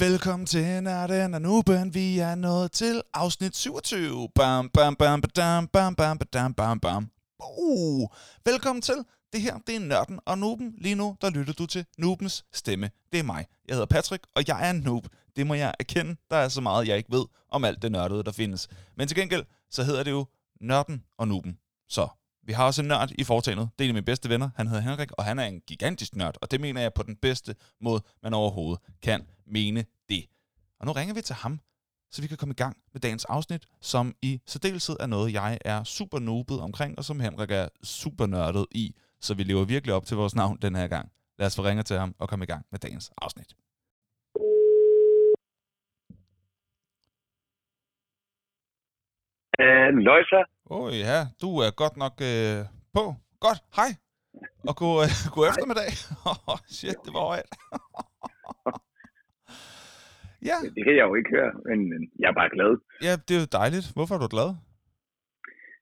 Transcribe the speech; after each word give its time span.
Velkommen 0.00 0.46
til 0.46 0.82
Nørden 0.82 1.34
og 1.34 1.42
Nuben. 1.42 1.94
Vi 1.94 2.18
er 2.18 2.34
nået 2.34 2.72
til 2.72 3.02
afsnit 3.14 3.56
27. 3.56 4.28
Bam, 4.34 4.68
bam, 4.68 4.96
bam, 4.96 5.20
badam, 5.20 5.66
bam, 5.66 5.94
bam, 5.94 6.18
badam, 6.18 6.54
bam, 6.54 6.80
bam. 6.80 7.10
Uh, 7.58 8.08
velkommen 8.44 8.82
til. 8.82 8.94
Det 9.32 9.40
her, 9.40 9.58
det 9.66 9.76
er 9.76 9.80
Nørden 9.80 10.20
og 10.26 10.38
Nuben. 10.38 10.74
Lige 10.78 10.94
nu, 10.94 11.16
der 11.20 11.30
lytter 11.30 11.52
du 11.52 11.66
til 11.66 11.84
Nubens 11.98 12.44
stemme. 12.52 12.90
Det 13.12 13.20
er 13.20 13.24
mig. 13.24 13.46
Jeg 13.68 13.74
hedder 13.74 13.86
Patrick, 13.86 14.24
og 14.34 14.44
jeg 14.48 14.66
er 14.66 14.70
en 14.70 14.80
noob. 14.80 15.06
Det 15.36 15.46
må 15.46 15.54
jeg 15.54 15.74
erkende. 15.80 16.16
Der 16.30 16.36
er 16.36 16.48
så 16.48 16.60
meget, 16.60 16.88
jeg 16.88 16.96
ikke 16.96 17.12
ved 17.12 17.24
om 17.50 17.64
alt 17.64 17.82
det 17.82 17.92
nørdede, 17.92 18.22
der 18.22 18.32
findes. 18.32 18.68
Men 18.96 19.08
til 19.08 19.16
gengæld, 19.16 19.44
så 19.70 19.82
hedder 19.82 20.02
det 20.02 20.10
jo 20.10 20.26
Nørden 20.60 21.04
og 21.18 21.28
Nuben. 21.28 21.58
Så 21.88 22.08
vi 22.46 22.52
har 22.52 22.66
også 22.66 22.82
en 22.82 22.88
nørd 22.88 23.10
i 23.18 23.24
foretagendet. 23.24 23.68
Det 23.78 23.84
er 23.84 23.88
en 23.88 23.90
af 23.90 23.94
mine 23.94 24.04
bedste 24.04 24.28
venner. 24.28 24.50
Han 24.56 24.66
hedder 24.66 24.82
Henrik, 24.82 25.10
og 25.12 25.24
han 25.24 25.38
er 25.38 25.44
en 25.44 25.60
gigantisk 25.66 26.16
nørd. 26.16 26.36
Og 26.42 26.50
det 26.50 26.60
mener 26.60 26.80
jeg 26.80 26.94
på 26.94 27.02
den 27.02 27.16
bedste 27.16 27.54
måde, 27.80 28.02
man 28.22 28.34
overhovedet 28.34 28.80
kan 29.02 29.26
mene 29.50 29.84
det. 30.08 30.24
Og 30.80 30.86
nu 30.86 30.92
ringer 30.92 31.14
vi 31.14 31.20
til 31.20 31.34
ham, 31.34 31.60
så 32.10 32.22
vi 32.22 32.28
kan 32.28 32.36
komme 32.36 32.52
i 32.52 32.62
gang 32.62 32.76
med 32.92 33.00
dagens 33.00 33.24
afsnit, 33.24 33.66
som 33.80 34.14
i 34.22 34.40
særdeleshed 34.46 34.96
er 35.00 35.06
noget, 35.06 35.32
jeg 35.32 35.58
er 35.64 35.84
super 35.84 36.18
nobet 36.18 36.60
omkring, 36.60 36.98
og 36.98 37.04
som 37.04 37.20
Henrik 37.20 37.50
er 37.50 37.68
super 37.82 38.26
nørdet 38.26 38.66
i. 38.70 38.94
Så 39.20 39.34
vi 39.34 39.42
lever 39.42 39.64
virkelig 39.64 39.94
op 39.94 40.06
til 40.06 40.16
vores 40.16 40.34
navn 40.34 40.58
den 40.62 40.74
her 40.74 40.88
gang. 40.88 41.12
Lad 41.38 41.46
os 41.46 41.56
få 41.56 41.62
ringe 41.62 41.82
til 41.82 41.98
ham 41.98 42.14
og 42.18 42.28
komme 42.28 42.42
i 42.42 42.46
gang 42.46 42.66
med 42.70 42.78
dagens 42.78 43.10
afsnit. 43.22 43.56
Øh, 49.60 49.88
Løjsa. 50.06 50.40
Åh 50.70 50.80
oh, 50.80 50.98
ja, 50.98 51.26
du 51.42 51.58
er 51.58 51.70
godt 51.70 51.96
nok 51.96 52.12
øh, 52.30 52.64
på. 52.94 53.14
Godt, 53.40 53.60
hej. 53.76 53.90
Og 54.68 54.76
god, 54.76 54.96
øh, 55.04 55.10
god 55.34 55.48
eftermiddag. 55.48 55.90
oh, 56.48 56.58
shit, 56.66 56.96
det 57.04 57.12
var 57.14 57.24
højt. 57.26 57.50
ja. 60.48 60.56
Det 60.76 60.82
kan 60.86 60.94
jeg 60.98 61.06
jo 61.10 61.14
ikke 61.20 61.30
høre, 61.36 61.52
men 61.68 61.78
jeg 62.20 62.28
er 62.30 62.36
bare 62.40 62.54
glad. 62.56 62.70
ja, 63.06 63.12
det 63.26 63.32
er 63.36 63.42
jo 63.44 63.50
dejligt. 63.60 63.86
Hvorfor 63.96 64.14
er 64.14 64.22
du 64.24 64.30
glad? 64.36 64.50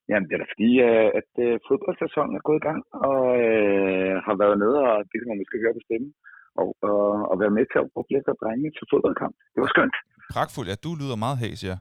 Jamen, 0.09 0.27
det 0.29 0.35
er 0.35 0.43
da 0.43 0.49
fordi, 0.55 0.71
øh, 0.89 1.09
at 1.21 1.31
øh, 1.47 1.53
fodboldsæsonen 1.67 2.35
er 2.39 2.45
gået 2.49 2.61
i 2.62 2.67
gang, 2.69 2.81
og 3.09 3.21
øh, 3.45 4.15
har 4.27 4.34
været 4.43 4.57
nede 4.62 4.79
og 4.91 4.97
det 5.11 5.19
man 5.31 5.41
måske 5.41 5.62
høre 5.65 5.77
på 5.79 5.83
stemmen, 5.87 6.11
og, 6.61 6.69
og, 6.89 7.03
og 7.31 7.34
være 7.43 7.57
med 7.59 7.65
til 7.73 7.79
at 7.83 7.89
bruge 7.93 8.09
lidt 8.15 8.27
af 8.33 8.37
drenge 8.43 8.69
til 8.77 8.84
fodboldkamp. 8.93 9.34
Det 9.53 9.61
var 9.65 9.71
skønt. 9.75 9.97
Pragtfuldt. 10.34 10.69
Ja, 10.71 10.77
du 10.87 10.91
lyder 11.01 11.17
meget 11.25 11.39
hæs, 11.43 11.61
ja. 11.71 11.77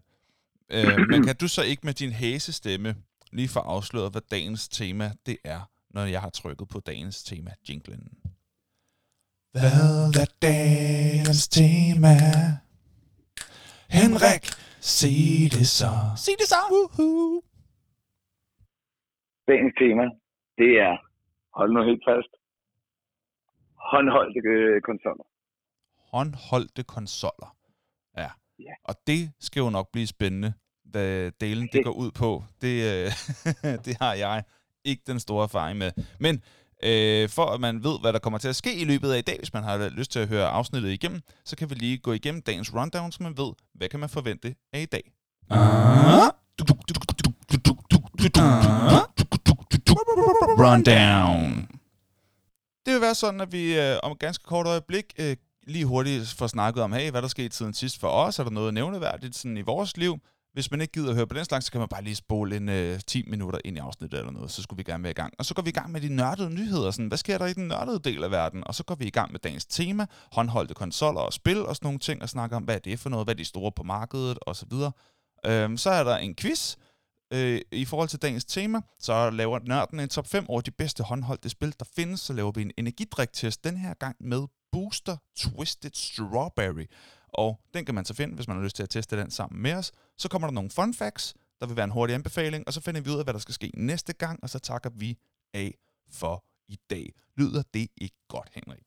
Øh, 0.76 0.96
men 1.12 1.20
kan 1.28 1.36
du 1.42 1.48
så 1.56 1.62
ikke 1.72 1.84
med 1.90 1.96
din 2.02 2.14
hæsestemme 2.22 2.90
lige 3.38 3.50
få 3.56 3.62
afsløret, 3.76 4.12
hvad 4.14 4.26
dagens 4.36 4.64
tema 4.80 5.08
det 5.28 5.38
er, 5.56 5.62
når 5.96 6.06
jeg 6.16 6.22
har 6.26 6.34
trykket 6.40 6.68
på 6.74 6.80
dagens 6.90 7.18
tema, 7.30 7.52
jinglen? 7.68 8.04
Hvad 9.56 9.78
er 10.24 10.30
dagens 10.48 11.44
tema? 11.58 12.16
Henrik, 13.90 14.44
sig 14.80 15.18
det 15.56 15.68
så. 15.80 15.92
Sig 16.24 16.34
det 16.40 16.48
så. 16.54 16.60
Woohoo. 16.72 17.42
Dagens 19.48 19.74
tema, 19.82 20.06
det 20.58 20.72
er, 20.88 20.94
hold 21.58 21.72
nu 21.74 21.84
helt 21.84 22.04
fast, 22.10 22.32
håndholdte 23.92 24.40
øh, 24.40 24.82
konsoller. 24.82 25.26
Håndholdte 26.12 26.84
konsoller. 26.84 27.56
Ja. 28.18 28.30
Ja. 28.60 28.74
Og 28.84 28.96
det 29.08 29.22
skal 29.40 29.60
jo 29.60 29.70
nok 29.70 29.88
blive 29.92 30.08
spændende, 30.08 30.54
hvad 30.84 31.32
delen 31.32 31.70
det 31.74 31.84
går 31.84 31.92
ud 31.92 32.12
på. 32.12 32.44
Det, 32.62 32.76
øh, 32.92 33.10
det 33.86 33.98
har 34.02 34.14
jeg 34.14 34.44
ikke 34.86 35.04
den 35.08 35.20
store 35.20 35.44
erfaring 35.44 35.78
med. 35.78 35.92
Men 36.20 36.44
øh, 36.86 37.30
for 37.30 37.46
at 37.46 37.62
man 37.62 37.84
ved, 37.84 38.00
hvad 38.02 38.14
der 38.14 38.20
kommer 38.20 38.40
til 38.40 38.48
at 38.48 38.56
ske 38.56 38.76
i 38.76 38.84
løbet 38.86 39.12
af 39.12 39.18
i 39.18 39.22
dag, 39.22 39.38
hvis 39.40 39.54
man 39.54 39.64
har 39.64 39.90
lyst 39.90 40.12
til 40.12 40.20
at 40.20 40.28
høre 40.28 40.48
afsnittet 40.48 40.90
igennem, 40.90 41.22
så 41.46 41.56
kan 41.56 41.70
vi 41.70 41.76
lige 41.76 41.98
gå 41.98 42.14
igennem 42.14 42.42
dagens 42.42 42.74
rundown, 42.74 43.12
så 43.12 43.24
man 43.24 43.38
ved, 43.38 43.52
hvad 43.76 43.90
kan 43.90 44.00
man 44.00 44.10
forvente 44.10 44.56
af 44.74 44.82
i 44.82 44.86
dag. 44.86 45.12
Rundown. 50.60 51.68
Det 52.86 52.94
vil 52.94 53.02
være 53.02 53.16
sådan, 53.16 53.42
at 53.42 53.52
vi 53.52 53.80
øh, 53.80 53.98
om 54.04 54.12
et 54.12 54.20
ganske 54.20 54.44
kort 54.44 54.68
øjeblik 54.68 55.06
øh, 55.20 55.38
lige 55.68 55.86
hurtigt 55.86 56.36
får 56.38 56.48
snakket 56.48 56.84
om, 56.84 56.94
hey, 56.94 57.12
hvad 57.12 57.22
der 57.22 57.28
skete 57.28 57.56
siden 57.56 57.74
sidst 57.74 58.00
for 58.00 58.08
os? 58.08 58.40
Er 58.40 58.44
der 58.44 58.52
noget 58.52 58.74
nævneværdigt 58.74 59.36
sådan 59.36 59.58
i 59.58 59.62
vores 59.62 59.98
liv? 59.98 60.18
Hvis 60.56 60.72
man 60.72 60.82
ikke 60.82 60.92
gider 60.92 61.10
at 61.10 61.16
høre 61.16 61.28
på 61.28 61.34
den 61.34 61.46
slags, 61.46 61.66
så 61.66 61.72
kan 61.72 61.80
man 61.80 61.88
bare 61.88 62.04
lige 62.04 62.16
spole 62.16 62.56
en 62.56 62.70
øh, 62.70 63.00
10 63.08 63.24
minutter 63.28 63.60
ind 63.66 63.78
i 63.78 63.80
afsnittet 63.80 64.20
eller 64.20 64.32
noget, 64.32 64.52
så 64.52 64.62
skulle 64.62 64.78
vi 64.78 64.84
gerne 64.84 65.04
være 65.04 65.12
i 65.12 65.14
gang. 65.14 65.34
Og 65.40 65.46
så 65.46 65.54
går 65.54 65.62
vi 65.62 65.70
i 65.70 65.74
gang 65.74 65.92
med 65.92 66.02
de 66.02 66.16
nørdede 66.16 66.50
nyheder. 66.50 66.92
Sådan, 66.92 67.08
hvad 67.08 67.18
sker 67.18 67.38
der 67.38 67.46
i 67.46 67.54
den 67.54 67.68
nørdede 67.68 68.00
del 68.00 68.24
af 68.24 68.32
verden? 68.32 68.68
Og 68.68 68.76
så 68.76 68.84
går 68.84 68.96
vi 68.96 69.06
i 69.06 69.10
gang 69.10 69.32
med 69.32 69.40
dagens 69.40 69.66
tema, 69.66 70.06
håndholdte 70.32 70.74
konsoller 70.74 71.22
og 71.22 71.34
spil 71.34 71.66
og 71.66 71.76
sådan 71.76 71.86
nogle 71.86 72.00
ting, 72.00 72.22
og 72.22 72.30
snakker 72.30 72.58
om, 72.58 72.64
hvad 72.64 72.76
er 72.76 72.80
det 72.80 73.00
for 73.00 73.10
noget, 73.10 73.26
hvad 73.26 73.34
er 73.34 73.38
de 73.38 73.46
store 73.46 73.72
på 73.72 73.84
markedet 73.84 74.40
og 74.42 74.56
så 74.56 74.66
videre. 74.70 74.92
Øhm, 75.46 75.78
så 75.78 75.90
er 75.90 76.04
der 76.04 76.18
en 76.18 76.36
quiz, 76.36 76.76
øh, 77.34 77.62
i 77.72 77.86
forhold 77.86 78.10
til 78.10 78.22
dagens 78.22 78.46
tema, 78.46 78.82
så 79.00 79.30
laver 79.30 79.60
nørden 79.60 80.00
en 80.00 80.10
top 80.10 80.28
5 80.28 80.50
over 80.50 80.62
de 80.62 80.72
bedste 80.72 81.04
håndholdte 81.04 81.50
spil, 81.50 81.76
der 81.80 81.86
findes. 81.96 82.20
Så 82.20 82.34
laver 82.34 82.52
vi 82.52 82.62
en 82.62 82.72
energidriktest 82.78 83.64
den 83.64 83.78
her 83.78 83.94
gang 83.94 84.16
med 84.20 84.48
Booster 84.72 85.18
Twisted 85.38 85.92
Strawberry. 85.94 86.86
Og 87.28 87.60
den 87.74 87.86
kan 87.86 87.96
man 87.96 88.06
så 88.06 88.14
finde, 88.14 88.36
hvis 88.36 88.48
man 88.48 88.58
har 88.58 88.64
lyst 88.64 88.76
til 88.76 88.84
at 88.84 88.90
teste 88.90 89.18
den 89.18 89.32
sammen 89.32 89.62
med 89.62 89.74
os. 89.74 89.92
Så 90.22 90.26
kommer 90.32 90.48
der 90.48 90.56
nogle 90.60 90.76
fun 90.78 90.94
facts, 91.02 91.26
der 91.60 91.66
vil 91.68 91.78
være 91.80 91.90
en 91.92 91.96
hurtig 91.98 92.14
anbefaling, 92.20 92.62
og 92.68 92.72
så 92.76 92.80
finder 92.86 93.02
vi 93.06 93.10
ud 93.14 93.22
af, 93.22 93.26
hvad 93.26 93.36
der 93.38 93.44
skal 93.46 93.58
ske 93.60 93.70
næste 93.92 94.14
gang, 94.24 94.36
og 94.44 94.50
så 94.54 94.60
takker 94.70 94.92
vi 95.02 95.10
af 95.64 95.70
for 96.20 96.36
i 96.76 96.78
dag. 96.94 97.06
Lyder 97.40 97.64
det 97.76 97.86
ikke 98.06 98.20
godt, 98.36 98.50
Henrik? 98.58 98.86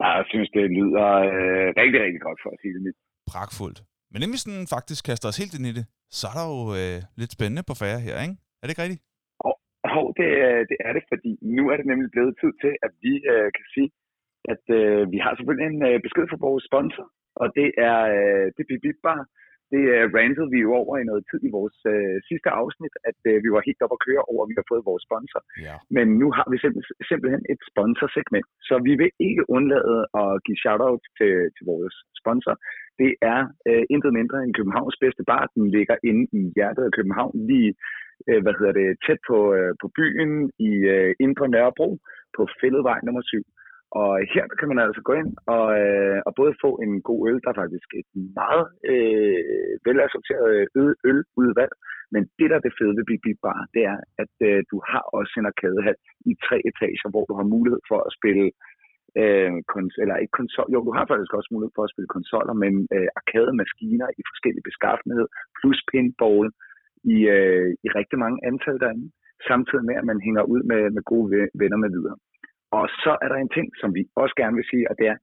Jeg 0.00 0.24
synes, 0.32 0.48
det 0.56 0.64
lyder 0.78 1.08
øh, 1.30 1.68
rigtig, 1.80 2.00
rigtig 2.04 2.22
godt 2.26 2.38
for 2.44 2.50
at 2.54 2.58
sige 2.62 2.74
det 2.76 2.82
lidt. 2.86 2.98
Pragtfuldt. 3.32 3.78
Men 4.10 4.18
inden 4.22 4.34
vi 4.36 4.44
sådan 4.44 4.66
faktisk 4.76 5.02
kaster 5.08 5.28
os 5.30 5.40
helt 5.42 5.54
ind 5.58 5.66
i 5.70 5.72
det, 5.78 5.84
så 6.18 6.24
er 6.30 6.34
der 6.38 6.46
jo 6.52 6.60
øh, 6.80 6.98
lidt 7.20 7.32
spændende 7.36 7.64
på 7.68 7.74
færre 7.82 8.00
her, 8.06 8.16
ikke? 8.26 8.36
Er 8.60 8.64
det 8.64 8.72
ikke 8.72 8.84
rigtigt? 8.86 9.02
Og 9.98 10.04
det, 10.18 10.28
øh, 10.46 10.62
det 10.70 10.78
er 10.86 10.92
det, 10.96 11.04
fordi 11.12 11.32
nu 11.58 11.62
er 11.72 11.76
det 11.78 11.86
nemlig 11.90 12.10
blevet 12.14 12.34
tid 12.42 12.52
til, 12.62 12.72
at 12.86 12.92
vi 13.04 13.14
øh, 13.32 13.48
kan 13.56 13.66
sige, 13.74 13.90
at 14.52 14.64
øh, 14.78 15.00
vi 15.14 15.18
har 15.24 15.32
selvfølgelig 15.34 15.68
en 15.72 15.82
øh, 15.88 15.96
besked 16.06 16.26
fra 16.30 16.44
vores 16.46 16.64
sponsor, 16.70 17.06
og 17.42 17.46
det 17.58 17.68
er 17.90 17.98
øh, 18.18 18.46
det 18.56 18.64
Bip 18.68 18.82
Bip 18.84 18.98
Bar. 19.06 19.22
Det 19.72 19.82
øh, 19.94 20.04
rantede 20.18 20.50
vi 20.54 20.58
jo 20.66 20.70
over 20.82 20.94
i 20.98 21.08
noget 21.10 21.22
tid 21.30 21.40
i 21.48 21.50
vores 21.58 21.78
øh, 21.92 22.16
sidste 22.28 22.50
afsnit, 22.60 22.94
at 23.08 23.18
øh, 23.30 23.36
vi 23.44 23.48
var 23.54 23.62
helt 23.68 23.82
op 23.84 23.94
at 23.96 24.04
køre 24.06 24.22
over, 24.32 24.42
at 24.44 24.50
vi 24.50 24.56
har 24.60 24.68
fået 24.72 24.88
vores 24.90 25.04
sponsor. 25.08 25.40
Ja. 25.66 25.76
Men 25.96 26.06
nu 26.22 26.26
har 26.36 26.46
vi 26.52 26.56
simpel- 26.64 26.98
simpelthen 27.10 27.42
et 27.52 27.60
sponsorsegment, 27.70 28.48
så 28.68 28.74
vi 28.88 28.92
vil 29.00 29.10
ikke 29.28 29.44
undlade 29.56 29.98
at 30.22 30.30
give 30.46 30.60
shout-out 30.64 31.02
til, 31.18 31.32
til 31.56 31.64
vores 31.72 31.94
sponsor. 32.20 32.54
Det 33.02 33.12
er 33.34 33.40
øh, 33.68 33.84
intet 33.94 34.12
mindre 34.18 34.38
end 34.44 34.56
Københavns 34.58 34.96
bedste 35.04 35.22
bar. 35.30 35.44
Den 35.56 35.66
ligger 35.76 35.96
inde 36.10 36.24
i 36.40 36.42
hjertet 36.56 36.84
af 36.88 36.92
København, 36.98 37.34
lige 37.50 37.72
øh, 38.28 38.40
hvad 38.42 38.54
hedder 38.58 38.74
det, 38.80 38.88
tæt 39.06 39.20
på, 39.30 39.38
øh, 39.58 39.72
på 39.82 39.86
byen 39.98 40.32
i 40.68 40.70
øh, 40.94 41.10
Indre 41.24 41.46
Nørrebro 41.54 41.90
på 42.36 42.42
Fælledvej 42.60 42.98
nummer 43.06 43.22
7. 43.22 43.44
Og 43.98 44.10
her 44.34 44.44
kan 44.58 44.68
man 44.68 44.78
altså 44.86 45.02
gå 45.08 45.12
ind 45.20 45.30
og, 45.56 45.66
øh, 45.82 46.18
og 46.26 46.32
både 46.40 46.60
få 46.64 46.70
en 46.84 46.92
god 47.08 47.20
øl, 47.28 47.40
der 47.44 47.50
er 47.50 47.60
faktisk 47.62 47.88
et 48.00 48.10
meget 48.40 48.66
øh, 48.92 49.72
velassorteret 49.86 50.48
øh, 50.78 50.94
øludvalg, 51.08 51.74
men 52.14 52.22
det 52.38 52.46
der 52.50 52.56
er 52.56 52.64
det 52.66 52.76
fede 52.78 52.96
ved 52.96 53.04
Big 53.10 53.20
Big 53.24 53.38
Bar, 53.44 53.60
det 53.74 53.82
er, 53.92 53.98
at 54.22 54.34
øh, 54.48 54.58
du 54.70 54.76
har 54.90 55.02
også 55.18 55.34
en 55.36 55.50
arkadehal 55.52 55.98
i 56.30 56.32
tre 56.46 56.56
etager, 56.70 57.08
hvor 57.12 57.24
du 57.30 57.34
har 57.38 57.46
mulighed 57.54 57.82
for 57.90 58.00
at 58.06 58.14
spille 58.18 58.46
øh, 59.20 59.52
kons- 59.72 60.00
eller 60.02 60.16
ikke 60.22 60.38
konsol, 60.40 60.68
jo, 60.74 60.78
du 60.88 60.92
har 60.98 61.04
faktisk 61.10 61.32
også 61.38 61.50
mulighed 61.54 61.72
for 61.76 61.84
at 61.84 61.92
spille 61.94 62.14
konsoller, 62.16 62.54
men 62.64 62.74
øh, 62.94 63.08
arkademaskiner 63.20 64.08
i 64.20 64.22
forskellige 64.30 64.68
beskaffenhed, 64.70 65.26
plus 65.58 65.78
pinball 65.90 66.46
i, 67.14 67.16
øh, 67.36 67.68
i 67.84 67.88
rigtig 67.98 68.18
mange 68.24 68.38
antal 68.50 68.78
derinde, 68.82 69.06
samtidig 69.50 69.84
med, 69.88 69.96
at 70.00 70.06
man 70.10 70.20
hænger 70.26 70.42
ud 70.52 70.62
med, 70.70 70.82
med 70.96 71.02
gode 71.12 71.28
venner 71.60 71.78
med 71.84 71.90
videre. 71.96 72.16
Og 72.78 72.84
så 73.02 73.12
er 73.22 73.28
der 73.32 73.38
en 73.40 73.54
ting, 73.56 73.68
som 73.80 73.90
vi 73.96 74.02
også 74.22 74.34
gerne 74.40 74.56
vil 74.58 74.70
sige, 74.72 74.84
og 74.90 74.94
det 75.00 75.06
er, 75.12 75.18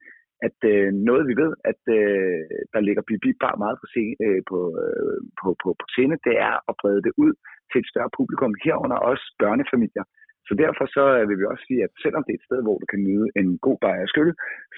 at 0.48 0.58
øh, 0.72 0.88
noget 1.10 1.24
vi 1.30 1.36
ved, 1.44 1.52
at 1.72 1.82
øh, 2.00 2.42
der 2.74 2.82
ligger 2.88 3.08
Bibi 3.08 3.32
bare 3.46 3.58
meget 3.64 3.78
på, 3.82 3.86
scene, 3.92 4.16
øh, 4.26 4.42
på, 4.50 4.60
øh, 4.84 5.20
på, 5.40 5.48
på, 5.62 5.68
på 5.82 5.86
scene, 5.94 6.16
det 6.28 6.36
er 6.50 6.56
at 6.70 6.78
brede 6.82 7.02
det 7.08 7.14
ud 7.24 7.34
til 7.70 7.80
et 7.80 7.92
større 7.92 8.12
publikum, 8.18 8.54
herunder 8.66 9.00
også 9.12 9.26
børnefamilier. 9.42 10.06
Så 10.48 10.54
derfor 10.64 10.86
så 10.98 11.04
øh, 11.18 11.24
vil 11.30 11.40
vi 11.42 11.46
også 11.52 11.64
sige, 11.68 11.82
at 11.88 11.92
selvom 12.04 12.24
det 12.24 12.32
er 12.34 12.40
et 12.40 12.48
sted, 12.50 12.60
hvor 12.64 12.78
du 12.82 12.88
kan 12.92 13.02
nyde 13.08 13.28
en 13.40 13.50
god 13.68 13.78
bajer 13.84 14.08
skyld, 14.14 14.34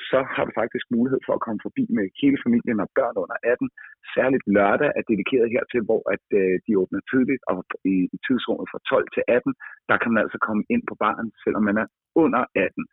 så 0.09 0.19
har 0.33 0.43
du 0.45 0.51
faktisk 0.61 0.85
mulighed 0.97 1.21
for 1.25 1.33
at 1.35 1.43
komme 1.45 1.59
forbi 1.65 1.83
med 1.97 2.05
hele 2.21 2.37
familien 2.45 2.79
og 2.83 2.89
børn 2.97 3.15
under 3.23 3.37
18. 3.53 3.69
Særligt 4.15 4.45
lørdag 4.57 4.89
er 4.99 5.03
dedikeret 5.11 5.53
hertil, 5.53 5.81
hvor 5.89 6.01
at, 6.15 6.25
øh, 6.39 6.55
de 6.65 6.71
åbner 6.81 7.01
tidligt, 7.11 7.43
og 7.51 7.57
i, 7.93 7.95
i 8.15 8.17
tidsrummet 8.25 8.67
fra 8.71 8.79
12 8.93 9.07
til 9.15 9.23
18, 9.27 9.53
der 9.89 9.97
kan 10.01 10.11
man 10.13 10.21
altså 10.25 10.39
komme 10.47 10.63
ind 10.73 10.83
på 10.89 10.95
baren, 11.03 11.29
selvom 11.43 11.63
man 11.69 11.77
er 11.83 11.87
under 12.23 12.43
18. 12.55 12.85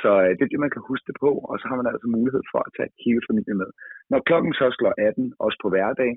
Så 0.00 0.10
øh, 0.24 0.30
det 0.36 0.42
er 0.44 0.52
det, 0.52 0.64
man 0.64 0.74
kan 0.74 0.82
huske 0.90 1.06
det 1.10 1.16
på, 1.24 1.30
og 1.50 1.54
så 1.60 1.64
har 1.70 1.76
man 1.80 1.90
altså 1.92 2.06
mulighed 2.16 2.44
for 2.52 2.60
at 2.66 2.74
tage 2.76 2.92
hele 3.04 3.22
familien 3.28 3.58
med. 3.62 3.70
Når 4.12 4.20
klokken 4.28 4.52
så 4.60 4.66
slår 4.78 4.94
18, 5.08 5.34
også 5.44 5.58
på 5.62 5.68
hverdag, 5.72 6.12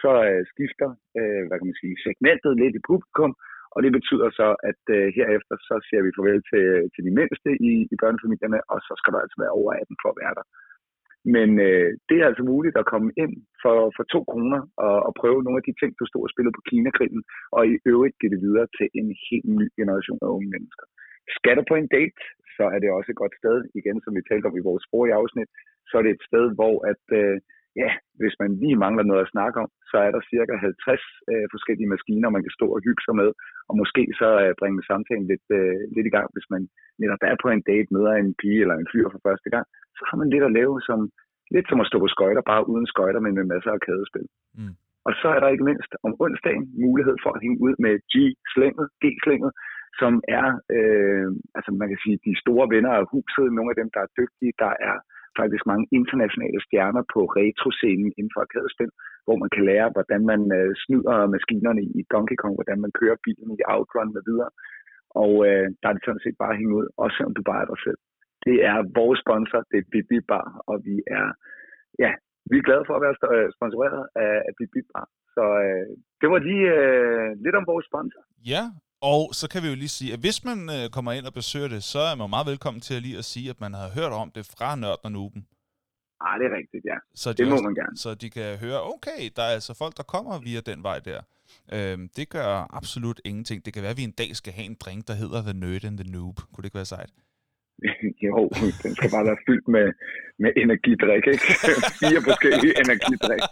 så 0.00 0.12
øh, 0.28 0.42
skifter 0.52 0.88
øh, 1.18 1.42
hvad 1.46 1.56
kan 1.58 1.68
man 1.70 1.80
sige, 1.82 1.94
segmentet 2.04 2.52
lidt 2.62 2.74
i 2.78 2.86
publikum, 2.90 3.32
og 3.74 3.78
det 3.84 3.92
betyder 3.98 4.28
så, 4.40 4.48
at 4.70 4.82
øh, 4.96 5.06
herefter 5.18 5.56
så 5.68 5.74
siger 5.86 6.02
vi 6.04 6.16
farvel 6.16 6.42
til, 6.50 6.64
til 6.94 7.02
de 7.08 7.12
mindste 7.18 7.50
i, 7.70 7.72
i 7.92 7.96
børnefamilierne, 8.02 8.60
og 8.72 8.78
så 8.86 8.92
skal 9.00 9.12
der 9.14 9.20
altså 9.24 9.38
være 9.42 9.56
over 9.60 9.70
18 9.72 10.02
for 10.02 10.10
at 10.12 10.20
være 10.22 10.34
der. 10.38 10.46
Men 11.36 11.48
øh, 11.66 11.90
det 12.08 12.16
er 12.18 12.26
altså 12.30 12.44
muligt 12.52 12.76
at 12.78 12.90
komme 12.92 13.10
ind 13.22 13.34
for, 13.62 13.78
for 13.96 14.04
to 14.12 14.20
kroner 14.30 14.60
og, 14.86 14.96
og 15.06 15.12
prøve 15.20 15.44
nogle 15.44 15.60
af 15.60 15.66
de 15.68 15.74
ting, 15.80 15.90
du 16.00 16.04
stod 16.06 16.22
og 16.26 16.32
spillede 16.32 16.56
på 16.56 16.64
Kinakrigen, 16.68 17.22
og 17.56 17.62
i 17.72 17.74
øvrigt 17.92 18.18
give 18.20 18.32
det 18.34 18.44
videre 18.46 18.68
til 18.78 18.86
en 19.00 19.08
helt 19.28 19.48
ny 19.60 19.66
generation 19.78 20.20
af 20.24 20.28
unge 20.36 20.48
mennesker. 20.54 20.86
Skal 21.36 21.56
du 21.56 21.62
på 21.68 21.74
en 21.78 21.88
date, 21.96 22.22
så 22.56 22.64
er 22.74 22.78
det 22.80 22.90
også 22.90 23.10
et 23.10 23.22
godt 23.22 23.34
sted, 23.40 23.56
igen 23.80 23.96
som 24.00 24.12
vi 24.16 24.22
talte 24.30 24.46
om 24.48 24.56
i 24.56 24.66
vores 24.70 24.84
forrige 24.92 25.18
afsnit, 25.20 25.50
så 25.88 25.94
er 25.98 26.02
det 26.04 26.12
et 26.14 26.26
sted, 26.28 26.44
hvor 26.58 26.76
at, 26.92 27.04
øh, 27.20 27.36
ja, 27.82 27.90
hvis 28.20 28.34
man 28.42 28.50
lige 28.62 28.82
mangler 28.84 29.04
noget 29.06 29.22
at 29.24 29.32
snakke 29.34 29.56
om, 29.64 29.70
så 29.90 29.96
er 30.06 30.10
der 30.14 30.28
cirka 30.32 30.54
50 30.56 31.00
øh, 31.32 31.46
forskellige 31.54 31.92
maskiner, 31.94 32.34
man 32.36 32.44
kan 32.44 32.56
stå 32.58 32.66
og 32.76 32.80
hygge 32.86 33.02
sig 33.04 33.14
med, 33.20 33.30
og 33.68 33.74
måske 33.80 34.02
så 34.20 34.28
øh, 34.42 34.52
bringe 34.60 34.88
samtalen 34.90 35.26
lidt, 35.32 35.46
øh, 35.58 35.80
lidt 35.94 36.06
i 36.08 36.14
gang, 36.16 36.28
hvis 36.34 36.48
man 36.54 36.62
netop 37.02 37.22
er 37.30 37.36
på 37.42 37.48
en 37.48 37.62
date, 37.70 37.92
møder 37.94 38.12
en 38.14 38.34
pige 38.40 38.62
eller 38.64 38.76
en 38.78 38.90
fyr 38.92 39.06
for 39.12 39.20
første 39.26 39.48
gang, 39.54 39.66
så 39.96 40.02
har 40.08 40.16
man 40.20 40.30
lidt 40.30 40.44
at 40.48 40.56
lave 40.58 40.74
som, 40.88 40.98
lidt 41.54 41.66
som 41.68 41.80
at 41.80 41.88
stå 41.90 41.96
på 42.00 42.08
skøjter, 42.14 42.42
bare 42.52 42.68
uden 42.72 42.86
skøjter, 42.92 43.20
men 43.20 43.34
med 43.34 43.44
masser 43.52 43.72
af 43.76 43.80
kædespil. 43.86 44.28
Mm. 44.58 44.74
Og 45.06 45.12
så 45.20 45.28
er 45.34 45.40
der 45.40 45.48
ikke 45.54 45.68
mindst 45.70 45.92
om 46.06 46.12
onsdagen 46.24 46.64
mulighed 46.84 47.16
for 47.22 47.30
at 47.32 47.42
hænge 47.44 47.58
ud 47.66 47.74
med 47.84 47.94
G-slænget, 48.12 48.86
G-slænget, 49.02 49.52
som 50.00 50.12
er, 50.38 50.46
øh, 50.76 51.28
altså 51.56 51.70
man 51.80 51.88
kan 51.90 52.00
sige, 52.04 52.16
de 52.26 52.40
store 52.44 52.66
venner 52.74 52.92
af 53.00 53.04
huset, 53.12 53.46
nogle 53.56 53.72
af 53.72 53.78
dem, 53.80 53.88
der 53.94 54.00
er 54.02 54.14
dygtige, 54.20 54.52
der 54.64 54.72
er 54.90 54.96
faktisk 55.40 55.64
mange 55.72 55.86
internationale 55.98 56.60
stjerner 56.66 57.02
på 57.14 57.20
retroscenen 57.38 58.10
inden 58.18 58.32
for 58.34 58.40
arkadespil, 58.46 58.90
hvor 59.26 59.36
man 59.42 59.50
kan 59.54 59.64
lære, 59.70 59.94
hvordan 59.94 60.22
man 60.32 60.40
øh, 60.58 60.70
snyder 60.82 61.16
maskinerne 61.34 61.82
i 61.98 62.00
Donkey 62.12 62.36
Kong, 62.42 62.54
hvordan 62.58 62.78
man 62.84 62.92
kører 63.00 63.22
bilen 63.26 63.50
i 63.58 63.66
Outrun 63.74 64.14
med 64.16 64.22
videre. 64.30 64.50
Og 65.22 65.32
øh, 65.48 65.66
der 65.80 65.86
er 65.88 65.94
det 65.94 66.04
sådan 66.04 66.24
set 66.24 66.36
bare 66.42 66.52
at 66.54 66.60
hænge 66.60 66.76
ud, 66.80 66.86
også 67.02 67.14
selvom 67.16 67.36
du 67.36 67.42
bare 67.50 67.62
er 67.62 67.70
dig 67.72 67.80
selv. 67.86 68.00
Det 68.46 68.56
er 68.70 68.76
vores 69.00 69.18
sponsor, 69.24 69.60
det 69.70 69.78
er 69.80 69.90
Bibi 69.92 70.18
Bar, 70.30 70.48
og 70.70 70.76
vi 70.86 70.96
er, 71.18 71.26
ja, 72.04 72.12
vi 72.50 72.56
er 72.58 72.66
glade 72.68 72.84
for 72.86 72.94
at 72.96 73.04
være 73.06 73.16
øh, 73.34 73.48
sponsoreret 73.56 74.02
af, 74.24 74.34
af 74.48 74.52
Bibi 74.58 74.80
Bar. 74.92 75.06
Så 75.34 75.44
øh, 75.66 75.86
det 76.20 76.28
var 76.32 76.40
lige 76.48 76.68
øh, 76.80 77.28
lidt 77.44 77.56
om 77.60 77.66
vores 77.72 77.86
sponsor. 77.90 78.22
Ja, 78.52 78.62
og 79.12 79.34
så 79.34 79.48
kan 79.48 79.62
vi 79.62 79.68
jo 79.68 79.74
lige 79.74 79.88
sige, 79.98 80.12
at 80.12 80.18
hvis 80.18 80.44
man 80.44 80.58
øh, 80.76 80.90
kommer 80.90 81.12
ind 81.12 81.26
og 81.26 81.34
besøger 81.40 81.68
det, 81.68 81.82
så 81.84 81.98
er 81.98 82.14
man 82.14 82.30
meget 82.30 82.46
velkommen 82.46 82.80
til 82.80 82.94
at 82.94 83.02
lige 83.02 83.18
at 83.18 83.24
sige, 83.24 83.50
at 83.50 83.60
man 83.60 83.74
har 83.74 83.88
hørt 83.88 84.12
om 84.12 84.30
det 84.30 84.46
fra 84.46 84.76
Nørden 84.76 85.04
og 85.04 85.12
Nuben. 85.12 85.46
Ah, 86.20 86.40
det 86.40 86.46
er 86.50 86.54
rigtigt, 86.60 86.84
ja. 86.84 86.96
Så 87.14 87.32
de 87.32 87.36
det 87.36 87.46
må 87.46 87.52
også, 87.52 87.64
man 87.64 87.74
gerne. 87.74 87.96
Så 87.96 88.14
de 88.14 88.30
kan 88.30 88.58
høre, 88.58 88.82
okay, 88.82 89.30
der 89.36 89.42
er 89.42 89.52
altså 89.58 89.74
folk, 89.74 89.96
der 89.96 90.02
kommer 90.02 90.38
via 90.38 90.60
den 90.60 90.82
vej 90.82 90.98
der. 90.98 91.20
Øhm, 91.72 92.08
det 92.16 92.28
gør 92.28 92.76
absolut 92.76 93.20
ingenting. 93.24 93.64
Det 93.64 93.72
kan 93.72 93.82
være, 93.82 93.90
at 93.90 93.96
vi 93.96 94.02
en 94.02 94.10
dag 94.10 94.36
skal 94.36 94.52
have 94.52 94.64
en 94.64 94.76
drink, 94.80 95.08
der 95.08 95.14
hedder 95.14 95.42
The 95.42 95.52
Nerd 95.52 95.84
and 95.84 95.98
the 95.98 96.10
Noob. 96.10 96.36
Kunne 96.36 96.62
det 96.62 96.64
ikke 96.64 96.74
være 96.74 96.84
sejt? 96.84 97.10
jo, 98.26 98.50
den 98.82 98.92
skal 98.96 99.10
bare 99.10 99.26
være 99.30 99.40
fyldt 99.46 99.68
med, 99.68 99.86
med 100.42 100.52
energidrik, 100.56 101.24
ikke? 101.34 101.46
Fire 102.00 102.20
forskellige 102.28 102.74
energidrik. 102.84 103.42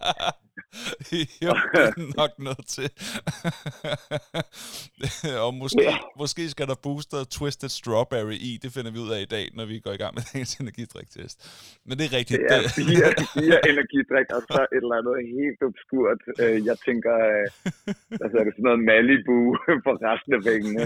jo, 1.45 1.53
det 1.73 1.83
er 1.89 1.95
nok 2.21 2.33
noget 2.49 2.65
til. 2.77 2.89
og 5.47 5.53
måske, 5.63 5.83
yeah. 5.83 6.19
måske 6.23 6.43
skal 6.55 6.67
der 6.73 6.79
booster 6.87 7.21
Twisted 7.37 7.73
Strawberry 7.79 8.39
i. 8.51 8.53
Det 8.63 8.71
finder 8.77 8.91
vi 8.95 8.99
ud 9.05 9.11
af 9.17 9.21
i 9.27 9.31
dag, 9.37 9.45
når 9.59 9.65
vi 9.73 9.77
går 9.85 9.93
i 9.99 10.01
gang 10.03 10.13
med 10.17 10.23
dagens 10.33 10.53
energidriktest. 10.63 11.37
Men 11.87 11.95
det 11.99 12.05
er 12.09 12.13
rigtigt. 12.21 12.39
Det 12.41 12.57
er 12.59 12.63
fire, 12.81 13.09
fire 13.37 13.59
energidrik, 13.73 14.27
og 14.37 14.43
så 14.53 14.61
et 14.77 14.83
eller 14.85 14.97
andet 15.01 15.17
helt 15.39 15.61
obskurt. 15.69 16.21
Øh, 16.43 16.57
jeg 16.69 16.77
tænker, 16.87 17.15
øh, 17.31 17.47
altså 18.23 18.37
er 18.41 18.45
det 18.47 18.53
sådan 18.55 18.67
noget 18.69 18.81
Malibu 18.91 19.39
på 19.87 19.91
resten 20.07 20.33
af 20.39 20.43
væggene. 20.49 20.83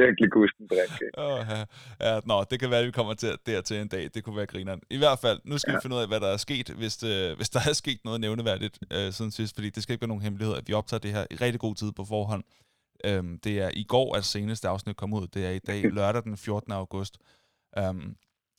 Virkelig 0.00 0.28
gusten 0.38 0.64
drik. 0.72 0.92
Oh, 1.24 1.40
ja. 1.50 1.60
ja, 2.04 2.12
nå, 2.30 2.36
det 2.50 2.60
kan 2.60 2.70
være, 2.70 2.80
at 2.80 2.86
vi 2.86 2.90
kommer 2.90 3.14
til 3.14 3.36
dertil 3.46 3.76
en 3.76 3.88
dag. 3.88 4.10
Det 4.14 4.24
kunne 4.24 4.36
være 4.36 4.46
grineren. 4.46 4.80
I 4.90 4.96
hvert 4.96 5.18
fald, 5.18 5.40
nu 5.44 5.58
skal 5.58 5.70
ja. 5.70 5.76
vi 5.76 5.80
finde 5.82 5.96
ud 5.96 6.00
af, 6.00 6.08
hvad 6.08 6.20
der 6.20 6.26
er 6.26 6.36
sket, 6.36 6.68
hvis, 6.68 6.96
det, 6.96 7.36
hvis 7.36 7.50
der 7.50 7.60
er 7.68 7.72
sket 7.72 8.00
noget 8.04 8.20
nævneværdigt 8.20 8.78
øh, 8.90 9.12
siden 9.12 9.30
sidst, 9.30 9.54
fordi 9.54 9.70
det 9.70 9.82
skal 9.82 9.92
ikke 9.92 10.02
være 10.02 10.08
nogen 10.08 10.22
hemmelighed, 10.22 10.56
at 10.56 10.68
vi 10.68 10.72
optager 10.72 11.00
det 11.00 11.12
her 11.12 11.26
i 11.30 11.34
rigtig 11.34 11.60
god 11.60 11.74
tid 11.74 11.92
på 11.92 12.04
forhånd. 12.04 12.44
Øhm, 13.04 13.38
det 13.38 13.58
er 13.58 13.70
i 13.74 13.82
går, 13.82 14.16
at 14.16 14.24
seneste 14.24 14.68
afsnit 14.68 14.96
kom 14.96 15.12
ud. 15.12 15.26
Det 15.26 15.46
er 15.46 15.50
i 15.50 15.58
dag, 15.58 15.82
lørdag 15.82 16.22
den 16.22 16.36
14. 16.36 16.72
august. 16.72 17.18
Øhm, 17.78 18.16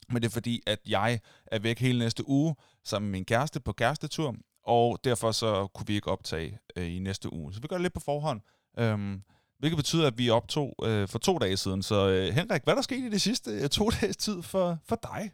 men 0.10 0.22
det 0.22 0.25
er 0.25 0.34
fordi, 0.34 0.62
at 0.68 0.80
jeg 0.88 1.19
er 1.45 1.60
væk 1.60 1.80
hele 1.80 2.00
næste 2.00 2.30
uge 2.30 2.56
sammen 2.84 3.12
med 3.12 3.19
min 3.19 3.25
kæreste 3.25 3.60
på 3.60 3.74
kærestetur, 3.74 4.36
og 4.63 5.00
derfor 5.04 5.31
så 5.31 5.68
kunne 5.68 5.88
vi 5.88 5.95
ikke 5.95 6.12
optage 6.12 6.60
øh, 6.75 6.95
i 6.95 7.00
næste 7.00 7.34
uge. 7.34 7.54
Så 7.54 7.62
vi 7.62 7.68
gør 7.68 7.75
det 7.75 7.81
lidt 7.81 7.94
på 7.94 8.00
forhånd. 8.00 8.42
Øhm, 8.80 9.24
hvilket 9.59 9.77
betyder, 9.77 10.07
at 10.07 10.18
vi 10.18 10.30
optog 10.30 10.75
øh, 10.83 11.07
for 11.07 11.19
to 11.19 11.38
dage 11.38 11.57
siden. 11.57 11.83
Så 11.83 12.09
øh, 12.09 12.33
Henrik, 12.33 12.63
hvad 12.63 12.74
er 12.74 12.75
der 12.75 12.81
sket 12.81 12.98
i 12.98 13.09
de 13.09 13.19
sidste 13.19 13.51
øh, 13.51 13.69
to 13.69 13.89
dages 14.01 14.18
tid 14.18 14.42
for, 14.42 14.77
for 14.89 15.00
dig? 15.04 15.31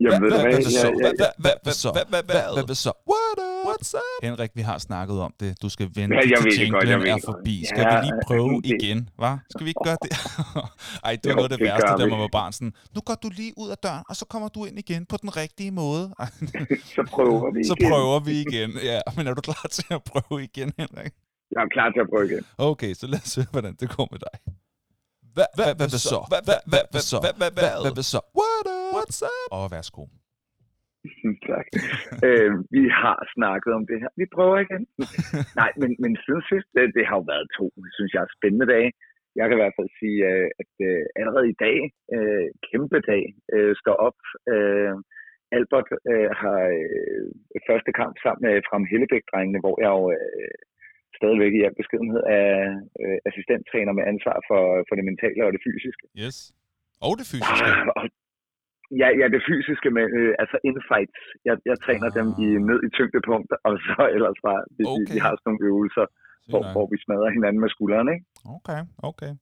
Jamen, 0.00 0.28
hvad, 0.28 0.40
hvad, 0.40 0.52
hvad, 0.52 0.62
så? 0.62 0.90
Hvad 1.64 1.72
så? 1.72 2.62
Hvad 2.66 2.74
så? 2.74 2.92
What's 3.66 3.94
up? 3.96 4.22
Henrik, 4.22 4.50
vi 4.54 4.62
har 4.62 4.78
snakket 4.78 5.20
om 5.20 5.34
det. 5.40 5.62
Du 5.62 5.68
skal 5.68 5.90
vente 5.94 6.16
ja, 6.16 6.20
jeg 6.30 6.38
til 6.42 6.60
jinglen 6.60 7.06
er 7.06 7.18
forbi. 7.24 7.64
Skal 7.64 7.84
vi 7.86 8.06
lige 8.06 8.20
prøve 8.26 8.60
igen, 8.64 9.08
hva? 9.16 9.38
Skal 9.50 9.64
vi 9.64 9.70
ikke 9.70 9.84
gøre 9.84 9.96
det? 10.02 10.10
Ej, 11.04 11.16
det 11.24 11.30
er 11.30 11.34
noget 11.34 11.52
af 11.52 11.58
det 11.58 11.66
værste, 11.66 11.86
der 11.86 12.16
var 12.16 12.28
barn. 12.32 12.52
Sådan, 12.52 12.72
nu 12.94 13.00
går 13.00 13.14
du 13.14 13.30
lige 13.36 13.52
ud 13.56 13.70
af 13.70 13.78
døren, 13.78 14.04
og 14.08 14.16
så 14.16 14.24
kommer 14.24 14.48
du 14.48 14.64
ind 14.64 14.78
igen 14.78 15.06
på 15.06 15.16
den 15.16 15.36
rigtige 15.36 15.70
måde. 15.70 16.14
så 16.96 17.02
prøver 17.10 17.52
vi 17.52 17.60
igen. 17.60 17.64
Så 17.64 17.76
prøver 17.88 18.20
vi 18.20 18.40
igen, 18.40 18.70
ja. 18.82 19.00
Men 19.16 19.26
er 19.26 19.34
du 19.34 19.40
klar 19.40 19.66
til 19.70 19.86
at 19.90 20.02
prøve 20.04 20.44
igen, 20.44 20.72
Henrik? 20.78 21.12
Jeg 21.52 21.60
er 21.66 21.70
klar 21.76 21.88
til 21.94 22.00
at 22.04 22.08
prøve 22.12 22.24
igen. 22.30 22.44
Okay, 22.70 22.92
så 23.00 23.04
lad 23.12 23.22
os 23.24 23.30
se, 23.36 23.42
hvordan 23.52 23.74
det 23.80 23.88
går 23.96 24.06
med 24.12 24.20
dig. 24.26 24.36
Hvad 25.36 25.48
så? 26.12 26.18
Hvad 26.32 27.00
så? 27.10 27.18
Hvad 27.22 28.02
så? 28.12 28.20
What's 28.96 29.20
up? 29.32 29.48
Og 29.56 29.64
værsgo. 29.74 30.02
tak. 31.50 31.66
øh, 32.26 32.50
vi 32.76 32.82
har 33.02 33.18
snakket 33.34 33.70
om 33.78 33.84
det 33.90 33.98
her. 34.02 34.10
Vi 34.20 34.26
prøver 34.36 34.56
igen. 34.66 34.82
Nej, 35.60 35.70
men, 35.80 35.90
men 36.02 36.12
siden 36.24 36.42
sidst, 36.50 36.68
det, 36.74 36.84
det 36.96 37.04
har 37.08 37.16
jo 37.20 37.24
været 37.32 37.46
to, 37.58 37.64
synes 37.96 38.12
jeg, 38.16 38.34
spændende 38.36 38.68
dage. 38.74 38.90
Jeg 39.38 39.44
kan 39.46 39.56
i 39.56 39.62
hvert 39.62 39.78
fald 39.78 39.90
sige, 40.00 40.18
øh, 40.32 40.48
at 40.62 40.72
øh, 40.88 41.02
allerede 41.20 41.48
i 41.54 41.58
dag, 41.66 41.78
øh, 42.16 42.46
kæmpe 42.68 42.98
dag, 43.12 43.22
står 43.82 43.96
op. 44.08 44.18
Albert 45.58 45.88
har 46.42 46.60
første 47.68 47.92
kamp 48.00 48.14
sammen 48.22 48.42
med 48.46 48.54
Fram 48.68 48.84
Hellebæk-drengene, 48.90 49.60
hvor 49.64 49.76
jeg 49.84 49.90
jo 49.98 50.04
stadigvæk 51.20 51.52
i 51.58 51.60
al 51.66 51.74
beskedenhed 51.80 52.22
er 52.40 52.50
øh, 53.02 53.18
assistenttræner 53.28 53.92
med 53.98 54.04
ansvar 54.12 54.36
for, 54.48 54.62
for 54.86 54.94
det 54.98 55.04
mentale 55.10 55.42
og 55.46 55.52
det 55.54 55.62
fysiske. 55.66 56.04
Yes. 56.24 56.36
Og 57.06 57.12
det 57.18 57.26
fysiske. 57.32 57.70
Og, 57.98 58.04
ja, 59.02 59.08
ja, 59.20 59.26
det 59.34 59.42
fysiske, 59.50 59.88
med, 59.96 60.06
øh, 60.18 60.32
altså 60.42 60.56
infights. 60.70 61.20
Jeg, 61.48 61.56
jeg 61.70 61.76
træner 61.84 62.08
ah. 62.10 62.16
dem 62.18 62.26
i 62.44 62.48
ned 62.68 62.78
i 62.86 62.88
tyngdepunkter, 62.96 63.56
og 63.68 63.74
så 63.88 64.02
ellers 64.16 64.38
bare, 64.48 64.60
vi, 64.78 64.82
okay. 64.86 65.00
vi, 65.00 65.14
vi 65.14 65.18
har 65.24 65.32
sådan 65.34 65.46
nogle 65.48 65.62
øvelser, 65.70 66.06
hvor, 66.50 66.62
hvor 66.74 66.86
vi 66.92 66.96
smadrer 67.04 67.30
hinanden 67.36 67.60
med 67.64 67.70
skuldrene, 67.74 68.10
ikke? 68.16 68.26
Okay, 68.56 68.80
okay. 69.10 69.32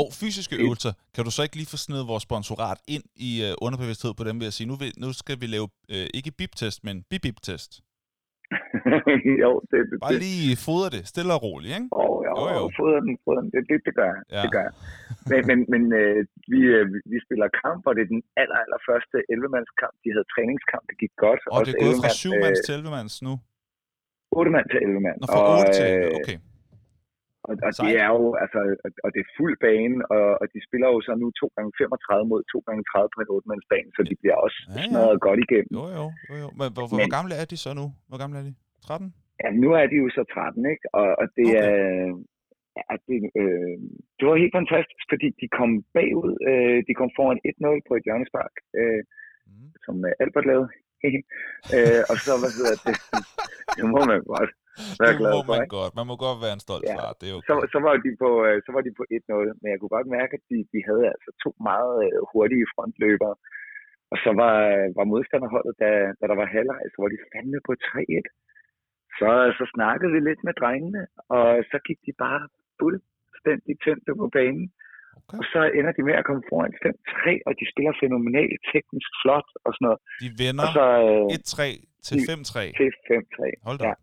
Og 0.00 0.06
fysiske 0.20 0.56
øvelser, 0.64 0.92
kan 1.14 1.24
du 1.24 1.30
så 1.30 1.42
ikke 1.46 1.56
lige 1.60 1.72
få 1.74 1.78
snedet 1.86 2.06
vores 2.12 2.22
sponsorat 2.28 2.78
ind 2.94 3.04
i 3.28 3.30
uh, 3.46 3.66
underbevidsthed 3.66 4.12
på 4.18 4.24
dem 4.28 4.36
ved 4.40 4.46
at 4.50 4.56
sige, 4.58 4.68
nu, 4.70 4.76
vil, 4.82 4.92
nu 5.02 5.08
skal 5.22 5.36
vi 5.42 5.46
lave 5.46 5.68
uh, 5.94 6.06
ikke 6.18 6.30
bip-test, 6.38 6.78
men 6.86 6.96
bip-bip-test? 7.10 7.70
jo, 9.44 9.50
det, 9.70 9.78
det, 9.90 9.96
Bare 10.06 10.18
lige 10.26 10.52
fodre 10.66 10.88
det, 10.96 11.02
stille 11.12 11.32
og 11.36 11.40
roligt, 11.46 11.72
ikke? 11.78 11.88
Oh, 12.02 12.16
jo, 12.28 12.32
jo, 12.42 12.56
jo. 12.60 12.64
fodre 12.78 12.98
den, 13.06 13.14
fodre 13.24 13.40
den. 13.44 13.50
Det, 13.54 13.60
det, 13.70 13.76
det 13.86 13.92
gør 13.98 14.08
jeg. 14.14 14.20
Ja. 14.36 14.42
Det 14.44 14.50
gør 14.56 14.64
jeg. 14.68 14.74
Men, 15.30 15.40
men, 15.50 15.58
men 15.72 15.82
øh, 16.00 16.18
vi, 16.52 16.60
øh, 16.76 16.84
vi 17.12 17.18
spiller 17.26 17.46
kamp, 17.62 17.80
og 17.88 17.92
det 17.96 18.02
er 18.06 18.10
den 18.14 18.22
aller, 18.42 18.58
aller 18.64 18.80
første 18.88 19.16
11-mandskamp. 19.34 19.94
De 20.04 20.08
havde 20.14 20.26
træningskamp, 20.34 20.84
det 20.90 20.96
gik 21.02 21.14
godt. 21.26 21.40
Og 21.54 21.60
det 21.66 21.72
er 21.74 21.80
gået 21.84 21.96
fra 22.02 22.10
7 22.24 22.30
mands 22.44 22.60
til 22.66 22.72
11 22.74 22.90
mands 22.96 23.14
nu? 23.26 23.32
8 24.32 24.50
mand 24.56 24.66
til 24.72 24.78
11 24.86 25.00
mand. 25.06 25.16
Nå, 25.20 25.26
fra 25.34 25.42
8 25.58 25.72
til 25.76 25.84
11, 25.84 26.06
øh, 26.06 26.18
okay. 26.20 26.36
Og, 27.48 27.54
og 27.66 27.72
det 27.84 27.94
er 28.04 28.10
jo, 28.16 28.24
altså, 28.42 28.60
og 29.04 29.08
det 29.14 29.20
er 29.24 29.30
fuld 29.38 29.54
bane, 29.66 29.96
og, 30.14 30.26
og 30.40 30.46
de 30.52 30.58
spiller 30.66 30.88
jo 30.94 30.98
så 31.06 31.12
nu 31.22 31.26
2 31.30 31.52
gange 31.56 31.70
35 31.82 32.30
mod 32.32 32.40
2 32.54 32.62
gange 32.68 32.82
30 32.90 33.14
på 33.14 33.20
en 33.22 33.30
8-mandsbane, 33.36 33.90
så 33.96 34.00
de 34.08 34.14
bliver 34.20 34.36
også 34.46 34.58
ja, 34.64 34.72
ja. 34.76 34.86
smadret 34.86 35.18
godt 35.26 35.40
igennem. 35.46 35.72
Jo, 35.78 35.84
jo, 35.98 36.04
jo. 36.28 36.34
jo. 36.42 36.48
Men 36.58 36.68
hvor, 36.74 36.84
hvor, 36.88 36.98
Men, 36.98 37.04
hvor 37.04 37.16
gamle 37.18 37.34
er 37.42 37.46
de 37.52 37.58
så 37.64 37.70
nu? 37.80 37.86
Hvor 38.08 38.18
gamle 38.22 38.36
er 38.40 38.44
de? 38.48 38.52
13? 38.88 39.14
Ja, 39.42 39.48
nu 39.62 39.68
er 39.80 39.86
de 39.92 39.96
jo 40.02 40.08
så 40.16 40.22
13, 40.34 40.72
ikke? 40.74 40.84
Og, 41.00 41.08
og 41.20 41.26
det 41.38 41.48
okay. 41.50 41.62
er... 41.62 41.80
Ja, 42.80 42.94
det, 43.08 43.18
øh, 43.42 43.76
det 44.16 44.24
var 44.28 44.42
helt 44.42 44.56
fantastisk, 44.60 45.04
fordi 45.12 45.28
de 45.40 45.46
kom 45.58 45.70
bagud. 45.96 46.32
Øh, 46.50 46.78
de 46.88 46.92
kom 47.00 47.10
foran 47.18 47.38
1-0 47.50 47.88
på 47.88 47.92
et 47.98 48.04
hjørnespark, 48.06 48.54
øh, 48.80 49.02
mm. 49.48 49.68
som 49.84 49.94
Albert 50.22 50.46
lavede. 50.50 50.68
øh, 51.76 52.02
og 52.10 52.16
så, 52.24 52.32
hvad 52.40 52.52
hedder 52.56 52.76
det? 52.86 52.96
det 53.76 53.84
må 53.92 54.00
man 54.10 54.20
godt 54.34 54.52
være 55.02 55.16
glad 55.20 55.32
for. 55.32 55.38
Det 55.38 55.48
må 55.48 55.54
man 55.54 55.62
godt. 55.76 55.92
Man 55.98 56.06
må 56.10 56.14
godt 56.26 56.38
være 56.44 56.54
en 56.58 56.64
stolt 56.66 56.86
ja. 56.88 56.94
far. 56.96 57.10
Det 57.20 57.26
er 57.28 57.34
okay. 57.36 57.48
så, 57.48 57.54
så, 57.74 57.78
var 57.86 57.94
de 58.04 58.10
på, 58.22 58.30
øh, 58.46 58.56
så 58.66 58.70
var 58.76 58.82
de 58.86 58.92
på 58.98 59.04
1-0, 59.16 59.60
men 59.60 59.68
jeg 59.72 59.78
kunne 59.78 59.96
godt 59.98 60.08
mærke, 60.18 60.32
at 60.38 60.44
de, 60.50 60.58
de 60.72 60.80
havde 60.88 61.04
altså 61.14 61.30
to 61.44 61.50
meget 61.70 61.94
øh, 62.06 62.18
hurtige 62.32 62.66
frontløbere. 62.72 63.36
Og 64.12 64.16
så 64.24 64.30
var, 64.42 64.56
var 64.98 65.06
modstanderholdet, 65.12 65.74
da, 65.82 65.90
da 66.18 66.24
der 66.30 66.36
var 66.42 66.48
halvleg, 66.54 66.82
så 66.92 66.98
var 67.02 67.10
de 67.14 67.24
fandme 67.32 67.58
på 67.68 67.72
3-1. 67.72 68.26
Så, 69.18 69.30
så 69.58 69.64
snakkede 69.74 70.12
vi 70.14 70.20
lidt 70.28 70.42
med 70.46 70.54
drengene, 70.60 71.02
og 71.36 71.46
så 71.70 71.76
gik 71.86 72.00
de 72.06 72.12
bare 72.24 72.42
fuldstændig 72.80 73.74
tændte 73.84 74.12
på 74.20 74.28
banen. 74.38 74.66
Okay. 75.20 75.38
Og 75.38 75.44
så 75.52 75.60
ender 75.78 75.92
de 75.96 76.02
med 76.08 76.16
at 76.20 76.24
komme 76.28 76.42
foran 76.50 76.72
5-3, 76.84 77.46
og 77.46 77.52
de 77.60 77.64
spiller 77.72 77.92
fænomenalt 78.02 78.60
teknisk 78.72 79.10
flot 79.22 79.48
og 79.66 79.70
sådan 79.74 79.84
noget. 79.88 80.00
De 80.24 80.28
vinder 80.42 80.68
så, 80.78 80.86
øh, 81.08 81.36
1-3 81.36 81.58
til 82.06 82.16
5-3. 82.30 82.56
Til 82.80 82.90
5-3. 83.08 83.68
Hold 83.68 83.78
da. 83.78 83.86
Ja. 83.88 83.94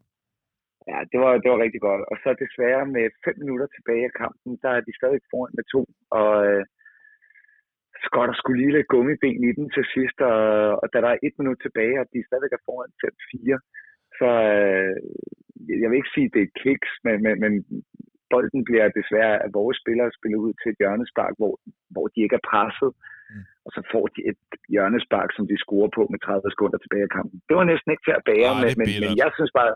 Ja, 0.90 0.98
det 1.12 1.20
var, 1.24 1.32
det 1.44 1.50
var 1.54 1.60
rigtig 1.66 1.82
godt. 1.88 2.02
Og 2.12 2.16
så 2.24 2.30
desværre 2.44 2.86
med 2.96 3.06
5 3.26 3.42
minutter 3.42 3.68
tilbage 3.76 4.06
af 4.10 4.18
kampen, 4.24 4.52
der 4.64 4.72
er 4.78 4.82
de 4.88 4.98
stadig 5.00 5.22
foran 5.32 5.54
med 5.58 5.66
to. 5.74 5.82
Og 6.20 6.32
øh, 6.48 6.64
Scott 8.06 8.30
der 8.30 8.38
skulle 8.38 8.60
lige 8.62 8.76
lidt 8.76 8.92
gummiben 8.94 9.44
i 9.50 9.52
den 9.58 9.68
til 9.76 9.86
sidst, 9.94 10.18
og, 10.32 10.40
og 10.82 10.88
da 10.94 10.98
der 11.04 11.10
er 11.12 11.24
et 11.28 11.36
minut 11.40 11.60
tilbage, 11.66 11.96
og 12.02 12.06
de 12.14 12.28
stadig 12.30 12.50
er 12.58 12.66
foran 12.68 12.92
5-4, 13.04 13.58
så 14.20 14.30
øh, 14.58 14.96
jeg 15.82 15.88
vil 15.88 16.00
ikke 16.00 16.16
sige, 16.16 16.30
at 16.30 16.36
det 16.36 16.44
er 16.44 16.56
kiks, 16.64 16.92
men, 17.06 17.16
men, 17.26 17.36
men 17.44 17.54
bolden 18.34 18.62
bliver 18.70 18.98
desværre 19.00 19.36
af 19.46 19.50
vores 19.60 19.78
spillere 19.82 20.18
spillet 20.18 20.40
ud 20.46 20.54
til 20.58 20.70
et 20.72 20.80
hjørnespark, 20.82 21.34
hvor, 21.40 21.54
hvor 21.94 22.06
de 22.14 22.20
ikke 22.26 22.38
er 22.40 22.48
presset. 22.52 22.92
Mm. 23.32 23.44
Og 23.66 23.70
så 23.76 23.82
får 23.92 24.06
de 24.16 24.20
et 24.32 24.42
hjørnespark, 24.74 25.30
som 25.34 25.46
de 25.52 25.58
scorer 25.64 25.92
på 25.98 26.04
med 26.12 26.20
30 26.20 26.52
sekunder 26.54 26.78
tilbage 26.82 27.08
af 27.08 27.14
kampen. 27.18 27.38
Det 27.48 27.56
var 27.60 27.66
næsten 27.72 27.90
ikke 27.92 28.06
til 28.08 28.18
at 28.20 28.26
bære, 28.32 28.52
Arh, 28.54 28.62
men, 28.64 28.72
men, 28.82 28.88
men 29.04 29.12
jeg 29.24 29.30
synes 29.38 29.54
bare, 29.60 29.72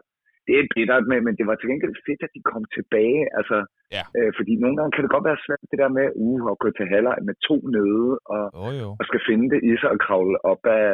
det 0.47 0.55
er 0.59 0.71
bittert, 0.75 1.05
men, 1.11 1.19
men 1.25 1.35
det 1.37 1.45
var 1.49 1.55
til 1.55 1.69
gengæld 1.69 1.95
fedt, 2.07 2.21
at 2.27 2.35
de 2.35 2.41
kom 2.51 2.63
tilbage. 2.77 3.21
Altså, 3.39 3.57
ja. 3.95 4.03
øh, 4.17 4.31
fordi 4.37 4.53
nogle 4.63 4.75
gange 4.77 4.91
kan 4.93 5.03
det 5.03 5.15
godt 5.15 5.29
være 5.29 5.43
svært, 5.45 5.71
det 5.71 5.79
der 5.83 5.91
med 5.99 6.07
uh, 6.25 6.41
at 6.51 6.59
gå 6.63 6.67
til 6.71 6.85
halvleg 6.93 7.17
med 7.27 7.35
to 7.47 7.57
nede, 7.75 8.09
og, 8.35 8.43
oh, 8.63 8.71
jo. 8.81 8.89
og 8.99 9.03
skal 9.09 9.21
finde 9.29 9.47
det 9.53 9.59
i 9.69 9.71
sig 9.79 9.89
og 9.95 9.99
kravle 10.05 10.37
op 10.51 10.63
af, 10.79 10.89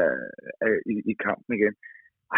af, 0.66 0.74
i, 0.92 0.96
i 1.12 1.14
kampen 1.26 1.52
igen. 1.58 1.76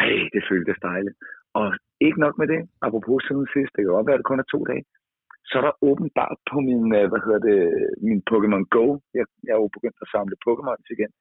Ej, 0.02 0.12
det 0.34 0.42
føltes 0.52 0.78
dejligt. 0.90 1.18
Og 1.60 1.68
ikke 2.08 2.20
nok 2.26 2.36
med 2.42 2.48
det, 2.54 2.62
apropos 2.86 3.20
siden 3.28 3.48
sidst, 3.54 3.72
det 3.74 3.82
kan 3.82 3.96
godt 3.96 4.08
være, 4.08 4.18
at 4.18 4.22
det 4.22 4.32
kun 4.32 4.44
er 4.44 4.52
to 4.54 4.60
dage, 4.72 4.86
så 5.50 5.54
er 5.60 5.64
der 5.66 5.84
åbenbart 5.90 6.38
på 6.52 6.58
min, 6.68 6.84
øh, 6.98 7.06
hvad 7.12 7.22
hedder 7.26 7.42
det, 7.50 7.62
min 8.08 8.22
Pokémon 8.30 8.66
Go, 8.76 8.86
jeg, 9.18 9.26
jeg 9.46 9.54
er 9.56 9.62
jo 9.64 9.76
begyndt 9.76 10.04
at 10.04 10.12
samle 10.14 10.36
Pokémon 10.46 10.80
igen, 10.96 11.12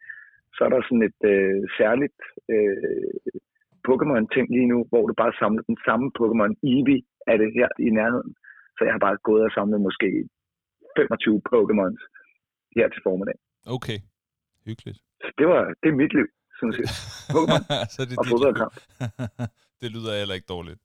så 0.55 0.61
er 0.65 0.71
der 0.73 0.81
sådan 0.83 1.07
et 1.11 1.21
øh, 1.35 1.61
særligt 1.79 2.21
øh, 2.55 3.39
Pokémon-ting 3.89 4.47
lige 4.57 4.69
nu, 4.73 4.79
hvor 4.91 5.05
du 5.09 5.15
bare 5.23 5.33
samler 5.41 5.63
den 5.71 5.79
samme 5.87 6.07
Pokémon 6.19 6.53
Eevee 6.71 7.03
af 7.31 7.37
det 7.43 7.51
her 7.59 7.69
i 7.87 7.89
nærheden. 7.99 8.33
Så 8.77 8.81
jeg 8.87 8.93
har 8.95 9.03
bare 9.07 9.17
gået 9.29 9.43
og 9.49 9.53
samlet 9.57 9.81
måske 9.89 10.09
25 10.97 11.43
Pokémons 11.51 12.01
her 12.77 12.87
til 12.93 13.01
formiddag. 13.07 13.39
Okay, 13.77 13.99
hyggeligt. 14.67 14.99
Så 15.23 15.29
det, 15.39 15.47
var, 15.53 15.61
det 15.81 15.89
er 15.93 15.97
mit 16.03 16.13
liv, 16.19 16.29
synes 16.59 16.75
jeg. 16.81 16.89
Pokémon 17.35 17.63
så 17.95 18.01
det 18.09 18.19
og 18.21 18.25
fodboldkamp. 18.33 18.75
det 19.81 19.89
lyder 19.95 20.13
heller 20.21 20.37
ikke 20.39 20.51
dårligt. 20.55 20.81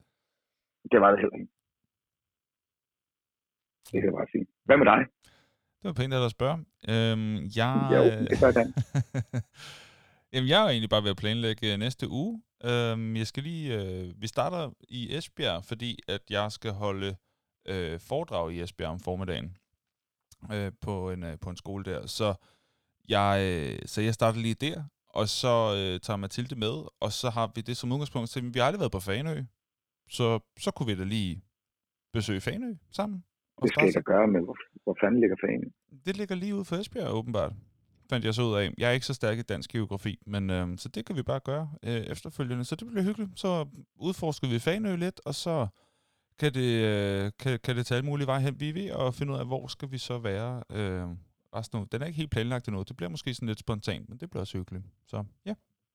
Det 0.92 1.00
var 1.04 1.10
det 1.12 1.20
heller 1.24 1.38
ikke. 1.42 1.52
Det 3.92 3.98
kan 4.00 4.08
jeg 4.10 4.18
bare 4.20 4.32
sige. 4.34 4.46
Hvad 4.68 4.78
med 4.82 4.88
dig? 4.94 5.02
Det 5.80 5.88
var 5.90 5.96
pænt 6.00 6.14
at 6.14 6.32
spørge. 6.38 6.58
Øhm, 6.92 7.38
jeg... 7.60 7.74
Jo, 7.96 8.02
det 8.30 8.36
gør 8.42 8.52
jeg 8.60 8.68
Jamen, 10.34 10.50
jeg 10.50 10.66
er 10.66 10.70
egentlig 10.70 10.90
bare 10.90 11.04
ved 11.04 11.10
at 11.10 11.18
planlægge 11.18 11.78
næste 11.78 12.10
uge. 12.10 12.42
Øhm, 12.64 13.16
jeg 13.16 13.28
skal 13.28 13.44
lige... 13.44 13.82
Øh, 13.82 14.22
vi 14.22 14.28
starter 14.28 14.72
i 14.90 15.16
Esbjerg, 15.16 15.66
fordi 15.66 16.00
at 16.08 16.22
jeg 16.30 16.52
skal 16.52 16.72
holde 16.72 17.16
øh, 17.68 18.00
foredrag 18.00 18.52
i 18.52 18.62
Esbjerg 18.62 18.90
om 18.90 19.00
formiddagen 19.00 19.58
øh, 20.54 20.72
på, 20.82 21.12
en, 21.12 21.24
øh, 21.24 21.40
på 21.40 21.50
en 21.50 21.58
skole 21.58 21.84
der. 21.84 22.08
Så 22.08 22.34
jeg, 23.10 23.42
øh, 23.42 23.80
så 23.86 24.02
jeg 24.02 24.14
starter 24.14 24.40
lige 24.40 24.54
der, 24.54 24.84
og 25.10 25.28
så 25.28 25.76
øh, 25.78 26.00
tager 26.00 26.18
Mathilde 26.18 26.56
med, 26.56 26.76
og 27.00 27.12
så 27.12 27.30
har 27.30 27.52
vi 27.56 27.62
det 27.62 27.78
som 27.78 27.92
udgangspunkt 27.92 28.30
til, 28.30 28.54
vi 28.54 28.60
har 28.60 28.66
aldrig 28.66 28.80
været 28.80 28.92
på 28.92 29.00
Fanø, 29.00 29.44
så, 30.10 30.40
så 30.60 30.72
kunne 30.72 30.88
vi 30.88 30.96
da 30.96 31.04
lige 31.04 31.42
besøge 32.14 32.42
Fanø 32.42 32.74
sammen. 32.92 33.24
Det 33.62 33.70
skal 33.70 33.86
jeg 33.86 33.94
da 33.94 34.00
gøre, 34.00 34.28
men 34.28 34.44
hvor, 34.44 34.58
hvor 34.84 34.98
fanden 35.02 35.20
ligger 35.22 35.36
Fanø? 35.42 35.68
Det 36.06 36.18
ligger 36.18 36.36
lige 36.36 36.56
ude 36.56 36.66
for 36.66 36.76
Esbjerg, 36.76 37.14
åbenbart 37.14 37.54
fandt 38.10 38.26
jeg 38.26 38.34
så 38.34 38.42
ud 38.44 38.56
af. 38.56 38.72
Jeg 38.78 38.90
er 38.90 38.94
ikke 38.94 39.06
så 39.06 39.14
stærk 39.14 39.38
i 39.38 39.42
dansk 39.42 39.72
geografi, 39.72 40.20
men 40.26 40.50
øh, 40.50 40.68
så 40.78 40.90
det 40.90 41.06
kan 41.06 41.16
vi 41.16 41.24
bare 41.24 41.40
gøre 41.40 41.70
øh, 41.84 41.90
efterfølgende. 42.14 42.66
Så 42.66 42.76
det 42.76 42.88
bliver 42.88 43.04
hyggeligt. 43.04 43.40
Så 43.40 43.66
udforsker 43.96 44.48
vi 44.48 44.60
Fanø 44.60 44.96
lidt, 44.96 45.22
og 45.26 45.36
så 45.36 45.68
kan 46.40 46.54
det, 46.54 46.70
øh, 46.90 47.32
kan, 47.40 47.60
kan 47.64 47.76
det 47.76 47.86
tage 47.86 47.98
alle 47.98 48.10
mulige 48.10 48.28
veje 48.28 48.42
hen. 48.42 48.56
Vi 48.60 48.70
er 48.70 48.74
ved 48.74 49.08
at 49.08 49.16
finde 49.16 49.34
ud 49.34 49.38
af, 49.38 49.46
hvor 49.48 49.68
skal 49.68 49.92
vi 49.92 49.98
så 49.98 50.18
være 50.18 50.64
øh, 50.78 51.08
resten 51.56 51.78
af 51.80 51.88
Den 51.92 52.02
er 52.02 52.06
ikke 52.06 52.18
helt 52.18 52.32
planlagt 52.32 52.68
endnu. 52.68 52.84
Det 52.84 52.98
bliver 52.98 53.10
måske 53.10 53.34
sådan 53.34 53.48
lidt 53.48 53.60
spontant, 53.60 54.10
men 54.10 54.18
det 54.18 54.30
bliver 54.30 54.42
også 54.42 54.58
hyggeligt. 54.58 54.86
Så 55.08 55.24
ja, 55.46 55.54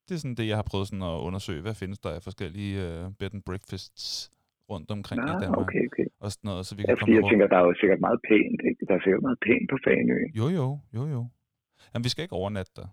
det 0.09 0.15
er 0.15 0.19
sådan 0.19 0.35
det, 0.35 0.47
jeg 0.49 0.57
har 0.57 0.63
prøvet 0.71 0.87
sådan 0.89 1.03
at 1.03 1.19
undersøge. 1.29 1.61
Hvad 1.63 1.75
findes 1.75 1.99
der 1.99 2.11
af 2.11 2.23
forskellige 2.23 2.75
øh, 2.89 3.05
bed 3.19 3.31
and 3.35 3.43
breakfasts 3.43 4.31
rundt 4.71 4.91
omkring 4.91 5.21
Nå, 5.23 5.27
i 5.27 5.41
Danmark. 5.43 5.59
okay, 5.59 5.83
okay. 5.93 6.07
Og 6.21 6.29
sådan 6.33 6.49
noget, 6.51 6.67
så 6.67 6.73
vi 6.77 6.83
Ja, 6.83 6.87
kan 6.87 6.97
fordi 6.99 7.01
komme 7.01 7.15
jeg 7.17 7.23
rundt. 7.23 7.33
tænker, 7.33 7.47
der 7.47 7.57
er 7.63 7.67
jo 7.71 7.75
sikkert 7.83 8.01
meget 8.07 8.21
pænt, 8.29 8.61
ikke? 8.71 8.81
Der 8.89 8.95
er 8.99 9.03
sikkert 9.05 9.23
meget 9.29 9.39
pænt 9.47 9.67
på 9.73 9.77
Fanø. 9.87 10.19
Jo, 10.41 10.47
jo, 10.59 10.67
jo, 10.97 11.03
jo. 11.15 11.21
Jamen, 11.95 12.05
vi 12.05 12.09
skal 12.09 12.23
ikke 12.23 12.35
overnatte 12.35 12.73
der. 12.77 12.87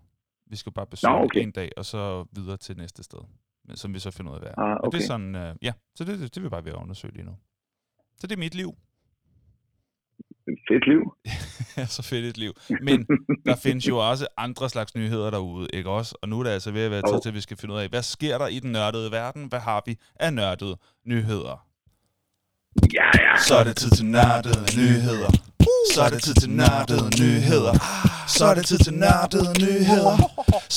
Vi 0.46 0.56
skal 0.56 0.72
bare 0.72 0.86
besøge 0.86 1.12
Nå, 1.12 1.24
okay. 1.24 1.40
en 1.40 1.50
dag, 1.50 1.70
og 1.76 1.84
så 1.84 2.24
videre 2.32 2.56
til 2.56 2.76
næste 2.76 3.02
sted. 3.02 3.18
Men, 3.64 3.76
som 3.76 3.94
vi 3.94 3.98
så 3.98 4.10
finder 4.10 4.32
ud 4.32 4.36
af, 4.36 4.42
hvad. 4.42 4.52
Ah, 4.58 4.70
Og 4.70 4.78
det 4.80 4.86
okay. 4.86 4.98
er 4.98 5.06
sådan, 5.06 5.34
uh, 5.34 5.54
ja, 5.62 5.72
så 5.94 6.04
det, 6.04 6.18
det, 6.18 6.34
det 6.34 6.36
er 6.36 6.42
vi 6.42 6.48
bare 6.48 6.64
ved 6.64 6.72
at 6.72 6.78
undersøge 6.78 7.14
lige 7.14 7.24
nu. 7.24 7.36
Så 8.16 8.26
det 8.26 8.32
er 8.32 8.38
mit 8.38 8.54
liv. 8.54 8.74
Fedt 10.68 10.86
liv. 10.88 11.00
så 11.96 12.02
fedt 12.02 12.24
et 12.24 12.38
liv. 12.38 12.52
Men 12.82 13.06
der 13.46 13.56
findes 13.56 13.88
jo 13.88 14.10
også 14.10 14.26
andre 14.36 14.68
slags 14.70 14.94
nyheder 14.94 15.30
derude, 15.30 15.68
ikke 15.72 15.90
også? 15.90 16.14
Og 16.22 16.28
nu 16.28 16.38
er 16.38 16.42
det 16.42 16.50
altså 16.50 16.70
ved 16.70 16.84
at 16.84 16.90
være 16.90 17.02
tid 17.12 17.20
til, 17.22 17.28
at 17.28 17.34
vi 17.34 17.40
skal 17.40 17.56
finde 17.56 17.74
ud 17.74 17.78
af, 17.78 17.88
hvad 17.88 18.02
sker 18.02 18.38
der 18.38 18.46
i 18.46 18.58
den 18.58 18.72
nørdede 18.72 19.10
verden? 19.10 19.46
Hvad 19.46 19.60
har 19.60 19.82
vi 19.86 19.98
af 20.14 20.32
nørdede 20.32 20.76
nyheder? 21.04 21.66
Ja, 22.94 23.10
ja. 23.14 23.36
Så 23.36 23.54
er 23.54 23.64
det 23.64 23.76
tid 23.76 23.90
til 23.90 24.06
nørdede 24.06 24.62
nyheder. 24.78 25.30
Så 25.90 25.98
er 26.06 26.10
det 26.14 26.20
tid 26.26 26.34
til 26.42 26.50
nørdede 26.60 27.08
nyheder. 27.20 27.74
Så 28.36 28.42
er 28.50 28.54
det 28.58 28.64
tid 28.70 28.78
til 28.86 28.94
nørdede 29.04 29.52
nyheder. 29.64 30.14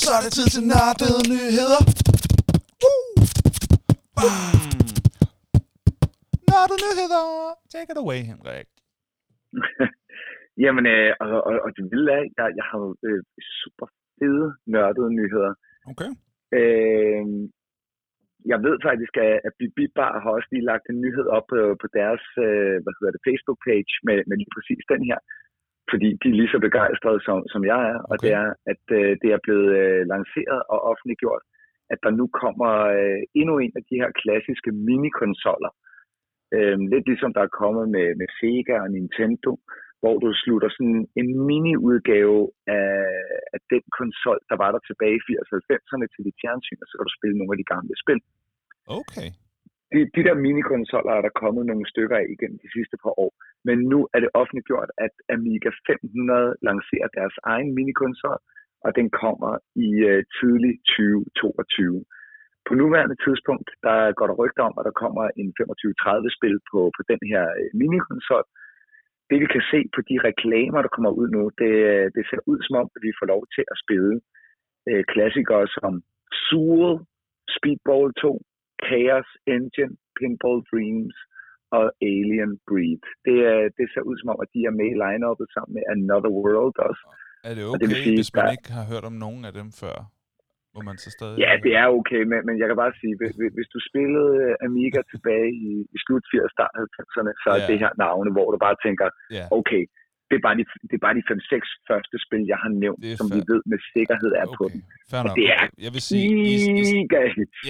Så 0.01 0.09
er 0.17 0.21
det 0.25 0.31
tid 0.37 0.47
til 0.55 0.63
nørdede 0.71 1.21
nyheder. 1.33 1.81
Nørdede 6.51 6.79
nyheder. 6.85 7.23
Take 7.73 7.89
it 7.93 7.97
away, 8.03 8.19
Henrik. 8.31 8.67
Jamen, 10.63 10.85
øh, 10.93 11.09
og, 11.23 11.29
og, 11.47 11.53
og 11.65 11.69
det 11.75 11.83
vilde 11.91 12.11
er, 12.17 12.23
jeg, 12.37 12.47
jeg 12.59 12.65
har 12.71 12.79
øh, 13.07 13.21
super 13.61 13.87
fede 14.17 14.47
nørdede 14.73 15.11
nyheder. 15.19 15.53
Okay. 15.91 16.09
Øh, 16.57 17.25
jeg 18.51 18.59
ved 18.65 18.75
faktisk, 18.87 19.13
at, 19.47 19.53
Bibi 19.59 19.85
Bar 19.97 20.15
har 20.23 20.31
også 20.37 20.49
lige 20.51 20.69
lagt 20.71 20.85
en 20.89 21.01
nyhed 21.05 21.27
op 21.37 21.47
på, 21.81 21.87
deres 21.99 22.23
øh, 22.47 22.75
hvad 22.83 22.93
hedder 22.97 23.13
det, 23.15 23.25
Facebook-page 23.27 23.93
med, 24.07 24.17
med 24.27 24.35
lige 24.37 24.53
præcis 24.55 24.83
den 24.93 25.01
her. 25.09 25.19
Fordi 25.91 26.07
de 26.21 26.27
er 26.29 26.37
lige 26.39 26.53
så 26.53 26.59
begejstrede, 26.67 27.21
som, 27.27 27.37
som 27.53 27.61
jeg 27.71 27.81
er. 27.91 27.97
Og 28.09 28.15
Okay. 28.15 28.23
det 28.23 28.31
er, 28.41 28.47
at 28.73 28.83
øh, 28.99 29.11
det 29.21 29.29
er 29.35 29.39
blevet 29.45 29.69
øh, 29.81 30.01
lanceret 30.13 30.61
og 30.73 30.79
offentliggjort, 30.91 31.43
at 31.93 31.99
der 32.05 32.11
nu 32.19 32.25
kommer 32.43 32.71
endnu 33.39 33.53
en 33.65 33.73
af 33.79 33.83
de 33.89 33.99
her 34.01 34.11
klassiske 34.21 34.71
minikonsoller. 34.87 35.71
Øh, 36.55 36.77
lidt 36.93 37.05
ligesom 37.11 37.31
der 37.33 37.43
er 37.43 37.57
kommet 37.61 37.85
med, 37.95 38.07
med 38.19 38.27
Sega 38.37 38.75
og 38.85 38.89
Nintendo, 38.97 39.51
hvor 40.05 40.17
du 40.23 40.29
slutter 40.43 40.69
sådan 40.77 40.99
en 41.19 41.29
mini-udgave 41.47 42.39
af, 42.77 42.99
af 43.55 43.59
den 43.73 43.83
konsol, 43.99 44.39
der 44.49 44.57
var 44.63 44.69
der 44.75 44.81
tilbage 44.89 45.17
i 45.19 45.35
80'erne 45.73 46.05
til 46.13 46.21
dit 46.27 46.37
fjernsyn, 46.41 46.83
og 46.83 46.87
så 46.87 46.93
kan 46.95 47.07
du 47.09 47.15
spille 47.19 47.37
nogle 47.37 47.53
af 47.53 47.59
de 47.61 47.71
gamle 47.73 47.95
spil. 48.03 48.19
Okay. 48.99 49.29
De, 49.93 49.99
de 50.15 50.21
der 50.27 50.35
minikonsoller 50.45 51.13
er 51.15 51.23
der 51.27 51.39
kommet 51.41 51.63
nogle 51.71 51.85
stykker 51.93 52.17
af 52.21 52.27
igennem 52.35 52.59
de 52.65 52.69
sidste 52.75 52.95
par 53.03 53.13
år, 53.25 53.31
men 53.67 53.77
nu 53.91 53.99
er 54.15 54.19
det 54.23 54.35
offentliggjort, 54.41 54.89
at 55.05 55.13
Amiga 55.35 55.69
500 55.87 56.55
lancerer 56.67 57.09
deres 57.17 57.35
egen 57.53 57.69
minikonsol, 57.77 58.39
og 58.85 58.91
den 58.99 59.07
kommer 59.23 59.53
i 59.87 59.89
øh, 60.11 60.21
tidlig 60.37 60.73
2022. 60.97 62.05
På 62.67 62.73
nuværende 62.81 63.17
tidspunkt, 63.25 63.69
der 63.87 63.99
går 64.17 64.27
der 64.27 64.39
rygter 64.41 64.63
om, 64.69 64.75
at 64.79 64.85
der 64.89 64.95
kommer 65.03 65.25
en 65.41 65.49
25-30 65.59 66.37
spil 66.37 66.55
på, 66.71 66.79
på 66.95 67.01
den 67.11 67.21
her 67.31 67.43
øh, 67.59 67.69
minikonsol. 67.81 68.45
Det 69.29 69.37
vi 69.43 69.47
kan 69.55 69.63
se 69.73 69.79
på 69.95 69.99
de 70.09 70.15
reklamer, 70.29 70.79
der 70.85 70.91
kommer 70.95 71.11
ud 71.21 71.27
nu, 71.37 71.43
det, 71.61 71.71
det 72.15 72.23
ser 72.29 72.41
ud 72.51 72.59
som 72.65 72.75
om, 72.81 72.87
at 72.95 73.01
vi 73.07 73.11
får 73.19 73.27
lov 73.33 73.41
til 73.55 73.63
at 73.73 73.77
spille 73.83 74.13
øh, 74.89 75.03
klassikere 75.13 75.65
som 75.77 75.91
Zool, 76.45 76.89
Speedball 77.55 78.07
2, 78.13 78.31
Chaos 78.85 79.29
Engine, 79.55 79.93
Pinball 80.17 80.59
Dreams 80.71 81.17
og 81.77 81.85
Alien 82.13 82.51
Breed. 82.67 83.01
Det, 83.27 83.37
er- 83.53 83.71
det 83.77 83.85
ser 83.93 84.03
ud 84.09 84.15
som 84.21 84.29
om, 84.33 84.39
at 84.45 84.49
de 84.55 84.59
er 84.69 84.73
med 84.79 84.87
i 84.93 84.99
line-uppet 85.03 85.47
sammen 85.55 85.73
med 85.77 85.83
Another 85.93 86.31
World 86.39 86.75
også. 86.89 87.05
Er 87.49 87.53
det 87.57 87.63
Og 87.65 87.69
okay, 87.71 87.87
det 87.89 87.97
sige, 88.03 88.17
hvis 88.19 88.33
man 88.35 88.45
der- 88.45 88.55
ikke 88.57 88.71
har 88.79 88.85
hørt 88.91 89.05
om 89.11 89.15
nogen 89.25 89.41
af 89.49 89.53
dem 89.59 89.69
før? 89.81 89.95
Må 90.75 90.81
man 90.89 90.97
så 91.03 91.09
stadig... 91.17 91.35
Ja, 91.45 91.51
det 91.65 91.73
er 91.81 91.85
okay, 91.99 92.21
men, 92.31 92.39
men 92.47 92.55
jeg 92.61 92.67
kan 92.69 92.77
bare 92.83 92.93
sige, 93.01 93.13
hvis, 93.57 93.67
du 93.75 93.79
spillede 93.89 94.31
øh, 94.45 94.65
Amiga 94.67 94.99
tilbage 95.13 95.49
i, 95.67 95.71
i 95.95 95.97
slut 96.05 96.23
80'erne, 96.31 96.51
start 96.57 96.71
90'erne, 96.99 97.31
så 97.43 97.49
er 97.55 97.61
Ja. 97.61 97.67
det 97.71 97.77
her 97.83 97.91
navne, 98.03 98.29
hvor 98.35 98.47
du 98.53 98.57
bare 98.67 98.77
tænker, 98.85 99.05
Ja, 99.37 99.45
okay, 99.59 99.83
det 100.29 100.35
er 100.39 100.43
bare 100.47 100.57
de, 100.59 100.63
det 100.89 100.95
er 100.99 101.03
bare 101.07 101.15
de 101.19 101.23
5-6 101.31 101.89
første 101.89 102.15
spil, 102.25 102.41
jeg 102.53 102.59
har 102.63 102.71
nævnt, 102.83 102.99
som 103.19 103.27
vi 103.35 103.39
ved 103.51 103.61
med 103.71 103.79
sikkerhed 103.95 104.31
er 104.41 104.45
på 104.59 104.63
den. 104.71 104.79
fair 105.11 105.19
Og 105.19 105.25
nok. 105.27 105.35
det 105.39 105.47
er 105.57 105.63
Jeg 105.85 105.91
vil 105.95 106.03
sige, 106.09 106.27
i, 106.51 106.55
i, 106.83 107.07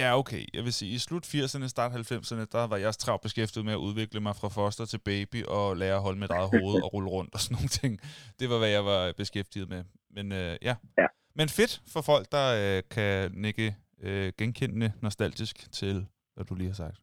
ja, 0.01 0.09
okay. 0.21 0.43
Jeg 0.57 0.63
vil 0.67 0.73
sige, 0.79 0.91
i 0.97 0.99
slut 1.07 1.25
80'erne, 1.33 1.67
start 1.75 1.91
90'erne, 1.91 2.45
der 2.55 2.63
var 2.71 2.77
jeg 2.83 2.89
travlt 3.03 3.23
beskæftiget 3.27 3.65
med 3.69 3.75
at 3.77 3.81
udvikle 3.87 4.19
mig 4.27 4.33
fra 4.41 4.49
foster 4.57 4.85
til 4.91 4.99
baby 5.09 5.39
og 5.57 5.65
lære 5.81 5.97
at 5.99 6.05
holde 6.07 6.19
mit 6.23 6.33
eget 6.37 6.49
hoved 6.55 6.75
og 6.85 6.89
rulle 6.93 7.09
rundt 7.15 7.31
og 7.35 7.39
sådan 7.43 7.55
nogle 7.57 7.71
ting. 7.81 7.93
Det 8.39 8.45
var, 8.51 8.57
hvad 8.61 8.71
jeg 8.77 8.83
var 8.91 9.01
beskæftiget 9.21 9.67
med. 9.73 9.81
Men 10.15 10.25
øh, 10.41 10.51
ja. 10.67 10.75
Ja. 11.01 11.07
Men 11.39 11.47
fedt 11.57 11.73
for 11.93 12.01
folk, 12.11 12.25
der 12.35 12.45
øh, 12.61 12.79
kan 12.95 13.11
nikke 13.45 13.67
øh, 14.05 14.29
genkendende 14.39 14.89
nostalgisk 15.05 15.55
til, 15.79 15.95
hvad 16.35 16.45
du 16.49 16.53
lige 16.55 16.71
har 16.73 16.79
sagt. 16.85 16.97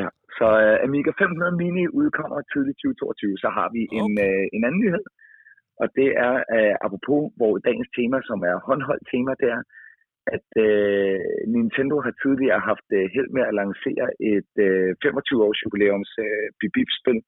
Ja. 0.00 0.08
Så 0.38 0.48
uh, 0.66 0.76
Amiga 0.86 1.10
500 1.18 1.56
Mini 1.60 1.84
udkommer 2.00 2.38
tidligt 2.52 2.78
2022. 2.82 3.44
Så 3.44 3.48
har 3.58 3.68
vi 3.74 3.82
en, 3.98 4.10
Okay. 4.10 4.34
uh, 4.38 4.44
en 4.56 4.62
anden 4.66 4.80
nyhed, 4.84 5.04
og 5.82 5.86
det 5.98 6.08
er 6.26 6.34
uh, 6.56 6.74
apropos 6.86 7.20
hvor 7.38 7.52
dagens 7.68 7.90
tema, 7.98 8.18
som 8.28 8.38
er 8.50 8.56
håndholdt 8.68 9.04
tema, 9.12 9.32
det 9.42 9.48
er, 9.56 9.62
at 10.36 10.48
uh, 10.66 11.20
Nintendo 11.54 11.96
har 12.06 12.14
tidligere 12.22 12.60
haft 12.70 12.88
uh, 12.98 13.04
held 13.14 13.30
med 13.36 13.44
at 13.48 13.56
lancere 13.60 14.06
et 14.34 14.52
uh, 14.66 14.88
25-års 15.06 15.58
jubilæums 15.62 16.12
uh, 16.26 16.46
Bip-Bip-spil. 16.58 17.18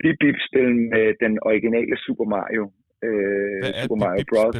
Bip-Bip-spil 0.00 0.70
med 0.92 1.06
den 1.24 1.34
originale 1.50 1.94
Super 2.04 2.26
Mario, 2.34 2.64
er 3.06 3.82
Super 3.84 3.98
Mario? 4.04 4.24
Bros. 4.32 4.54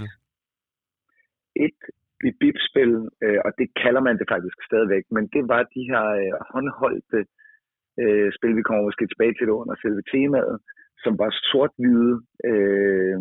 Et 1.67 1.81
bip-bip-spil, 2.21 2.93
øh, 3.25 3.41
og 3.45 3.51
det 3.59 3.69
kalder 3.83 4.03
man 4.07 4.19
det 4.21 4.27
faktisk 4.35 4.59
stadigvæk, 4.69 5.05
men 5.15 5.25
det 5.35 5.43
var 5.53 5.63
de 5.75 5.83
her 5.91 6.05
øh, 6.23 6.35
håndholdte 6.53 7.21
øh, 8.03 8.29
spil, 8.37 8.57
vi 8.57 8.67
kommer 8.67 8.83
måske 8.89 9.07
tilbage 9.07 9.35
til 9.35 9.47
det 9.47 9.55
under 9.61 9.77
selve 9.83 10.03
temaet, 10.15 10.57
som 11.05 11.13
var 11.23 11.31
sort-hvide, 11.51 12.15
øh, 12.51 13.19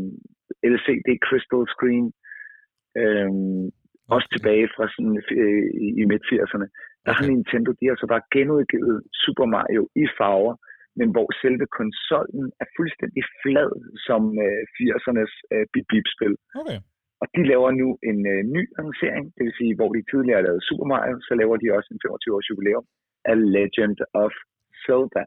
LCD 0.74 1.10
Crystal 1.26 1.64
Screen, 1.74 2.06
øh, 3.02 3.32
også 4.16 4.28
tilbage 4.36 4.68
fra 4.76 4.86
sådan, 4.94 5.16
øh, 5.42 5.66
i, 5.86 5.88
i 6.02 6.04
midt-80'erne. 6.12 6.68
Der 7.06 7.12
har 7.18 7.24
Okay. 7.24 7.34
Nintendo, 7.34 7.70
de 7.80 7.86
har 7.90 7.98
så 8.00 8.08
bare 8.14 8.28
genudgivet 8.36 8.98
Super 9.24 9.48
Mario 9.56 9.84
i 10.04 10.06
farver, 10.18 10.56
men 11.00 11.08
hvor 11.16 11.28
selve 11.42 11.66
konsollen 11.80 12.46
er 12.62 12.68
fuldstændig 12.78 13.24
flad 13.42 13.72
som 14.08 14.22
øh, 14.46 14.62
80'ernes 14.76 15.34
øh, 15.54 15.66
bip-bip-spil. 15.74 16.36
Okay. 16.62 16.80
Og 17.24 17.28
de 17.36 17.42
laver 17.52 17.70
nu 17.82 17.88
en 18.10 18.20
øh, 18.34 18.42
ny 18.56 18.64
lancering, 18.78 19.26
det 19.36 19.44
vil 19.46 19.58
sige, 19.60 19.74
hvor 19.78 19.90
de 19.96 20.10
tidligere 20.12 20.46
lavet 20.48 20.66
Super 20.68 20.88
Mario, 20.94 21.18
så 21.28 21.34
laver 21.42 21.56
de 21.58 21.76
også 21.78 21.90
en 21.92 22.02
25-års 22.06 22.50
jubilæum 22.50 22.86
af 23.32 23.36
Legend 23.56 24.00
of 24.24 24.34
Zelda. 24.84 25.24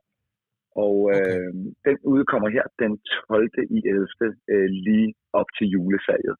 Og 0.85 0.97
øh, 1.15 1.25
Okay. 1.27 1.43
den 1.87 1.97
udkommer 2.15 2.49
her 2.57 2.67
den 2.83 2.93
12. 3.29 3.51
i 3.77 3.79
11. 3.87 4.07
Øh, 4.53 4.69
lige 4.87 5.09
op 5.41 5.49
til 5.57 5.67
julesalget. 5.75 6.37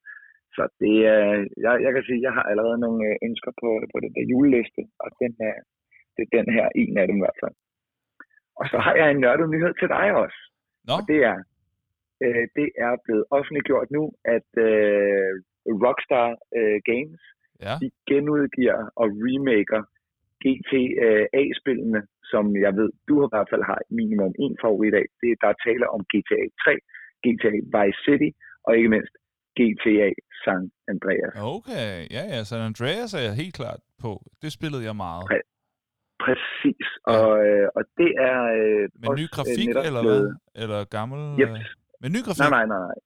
Så 0.57 0.63
det 0.83 0.97
er, 1.15 1.27
jeg, 1.65 1.75
jeg 1.85 1.93
kan 1.95 2.05
sige, 2.07 2.21
jeg 2.27 2.33
har 2.39 2.45
allerede 2.51 2.79
nogle 2.85 3.01
øh, 3.11 3.17
ønsker 3.29 3.53
på, 3.63 3.69
på 3.93 3.97
den 4.05 4.13
der 4.17 4.25
juleliste, 4.33 4.83
og 5.03 5.09
den 5.23 5.33
er, 5.51 5.57
det 6.15 6.23
er 6.27 6.31
den 6.39 6.47
her 6.57 6.67
en 6.83 6.95
af 7.03 7.07
dem 7.09 7.17
i 7.17 7.25
hvert 7.25 7.41
fald. 7.43 7.57
Og 8.61 8.65
så 8.73 8.79
har 8.85 8.95
jeg 9.01 9.09
en 9.11 9.21
nørdet 9.25 9.49
nyhed 9.55 9.73
til 9.81 9.89
dig 9.97 10.07
også. 10.25 10.41
Nå, 10.89 10.95
Og 10.99 11.03
det 11.11 11.19
er, 11.31 11.37
øh, 12.25 12.45
det 12.59 12.69
er 12.87 12.93
blevet 13.05 13.25
offentliggjort 13.39 13.89
nu, 13.97 14.03
at 14.37 14.49
øh, 14.69 15.31
Rockstar 15.85 16.29
øh, 16.59 16.79
Games 16.91 17.23
ja. 17.65 17.75
de 17.83 17.89
genudgiver 18.11 18.79
og 19.01 19.07
remaker 19.27 19.83
GTA-spillene, 20.45 22.01
som 22.33 22.45
jeg 22.65 22.73
ved, 22.81 22.91
du 23.09 23.15
i 23.27 23.29
hvert 23.33 23.49
fald 23.53 23.65
har 23.71 23.79
minimum 23.91 24.33
en 24.45 24.57
favorit 24.65 24.95
af. 25.01 25.07
Det, 25.21 25.31
der 25.43 25.49
er 25.53 25.59
tale 25.67 25.87
om 25.95 26.01
GTA 26.13 26.43
3, 26.65 26.73
GTA 27.25 27.55
Vice 27.75 28.01
City 28.07 28.31
og 28.67 28.77
ikke 28.77 28.93
mindst 28.95 29.15
GTA 29.59 30.09
San 30.45 30.63
Andreas. 30.93 31.33
Okay, 31.57 31.91
ja, 32.17 32.23
ja, 32.33 32.41
San 32.51 32.63
Andreas 32.71 33.15
er 33.19 33.23
jeg 33.29 33.35
helt 33.43 33.55
klart 33.61 33.81
på. 34.05 34.13
Det 34.43 34.51
spillede 34.53 34.85
jeg 34.89 34.97
meget. 34.97 35.25
Præ- 35.31 35.53
Præcis, 36.27 36.87
og, 37.15 37.31
øh, 37.47 37.69
og 37.77 37.83
det 38.01 38.11
er 38.31 38.41
øh, 38.59 38.89
også, 39.07 39.21
ny 39.21 39.25
øh, 39.27 39.29
grafik, 39.37 39.69
eller 39.89 40.03
hvad? 40.07 40.23
Eller 40.63 40.85
gammel? 40.85 41.21
Yep. 41.41 41.49
Med 42.03 42.11
ny 42.15 42.21
grafik? 42.27 42.43
Nej, 42.43 42.53
nej, 42.57 42.67
nej, 42.73 42.83
nej. 42.89 42.99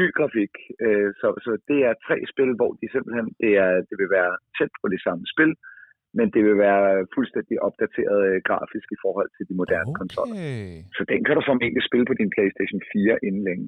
Ny 0.00 0.06
grafik. 0.18 0.54
Øh, 0.84 1.08
så, 1.20 1.28
så 1.44 1.50
det 1.70 1.78
er 1.88 1.94
tre 2.06 2.16
spil, 2.32 2.50
hvor 2.58 2.70
de 2.80 2.86
simpelthen, 2.94 3.26
det, 3.42 3.52
er, 3.64 3.72
det 3.88 3.96
vil 4.00 4.10
være 4.18 4.32
tæt 4.56 4.72
på 4.82 4.86
det 4.94 5.00
samme 5.06 5.24
spil, 5.34 5.52
men 6.18 6.26
det 6.34 6.42
vil 6.46 6.56
være 6.66 6.84
fuldstændig 7.16 7.56
opdateret 7.66 8.18
øh, 8.28 8.36
grafisk 8.48 8.88
i 8.96 8.98
forhold 9.04 9.30
til 9.36 9.44
de 9.48 9.54
moderne 9.60 9.92
okay. 9.92 10.00
konsoller. 10.00 10.36
Så 10.96 11.02
den 11.12 11.20
kan 11.24 11.34
du 11.36 11.42
formentlig 11.50 11.82
spille 11.88 12.06
på 12.10 12.14
din 12.20 12.30
PlayStation 12.34 12.80
4 12.92 13.26
inden 13.28 13.44
længe. 13.48 13.66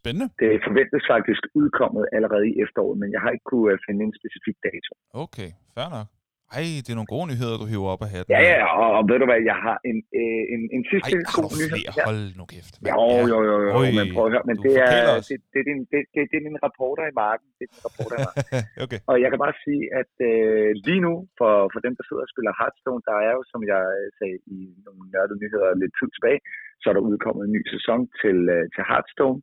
Spændende. 0.00 0.28
Det 0.42 0.52
forventes 0.66 1.04
faktisk 1.14 1.42
udkommet 1.60 2.04
allerede 2.16 2.46
i 2.52 2.54
efteråret, 2.64 2.98
men 3.02 3.08
jeg 3.14 3.20
har 3.24 3.30
ikke 3.34 3.48
kunne 3.52 3.72
øh, 3.72 3.78
finde 3.86 4.00
en 4.06 4.14
specifik 4.20 4.56
dato. 4.68 4.92
Okay, 5.24 5.50
fair 5.74 5.88
nok. 5.96 6.08
Ej, 6.58 6.66
det 6.84 6.90
er 6.94 6.98
nogle 7.00 7.12
gode 7.16 7.26
nyheder, 7.32 7.54
du 7.62 7.66
hiver 7.72 7.88
op 7.94 8.02
af 8.06 8.10
hatten. 8.14 8.30
Ja, 8.36 8.40
ja, 8.52 8.60
og, 8.82 8.88
og 8.98 9.02
ved 9.10 9.16
du 9.22 9.26
hvad, 9.30 9.40
jeg 9.52 9.58
har 9.66 9.76
en, 9.90 9.98
øh, 10.20 10.42
en, 10.54 10.62
en 10.76 10.82
sidste 10.92 11.14
Ej, 11.18 11.36
god 11.38 11.50
nyhed. 11.58 11.70
flere? 11.72 11.90
her. 11.96 12.04
Hold 12.08 12.22
nu 12.40 12.44
kæft. 12.54 12.72
mand. 12.78 12.90
Jo, 12.94 13.02
Ja. 13.10 13.22
jo, 13.32 13.38
jo, 13.50 13.54
jo, 13.66 13.70
Oj, 13.80 13.88
men 13.98 14.06
prøv 14.14 14.24
at 14.28 14.32
høre, 14.34 14.44
men 14.50 14.56
det 14.66 14.72
er, 14.88 14.94
os. 15.16 15.26
det, 15.30 15.38
det, 15.52 15.58
er 15.62 15.66
din, 15.70 15.80
det, 15.92 16.00
det, 16.14 16.20
det 16.30 16.36
er 16.40 16.44
din 16.48 16.58
reporter 16.66 17.04
i 17.12 17.14
marken. 17.24 17.46
Det 17.58 17.64
er 17.66 17.70
din 17.74 17.82
reporter 17.88 18.14
i 18.18 18.22
marken. 18.28 18.44
okay. 18.84 18.98
Og 19.10 19.16
jeg 19.22 19.28
kan 19.32 19.40
bare 19.44 19.56
sige, 19.64 19.82
at 20.00 20.12
øh, 20.30 20.68
lige 20.86 21.02
nu, 21.06 21.12
for, 21.38 21.52
for 21.72 21.80
dem, 21.86 21.92
der 21.98 22.04
sidder 22.08 22.24
og 22.26 22.30
spiller 22.32 22.52
Hearthstone, 22.60 23.02
der 23.08 23.16
er 23.26 23.32
jo, 23.38 23.42
som 23.52 23.60
jeg 23.72 23.82
øh, 24.00 24.06
sagde 24.18 24.36
i 24.56 24.58
nogle 24.86 25.02
nørdede 25.12 25.38
nyheder 25.42 25.68
lidt 25.82 25.94
tid 25.98 26.08
tilbage, 26.16 26.40
så 26.82 26.86
er 26.90 26.94
der 26.96 27.08
udkommet 27.10 27.42
en 27.44 27.52
ny 27.56 27.62
sæson 27.74 28.00
til, 28.22 28.38
øh, 28.56 28.64
til 28.74 28.82
Hearthstone. 28.90 29.38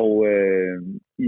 Og 0.00 0.10
øh, 0.32 0.78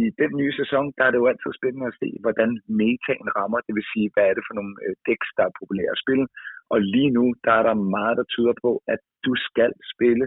i 0.01 0.03
den 0.21 0.33
nye 0.41 0.55
sæson, 0.61 0.85
der 0.97 1.05
er 1.05 1.11
det 1.11 1.21
jo 1.23 1.31
altid 1.31 1.51
spændende 1.59 1.91
at 1.91 1.99
se, 2.03 2.09
hvordan 2.25 2.51
metaen 2.81 3.29
rammer, 3.39 3.61
det 3.67 3.75
vil 3.75 3.91
sige, 3.93 4.11
hvad 4.13 4.25
er 4.29 4.35
det 4.35 4.45
for 4.47 4.55
nogle 4.59 4.75
øh, 4.85 4.95
decks, 5.09 5.31
der 5.37 5.45
er 5.47 5.59
populære 5.61 5.95
at 5.97 6.03
spille. 6.05 6.27
Og 6.73 6.79
lige 6.95 7.11
nu, 7.19 7.25
der 7.47 7.53
er 7.61 7.65
der 7.69 7.77
meget, 7.97 8.17
der 8.21 8.27
tyder 8.35 8.55
på, 8.65 8.71
at 8.95 9.01
du 9.27 9.33
skal 9.49 9.71
spille 9.95 10.27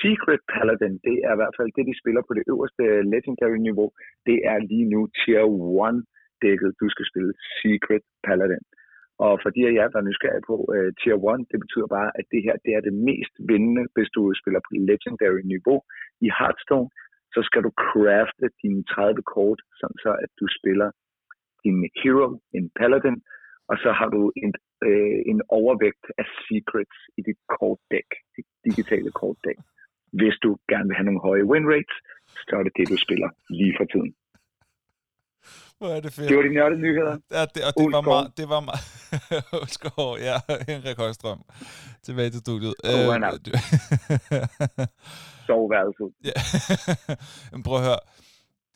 Secret 0.00 0.40
Paladin. 0.52 0.94
Det 1.06 1.16
er 1.26 1.32
i 1.34 1.40
hvert 1.40 1.56
fald 1.58 1.70
det, 1.76 1.84
de 1.90 2.00
spiller 2.02 2.22
på 2.24 2.32
det 2.38 2.44
øverste 2.52 2.82
øh, 2.92 3.02
Legendary-niveau. 3.14 3.88
Det 4.28 4.38
er 4.52 4.58
lige 4.70 4.88
nu 4.94 5.00
Tier 5.18 5.46
1 5.88 6.04
dækket, 6.42 6.70
du 6.80 6.86
skal 6.94 7.06
spille 7.10 7.32
Secret 7.58 8.04
Paladin. 8.26 8.64
Og 9.26 9.32
for 9.42 9.50
de 9.54 9.60
af 9.68 9.72
jer, 9.78 9.88
der 9.92 9.98
er 10.00 10.08
nysgerrige 10.08 10.48
på 10.50 10.56
uh, 10.74 10.90
Tier 11.00 11.18
1, 11.32 11.50
det 11.52 11.58
betyder 11.64 11.88
bare, 11.96 12.10
at 12.18 12.26
det 12.32 12.40
her 12.46 12.56
det 12.64 12.72
er 12.78 12.82
det 12.88 12.94
mest 13.10 13.34
vindende, 13.50 13.84
hvis 13.94 14.10
du 14.16 14.22
spiller 14.40 14.60
på 14.66 14.70
Legendary-niveau 14.90 15.78
i 16.26 16.28
Hearthstone. 16.38 16.88
Så 17.34 17.40
skal 17.48 17.62
du 17.66 17.70
crafte 17.84 18.46
dine 18.62 18.82
30 18.84 19.22
kort, 19.34 19.60
sådan 19.80 19.98
så 20.04 20.10
at 20.24 20.30
du 20.40 20.46
spiller 20.58 20.90
din 21.64 21.78
hero, 22.00 22.28
en 22.56 22.66
paladin, 22.78 23.18
og 23.70 23.76
så 23.82 23.90
har 23.98 24.08
du 24.16 24.32
en, 24.42 24.52
øh, 24.88 25.18
en 25.32 25.40
overvægt 25.58 26.06
af 26.20 26.26
secrets 26.46 26.98
i 27.18 27.20
dit 27.28 27.40
kortdæk, 27.54 28.08
dit 28.36 28.48
digitale 28.66 29.10
kortdæk. 29.20 29.58
Hvis 30.18 30.36
du 30.44 30.50
gerne 30.70 30.86
vil 30.88 30.96
have 30.98 31.08
nogle 31.08 31.24
høje 31.28 31.44
win 31.50 31.66
rates, 31.74 31.96
så 32.48 32.52
er 32.58 32.62
det 32.66 32.74
det, 32.78 32.86
du 32.92 32.96
spiller 33.06 33.28
lige 33.58 33.74
for 33.78 33.86
tiden. 33.92 34.12
Hvor 35.78 35.90
er 35.96 36.00
det 36.04 36.12
fedt. 36.16 36.28
Det 36.28 36.36
var 36.36 36.42
de 36.42 36.54
nørdede 36.58 36.80
nyheder. 36.86 37.14
Ja, 37.36 37.42
det, 37.54 37.60
og 37.68 37.72
det 37.78 37.84
var 37.96 38.00
Ulskov. 38.00 38.04
meget, 38.12 38.28
det 38.40 38.46
var 38.54 38.62
meget, 38.70 38.84
Ulskov, 39.60 40.10
ja, 40.28 40.36
Henrik 40.70 40.98
Højstrøm, 41.04 41.40
tilbage 42.04 42.30
til 42.30 42.40
studiet. 42.40 42.74
Er- 42.84 43.38
du- 43.46 43.50
Soveværelset. 45.46 46.10
Ja. 46.24 46.32
Men 47.52 47.62
prøv 47.62 47.76
at 47.76 47.84
høre. 47.84 47.98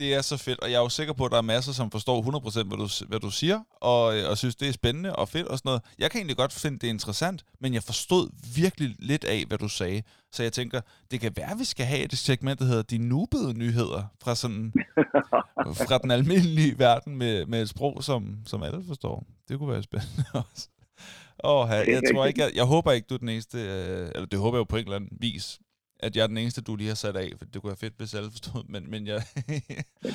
Det 0.00 0.14
er 0.14 0.22
så 0.22 0.36
fedt, 0.36 0.60
og 0.60 0.70
jeg 0.70 0.76
er 0.76 0.80
jo 0.80 0.88
sikker 0.88 1.12
på, 1.12 1.24
at 1.24 1.30
der 1.32 1.38
er 1.38 1.42
masser, 1.42 1.72
som 1.72 1.90
forstår 1.90 2.22
100% 2.22 2.62
hvad 2.68 2.78
du, 2.78 2.88
hvad 3.08 3.20
du 3.20 3.30
siger, 3.30 3.60
og, 3.80 4.18
øh, 4.18 4.30
og 4.30 4.38
synes, 4.38 4.56
det 4.56 4.68
er 4.68 4.72
spændende 4.72 5.16
og 5.16 5.28
fedt 5.28 5.46
og 5.48 5.58
sådan 5.58 5.68
noget. 5.68 5.82
Jeg 5.98 6.10
kan 6.10 6.18
egentlig 6.18 6.36
godt 6.36 6.52
finde 6.52 6.78
det 6.78 6.86
interessant, 6.86 7.44
men 7.60 7.74
jeg 7.74 7.82
forstod 7.82 8.28
virkelig 8.56 8.96
lidt 8.98 9.24
af, 9.24 9.44
hvad 9.48 9.58
du 9.58 9.68
sagde. 9.68 10.02
Så 10.32 10.42
jeg 10.42 10.52
tænker, 10.52 10.80
det 11.10 11.20
kan 11.20 11.32
være, 11.36 11.50
at 11.50 11.58
vi 11.58 11.64
skal 11.64 11.86
have 11.86 12.00
et 12.04 12.18
segment, 12.18 12.58
der 12.58 12.64
hedder 12.64 12.82
De 12.82 12.98
Nubede 12.98 13.58
Nyheder, 13.58 14.02
fra, 14.22 14.34
sådan, 14.34 14.72
fra 15.88 15.98
den 15.98 16.10
almindelige 16.10 16.78
verden 16.78 17.16
med, 17.16 17.46
med 17.46 17.62
et 17.62 17.68
sprog, 17.68 18.04
som, 18.04 18.38
som 18.46 18.62
alle 18.62 18.84
forstår. 18.88 19.26
Det 19.48 19.58
kunne 19.58 19.72
være 19.72 19.82
spændende 19.82 20.24
også. 20.32 20.68
Åh, 21.44 21.66
jeg, 21.70 21.84
jeg 21.94 22.02
tror 22.14 22.26
ikke, 22.26 22.40
jeg, 22.44 22.50
jeg 22.60 22.64
håber 22.74 22.90
ikke, 22.92 23.06
du 23.10 23.14
er 23.14 23.18
den 23.26 23.28
eneste, 23.28 23.58
øh, 23.58 24.04
eller 24.14 24.26
det 24.32 24.38
håber 24.44 24.56
jeg 24.56 24.64
jo 24.64 24.70
på 24.72 24.76
en 24.76 24.84
eller 24.88 24.96
anden 25.00 25.16
vis, 25.28 25.46
at 26.06 26.16
jeg 26.16 26.22
er 26.22 26.26
den 26.32 26.38
eneste, 26.42 26.60
du 26.68 26.72
lige 26.76 26.88
har 26.94 27.00
sat 27.06 27.16
af, 27.24 27.28
for 27.38 27.44
det 27.44 27.56
kunne 27.60 27.72
være 27.74 27.84
fedt, 27.86 27.96
hvis 27.98 28.14
alle 28.18 28.30
forstod, 28.36 28.62
men, 28.74 28.82
men 28.92 29.00
jeg... 29.12 29.20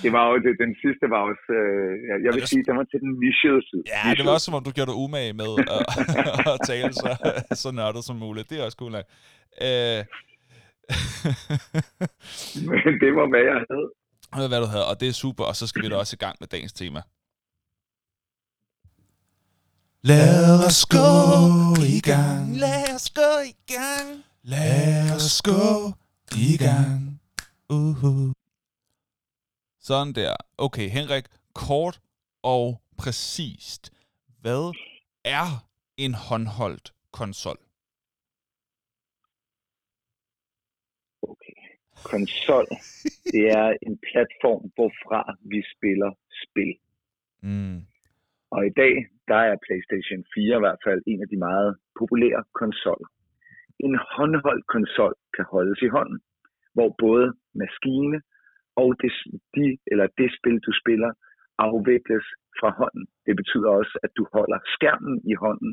Det 0.03 0.12
var 0.17 0.23
jo, 0.29 0.36
det, 0.45 0.51
den 0.65 0.71
sidste 0.84 1.05
var 1.13 1.21
også, 1.32 1.47
øh, 1.62 1.91
jeg, 2.10 2.17
jeg 2.25 2.32
vil 2.34 2.41
det- 2.41 2.49
sige, 2.53 2.63
den 2.69 2.75
var 2.79 2.86
til 2.91 2.99
den 3.05 3.12
nichede 3.23 3.62
side. 3.69 3.84
ja, 3.95 4.01
det 4.17 4.23
var 4.25 4.34
også 4.38 4.45
som 4.49 4.53
om, 4.58 4.63
du 4.67 4.71
gjorde 4.77 4.91
dig 4.91 4.97
umage 5.05 5.34
med 5.41 5.51
at, 5.77 5.84
at 6.53 6.58
tale 6.71 6.91
så, 7.03 7.10
så 7.63 7.69
nørdet 7.79 8.03
som 8.10 8.15
muligt. 8.25 8.49
Det 8.49 8.55
er 8.60 8.63
også 8.67 8.77
cool 8.82 8.91
nok. 8.97 9.05
Øh, 9.67 9.99
Men 12.86 12.93
det 13.03 13.12
var, 13.19 13.25
hvad 13.34 13.43
jeg 13.51 13.58
havde. 13.71 13.88
ved 14.39 14.47
hvad 14.51 14.62
du 14.65 14.69
havde, 14.75 14.86
og 14.91 14.95
det 15.01 15.08
er 15.08 15.15
super, 15.25 15.43
og 15.51 15.55
så 15.55 15.67
skal 15.67 15.82
vi 15.84 15.89
da 15.89 15.95
også 15.95 16.15
i 16.19 16.23
gang 16.25 16.36
med 16.39 16.47
dagens 16.47 16.73
tema. 16.73 17.01
Lad 20.01 20.65
os 20.67 20.85
gå 20.85 21.01
i 21.95 21.99
gang. 21.99 22.57
Lad 22.57 22.95
os 22.95 23.09
gå 23.09 23.31
i 23.51 23.55
gang. 23.73 24.23
Lad 24.43 25.15
os 25.15 25.41
gå 25.41 25.93
i 26.35 26.57
gang. 26.57 27.19
Uh-huh. 27.73 28.31
Sådan 29.79 30.13
der. 30.13 30.35
Okay, 30.57 30.89
Henrik, 30.89 31.25
kort 31.53 31.99
og 32.43 32.81
præcist. 32.97 33.91
Hvad 34.41 34.73
er 35.25 35.67
en 35.97 36.13
håndholdt 36.13 36.93
konsol? 37.12 37.57
Okay. 41.21 41.57
Konsol, 42.03 42.67
det 43.23 43.45
er 43.51 43.69
en 43.88 43.99
platform, 44.12 44.71
hvorfra 44.75 45.38
vi 45.51 45.63
spiller 45.75 46.12
spil. 46.43 46.73
Mm. 47.41 47.85
Og 48.55 48.62
i 48.69 48.73
dag, 48.81 48.93
der 49.31 49.41
er 49.49 49.63
PlayStation 49.65 50.21
4 50.33 50.57
i 50.57 50.63
hvert 50.63 50.81
fald 50.85 51.01
en 51.12 51.21
af 51.23 51.29
de 51.31 51.38
meget 51.47 51.71
populære 51.99 52.43
konsoller. 52.62 53.09
En 53.88 53.95
håndholdt 54.15 54.65
konsol 54.75 55.15
kan 55.35 55.45
holdes 55.53 55.81
i 55.88 55.93
hånden, 55.95 56.19
hvor 56.75 56.89
både 57.05 57.27
maskine 57.63 58.17
og 58.81 58.89
det, 59.01 59.12
de, 59.55 59.65
eller 59.91 60.07
det 60.19 60.29
spil, 60.38 60.57
du 60.67 60.71
spiller, 60.81 61.12
afvikles 61.67 62.25
fra 62.59 62.69
hånden. 62.79 63.05
Det 63.25 63.35
betyder 63.41 63.69
også, 63.79 63.95
at 64.05 64.12
du 64.17 64.23
holder 64.35 64.59
skærmen 64.75 65.15
i 65.31 65.33
hånden, 65.43 65.71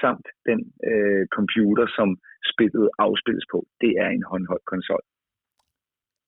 samt 0.00 0.26
den 0.48 0.60
øh, 0.90 1.24
computer, 1.36 1.86
som 1.98 2.08
spillet 2.52 2.86
afspilles 3.04 3.46
på. 3.52 3.58
Det 3.82 3.92
er 4.02 4.08
en 4.08 4.24
håndholdt 4.30 4.66
konsol. 4.72 5.04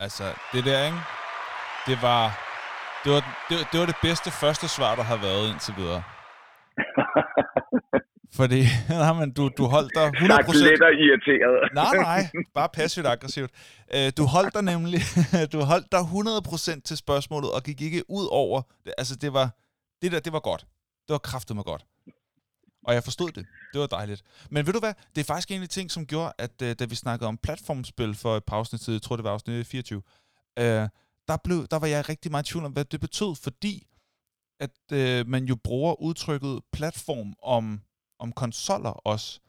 Altså, 0.04 0.26
det 0.52 0.62
der, 0.68 0.80
ikke? 0.88 1.02
Det 1.88 1.98
var 2.08 2.45
det 3.04 3.12
var, 3.12 3.22
det, 3.48 3.56
det 3.72 3.80
var 3.80 3.86
det 3.86 3.96
bedste 4.02 4.30
første 4.30 4.68
svar, 4.68 4.94
der 4.94 5.02
har 5.02 5.16
været 5.16 5.44
indtil 5.52 5.74
videre. 5.76 6.02
Fordi 8.38 8.60
nej, 8.88 9.12
men 9.12 9.32
du, 9.32 9.50
du 9.58 9.64
holdt 9.64 9.92
dig 9.94 10.06
100%... 10.06 10.26
Sagt 10.26 10.56
lidt 10.56 10.82
og 10.82 10.92
irriteret. 11.04 11.56
nej, 11.82 11.96
nej, 11.96 12.20
bare 12.54 12.68
passivt 12.68 13.06
aggressivt. 13.06 13.50
Øh, 13.94 14.12
du 14.16 14.24
holdt 14.24 14.54
dig 14.54 14.62
nemlig 14.62 15.00
du 15.52 15.60
holdt 15.60 15.92
dig 15.92 16.00
100% 16.78 16.80
til 16.80 16.96
spørgsmålet, 16.96 17.52
og 17.52 17.62
gik 17.62 17.80
ikke 17.80 18.02
ud 18.08 18.26
over... 18.30 18.62
Altså, 18.98 19.16
det 19.16 19.32
var... 19.32 19.50
Det 20.02 20.12
der, 20.12 20.20
det 20.20 20.32
var 20.32 20.40
godt. 20.40 20.60
Det 21.06 21.12
var 21.12 21.18
kraftet 21.18 21.56
med 21.56 21.64
godt. 21.64 21.84
Og 22.86 22.94
jeg 22.94 23.02
forstod 23.04 23.30
det. 23.30 23.46
Det 23.72 23.80
var 23.80 23.86
dejligt. 23.86 24.22
Men 24.50 24.66
ved 24.66 24.72
du 24.72 24.78
hvad? 24.78 24.94
Det 25.14 25.20
er 25.20 25.24
faktisk 25.24 25.50
en 25.50 25.62
af 25.62 25.68
de 25.68 25.74
ting, 25.74 25.90
som 25.90 26.06
gjorde, 26.06 26.32
at 26.38 26.62
uh, 26.62 26.68
da 26.78 26.84
vi 26.84 26.94
snakkede 26.94 27.28
om 27.28 27.36
platformspil 27.36 28.14
for 28.14 28.36
et 28.36 28.44
par 28.44 28.56
afsnit 28.56 28.80
tid, 28.80 28.94
jeg 28.94 29.02
tror 29.02 29.16
det 29.16 29.24
var 29.24 29.30
afsnit 29.30 29.66
24, 29.66 30.02
uh, 30.60 30.64
der, 31.28 31.36
blev, 31.44 31.66
der 31.66 31.76
var 31.76 31.86
jeg 31.86 32.08
rigtig 32.08 32.30
meget 32.30 32.48
i 32.48 32.52
tvivl 32.52 32.64
om, 32.64 32.72
hvad 32.72 32.84
det 32.84 33.00
betød, 33.00 33.34
fordi 33.34 33.86
at 34.60 34.70
uh, 34.92 35.28
man 35.28 35.44
jo 35.44 35.56
bruger 35.64 36.00
udtrykket 36.00 36.60
platform 36.72 37.34
om, 37.42 37.80
om 38.18 38.32
konsoller 38.32 38.90
også. 38.90 39.40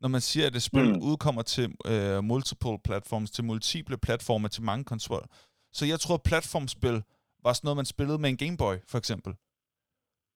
Når 0.00 0.08
man 0.08 0.20
siger, 0.20 0.46
at 0.46 0.56
et 0.56 0.62
spil 0.62 0.94
mm. 0.94 1.02
udkommer 1.02 1.42
til 1.42 1.74
uh, 1.88 2.24
multiple 2.24 2.78
platforms, 2.84 3.30
til 3.30 3.44
multiple 3.44 3.98
platforme, 3.98 4.48
til 4.48 4.62
mange 4.62 4.84
konsoller. 4.84 5.26
Så 5.72 5.86
jeg 5.86 6.00
tror, 6.00 6.14
at 6.14 6.22
platformspil 6.22 7.02
var 7.42 7.52
sådan 7.52 7.66
noget, 7.66 7.76
man 7.76 7.86
spillede 7.86 8.18
med 8.18 8.30
en 8.30 8.36
Gameboy, 8.36 8.74
for 8.88 8.98
eksempel. 8.98 9.34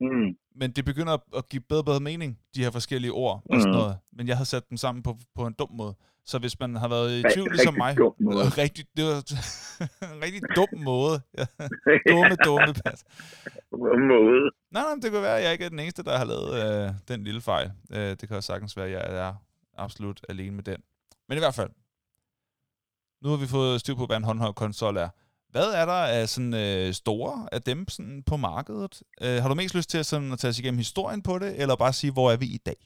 Mm. 0.03 0.37
Men 0.55 0.71
det 0.73 0.85
begynder 0.85 1.17
at 1.37 1.49
give 1.49 1.62
bedre 1.69 1.81
og 1.81 1.85
bedre 1.85 2.01
mening, 2.01 2.38
de 2.55 2.62
her 2.65 2.71
forskellige 2.71 3.12
ord 3.12 3.43
og 3.51 3.61
sådan 3.61 3.73
Mm. 3.75 3.79
noget. 3.79 3.99
Men 4.12 4.29
jeg 4.29 4.37
har 4.37 4.45
sat 4.45 4.71
dem 4.71 4.77
sammen 4.77 5.03
på, 5.03 5.17
på 5.35 5.47
en 5.47 5.53
dum 5.53 5.69
måde. 5.73 5.95
Så 6.25 6.38
hvis 6.38 6.61
man 6.61 6.77
har 6.77 6.88
været 6.88 7.19
i 7.19 7.23
tvivl 7.35 7.51
ligesom 7.53 7.75
mig... 7.75 7.88
rigtig 7.88 7.99
dum 8.05 8.15
måde. 8.21 8.45
Rigtig, 8.62 8.85
det 8.97 9.05
var 9.05 9.15
en 10.17 10.23
rigtig 10.23 10.43
dum 10.57 10.69
måde. 10.85 11.21
Dumme, 12.11 12.37
dumme 12.45 12.75
pas. 12.85 13.05
En 13.73 14.09
måde. 14.09 14.41
Nej, 14.71 14.83
nej, 14.83 14.95
det 15.03 15.11
kan 15.12 15.23
være, 15.23 15.38
at 15.38 15.45
jeg 15.45 15.53
ikke 15.53 15.65
er 15.65 15.69
den 15.69 15.79
eneste, 15.79 16.03
der 16.03 16.19
har 16.19 16.25
lavet 16.25 16.51
øh, 16.87 16.91
den 17.09 17.25
lille 17.25 17.41
fejl. 17.41 17.73
Øh, 17.93 17.99
det 18.11 18.29
kan 18.29 18.37
også 18.37 18.47
sagtens 18.47 18.77
være, 18.77 18.87
at 18.87 18.93
jeg 18.93 19.27
er 19.27 19.35
absolut 19.79 20.21
alene 20.29 20.57
med 20.57 20.62
den. 20.65 20.77
Men 21.29 21.38
i 21.38 21.41
hvert 21.41 21.55
fald, 21.55 21.71
nu 23.23 23.29
har 23.29 23.37
vi 23.37 23.47
fået 23.47 23.81
styr 23.81 23.95
på, 23.95 24.07
hvad 24.07 24.17
en 24.17 24.25
håndholdt 24.25 24.57
konsol 24.57 24.97
er. 24.97 25.09
Hvad 25.55 25.69
er 25.81 25.85
der 25.93 26.01
af 26.17 26.25
sådan 26.35 26.55
øh, 26.67 26.87
store 27.03 27.35
af 27.57 27.61
dem 27.71 27.81
sådan 27.95 28.19
på 28.31 28.37
markedet? 28.51 28.95
Øh, 29.25 29.37
har 29.43 29.49
du 29.49 29.57
mest 29.61 29.75
lyst 29.79 29.91
til 29.93 30.01
at, 30.03 30.09
sådan, 30.12 30.31
at 30.35 30.38
tage 30.41 30.53
os 30.53 30.61
igennem 30.62 30.83
historien 30.87 31.23
på 31.29 31.35
det, 31.43 31.51
eller 31.62 31.75
bare 31.85 31.95
sige, 32.01 32.12
hvor 32.17 32.29
er 32.35 32.38
vi 32.45 32.49
i 32.59 32.62
dag? 32.71 32.81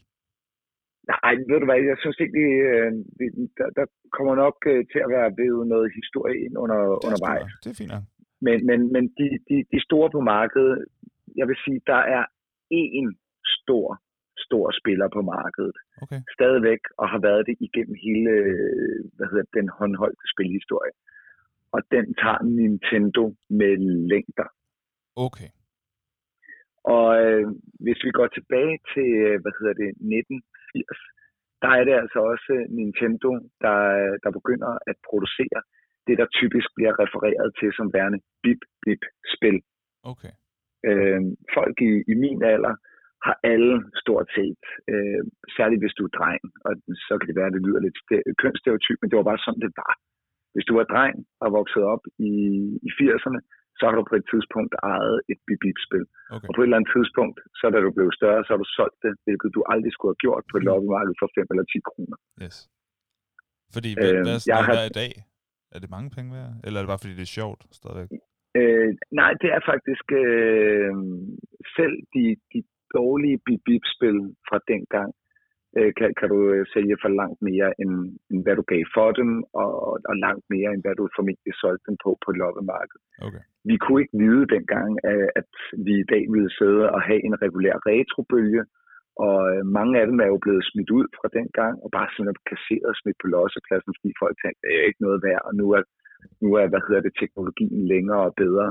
Nej, 1.13 1.33
ved 1.49 1.59
du 1.63 1.67
hvad, 1.69 1.81
jeg 1.93 1.99
synes 2.03 2.19
ikke, 2.23 2.35
det, 2.41 2.51
øh, 2.73 2.91
det, 3.19 3.29
der, 3.59 3.69
der 3.79 3.87
kommer 4.17 4.35
nok 4.45 4.57
øh, 4.73 4.81
til 4.93 5.01
at 5.05 5.11
være 5.17 5.29
ved 5.41 5.53
noget 5.73 5.89
historie 6.01 6.37
ind 6.45 6.55
under, 6.63 6.81
Det 6.87 6.97
er 6.97 7.07
undervejs. 7.09 7.43
nok. 7.43 7.63
Det 7.65 7.71
er 7.73 7.79
fint. 7.83 7.93
Men, 8.47 8.59
men, 8.69 8.79
men 8.95 9.05
de, 9.19 9.27
de, 9.49 9.57
de 9.75 9.79
store 9.89 10.09
på 10.17 10.21
markedet, 10.35 10.75
jeg 11.41 11.47
vil 11.49 11.59
sige, 11.65 11.81
der 11.93 12.01
er 12.17 12.23
én 12.83 13.09
stor, 13.59 13.87
stor 14.47 14.67
spiller 14.81 15.09
på 15.17 15.21
markedet. 15.37 15.77
Okay. 16.03 16.21
Stadigvæk, 16.37 16.83
og 17.01 17.07
har 17.13 17.21
været 17.29 17.43
det 17.49 17.57
igennem 17.67 17.97
hele 18.07 18.31
øh, 18.49 18.99
hvad 19.17 19.27
hedder, 19.31 19.47
den 19.59 19.69
håndholdte 19.79 20.25
spilhistorie. 20.35 20.95
Og 21.77 21.81
den 21.95 22.07
tager 22.23 22.43
Nintendo 22.61 23.25
med 23.61 23.75
længder. 24.13 24.49
Okay. 25.27 25.51
Og 26.97 27.09
øh, 27.25 27.47
hvis 27.85 28.01
vi 28.07 28.11
går 28.19 28.29
tilbage 28.39 28.77
til, 28.93 29.09
øh, 29.27 29.37
hvad 29.43 29.55
hedder 29.59 29.75
det, 29.83 29.89
1980, 29.89 30.99
der 31.63 31.71
er 31.79 31.85
det 31.89 31.95
altså 32.03 32.19
også 32.33 32.53
Nintendo, 32.79 33.31
der, 33.65 33.79
der 34.25 34.31
begynder 34.39 34.71
at 34.91 34.97
producere 35.09 35.61
det, 36.07 36.17
der 36.21 36.35
typisk 36.41 36.69
bliver 36.77 36.95
refereret 37.03 37.49
til 37.61 37.71
som 37.79 37.89
værende 37.97 38.21
bip-bip-spil. 38.43 39.59
Okay. 40.13 40.33
Øh, 40.89 41.21
folk 41.57 41.77
i, 41.89 41.93
i 42.13 42.15
min 42.25 42.41
alder 42.55 42.75
har 43.27 43.37
alle 43.53 43.75
stort 44.03 44.29
set, 44.37 44.63
øh, 44.93 45.23
særligt 45.57 45.83
hvis 45.83 45.97
du 45.99 46.03
er 46.09 46.17
dreng, 46.19 46.43
og 46.67 46.73
så 47.07 47.13
kan 47.19 47.27
det 47.29 47.37
være, 47.39 47.51
at 47.51 47.57
det 47.57 47.67
lyder 47.67 47.81
lidt 47.87 47.99
ste- 48.03 48.27
kønsstereotyp, 48.43 48.99
men 49.01 49.09
det 49.09 49.17
var 49.19 49.31
bare 49.31 49.45
sådan, 49.45 49.65
det 49.67 49.73
var. 49.83 49.93
Hvis 50.57 50.67
du 50.69 50.75
var 50.81 50.87
dreng 50.95 51.17
og 51.45 51.49
vokset 51.59 51.83
op 51.95 52.03
i, 52.31 52.33
i 52.89 52.91
80'erne, 52.99 53.41
så 53.79 53.83
har 53.89 53.95
du 53.99 54.03
på 54.11 54.17
et 54.21 54.27
tidspunkt 54.33 54.73
ejet 54.93 55.17
et 55.33 55.39
bip-bip-spil. 55.47 56.05
Okay. 56.35 56.47
Og 56.49 56.53
på 56.55 56.61
et 56.61 56.67
eller 56.67 56.79
andet 56.79 56.93
tidspunkt, 56.97 57.39
så 57.59 57.65
da 57.75 57.79
du 57.87 57.91
blev 57.99 58.09
større, 58.21 58.41
så 58.45 58.51
har 58.53 58.61
du 58.65 58.69
solgt 58.79 58.99
det, 59.05 59.13
hvilket 59.27 59.51
du 59.57 59.61
aldrig 59.73 59.93
skulle 59.93 60.13
have 60.15 60.23
gjort 60.25 60.43
på 60.51 60.55
et 60.59 60.65
loppemarked 60.69 61.15
for 61.21 61.29
5 61.39 61.53
eller 61.53 61.67
10 61.75 61.89
kroner. 61.91 62.17
Yes. 62.45 62.57
Fordi, 63.75 63.91
hvad, 63.97 64.11
Øh, 64.15 64.21
hvad 64.27 64.37
er 64.39 64.45
jeg 64.53 64.59
har- 64.69 64.79
har... 64.81 64.91
i 64.93 64.97
dag? 65.03 65.13
Er 65.75 65.79
det 65.83 65.91
mange 65.97 66.09
penge 66.17 66.29
værd? 66.37 66.51
Eller 66.65 66.77
er 66.79 66.83
det 66.85 66.93
bare, 66.93 67.03
fordi 67.05 67.15
det 67.21 67.27
er 67.29 67.37
sjovt 67.41 67.61
stadigvæk? 67.81 68.09
Øh, 68.61 68.89
nej, 69.21 69.33
det 69.43 69.49
er 69.57 69.63
faktisk 69.73 70.07
øh, 70.25 70.93
selv 71.79 71.97
de, 72.15 72.25
de 72.53 72.61
dårlige 72.99 73.39
bip-bip-spil 73.47 74.19
fra 74.49 74.59
dengang, 74.73 75.11
kan, 75.99 76.11
kan 76.19 76.29
du 76.35 76.39
øh, 76.55 76.67
sælge 76.75 76.97
for 77.03 77.11
langt 77.21 77.41
mere, 77.49 77.71
end, 77.83 77.93
end 78.31 78.41
hvad 78.45 78.57
du 78.57 78.65
gav 78.73 78.83
for 78.97 79.09
dem, 79.21 79.31
og, 79.63 79.71
og 80.11 80.15
langt 80.27 80.45
mere, 80.55 80.71
end 80.73 80.83
hvad 80.85 80.95
du 81.01 81.05
formentlig 81.17 81.55
solgte 81.63 81.87
dem 81.89 81.97
på 82.05 82.11
på 82.23 82.29
et 82.31 82.39
loppemarked. 82.41 82.99
Okay. 83.27 83.43
Vi 83.71 83.77
kunne 83.77 84.01
ikke 84.03 84.19
vide 84.25 84.45
dengang, 84.55 84.91
øh, 85.11 85.29
at 85.41 85.51
vi 85.87 85.93
i 86.01 86.09
dag 86.13 86.25
ville 86.35 86.53
sidde 86.59 86.83
og 86.95 87.01
have 87.09 87.21
en 87.29 87.37
regulær 87.45 87.77
retrobølge, 87.89 88.65
og 89.27 89.39
øh, 89.53 89.63
mange 89.79 89.95
af 90.01 90.07
dem 90.11 90.19
er 90.25 90.29
jo 90.33 90.39
blevet 90.45 90.65
smidt 90.71 90.91
ud 90.99 91.07
fra 91.17 91.29
den 91.39 91.49
gang, 91.59 91.75
og 91.85 91.89
bare 91.97 92.09
sådan 92.17 92.35
kasseret 92.51 92.91
og 92.93 92.99
smidt 93.01 93.19
på 93.21 93.27
lossepladsen, 93.35 93.93
fordi 93.97 94.11
folk 94.23 94.37
tænkte, 94.39 94.63
det 94.63 94.73
er 94.75 94.89
ikke 94.91 95.07
noget 95.07 95.21
værd, 95.27 95.43
og 95.49 95.53
nu 95.61 95.67
er, 95.77 95.83
nu 96.45 96.49
er 96.61 96.67
hvad 96.73 96.83
hedder 96.87 97.03
det, 97.07 97.15
teknologien 97.23 97.83
længere 97.93 98.23
og 98.29 98.35
bedre. 98.45 98.69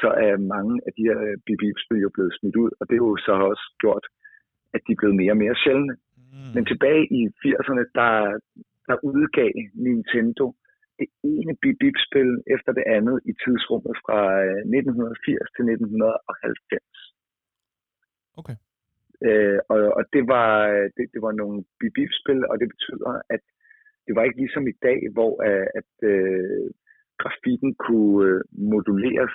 Så 0.00 0.08
er 0.26 0.46
mange 0.54 0.74
af 0.86 0.92
de 0.96 1.02
her 1.08 1.18
BB-spil 1.46 2.00
jo 2.06 2.10
blevet 2.16 2.36
smidt 2.38 2.56
ud, 2.64 2.70
og 2.80 2.84
det 2.88 2.96
har 2.98 3.08
jo 3.14 3.16
så 3.26 3.32
også 3.52 3.66
gjort, 3.82 4.04
at 4.74 4.80
de 4.86 4.92
er 4.92 5.00
blevet 5.00 5.16
mere 5.20 5.32
og 5.36 5.42
mere 5.44 5.56
sjældne. 5.64 5.94
Mm. 6.36 6.50
Men 6.54 6.64
tilbage 6.70 7.04
i 7.18 7.20
80'erne, 7.42 7.84
der, 7.98 8.12
der 8.88 8.96
udgav 9.10 9.52
Nintendo 9.86 10.46
det 11.00 11.08
ene 11.34 11.52
bip-bip-spil 11.62 12.30
efter 12.54 12.70
det 12.78 12.84
andet 12.96 13.16
i 13.30 13.32
tidsrummet 13.42 13.94
fra 14.04 14.18
øh, 14.44 14.60
1980 14.80 15.54
til 15.56 15.64
1990. 15.64 16.80
Okay. 18.40 18.56
Øh, 19.26 19.58
og, 19.72 19.78
og 19.98 20.02
det 20.14 20.24
var 20.34 20.50
det, 20.96 21.04
det 21.14 21.20
var 21.26 21.32
nogle 21.40 21.58
bip-bip-spil, 21.80 22.40
og 22.50 22.54
det 22.60 22.68
betyder, 22.74 23.12
at 23.34 23.42
det 24.06 24.12
var 24.16 24.22
ikke 24.24 24.40
ligesom 24.42 24.64
i 24.68 24.76
dag, 24.86 24.98
hvor 25.16 25.32
øh, 25.48 25.66
at 25.80 25.92
øh, 26.12 26.66
grafikken 27.22 27.70
kunne 27.84 28.18
øh, 28.28 28.40
moduleres. 28.72 29.34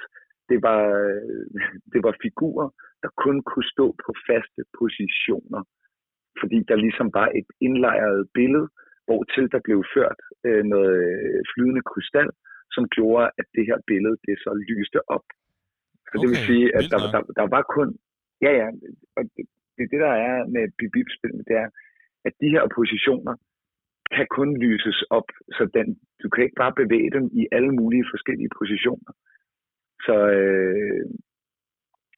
Det 0.50 0.60
var, 0.68 0.84
øh, 1.06 1.46
det 1.94 2.00
var 2.06 2.14
figurer, 2.26 2.68
der 3.04 3.10
kun 3.24 3.38
kunne 3.50 3.70
stå 3.76 3.86
på 4.04 4.12
faste 4.28 4.62
positioner, 4.80 5.62
fordi 6.42 6.58
der 6.70 6.84
ligesom 6.86 7.08
var 7.20 7.28
et 7.40 7.50
indlejret 7.68 8.20
billede, 8.38 8.68
hvor 9.06 9.22
til 9.34 9.46
der 9.54 9.62
blev 9.68 9.80
ført 9.96 10.20
øh, 10.48 10.64
noget 10.74 10.96
øh, 11.10 11.40
flydende 11.52 11.84
krystal, 11.90 12.30
som 12.76 12.84
gjorde, 12.96 13.26
at 13.40 13.48
det 13.56 13.64
her 13.70 13.80
billede 13.92 14.18
det 14.28 14.36
så 14.44 14.52
lyste 14.72 15.00
op. 15.16 15.26
Så 16.10 16.16
det 16.22 16.28
vil 16.32 16.42
Okay, 16.42 16.50
sige, 16.50 16.66
at 16.78 16.84
der, 16.92 17.00
der, 17.14 17.22
der 17.40 17.48
var 17.56 17.64
kun... 17.76 17.88
Ja, 18.46 18.52
ja, 18.62 18.68
og 19.18 19.22
det, 19.36 19.46
det, 19.76 19.86
det 19.92 20.00
der 20.06 20.16
er 20.30 20.38
med 20.56 20.64
bip-bip-spillene, 20.78 21.44
det 21.50 21.56
er, 21.64 21.70
at 22.28 22.34
de 22.42 22.50
her 22.56 22.64
positioner 22.78 23.36
kan 24.16 24.28
kun 24.38 24.50
lyses 24.66 25.00
op, 25.18 25.30
så 25.58 25.64
den, 25.78 25.88
du 26.24 26.30
kan 26.30 26.44
ikke 26.44 26.62
bare 26.64 26.80
bevæge 26.82 27.12
dem 27.18 27.26
i 27.42 27.44
alle 27.56 27.72
mulige 27.80 28.06
forskellige 28.14 28.52
positioner. 28.60 29.12
Så 30.06 30.16
øh, 30.40 31.06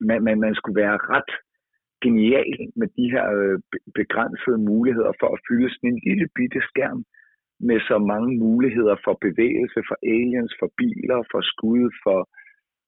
man, 0.09 0.23
man, 0.23 0.39
man 0.45 0.55
skulle 0.55 0.81
være 0.83 0.97
ret 1.15 1.31
genial 2.05 2.59
med 2.79 2.87
de 2.97 3.05
her 3.13 3.25
øh, 3.39 3.57
be- 3.71 3.85
begrænsede 3.99 4.59
muligheder 4.71 5.13
for 5.19 5.29
at 5.33 5.43
fylde 5.47 5.69
sådan 5.73 5.89
en 5.91 6.01
lille 6.07 6.27
bitte 6.37 6.61
skærm 6.69 7.01
med 7.69 7.79
så 7.89 7.97
mange 8.11 8.31
muligheder 8.45 8.95
for 9.05 9.13
bevægelse, 9.27 9.79
for 9.87 9.97
aliens, 10.13 10.53
for 10.59 10.69
biler, 10.79 11.19
for 11.31 11.41
skud, 11.51 11.85
for 12.03 12.19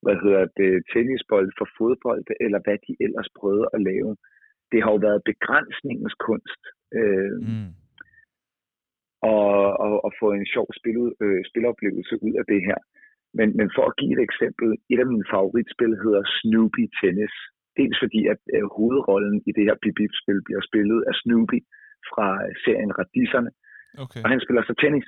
hvad 0.03 0.17
hedder 0.23 0.43
det, 0.59 0.71
tennisbold, 0.91 1.49
for 1.59 1.67
fodbold, 1.77 2.23
eller 2.45 2.59
hvad 2.65 2.77
de 2.87 2.93
ellers 3.05 3.29
prøvede 3.39 3.67
at 3.75 3.81
lave. 3.89 4.11
Det 4.71 4.79
har 4.83 4.91
jo 4.95 4.99
været 5.07 5.27
begrænsningens 5.31 6.15
kunst. 6.27 6.61
Øh, 6.99 7.37
mm. 7.49 7.69
og, 9.33 9.53
og, 9.85 9.93
og 10.05 10.11
få 10.21 10.27
en 10.31 10.47
sjov 10.53 10.67
spil, 10.79 11.01
øh, 11.23 11.41
spiloplevelse 11.49 12.15
ud 12.25 12.33
af 12.41 12.45
det 12.51 12.61
her. 12.69 12.79
Men, 13.37 13.47
men 13.59 13.67
for 13.75 13.85
at 13.89 13.97
give 13.99 14.13
et 14.17 14.23
eksempel, 14.29 14.67
et 14.93 14.99
af 15.03 15.07
mine 15.13 15.27
favoritspil 15.33 15.93
hedder 16.03 16.23
Snoopy 16.37 16.83
Tennis. 16.99 17.35
Dels 17.79 17.97
fordi, 18.03 18.21
at 18.33 18.41
øh, 18.55 18.65
hovedrollen 18.77 19.37
i 19.49 19.51
det 19.57 19.63
her 19.67 19.77
bip-spil 19.83 20.39
bliver 20.47 20.61
spillet 20.69 20.99
af 21.09 21.13
Snoopy 21.21 21.59
fra 22.09 22.27
serien 22.63 22.91
Radisserne. 22.99 23.51
Okay. 24.03 24.21
Og 24.23 24.27
han 24.33 24.39
spiller 24.43 24.63
så 24.63 24.73
tennis. 24.83 25.07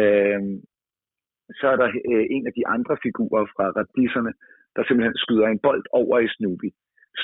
Øh, 0.00 0.40
så 1.58 1.66
er 1.72 1.76
der 1.82 1.88
øh, 2.10 2.24
en 2.36 2.44
af 2.48 2.54
de 2.58 2.64
andre 2.76 2.94
figurer 3.04 3.44
fra 3.54 3.64
Radisserne, 3.78 4.32
der 4.74 4.82
simpelthen 4.84 5.16
skyder 5.24 5.46
en 5.48 5.64
bold 5.66 5.84
over 6.00 6.16
i 6.26 6.28
Snoopy. 6.36 6.68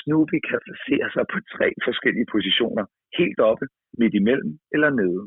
Snoopy 0.01 0.37
kan 0.49 0.59
placere 0.65 1.07
sig 1.15 1.25
på 1.33 1.37
tre 1.55 1.67
forskellige 1.87 2.27
positioner. 2.35 2.85
Helt 3.19 3.39
oppe, 3.51 3.65
midt 4.01 4.13
imellem 4.21 4.51
eller 4.75 4.89
nede. 5.01 5.23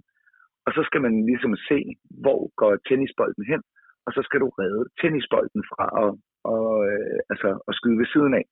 Og 0.66 0.70
så 0.76 0.82
skal 0.88 1.00
man 1.06 1.14
ligesom 1.30 1.54
se, 1.70 1.78
hvor 2.24 2.40
går 2.60 2.72
tennisbolden 2.88 3.44
hen, 3.52 3.62
og 4.06 4.10
så 4.16 4.20
skal 4.26 4.40
du 4.40 4.48
redde 4.60 4.84
tennisbolden 5.00 5.62
fra 5.70 5.86
at, 6.02 6.10
og, 6.54 6.68
øh, 6.90 7.18
altså, 7.32 7.48
at 7.68 7.74
skyde 7.78 7.98
ved 8.02 8.08
siden 8.14 8.34
af. 8.40 8.44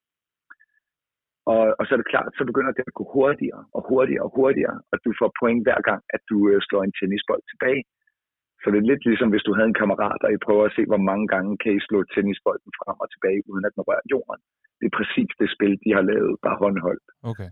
Og, 1.53 1.63
og 1.79 1.83
så 1.85 1.91
er 1.95 2.01
det 2.01 2.13
klart, 2.13 2.31
så 2.39 2.43
begynder 2.51 2.73
det 2.73 2.85
at 2.91 2.99
gå 2.99 3.05
hurtigere 3.15 3.63
og 3.77 3.83
hurtigere 3.89 4.25
og 4.27 4.33
hurtigere, 4.37 4.77
og 4.93 4.97
du 5.05 5.11
får 5.21 5.31
point 5.41 5.63
hver 5.67 5.81
gang, 5.89 6.01
at 6.15 6.23
du 6.31 6.37
øh, 6.51 6.59
slår 6.67 6.83
en 6.85 6.97
tennisbold 6.99 7.43
tilbage. 7.53 7.83
Så 8.61 8.67
det 8.71 8.79
er 8.79 8.91
lidt 8.91 9.05
ligesom, 9.09 9.31
hvis 9.31 9.47
du 9.47 9.53
havde 9.57 9.71
en 9.71 9.81
kammerat, 9.83 10.21
og 10.27 10.31
I 10.33 10.45
prøver 10.47 10.65
at 10.67 10.75
se, 10.77 10.83
hvor 10.91 11.03
mange 11.11 11.27
gange 11.35 11.53
kan 11.63 11.73
I 11.79 11.81
slå 11.89 11.99
tennisbolden 12.15 12.73
frem 12.81 12.97
og 13.03 13.09
tilbage, 13.11 13.41
uden 13.51 13.65
at 13.67 13.75
den 13.77 13.87
rører 13.89 14.07
jorden. 14.15 14.41
Det 14.79 14.87
er 14.87 14.99
præcis 15.01 15.31
det 15.41 15.49
spil, 15.57 15.75
de 15.85 15.91
har 15.97 16.05
lavet, 16.13 16.33
bare 16.47 16.61
håndholdt. 16.63 17.07
Okay. 17.31 17.51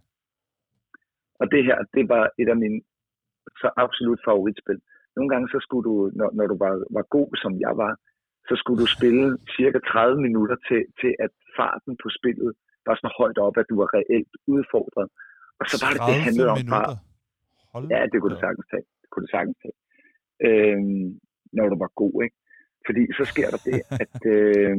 Og 1.41 1.47
det 1.53 1.63
her, 1.69 1.79
det 1.97 2.05
var 2.15 2.25
et 2.41 2.49
af 2.55 2.59
mine 2.65 2.81
så 3.61 3.69
absolut 3.85 4.21
favoritspil. 4.29 4.81
Nogle 5.17 5.31
gange, 5.33 5.47
så 5.53 5.59
skulle 5.65 5.85
du, 5.91 5.95
når, 6.19 6.29
når 6.39 6.47
du 6.53 6.57
var, 6.65 6.75
var 6.97 7.05
god, 7.17 7.31
som 7.43 7.53
jeg 7.65 7.75
var, 7.85 7.93
så 8.49 8.55
skulle 8.61 8.81
du 8.85 8.89
spille 8.97 9.27
cirka 9.57 9.79
30 9.79 10.21
minutter 10.27 10.57
til, 10.69 10.83
til 11.01 11.13
at 11.25 11.33
farten 11.57 11.95
på 12.03 12.09
spillet 12.19 12.51
var 12.87 12.97
så 13.05 13.09
højt 13.19 13.39
op, 13.47 13.57
at 13.61 13.67
du 13.71 13.77
var 13.83 13.89
reelt 13.99 14.33
udfordret. 14.55 15.09
Og 15.61 15.65
så 15.71 15.77
var 15.85 15.91
det, 15.95 16.01
det 16.11 16.19
handlede 16.27 16.51
om 16.57 16.63
bare... 16.75 16.93
Ja, 17.95 18.01
det 18.11 18.17
kunne 18.19 18.35
du 18.37 18.41
sagtens 18.47 18.67
tage. 18.73 18.87
Det 19.03 19.09
kunne 19.11 19.25
du 19.27 19.33
sagtens 19.37 19.59
tage. 19.63 19.77
Øhm, 20.47 21.09
når 21.57 21.67
du 21.73 21.77
var 21.85 21.91
god, 22.03 22.15
ikke? 22.27 22.37
Fordi 22.87 23.03
så 23.19 23.25
sker 23.33 23.49
der 23.55 23.61
det, 23.69 23.81
at, 24.05 24.17
øh, 24.37 24.77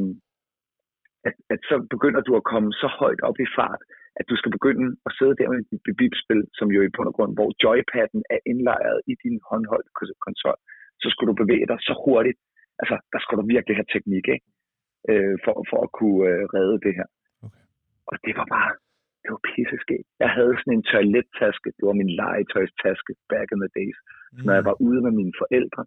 at, 1.28 1.34
at 1.52 1.60
så 1.70 1.76
begynder 1.94 2.22
du 2.28 2.32
at 2.40 2.48
komme 2.52 2.70
så 2.82 2.88
højt 3.00 3.20
op 3.28 3.38
i 3.46 3.48
fart, 3.58 3.82
at 4.18 4.24
du 4.30 4.34
skal 4.40 4.52
begynde 4.56 4.86
at 5.06 5.12
sidde 5.18 5.34
der 5.40 5.48
med 5.50 5.58
dit 5.70 5.96
bibspil, 6.00 6.42
som 6.58 6.68
jo 6.76 6.80
i 6.82 6.92
bund 6.94 7.08
og 7.10 7.14
grund, 7.16 7.32
hvor 7.38 7.50
joypadden 7.62 8.22
er 8.34 8.40
indlejret 8.50 8.98
i 9.12 9.14
din 9.24 9.36
håndholdte 9.48 9.92
konsol, 10.26 10.58
så 11.02 11.06
skulle 11.10 11.30
du 11.30 11.36
bevæge 11.42 11.66
dig 11.70 11.78
så 11.88 11.94
hurtigt. 12.04 12.40
Altså, 12.80 12.96
der 13.12 13.18
skulle 13.20 13.40
du 13.42 13.46
virkelig 13.54 13.76
have 13.78 13.92
teknik, 13.94 14.24
ikke? 14.34 14.46
Øh, 15.10 15.34
for, 15.44 15.54
for 15.70 15.78
at 15.86 15.90
kunne 15.98 16.20
øh, 16.30 16.42
redde 16.56 16.78
det 16.86 16.94
her. 16.98 17.08
Og 18.10 18.16
det 18.24 18.32
var 18.40 18.46
bare, 18.56 18.72
det 19.22 19.30
var 19.34 19.42
pisseskægt. 19.50 20.08
Jeg 20.22 20.30
havde 20.36 20.54
sådan 20.58 20.76
en 20.76 20.88
toilettaske, 20.92 21.68
det 21.76 21.84
var 21.88 21.96
min 22.00 22.12
legetøjstaske 22.20 23.12
back 23.32 23.48
in 23.54 23.60
the 23.64 23.72
days. 23.80 23.98
Mm. 24.02 24.42
Når 24.46 24.54
jeg 24.58 24.64
var 24.70 24.76
ude 24.86 25.00
med 25.06 25.12
mine 25.20 25.34
forældre, 25.42 25.82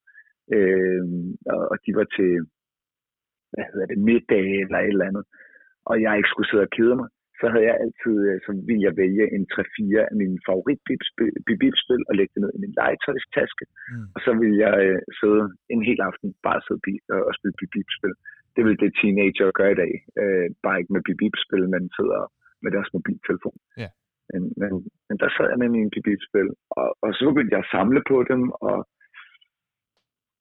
øh, 0.56 1.04
og 1.72 1.78
de 1.86 1.92
var 2.00 2.08
til, 2.18 2.32
hvad 3.54 3.66
hedder 3.72 3.88
det, 3.92 4.00
middag 4.10 4.48
eller 4.64 4.80
et 4.80 4.94
eller 4.96 5.10
andet, 5.10 5.26
og 5.90 5.96
jeg 6.04 6.14
ikke 6.18 6.32
skulle 6.32 6.50
sidde 6.50 6.68
og 6.68 6.74
kede 6.78 6.96
mig, 7.02 7.10
så 7.40 7.46
havde 7.52 7.68
jeg 7.70 7.78
altid, 7.84 8.16
øh, 8.30 8.38
så 8.46 8.52
ville 8.68 8.84
jeg 8.88 8.94
vælge 9.04 9.26
en 9.36 9.44
3-4 9.54 10.12
af 10.12 10.16
mine 10.22 10.38
favoritbibspil 10.48 12.02
og 12.10 12.14
lægge 12.18 12.34
det 12.34 12.42
ned 12.44 12.52
i 12.56 12.64
min 12.64 12.78
legetøjstaske. 12.80 13.66
Mm. 13.92 14.08
Og 14.16 14.20
så 14.26 14.32
ville 14.40 14.58
jeg 14.66 14.76
øh, 14.88 15.02
sidde 15.20 15.44
en 15.74 15.82
hel 15.90 16.02
aften, 16.10 16.30
bare 16.48 16.62
sidde 16.68 16.82
og, 17.16 17.22
og 17.28 17.34
spille 17.38 17.58
bibspil. 17.76 18.16
Det 18.56 18.62
vil 18.66 18.80
det 18.84 18.92
teenager 19.00 19.52
gør 19.60 19.70
i 19.72 19.80
dag. 19.84 19.94
Øh, 20.22 20.48
bare 20.64 20.80
ikke 20.80 20.94
med 20.94 21.04
bibspil, 21.22 21.66
men 21.74 21.84
sidder 21.98 22.22
med 22.64 22.72
deres 22.76 22.90
mobiltelefon. 22.96 23.58
Yeah. 23.82 23.92
Men, 24.32 24.42
men, 24.62 24.72
men 25.08 25.16
der 25.22 25.30
sad 25.36 25.48
jeg 25.52 25.60
med 25.64 25.70
mine 25.78 25.92
bibspil, 26.08 26.50
og, 26.80 26.88
og 27.04 27.10
så 27.14 27.22
begyndte 27.30 27.54
jeg 27.56 27.64
at 27.64 27.74
samle 27.76 28.02
på 28.12 28.18
dem, 28.32 28.42
og 28.68 28.78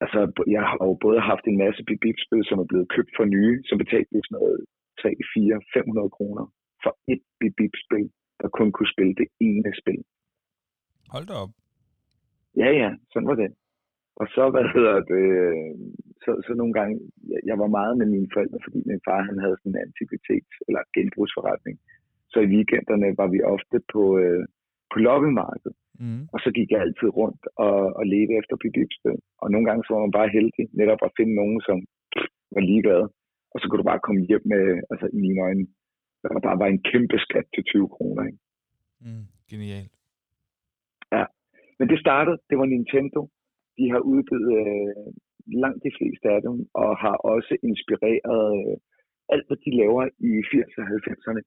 altså, 0.03 0.20
jeg 0.57 0.62
har 0.70 0.79
jo 0.88 0.94
både 1.07 1.20
haft 1.31 1.44
en 1.46 1.59
masse 1.64 1.83
bibspil, 2.05 2.42
som 2.48 2.59
er 2.62 2.68
blevet 2.70 2.88
købt 2.94 3.12
for 3.16 3.25
nye, 3.37 3.55
som 3.68 3.79
betalte 3.83 4.11
sådan 4.25 4.37
noget 4.38 4.59
3, 5.03 5.09
4, 5.35 5.61
500 5.75 6.11
kroner 6.16 6.44
for 6.83 6.92
et 7.12 7.22
bip-bip-spil, 7.40 8.07
der 8.40 8.48
kun 8.59 8.68
kunne 8.72 8.92
spille 8.94 9.14
det 9.20 9.29
ene 9.48 9.70
spil. 9.81 10.03
Hold 11.14 11.27
da 11.31 11.35
op. 11.44 11.53
Ja, 12.62 12.70
ja, 12.83 12.90
sådan 13.12 13.29
var 13.29 13.38
det. 13.42 13.51
Og 14.23 14.27
så, 14.37 14.45
hvad 14.55 14.67
hedder 14.75 14.99
det, 15.13 15.27
så, 16.25 16.31
så 16.47 16.53
nogle 16.61 16.75
gange, 16.79 16.95
jeg, 17.33 17.41
jeg 17.51 17.57
var 17.63 17.71
meget 17.79 17.95
med 18.01 18.07
mine 18.15 18.29
forældre, 18.35 18.59
fordi 18.67 18.79
min 18.91 19.05
far, 19.07 19.21
han 19.31 19.39
havde 19.43 19.57
sådan 19.59 19.75
en 19.75 19.85
antikvitets- 19.87 20.61
eller 20.69 20.83
genbrugsforretning. 20.97 21.77
Så 22.33 22.39
i 22.41 22.51
weekenderne 22.55 23.09
var 23.21 23.29
vi 23.35 23.39
ofte 23.55 23.77
på, 23.93 24.03
øh, 24.23 24.45
på 24.93 24.97
loppemarkedet. 25.07 25.77
Mm. 26.03 26.23
Og 26.35 26.39
så 26.45 26.49
gik 26.57 26.69
jeg 26.71 26.81
altid 26.81 27.09
rundt 27.21 27.43
og, 27.67 27.79
og 27.99 28.05
ledte 28.13 28.35
efter 28.41 28.55
bibibspil. 28.63 29.19
Og 29.43 29.47
nogle 29.53 29.67
gange 29.69 29.83
så 29.85 29.91
var 29.95 30.03
man 30.07 30.17
bare 30.19 30.35
heldig 30.37 30.65
netop 30.81 31.03
at 31.07 31.15
finde 31.19 31.35
nogen, 31.41 31.59
som 31.69 31.77
var 32.55 32.63
ligeglade. 32.71 33.07
Og 33.53 33.57
så 33.59 33.65
kunne 33.67 33.83
du 33.83 33.91
bare 33.93 34.05
komme 34.07 34.21
hjem 34.29 34.45
med, 34.53 34.65
altså 34.91 35.07
i 35.17 35.19
mine 35.25 35.41
øjne, 35.47 35.65
der 36.23 36.47
bare 36.49 36.63
var 36.63 36.69
en 36.71 36.83
kæmpe 36.91 37.17
skat 37.27 37.47
til 37.55 37.63
20 37.65 37.89
kroner. 37.97 38.23
Ikke? 38.29 38.41
Mm, 39.05 39.25
genialt. 39.51 39.95
Ja, 41.17 41.25
men 41.79 41.87
det 41.91 41.99
startede, 42.05 42.37
det 42.51 42.57
var 42.59 42.69
Nintendo. 42.75 43.21
De 43.79 43.85
har 43.93 44.03
udgivet 44.13 44.49
øh, 44.61 45.07
langt 45.63 45.83
de 45.87 45.93
fleste 45.99 46.27
af 46.37 46.41
dem, 46.47 46.57
og 46.83 46.91
har 47.05 47.17
også 47.35 47.55
inspireret 47.71 48.55
øh, 48.69 48.75
alt, 49.33 49.47
hvad 49.49 49.59
de 49.65 49.71
laver 49.83 50.05
i 50.31 50.31
80'erne 50.51 50.83
og 50.85 50.91
90'erne, 50.99 51.43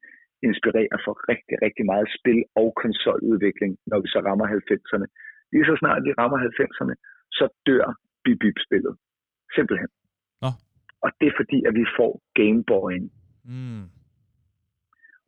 inspirerer 0.47 0.97
for 1.05 1.13
rigtig, 1.31 1.55
rigtig 1.65 1.85
meget 1.91 2.07
spil 2.17 2.39
og 2.61 2.69
konsoludvikling, 2.83 3.71
når 3.89 3.99
vi 4.03 4.07
så 4.13 4.19
rammer 4.27 4.45
90'erne. 4.59 5.07
Lige 5.53 5.65
så 5.69 5.75
snart 5.81 6.05
vi 6.07 6.11
rammer 6.19 6.37
90'erne, 6.49 6.95
så 7.37 7.45
dør 7.67 7.87
bip-bip-spillet. 8.23 8.93
Simpelthen. 9.55 9.89
Nå. 10.43 10.49
Og 11.05 11.09
det 11.19 11.27
er 11.27 11.35
fordi, 11.41 11.59
at 11.67 11.73
vi 11.79 11.85
får 11.97 12.11
Game 12.39 12.61
Boy'en. 12.71 13.05
Mm. 13.51 13.83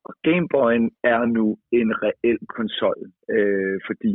Og 0.08 0.14
Game 0.28 0.48
Boy'en 0.54 0.86
er 1.14 1.22
nu 1.38 1.46
en 1.80 1.90
reel 2.04 2.40
konsol, 2.58 3.00
øh, 3.36 3.78
fordi 3.88 4.12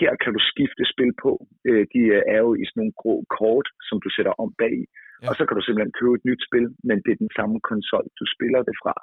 her 0.00 0.12
kan 0.22 0.32
du 0.36 0.40
skifte 0.50 0.84
spil 0.92 1.12
på. 1.24 1.32
Øh, 1.68 1.84
de 1.92 2.00
er 2.34 2.40
jo 2.46 2.50
i 2.62 2.64
sådan 2.66 2.78
nogle 2.80 2.98
grå 3.02 3.14
kort, 3.38 3.66
som 3.88 3.96
du 4.04 4.08
sætter 4.16 4.34
om 4.42 4.50
bag 4.60 4.74
i. 4.82 4.84
Ja. 5.22 5.26
Og 5.28 5.32
så 5.36 5.42
kan 5.44 5.56
du 5.56 5.62
simpelthen 5.64 5.98
købe 6.00 6.14
et 6.18 6.24
nyt 6.28 6.42
spil, 6.48 6.66
men 6.88 6.96
det 7.04 7.10
er 7.12 7.22
den 7.24 7.32
samme 7.38 7.56
konsol, 7.70 8.06
du 8.20 8.24
spiller 8.34 8.60
det 8.68 8.76
fra. 8.82 8.94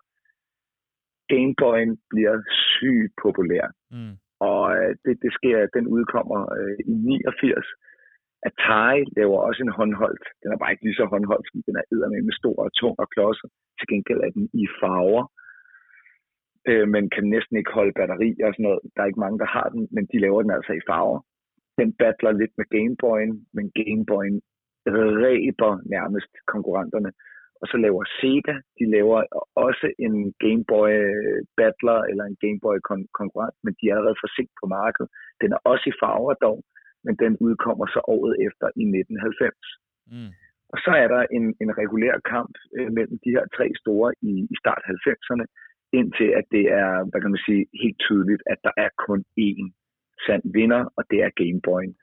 Game 1.34 1.54
Boy'en 1.62 1.94
bliver 2.12 2.36
sygt 2.74 3.14
populær. 3.26 3.66
Mm. 3.96 4.16
Og 4.50 4.64
øh, 4.78 4.92
det, 5.06 5.14
det 5.24 5.32
sker, 5.38 5.58
den 5.78 5.86
udkommer 5.96 6.40
øh, 6.58 6.78
i 6.92 6.92
89. 6.92 7.68
Atari 8.50 9.02
laver 9.18 9.38
også 9.48 9.62
en 9.64 9.76
håndholdt. 9.80 10.26
Den 10.42 10.50
er 10.52 10.58
bare 10.58 10.72
ikke 10.72 10.86
lige 10.86 11.00
så 11.02 11.06
håndholdt, 11.14 11.48
som 11.50 11.60
den 11.68 11.76
er 11.80 11.86
med 12.28 12.36
stor 12.42 12.58
og 12.66 12.72
tung 12.80 12.96
og 13.04 13.08
klodser. 13.14 13.50
Til 13.78 13.88
gengæld 13.92 14.22
er 14.28 14.32
den 14.38 14.46
i 14.64 14.66
farver 14.80 15.26
øh, 16.70 16.86
men 16.94 17.04
kan 17.16 17.26
næsten 17.36 17.56
ikke 17.58 17.76
holde 17.78 17.94
batteri 18.00 18.30
og 18.46 18.52
sådan 18.54 18.64
noget. 18.68 18.80
Der 18.94 19.02
er 19.02 19.10
ikke 19.10 19.26
mange, 19.26 19.40
der 19.44 19.50
har 19.58 19.68
den, 19.76 19.84
men 19.96 20.04
de 20.12 20.18
laver 20.26 20.42
den 20.42 20.52
altså 20.58 20.74
i 20.74 20.88
farver. 20.90 21.20
Den 21.82 21.90
battler 22.02 22.32
lidt 22.32 22.54
med 22.60 22.66
Game 22.76 22.96
Boy'en, 23.04 23.34
men 23.56 23.66
Game 23.80 24.04
Boy'en 24.12 24.38
ræber 25.24 25.74
nærmest 25.96 26.34
konkurrenterne. 26.54 27.12
Og 27.62 27.66
så 27.72 27.78
laver 27.86 28.04
Sega, 28.18 28.56
de 28.80 28.86
laver 28.96 29.18
også 29.68 29.88
en 30.06 30.16
Game 30.44 30.64
Boy 30.72 30.94
battler 31.60 32.00
eller 32.12 32.26
en 32.28 32.38
Game 32.44 32.60
Boy 32.66 32.78
kon- 32.90 33.12
konkurrent, 33.20 33.58
men 33.64 33.74
de 33.78 33.84
er 33.86 33.96
allerede 33.96 34.22
for 34.22 34.30
sent 34.36 34.54
på 34.62 34.66
markedet. 34.80 35.10
Den 35.42 35.50
er 35.56 35.62
også 35.72 35.86
i 35.90 36.00
farver 36.02 36.36
dog, 36.46 36.60
men 37.06 37.16
den 37.24 37.34
udkommer 37.46 37.86
så 37.96 38.02
året 38.16 38.34
efter 38.48 38.68
i 38.82 38.84
1990. 38.84 39.58
Mm. 40.12 40.32
Og 40.74 40.78
så 40.86 40.92
er 41.04 41.08
der 41.14 41.22
en, 41.38 41.46
en 41.64 41.72
regulær 41.82 42.16
kamp 42.34 42.54
øh, 42.78 42.90
mellem 42.98 43.18
de 43.24 43.30
her 43.36 43.46
tre 43.58 43.68
store 43.82 44.10
i, 44.32 44.34
i 44.54 44.56
start 44.62 44.82
90'erne, 44.94 45.46
indtil 45.94 46.30
at 46.40 46.46
det 46.56 46.66
er, 46.82 46.92
hvad 47.10 47.22
kan 47.22 47.32
man 47.32 47.46
sige, 47.48 47.66
helt 47.82 48.00
tydeligt, 48.08 48.44
at 48.52 48.60
der 48.64 48.74
er 48.78 48.90
kun 49.08 49.20
én 49.50 49.66
sand 50.26 50.44
vinder, 50.58 50.82
og 50.98 51.04
det 51.12 51.20
er 51.26 51.38
Gameboyen. 51.40 51.96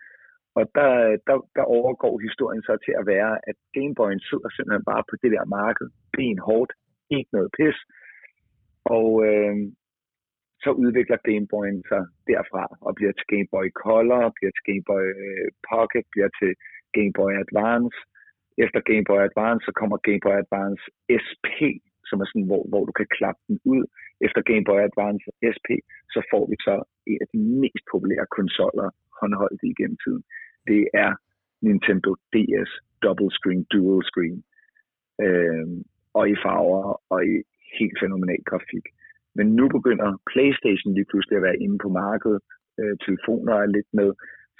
Og 0.59 0.65
der, 0.75 0.91
der, 1.27 1.37
der 1.57 1.65
overgår 1.79 2.15
historien 2.27 2.63
så 2.63 2.75
til 2.85 2.95
at 3.01 3.07
være, 3.07 3.33
at 3.51 3.57
Gameboyen 3.75 4.21
sidder 4.21 4.49
simpelthen 4.51 4.85
bare 4.93 5.05
på 5.11 5.15
det 5.23 5.31
der 5.37 5.45
marked, 5.59 5.89
benhårdt, 6.17 6.73
ikke 7.11 7.31
noget 7.33 7.51
pis, 7.59 7.79
og 8.97 9.09
øh, 9.29 9.57
så 10.65 10.71
udvikler 10.83 11.19
Gameboyen 11.29 11.83
sig 11.91 12.03
derfra 12.31 12.65
og 12.87 12.93
bliver 12.99 13.13
til 13.13 13.27
Game 13.33 13.49
Boy 13.55 13.67
Color, 13.83 14.23
bliver 14.37 14.53
til 14.55 14.67
Game 14.71 14.85
Boy 14.91 15.05
øh, 15.25 15.49
Pocket, 15.71 16.05
bliver 16.13 16.31
til 16.41 16.53
Game 16.97 17.13
Boy 17.19 17.33
Advance. 17.45 17.99
Efter 18.65 18.81
Game 18.91 19.07
Boy 19.11 19.21
Advance, 19.29 19.63
så 19.67 19.73
kommer 19.81 19.97
Game 20.09 20.23
Boy 20.27 20.37
Advance 20.45 20.83
SP, 21.25 21.49
som 22.09 22.21
er 22.23 22.27
sådan, 22.29 22.49
hvor, 22.51 22.63
hvor 22.71 22.83
du 22.89 22.93
kan 22.99 23.09
klappe 23.19 23.43
den 23.49 23.59
ud. 23.75 23.83
Efter 24.27 24.41
Game 24.51 24.65
Boy 24.69 24.81
Advance 24.89 25.27
SP, 25.57 25.69
så 26.15 26.21
får 26.31 26.45
vi 26.51 26.57
så 26.67 26.75
en 27.13 27.19
af 27.25 27.29
de 27.33 27.39
mest 27.63 27.85
populære 27.93 28.27
konsoller 28.39 28.89
håndholdt 29.21 29.63
igennem 29.73 29.99
tiden. 30.05 30.23
Det 30.71 30.83
er 31.05 31.11
Nintendo 31.67 32.11
DS 32.35 32.71
Double 33.03 33.31
Screen, 33.39 33.63
Dual 33.73 34.03
Screen. 34.11 34.39
Øh, 35.25 35.67
og 36.19 36.25
i 36.33 36.37
farver 36.45 36.85
og 37.13 37.21
i 37.33 37.35
helt 37.79 37.99
fænomenal 38.03 38.43
grafik. 38.51 38.87
Men 39.39 39.47
nu 39.59 39.65
begynder 39.77 40.09
PlayStation 40.33 40.91
lige 40.95 41.11
pludselig 41.11 41.37
at 41.37 41.47
være 41.49 41.63
inde 41.65 41.79
på 41.85 41.89
markedet. 41.89 42.41
Øh, 42.81 42.95
telefoner 43.07 43.55
er 43.63 43.75
lidt 43.77 43.91
med. 44.01 44.11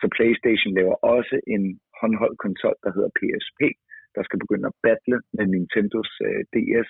Så 0.01 0.07
PlayStation 0.17 0.73
laver 0.79 0.97
også 1.15 1.37
en 1.55 1.63
håndholdt 2.01 2.39
konsol, 2.45 2.77
der 2.85 2.91
hedder 2.97 3.11
PSP, 3.19 3.61
der 4.15 4.23
skal 4.25 4.39
begynde 4.45 4.67
at 4.71 4.79
battle 4.87 5.19
med 5.37 5.47
Nintendos 5.53 6.13
øh, 6.27 6.43
DS. 6.55 6.89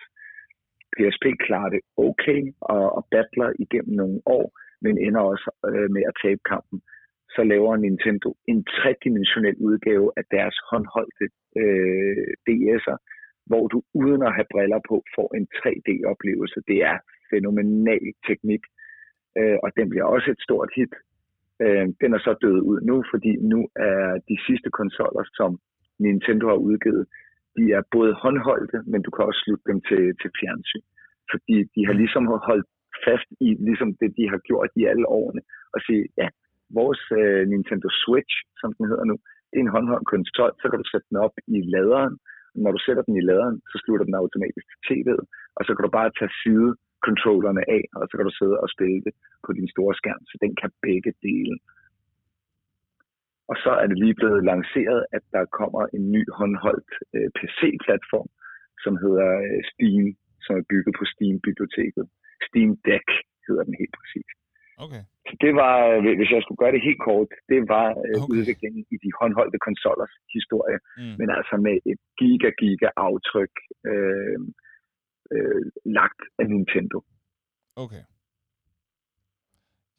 PSP 0.97 1.25
klarer 1.47 1.71
det 1.75 1.81
okay 1.97 2.41
og, 2.61 2.85
og 2.97 3.03
battler 3.11 3.51
igennem 3.65 3.95
nogle 4.03 4.19
år, 4.27 4.47
men 4.85 4.95
ender 5.07 5.21
også 5.21 5.49
øh, 5.71 5.91
med 5.95 6.03
at 6.11 6.19
tabe 6.23 6.41
kampen. 6.53 6.79
Så 7.35 7.43
laver 7.45 7.77
Nintendo 7.77 8.29
en 8.53 8.65
tredimensionel 8.65 9.57
udgave 9.69 10.13
af 10.17 10.25
deres 10.31 10.57
håndholdte 10.71 11.27
øh, 11.63 12.29
DS'er, 12.47 12.99
hvor 13.47 13.65
du 13.73 13.83
uden 13.95 14.23
at 14.23 14.35
have 14.37 14.51
briller 14.53 14.81
på 14.89 14.97
får 15.15 15.29
en 15.39 15.47
3D-oplevelse. 15.59 16.61
Det 16.69 16.79
er 16.91 16.99
fænomenal 17.33 18.07
teknik, 18.29 18.63
øh, 19.39 19.59
og 19.65 19.71
den 19.77 19.89
bliver 19.91 20.05
også 20.05 20.31
et 20.31 20.41
stort 20.47 20.71
hit. 20.77 20.95
Øh, 21.65 21.87
den 22.03 22.11
er 22.17 22.19
så 22.19 22.33
død 22.45 22.59
ud 22.71 22.81
nu, 22.91 23.05
fordi 23.13 23.33
nu 23.53 23.61
er 23.77 24.21
de 24.31 24.37
sidste 24.47 24.71
konsoller, 24.71 25.25
som 25.39 25.51
Nintendo 25.99 26.47
har 26.49 26.61
udgivet, 26.69 27.07
de 27.57 27.64
er 27.79 27.83
både 27.97 28.12
håndholdte, 28.23 28.79
men 28.92 29.01
du 29.07 29.11
kan 29.11 29.25
også 29.29 29.40
slutte 29.45 29.66
dem 29.71 29.79
til, 29.88 30.05
til 30.21 30.31
fjernsyn. 30.40 30.87
Fordi 31.33 31.57
de 31.75 31.83
har 31.88 31.97
ligesom 32.03 32.25
holdt 32.51 32.69
fast 33.07 33.29
i 33.47 33.49
ligesom 33.69 33.90
det, 34.01 34.11
de 34.19 34.25
har 34.33 34.40
gjort 34.49 34.71
i 34.81 34.83
alle 34.90 35.07
årene, 35.21 35.42
og 35.75 35.79
sige, 35.87 36.03
ja, 36.21 36.29
vores 36.79 37.03
øh, 37.21 37.42
Nintendo 37.53 37.88
Switch, 38.03 38.35
som 38.61 38.71
den 38.77 38.85
hedder 38.90 39.07
nu, 39.11 39.16
det 39.51 39.57
er 39.59 39.64
en 39.64 39.77
håndholdt 39.77 40.07
konsol, 40.14 40.53
så 40.61 40.66
kan 40.69 40.79
du 40.81 40.87
sætte 40.88 41.07
den 41.11 41.19
op 41.27 41.35
i 41.57 41.59
laderen, 41.75 42.14
når 42.64 42.71
du 42.77 42.81
sætter 42.87 43.03
den 43.09 43.16
i 43.21 43.27
laderen, 43.31 43.57
så 43.71 43.77
slutter 43.85 44.07
den 44.09 44.21
automatisk 44.23 44.66
til 44.71 44.81
tv'et, 44.88 45.23
og 45.57 45.62
så 45.64 45.71
kan 45.75 45.85
du 45.85 45.92
bare 45.99 46.16
tage 46.19 46.37
side 46.42 46.71
controllerne 47.07 47.62
af, 47.77 47.83
og 47.97 48.03
så 48.09 48.14
kan 48.16 48.27
du 48.29 48.35
sidde 48.40 48.57
og 48.64 48.69
spille 48.75 49.01
det 49.07 49.14
på 49.45 49.51
din 49.59 49.69
store 49.75 49.95
skærm, 50.01 50.23
så 50.31 50.35
den 50.45 50.53
kan 50.61 50.71
begge 50.87 51.12
dele. 51.29 51.55
Og 53.51 53.57
så 53.65 53.71
er 53.83 53.87
det 53.91 53.99
lige 54.05 54.19
blevet 54.21 54.43
lanceret, 54.51 55.01
at 55.17 55.25
der 55.35 55.45
kommer 55.59 55.83
en 55.97 56.05
ny 56.15 56.23
håndholdt 56.39 56.93
øh, 57.17 57.29
PC-platform, 57.39 58.29
som 58.85 58.93
hedder 59.05 59.29
øh, 59.47 59.61
Steam, 59.71 60.05
som 60.45 60.53
er 60.61 60.65
bygget 60.73 60.95
på 61.01 61.05
Steam-biblioteket. 61.13 62.05
Steam 62.47 62.71
Deck 62.89 63.09
hedder 63.47 63.65
den 63.69 63.75
helt 63.81 63.95
præcis. 64.01 64.29
Okay. 64.85 65.03
Så 65.29 65.35
det 65.45 65.53
var, 65.63 65.77
øh, 65.93 66.17
hvis 66.19 66.31
jeg 66.35 66.43
skulle 66.43 66.63
gøre 66.63 66.75
det 66.77 66.87
helt 66.89 67.03
kort, 67.09 67.31
det 67.53 67.61
var 67.75 67.89
øh, 68.05 68.17
okay. 68.23 68.31
udviklingen 68.33 68.83
i 68.95 68.97
de 69.05 69.11
håndholdte 69.21 69.59
konsollers 69.69 70.15
historie, 70.37 70.79
mm. 71.01 71.15
men 71.21 71.29
altså 71.39 71.55
med 71.67 71.77
et 71.91 72.01
giga-giga 72.19 72.89
aftryk 73.09 73.55
øh, 73.91 74.39
øh, 75.35 75.63
lagt 75.99 76.23
af 76.41 76.47
Nintendo. 76.55 76.99
Okay. 77.85 78.05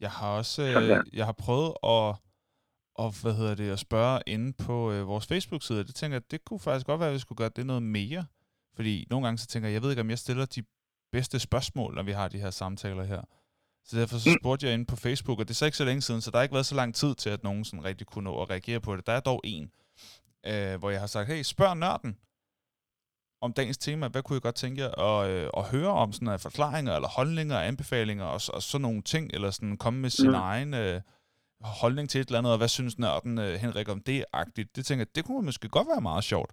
Jeg 0.04 0.10
har 0.18 0.30
også 0.40 0.62
øh, 0.70 1.16
jeg 1.18 1.24
har 1.30 1.36
prøvet 1.44 1.72
at 1.94 2.06
og 2.98 3.14
hvad 3.22 3.34
hedder 3.34 3.54
det, 3.54 3.70
at 3.70 3.78
spørge 3.78 4.20
inde 4.26 4.52
på 4.52 4.92
øh, 4.92 5.06
vores 5.06 5.26
Facebook-side. 5.26 5.84
Det 5.84 5.94
tænker 5.94 6.14
jeg, 6.14 6.30
det 6.30 6.44
kunne 6.44 6.60
faktisk 6.60 6.86
godt 6.86 7.00
være, 7.00 7.08
at 7.08 7.14
vi 7.14 7.18
skulle 7.18 7.36
gøre 7.36 7.50
det 7.56 7.66
noget 7.66 7.82
mere. 7.82 8.26
Fordi 8.74 9.06
nogle 9.10 9.26
gange 9.26 9.38
så 9.38 9.46
tænker 9.46 9.68
jeg, 9.68 9.74
jeg 9.74 9.82
ved 9.82 9.90
ikke, 9.90 10.00
om 10.00 10.10
jeg 10.10 10.18
stiller 10.18 10.46
de 10.46 10.62
bedste 11.12 11.38
spørgsmål, 11.38 11.94
når 11.94 12.02
vi 12.02 12.12
har 12.12 12.28
de 12.28 12.38
her 12.38 12.50
samtaler 12.50 13.04
her. 13.04 13.22
Så 13.84 13.98
derfor 13.98 14.18
så 14.18 14.30
mm. 14.30 14.36
spurgte 14.40 14.66
jeg 14.66 14.74
inde 14.74 14.84
på 14.84 14.96
Facebook, 14.96 15.38
og 15.38 15.48
det 15.48 15.54
er 15.54 15.54
så 15.54 15.64
ikke 15.64 15.76
så 15.76 15.84
længe 15.84 16.02
siden, 16.02 16.20
så 16.20 16.30
der 16.30 16.36
har 16.36 16.42
ikke 16.42 16.54
været 16.54 16.66
så 16.66 16.74
lang 16.74 16.94
tid 16.94 17.14
til, 17.14 17.30
at 17.30 17.44
nogen 17.44 17.64
sådan 17.64 17.84
rigtig 17.84 18.06
kunne 18.06 18.24
nå 18.24 18.42
at 18.42 18.50
reagere 18.50 18.80
på 18.80 18.96
det. 18.96 19.06
Der 19.06 19.12
er 19.12 19.20
dog 19.20 19.40
en, 19.44 19.70
øh, 20.46 20.78
hvor 20.78 20.90
jeg 20.90 21.00
har 21.00 21.06
sagt, 21.06 21.28
hey, 21.28 21.42
spørg 21.42 21.76
nørden 21.76 22.16
om 23.40 23.52
dagens 23.52 23.78
tema. 23.78 24.08
Hvad 24.08 24.22
kunne 24.22 24.36
I 24.36 24.40
godt 24.40 24.54
tænke 24.54 24.82
jer 24.82 24.90
at, 24.90 25.30
øh, 25.30 25.50
at 25.56 25.64
høre 25.64 25.88
om 25.88 26.12
sådan 26.12 26.28
af 26.28 26.40
forklaringer, 26.40 26.94
eller 26.94 27.08
holdninger, 27.08 27.58
anbefalinger, 27.60 28.24
og, 28.24 28.40
og 28.54 28.62
sådan 28.62 28.82
nogle 28.82 29.02
ting, 29.02 29.30
eller 29.34 29.50
sådan 29.50 29.76
komme 29.76 30.00
med 30.00 30.10
sin 30.10 30.28
mm. 30.28 30.34
egen 30.34 30.74
øh, 30.74 31.00
holdning 31.60 32.10
til 32.10 32.20
et 32.20 32.26
eller 32.26 32.38
andet, 32.38 32.52
og 32.52 32.58
hvad 32.58 32.68
synes 32.68 32.98
nørden 32.98 33.38
øh, 33.38 33.54
Henrik 33.54 33.88
om 33.88 34.00
det-agtigt. 34.00 34.76
Det 34.76 34.86
tænker 34.86 35.00
jeg, 35.00 35.14
det 35.16 35.24
kunne 35.24 35.44
måske 35.44 35.68
godt 35.68 35.88
være 35.88 36.00
meget 36.00 36.24
sjovt. 36.24 36.50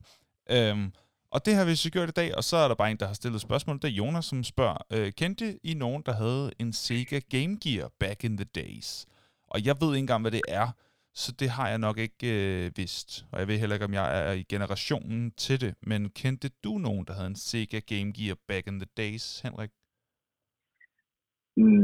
Øhm, 0.52 0.91
og 1.32 1.46
det 1.46 1.56
har 1.56 1.65
vi 1.65 1.76
så 1.76 1.91
gjort 1.91 2.10
i 2.10 2.12
dag, 2.12 2.36
og 2.38 2.44
så 2.44 2.58
er 2.58 2.68
der 2.68 2.76
bare 2.76 2.91
en, 2.91 2.98
der 2.98 3.08
har 3.08 3.13
stillet 3.13 3.41
spørgsmål. 3.41 3.76
Det 3.76 3.84
er 3.84 3.91
Jonas, 4.02 4.26
som 4.26 4.44
spørger, 4.44 4.78
øh, 4.94 5.12
kendte 5.12 5.60
I 5.63 5.74
nogen, 5.74 6.04
der 6.06 6.13
havde 6.13 6.52
en 6.60 6.74
Sega 6.74 7.20
Game 7.30 7.58
Gear 7.63 7.91
back 8.00 8.24
in 8.24 8.38
the 8.38 8.46
days? 8.56 9.08
Og 9.48 9.65
jeg 9.65 9.76
ved 9.82 9.89
ikke 9.89 10.00
engang, 10.00 10.22
hvad 10.22 10.32
det 10.32 10.41
er, 10.48 10.68
så 11.13 11.32
det 11.39 11.50
har 11.50 11.70
jeg 11.70 11.78
nok 11.78 11.98
ikke 11.98 12.28
øh, 12.65 12.72
vidst. 12.76 13.26
Og 13.32 13.39
jeg 13.39 13.48
ved 13.48 13.58
heller 13.58 13.76
ikke, 13.76 13.86
om 13.86 13.94
jeg 13.94 14.30
er 14.30 14.32
i 14.32 14.44
generationen 14.44 15.32
til 15.32 15.62
det. 15.62 15.76
Men 15.82 16.10
kendte 16.10 16.50
du 16.63 16.78
nogen, 16.78 17.06
der 17.08 17.13
havde 17.13 17.28
en 17.28 17.36
Sega 17.36 17.80
Game 17.80 18.13
Gear 18.18 18.36
back 18.48 18.68
in 18.68 18.80
the 18.80 18.89
days, 18.98 19.41
Henrik? 19.41 19.70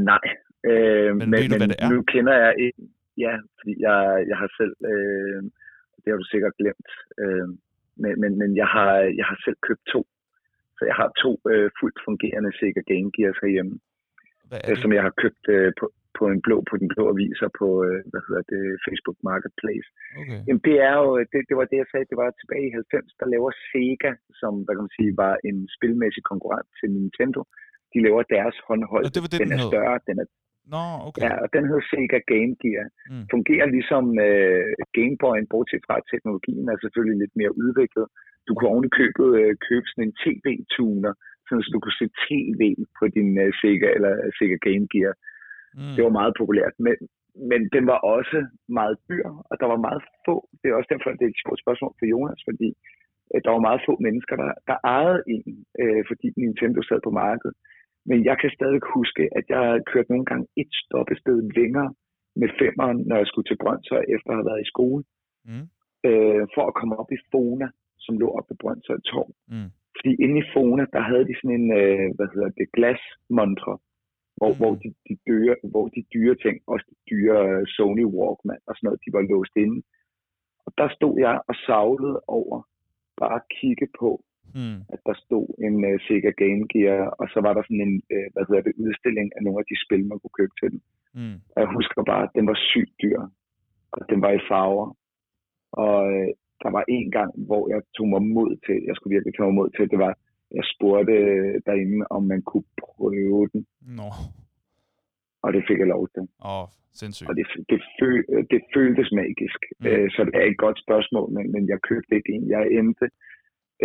Nej. 0.10 0.28
Øh, 0.66 1.16
men, 1.16 1.30
men 1.30 1.32
ved 1.32 1.50
du, 1.50 1.58
hvad 1.58 1.68
det 1.68 1.76
er? 1.80 1.90
Nu 1.90 2.04
kender 2.04 2.34
jeg 2.34 2.54
ikke. 2.60 2.82
Ja, 3.18 3.34
fordi 3.60 3.74
jeg, 3.88 4.26
jeg 4.30 4.38
har 4.38 4.50
selv, 4.60 4.76
øh, 4.92 5.42
det 6.02 6.10
har 6.12 6.18
du 6.18 6.28
sikkert 6.32 6.60
glemt, 6.62 6.90
øh, 7.22 7.48
men, 8.02 8.14
men, 8.22 8.32
men 8.42 8.52
jeg, 8.62 8.68
har, 8.76 8.94
jeg 9.20 9.26
har 9.32 9.38
selv 9.46 9.58
købt 9.68 9.84
to. 9.94 10.02
Så 10.78 10.86
jeg 10.90 10.96
har 11.02 11.10
to 11.24 11.32
øh, 11.52 11.70
fuldt 11.80 12.00
fungerende 12.08 12.52
Sega 12.58 12.82
Game 12.92 13.10
Gears 13.16 13.40
herhjemme, 13.44 13.76
øh, 14.54 14.78
som 14.82 14.90
jeg 14.94 15.04
har 15.08 15.14
købt 15.24 15.44
øh, 15.56 15.72
på, 15.80 15.86
på 16.18 16.24
en 16.34 16.42
blå 16.46 16.58
på 16.70 16.76
den 16.82 16.88
blå 16.94 17.04
aviser 17.14 17.50
på 17.60 17.68
øh, 17.86 18.00
hvad 18.12 18.22
hedder 18.28 18.44
det, 18.54 18.64
Facebook 18.86 19.18
Marketplace. 19.30 19.88
Okay. 20.20 20.40
Jamen, 20.48 20.64
det 20.68 20.78
er 20.90 20.96
jo, 21.04 21.10
det, 21.32 21.40
det 21.50 21.56
var 21.60 21.66
det, 21.72 21.78
jeg 21.84 21.90
sagde, 21.92 22.10
det 22.12 22.18
var 22.24 22.30
tilbage 22.42 22.66
i 22.68 22.72
90, 22.72 23.20
der 23.20 23.28
laver 23.34 23.52
Sega, 23.68 24.12
som 24.42 24.54
hvad 24.64 24.74
kan 24.76 24.86
man 24.88 24.98
sige, 25.00 25.12
var 25.26 25.36
en 25.50 25.58
spilmæssig 25.78 26.24
konkurrent 26.32 26.70
til 26.80 26.90
Nintendo. 26.98 27.42
De 27.94 28.00
laver 28.06 28.24
deres 28.36 28.58
håndhold. 28.68 29.04
Og 29.06 29.12
det 29.16 29.22
var 29.24 29.32
det, 29.32 29.40
den, 29.42 29.50
den 29.50 29.58
er 29.58 29.62
hed. 29.62 29.72
større, 29.72 29.96
den 30.10 30.18
er 30.24 30.28
Nå, 30.74 30.84
okay. 31.08 31.22
Ja, 31.26 31.34
og 31.44 31.48
den 31.56 31.64
hedder 31.70 31.86
Sega 31.92 32.20
Game 32.34 32.54
Gear. 32.62 32.86
Mm. 33.12 33.26
Fungerer 33.34 33.68
ligesom 33.76 34.06
øh, 34.28 34.72
Game 34.98 35.16
Boy, 35.24 35.38
bortset 35.52 35.84
fra 35.88 35.96
teknologien 36.12 36.66
er 36.70 36.78
selvfølgelig 36.82 37.20
lidt 37.24 37.36
mere 37.40 37.58
udviklet. 37.64 38.06
Du 38.48 38.52
kunne 38.54 38.72
oven 38.74 38.90
købet 39.00 39.30
øh, 39.42 39.52
købe 39.68 39.86
sådan 39.90 40.06
en 40.08 40.18
TV-tuner, 40.24 41.14
sådan, 41.46 41.64
så 41.64 41.70
du 41.76 41.80
kunne 41.82 42.00
se 42.02 42.08
tv 42.28 42.62
på 42.98 43.04
din 43.16 43.32
øh, 43.44 43.50
Sega 43.60 43.88
eller 43.98 44.14
Sega 44.38 44.58
Game 44.68 44.86
Gear. 44.94 45.14
Mm. 45.78 45.94
Det 45.96 46.02
var 46.08 46.14
meget 46.20 46.34
populært, 46.42 46.76
men, 46.86 46.96
men 47.52 47.62
den 47.76 47.84
var 47.92 48.00
også 48.16 48.38
meget 48.80 48.96
dyr, 49.10 49.28
og 49.50 49.56
der 49.62 49.68
var 49.74 49.80
meget 49.88 50.02
få. 50.26 50.36
Det 50.60 50.68
er 50.68 50.76
også 50.80 50.92
derfor, 50.94 51.10
det 51.20 51.26
er 51.26 51.34
et 51.34 51.44
stort 51.44 51.64
spørgsmål 51.64 51.94
for 52.00 52.06
Jonas, 52.14 52.42
fordi 52.50 52.70
øh, 53.32 53.40
der 53.44 53.52
var 53.56 53.68
meget 53.68 53.82
få 53.88 53.94
mennesker, 54.08 54.36
der, 54.42 54.52
der 54.70 54.78
ejede 54.96 55.20
en, 55.34 55.44
øh, 55.82 56.02
fordi 56.10 56.28
Nintendo 56.42 56.80
sad 56.82 57.00
på 57.04 57.14
markedet. 57.24 57.56
Men 58.10 58.26
jeg 58.26 58.38
kan 58.42 58.52
stadig 58.58 58.82
huske, 58.96 59.24
at 59.38 59.46
jeg 59.50 59.82
kørte 59.92 60.12
nogle 60.12 60.26
gange 60.26 60.48
et 60.58 60.72
stoppested 60.84 61.38
længere 61.60 61.94
med 62.36 62.50
femeren, 62.60 62.98
når 63.08 63.18
jeg 63.18 63.28
skulle 63.28 63.48
til 63.48 63.62
Brøndshøj, 63.62 64.04
efter 64.16 64.30
at 64.30 64.38
have 64.40 64.50
været 64.52 64.66
i 64.66 64.72
skole, 64.74 65.04
mm. 65.50 65.66
øh, 66.10 66.44
for 66.56 66.64
at 66.68 66.78
komme 66.80 66.96
op 67.02 67.12
i 67.12 67.20
Fona, 67.32 67.68
som 68.00 68.18
lå 68.22 68.28
op 68.38 68.50
ved 68.50 68.58
Brøndshøj 68.62 69.00
Torv. 69.10 69.32
Mm. 69.54 69.70
Fordi 69.98 70.12
inde 70.24 70.38
i 70.44 70.50
Fona, 70.54 70.86
der 70.94 71.02
havde 71.10 71.26
de 71.30 71.36
sådan 71.40 71.58
en, 71.60 71.70
øh, 71.82 72.08
hvad 72.18 72.28
hedder 72.34 72.50
det, 72.60 72.68
glasmontre, 72.78 73.76
hvor, 74.38 74.52
mm. 74.52 74.58
hvor, 74.60 74.74
de, 74.82 74.90
de 75.08 75.16
dyre, 75.28 75.56
hvor 75.72 75.86
de 75.96 76.02
dyre 76.14 76.36
ting, 76.44 76.56
også 76.68 76.86
de 76.92 76.98
dyre 77.12 77.40
øh, 77.52 77.64
Sony 77.76 78.06
Walkman 78.16 78.64
og 78.68 78.74
sådan 78.76 78.86
noget, 78.88 79.04
de 79.06 79.14
var 79.16 79.24
låst 79.32 79.56
inde. 79.64 79.80
Og 80.66 80.72
der 80.78 80.90
stod 80.98 81.16
jeg 81.26 81.36
og 81.50 81.56
savlede 81.66 82.20
over 82.28 82.58
bare 83.22 83.36
at 83.42 83.48
kigge 83.60 83.88
på, 84.00 84.10
Mm. 84.60 84.80
at 84.94 85.00
der 85.08 85.16
stod 85.26 85.48
en 85.68 85.76
uh, 85.90 85.96
Sega 86.06 86.32
Game 86.44 86.64
Gear, 86.72 87.00
og 87.20 87.26
så 87.34 87.40
var 87.46 87.54
der 87.54 87.64
sådan 87.64 87.86
en, 87.88 87.96
uh, 88.16 88.28
hvad 88.34 88.44
hedder 88.48 88.64
det, 88.68 88.74
udstilling 88.84 89.28
af 89.36 89.42
nogle 89.44 89.60
af 89.62 89.68
de 89.72 89.78
spil, 89.86 90.04
man 90.06 90.20
kunne 90.20 90.38
købe 90.40 90.56
til 90.60 90.70
den. 90.74 90.82
Mm. 91.20 91.38
Og 91.54 91.58
jeg 91.64 91.70
husker 91.78 92.02
bare, 92.12 92.24
at 92.28 92.36
den 92.38 92.46
var 92.52 92.58
sygt 92.72 92.94
dyr, 93.04 93.20
og 93.96 94.02
den 94.12 94.20
var 94.26 94.32
i 94.36 94.46
farver. 94.50 94.88
Og 95.86 95.98
uh, 96.18 96.28
der 96.64 96.70
var 96.78 96.84
en 96.98 97.08
gang, 97.18 97.32
hvor 97.48 97.64
jeg 97.74 97.82
tog 97.96 98.08
mig 98.14 98.24
mod 98.38 98.52
til, 98.66 98.78
jeg 98.88 98.96
skulle 98.96 99.16
virkelig 99.16 99.34
tage 99.34 99.48
mig 99.50 99.60
mod 99.60 99.70
til, 99.70 99.92
det 99.94 100.00
var, 100.06 100.14
jeg 100.58 100.66
spurgte 100.74 101.16
derinde, 101.68 102.00
om 102.16 102.24
man 102.32 102.42
kunne 102.50 102.70
prøve 102.84 103.44
den. 103.54 103.62
Nå. 104.00 104.10
Og 105.44 105.50
det 105.54 105.62
fik 105.68 105.80
jeg 105.80 105.88
lov 105.96 106.04
til. 106.14 106.24
Åh, 106.50 106.62
oh, 106.62 106.68
sindssygt. 107.00 107.30
Og 107.30 107.34
det, 107.38 107.46
det, 107.72 107.80
føl, 108.00 108.20
det 108.54 108.62
føltes 108.76 109.10
magisk. 109.22 109.60
Mm. 109.80 109.86
Uh, 109.88 110.08
så 110.14 110.20
det 110.28 110.36
er 110.42 110.48
et 110.50 110.64
godt 110.66 110.80
spørgsmål, 110.86 111.28
men, 111.36 111.46
men 111.54 111.64
jeg 111.72 111.80
købte 111.90 112.16
ikke 112.18 112.32
en. 112.36 112.46
Jeg 112.56 112.64
endte 112.80 113.06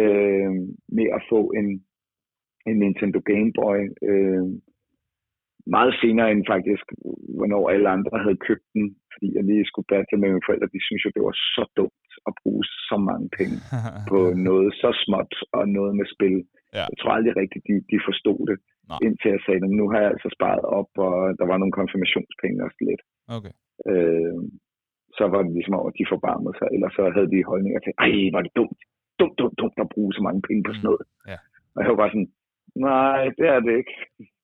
øh, 0.03 0.51
med 0.97 1.07
at 1.17 1.23
få 1.31 1.41
en, 1.61 1.69
en 2.69 2.77
Nintendo 2.79 3.21
Game 3.31 3.51
Boy 3.61 3.79
øh, 4.11 4.47
meget 5.75 5.95
senere 6.03 6.29
end 6.33 6.43
faktisk, 6.55 6.87
hvornår 7.39 7.63
alle 7.75 7.89
andre 7.97 8.15
havde 8.25 8.45
købt 8.49 8.67
den, 8.75 8.85
fordi 9.13 9.29
jeg 9.37 9.45
lige 9.45 9.69
skulle 9.71 9.91
battle 9.95 10.19
med 10.19 10.29
mine 10.29 10.47
forældre. 10.47 10.75
De 10.77 10.87
synes 10.87 11.05
jo, 11.05 11.11
det 11.17 11.23
var 11.29 11.37
så 11.57 11.65
dumt 11.81 12.11
at 12.29 12.33
bruge 12.43 12.65
så 12.89 12.97
mange 13.09 13.29
penge 13.39 13.57
på 14.11 14.19
noget 14.49 14.71
så 14.83 14.91
småt 15.03 15.35
og 15.57 15.63
noget 15.79 15.93
med 15.99 16.07
spil. 16.15 16.37
Ja. 16.77 16.85
Jeg 16.91 16.97
tror 16.99 17.13
aldrig 17.17 17.35
rigtigt, 17.43 17.65
de, 17.69 17.75
de 17.93 17.99
forstod 18.09 18.41
det, 18.51 18.59
Nej. 18.91 18.99
indtil 19.07 19.29
jeg 19.35 19.43
sagde, 19.43 19.65
at 19.65 19.77
nu 19.81 19.85
har 19.93 20.01
jeg 20.03 20.11
altså 20.15 20.29
sparet 20.37 20.65
op, 20.79 20.91
og 21.07 21.15
der 21.39 21.47
var 21.51 21.57
nogle 21.59 21.79
konfirmationspenge 21.81 22.65
også 22.67 22.81
lidt. 22.89 23.03
okay. 23.37 23.55
Øh, 23.91 24.41
så 25.19 25.25
var 25.33 25.41
det 25.43 25.53
ligesom 25.57 25.79
over, 25.79 25.89
at 25.91 25.99
de 26.01 26.13
forbarmede 26.15 26.55
sig, 26.59 26.69
eller 26.75 26.89
så 26.97 27.03
havde 27.17 27.31
de 27.35 27.49
holdninger 27.51 27.81
til, 27.83 27.93
ej, 28.05 28.15
var 28.35 28.43
det 28.47 28.53
dumt, 28.61 28.81
dumt, 29.21 29.35
dumt, 29.39 29.55
dumt 29.61 29.77
at 29.85 29.89
bruge 29.95 30.11
så 30.17 30.23
mange 30.27 30.43
penge 30.49 30.63
på 30.67 30.73
sådan 30.73 30.87
noget. 30.91 31.05
Mm. 31.07 31.31
Ja. 31.33 31.39
Og 31.75 31.81
jeg 31.83 31.89
var 31.93 31.99
bare 32.03 32.13
sådan, 32.15 32.31
nej, 32.89 33.23
det 33.39 33.47
er 33.55 33.61
det 33.67 33.73
ikke. 33.81 33.95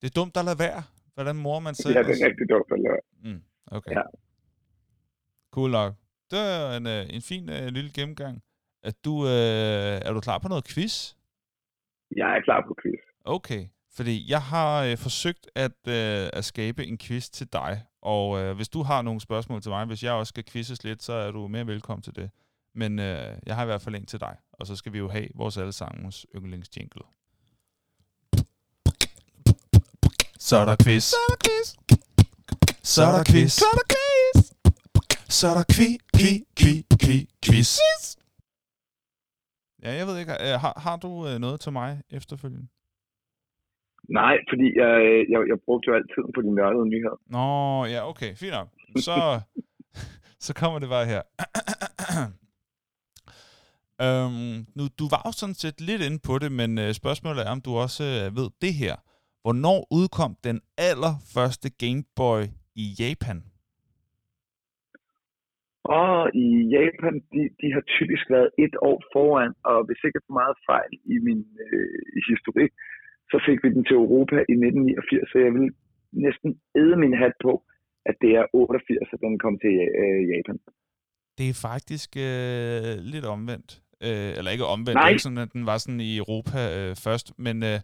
Det 0.01 0.07
er 0.11 0.15
dumt 0.21 0.35
at 0.41 0.45
lade 0.49 0.61
være. 0.67 0.83
Hvordan 1.15 1.37
mor 1.47 1.59
man 1.67 1.75
selv? 1.75 1.95
Ja, 1.97 2.03
det 2.09 2.15
er 2.19 2.27
rigtig 2.29 2.47
dumt 2.55 2.71
at 2.77 2.81
lade. 2.87 3.03
Mm, 3.25 3.43
okay. 3.77 3.93
Ja. 3.99 4.05
Cool 5.55 5.71
nok. 5.71 5.93
Det 6.31 6.39
er 6.39 6.77
en, 6.79 6.87
øh, 6.95 7.03
en 7.17 7.23
fin 7.31 7.45
øh, 7.57 7.67
lille 7.77 7.91
gennemgang. 7.99 8.43
Er 8.89 8.93
du, 9.05 9.15
øh, 9.35 9.95
er 10.07 10.13
du 10.13 10.21
klar 10.21 10.39
på 10.39 10.49
noget 10.49 10.65
quiz? 10.73 10.95
Jeg 12.17 12.37
er 12.37 12.41
klar 12.41 12.61
på 12.69 12.75
quiz. 12.83 13.01
Okay, 13.25 13.63
fordi 13.97 14.31
jeg 14.31 14.43
har 14.43 14.85
øh, 14.85 14.97
forsøgt 15.07 15.45
at, 15.55 15.79
øh, 15.89 16.29
at 16.39 16.45
skabe 16.45 16.87
en 16.87 16.99
quiz 16.99 17.29
til 17.29 17.53
dig, 17.53 17.83
og 18.03 18.41
øh, 18.41 18.57
hvis 18.57 18.69
du 18.69 18.83
har 18.83 19.03
nogle 19.03 19.21
spørgsmål 19.21 19.63
til 19.63 19.71
mig, 19.71 19.87
hvis 19.87 20.03
jeg 20.03 20.13
også 20.13 20.31
skal 20.35 20.45
quizzes 20.53 20.85
lidt, 20.85 21.03
så 21.03 21.13
er 21.13 21.31
du 21.31 21.49
mere 21.49 21.67
velkommen 21.67 22.03
til 22.03 22.17
det. 22.17 22.31
Men 22.75 22.99
øh, 22.99 23.37
jeg 23.47 23.55
har 23.57 23.63
i 23.63 23.67
hvert 23.67 23.83
fald 23.83 23.95
en 23.95 24.07
til 24.07 24.21
dig, 24.21 24.37
og 24.53 24.67
så 24.67 24.77
skal 24.77 24.93
vi 24.93 24.99
jo 24.99 25.09
have 25.09 25.29
vores 25.35 25.59
allesammens 25.59 26.27
yndlingsjingle. 26.37 27.03
Så 30.39 30.57
er 30.57 30.65
der 30.65 30.77
quiz. 30.85 31.05
Så 31.05 31.17
er 31.25 31.29
der 31.33 31.41
quiz. 31.47 31.67
Så 32.83 33.03
er 33.03 33.13
der 33.17 33.25
quiz. 33.33 33.53
Så 33.53 33.65
er 33.73 33.77
der 33.81 33.87
quiz. 33.95 34.53
Så 35.39 35.47
er 35.51 35.55
der 35.61 35.67
kvi, 35.77 35.89
kvi, 36.17 36.33
kvi, 36.61 36.75
kvi, 37.03 37.19
quiz. 37.45 37.71
Ja, 39.85 39.91
jeg 39.99 40.07
ved 40.07 40.19
ikke, 40.19 40.33
øh, 40.33 40.55
har, 40.65 40.75
har 40.87 40.97
du 41.05 41.11
øh, 41.29 41.37
noget 41.45 41.61
til 41.61 41.73
mig 41.73 41.91
efterfølgende? 42.11 42.67
Nej, 44.09 44.37
fordi 44.51 44.67
jeg, 44.81 44.93
jeg, 45.33 45.41
jeg 45.51 45.59
brugte 45.65 45.87
jo 45.89 45.95
altid 45.95 46.25
på 46.35 46.41
de 46.43 46.55
nørdede 46.55 46.89
nyheder. 46.89 47.19
Nå, 47.37 47.47
ja, 47.95 48.09
okay, 48.11 48.35
fint 48.35 48.53
nok. 48.53 48.69
Så, 49.07 49.17
så 50.47 50.55
kommer 50.55 50.79
det 50.79 50.89
bare 50.89 51.07
her. 51.07 51.23
øhm, 54.05 54.55
nu, 54.77 54.83
du 55.01 55.05
var 55.15 55.23
jo 55.27 55.33
sådan 55.41 55.59
set 55.63 55.79
lidt 55.89 56.03
inde 56.07 56.21
på 56.29 56.35
det, 56.43 56.51
men 56.61 56.71
øh, 56.83 56.89
spørgsmålet 57.01 57.41
er, 57.47 57.51
om 57.57 57.63
du 57.67 57.71
også 57.85 58.05
øh, 58.19 58.27
ved 58.39 58.49
det 58.65 58.75
her. 58.83 58.95
Hvornår 59.45 59.79
udkom 59.99 60.33
den 60.49 60.59
allerførste 60.89 61.69
Game 61.83 62.03
Boy 62.19 62.43
i 62.85 62.87
Japan? 63.03 63.39
Og 66.01 66.15
i 66.45 66.49
Japan, 66.77 67.15
de, 67.33 67.43
de 67.61 67.69
har 67.77 67.85
typisk 67.97 68.25
været 68.35 68.51
et 68.65 68.75
år 68.91 68.99
foran, 69.15 69.53
og 69.71 69.79
hvis 69.87 70.01
ikke 70.07 70.21
for 70.27 70.35
meget 70.41 70.57
fejl 70.71 70.93
i 71.15 71.17
min 71.27 71.43
øh, 71.67 71.99
historik, 72.31 72.73
så 73.31 73.37
fik 73.47 73.59
vi 73.65 73.69
den 73.77 73.85
til 73.89 73.97
Europa 74.03 74.37
i 74.53 74.55
1989, 74.55 75.33
så 75.33 75.37
jeg 75.47 75.53
vil 75.57 75.69
næsten 76.27 76.51
æde 76.81 76.97
min 77.05 77.15
hat 77.23 77.35
på, 77.47 77.53
at 78.11 78.17
det 78.23 78.31
er 78.41 78.45
88, 78.53 79.15
at 79.15 79.21
den 79.21 79.39
kom 79.45 79.55
til 79.65 79.75
øh, 80.03 80.21
Japan. 80.33 80.59
Det 81.39 81.47
er 81.49 81.67
faktisk 81.71 82.11
øh, 82.29 82.95
lidt 83.13 83.27
omvendt. 83.35 83.82
Øh, 84.03 84.39
eller 84.39 84.51
ikke 84.51 84.67
omvendt, 84.67 84.95
Nej. 84.95 85.09
ikke 85.09 85.23
sådan, 85.23 85.39
at 85.39 85.53
den 85.53 85.67
var 85.67 85.79
sådan 85.79 86.01
i 86.01 86.17
Europa 86.17 86.79
øh, 86.79 86.97
først, 86.97 87.33
men 87.39 87.63
øh, 87.63 87.81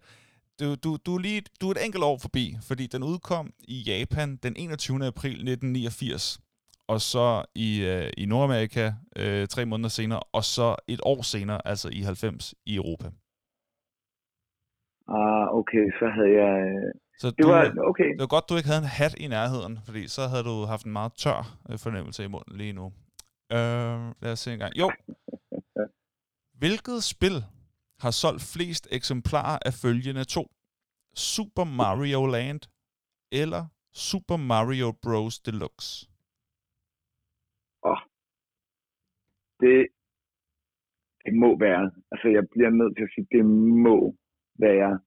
du, 0.60 0.74
du, 0.74 0.96
du, 1.06 1.14
er 1.14 1.18
lige, 1.20 1.42
du 1.60 1.66
er 1.68 1.70
et 1.70 1.84
enkelt 1.84 2.04
år 2.04 2.18
forbi, 2.18 2.56
fordi 2.68 2.86
den 2.86 3.02
udkom 3.02 3.52
i 3.68 3.82
Japan 3.86 4.36
den 4.36 4.54
21. 4.56 5.06
april 5.06 5.30
1989, 5.30 6.38
og 6.88 7.00
så 7.00 7.44
i, 7.54 7.84
øh, 7.86 8.10
i 8.16 8.26
Nordamerika 8.26 8.92
øh, 9.16 9.46
tre 9.48 9.64
måneder 9.66 9.88
senere, 9.88 10.20
og 10.32 10.44
så 10.44 10.76
et 10.88 11.00
år 11.02 11.22
senere, 11.22 11.60
altså 11.64 11.88
i 11.92 12.00
90 12.00 12.54
i 12.66 12.76
Europa. 12.76 13.08
Ah, 15.08 15.54
okay, 15.58 15.84
så 15.98 16.06
havde 16.16 16.32
jeg... 16.42 16.60
øh, 16.60 16.92
Så 17.18 17.30
Det 17.30 17.38
du, 17.42 17.48
var, 17.48 17.72
okay. 17.90 18.10
det 18.12 18.20
var 18.20 18.26
godt, 18.26 18.48
du 18.48 18.56
ikke 18.56 18.68
havde 18.68 18.82
en 18.82 18.88
hat 19.00 19.14
i 19.18 19.26
nærheden, 19.26 19.78
fordi 19.84 20.08
så 20.08 20.22
havde 20.28 20.44
du 20.44 20.64
haft 20.64 20.86
en 20.86 20.92
meget 20.92 21.12
tør 21.12 21.58
øh, 21.70 21.78
fornemmelse 21.78 22.24
i 22.24 22.28
munden 22.28 22.56
lige 22.56 22.72
nu. 22.72 22.86
Øh, 23.52 23.98
lad 24.22 24.32
os 24.32 24.38
se 24.38 24.52
en 24.52 24.58
gang. 24.58 24.72
Jo. 24.78 24.90
Hvilket 26.62 27.00
spil 27.14 27.36
har 28.04 28.12
solgt 28.22 28.42
flest 28.54 28.84
eksemplarer 28.98 29.59
af 29.68 29.72
følgende 29.82 30.24
to? 30.24 30.44
Super 31.14 31.66
Mario 31.80 32.26
Land 32.36 32.61
eller 33.42 33.62
Super 34.09 34.36
Mario 34.36 34.88
Bros. 35.02 35.40
Deluxe? 35.40 36.09
Det, 39.62 39.78
det 41.24 41.34
må 41.42 41.59
være, 41.66 41.84
altså 42.12 42.28
jeg 42.36 42.44
bliver 42.52 42.70
nødt 42.70 42.96
til 42.96 43.04
at 43.06 43.12
sige, 43.14 43.26
det 43.36 43.44
må 43.86 43.98
være 44.66 45.00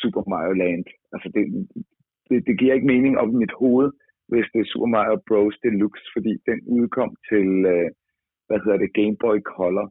Super 0.00 0.24
Mario 0.32 0.52
Land. 0.52 0.84
Altså 1.12 1.28
det, 1.34 1.42
det, 2.28 2.46
det 2.46 2.58
giver 2.58 2.74
ikke 2.74 2.92
mening 2.94 3.18
op 3.18 3.30
i 3.32 3.40
mit 3.42 3.54
hoved, 3.62 3.88
hvis 4.30 4.46
det 4.52 4.60
er 4.60 4.70
Super 4.72 4.90
Mario 4.96 5.16
Bros. 5.28 5.56
Deluxe, 5.62 6.06
fordi 6.14 6.32
den 6.48 6.58
udkom 6.76 7.10
til, 7.30 7.48
øh, 7.72 7.88
hvad 8.46 8.58
hedder 8.64 8.78
det, 8.82 8.94
Game 8.98 9.16
Boy 9.24 9.38
Color. 9.52 9.86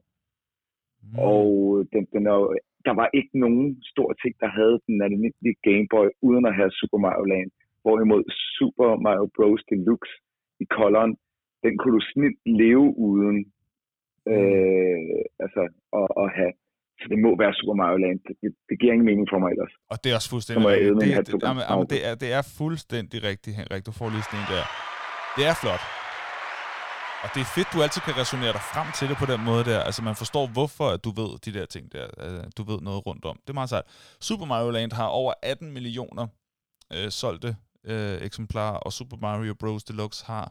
Mm. 1.04 1.20
Og 1.30 1.48
den, 1.94 2.04
den 2.16 2.24
er, 2.34 2.40
der 2.88 2.94
var 3.00 3.08
ikke 3.20 3.36
nogen 3.44 3.66
stor 3.92 4.10
ting, 4.22 4.34
der 4.44 4.50
havde 4.60 4.76
den 4.88 4.98
almindelige 5.08 5.58
Game 5.68 5.88
Boy, 5.94 6.08
uden 6.28 6.46
at 6.50 6.56
have 6.60 6.72
Super 6.80 7.00
Mario 7.06 7.26
Land. 7.34 7.50
Hvorimod 7.84 8.24
Super 8.58 8.90
Mario 9.06 9.26
Bros. 9.36 9.62
Deluxe 9.70 10.14
i 10.64 10.66
coloren, 10.78 11.14
den 11.64 11.74
kunne 11.78 11.96
du 11.98 12.04
snilt 12.14 12.40
leve 12.62 12.86
uden 13.10 13.38
øh, 14.34 15.20
altså, 15.44 15.62
at, 16.00 16.10
at 16.24 16.30
have. 16.38 16.54
Så 17.00 17.06
det 17.12 17.20
må 17.26 17.32
være 17.44 17.54
Super 17.60 17.76
Mario 17.82 17.98
Land. 18.06 18.20
Det, 18.28 18.36
det, 18.70 18.76
giver 18.80 18.94
ingen 18.94 19.10
mening 19.12 19.28
for 19.34 19.40
mig 19.42 19.50
ellers. 19.56 19.74
Og 19.92 19.98
det 20.02 20.08
er 20.12 20.16
også 20.20 20.30
Så 20.30 20.36
fuldstændig 20.36 20.66
rigtigt. 20.68 21.28
Det, 21.28 21.28
det, 21.28 21.48
jamen, 21.48 21.64
jamen, 21.70 21.88
det, 21.94 22.00
er, 22.10 22.16
det 22.24 22.30
er 22.38 22.44
fuldstændig 22.62 23.20
rigtigt, 23.30 23.54
Henrik. 23.60 23.82
Du 23.90 23.94
får 24.00 24.08
lige 24.16 24.26
sådan 24.28 24.40
en 24.42 24.48
der. 24.54 24.66
Det 25.38 25.44
er 25.52 25.56
flot. 25.64 25.84
Og 27.24 27.30
det 27.34 27.42
er 27.42 27.50
fedt, 27.58 27.68
du 27.74 27.78
altid 27.86 28.02
kan 28.08 28.16
resonere 28.22 28.54
dig 28.58 28.64
frem 28.74 28.88
til 28.98 29.06
det 29.10 29.18
på 29.24 29.28
den 29.34 29.42
måde 29.50 29.64
der. 29.72 29.80
Altså, 29.88 30.02
man 30.10 30.16
forstår, 30.16 30.48
hvorfor 30.48 30.88
at 30.96 31.04
du 31.06 31.10
ved 31.22 31.32
de 31.46 31.60
der 31.60 31.66
ting 31.66 31.92
der. 31.92 32.08
Altså, 32.18 32.50
Du 32.58 32.64
ved 32.72 32.80
noget 32.82 33.06
rundt 33.08 33.26
om. 33.26 33.36
Det 33.44 33.50
er 33.50 33.60
meget 33.62 33.70
sejt. 33.70 33.86
Super 34.22 34.46
Mario 34.46 34.70
Land 34.70 34.92
har 34.92 35.08
over 35.08 35.34
18 35.44 35.72
millioner 35.72 36.28
øh, 36.96 37.10
solgte 37.10 37.56
øh, 37.84 38.22
eksemplarer, 38.22 38.78
og 38.78 38.94
Super 38.94 39.18
Mario 39.18 39.54
Bros. 39.54 39.84
Deluxe 39.84 40.26
har 40.26 40.46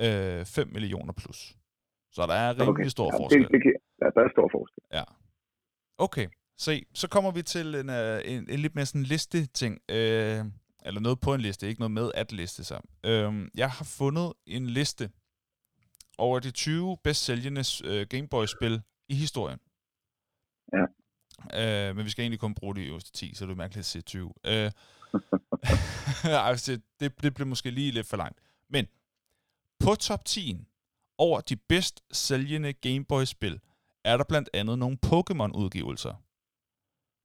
øh, 0.00 0.44
5 0.44 0.68
millioner 0.72 1.12
plus. 1.12 1.40
Så 2.12 2.22
der 2.26 2.34
er 2.34 2.50
rimelig 2.50 2.68
okay. 2.68 2.84
stor 2.84 3.08
ja, 3.12 3.18
forskel. 3.18 3.42
Det, 3.42 3.50
det, 3.52 3.72
ja, 4.02 4.06
der 4.14 4.20
er 4.26 4.30
stor 4.36 4.48
forskel. 4.52 4.82
Ja. 4.92 5.04
Okay, 5.98 6.26
se, 6.58 6.84
så 6.94 7.08
kommer 7.08 7.30
vi 7.30 7.42
til 7.42 7.74
en, 7.74 7.88
uh, 7.88 8.32
en, 8.32 8.46
en 8.50 8.58
lidt 8.58 8.74
mere 8.74 8.86
sådan 8.86 9.02
liste 9.02 9.46
ting. 9.46 9.78
Uh, 9.92 9.96
eller 10.86 11.00
noget 11.00 11.20
på 11.20 11.34
en 11.34 11.40
liste, 11.40 11.68
ikke 11.68 11.80
noget 11.80 11.90
med 11.90 12.10
at 12.14 12.32
liste 12.32 12.64
sig. 12.64 12.80
Uh, 13.06 13.34
jeg 13.54 13.70
har 13.70 13.84
fundet 13.98 14.32
en 14.46 14.66
liste 14.66 15.10
over 16.18 16.40
de 16.40 16.50
20 16.50 16.96
bedst 17.04 17.24
sælgende 17.24 17.64
uh, 17.84 18.06
Gameboy-spil 18.08 18.82
i 19.08 19.14
historien. 19.14 19.58
Ja. 20.72 20.84
Uh, 21.90 21.96
men 21.96 22.04
vi 22.04 22.10
skal 22.10 22.22
egentlig 22.22 22.40
kun 22.40 22.54
bruge 22.54 22.76
de 22.76 22.84
øverste 22.84 23.12
10, 23.12 23.34
så 23.34 23.44
det 23.44 23.52
er 23.52 23.56
mærkeligt 23.56 23.82
at 23.82 23.86
sige 23.86 24.02
20. 24.02 24.26
Uh, 24.26 24.32
altså, 26.50 26.80
det, 27.00 27.22
det 27.22 27.34
bliver 27.34 27.46
måske 27.46 27.70
lige 27.70 27.90
lidt 27.90 28.06
for 28.06 28.16
langt. 28.16 28.40
Men 28.70 28.86
på 29.80 29.94
top 29.94 30.24
10 30.24 30.66
over 31.18 31.40
de 31.40 31.56
bedst 31.56 32.02
sælgende 32.12 32.72
Gameboy-spil, 32.72 33.60
er 34.04 34.16
der 34.16 34.24
blandt 34.24 34.50
andet 34.54 34.78
nogle 34.78 34.98
Pokémon-udgivelser. 35.06 36.14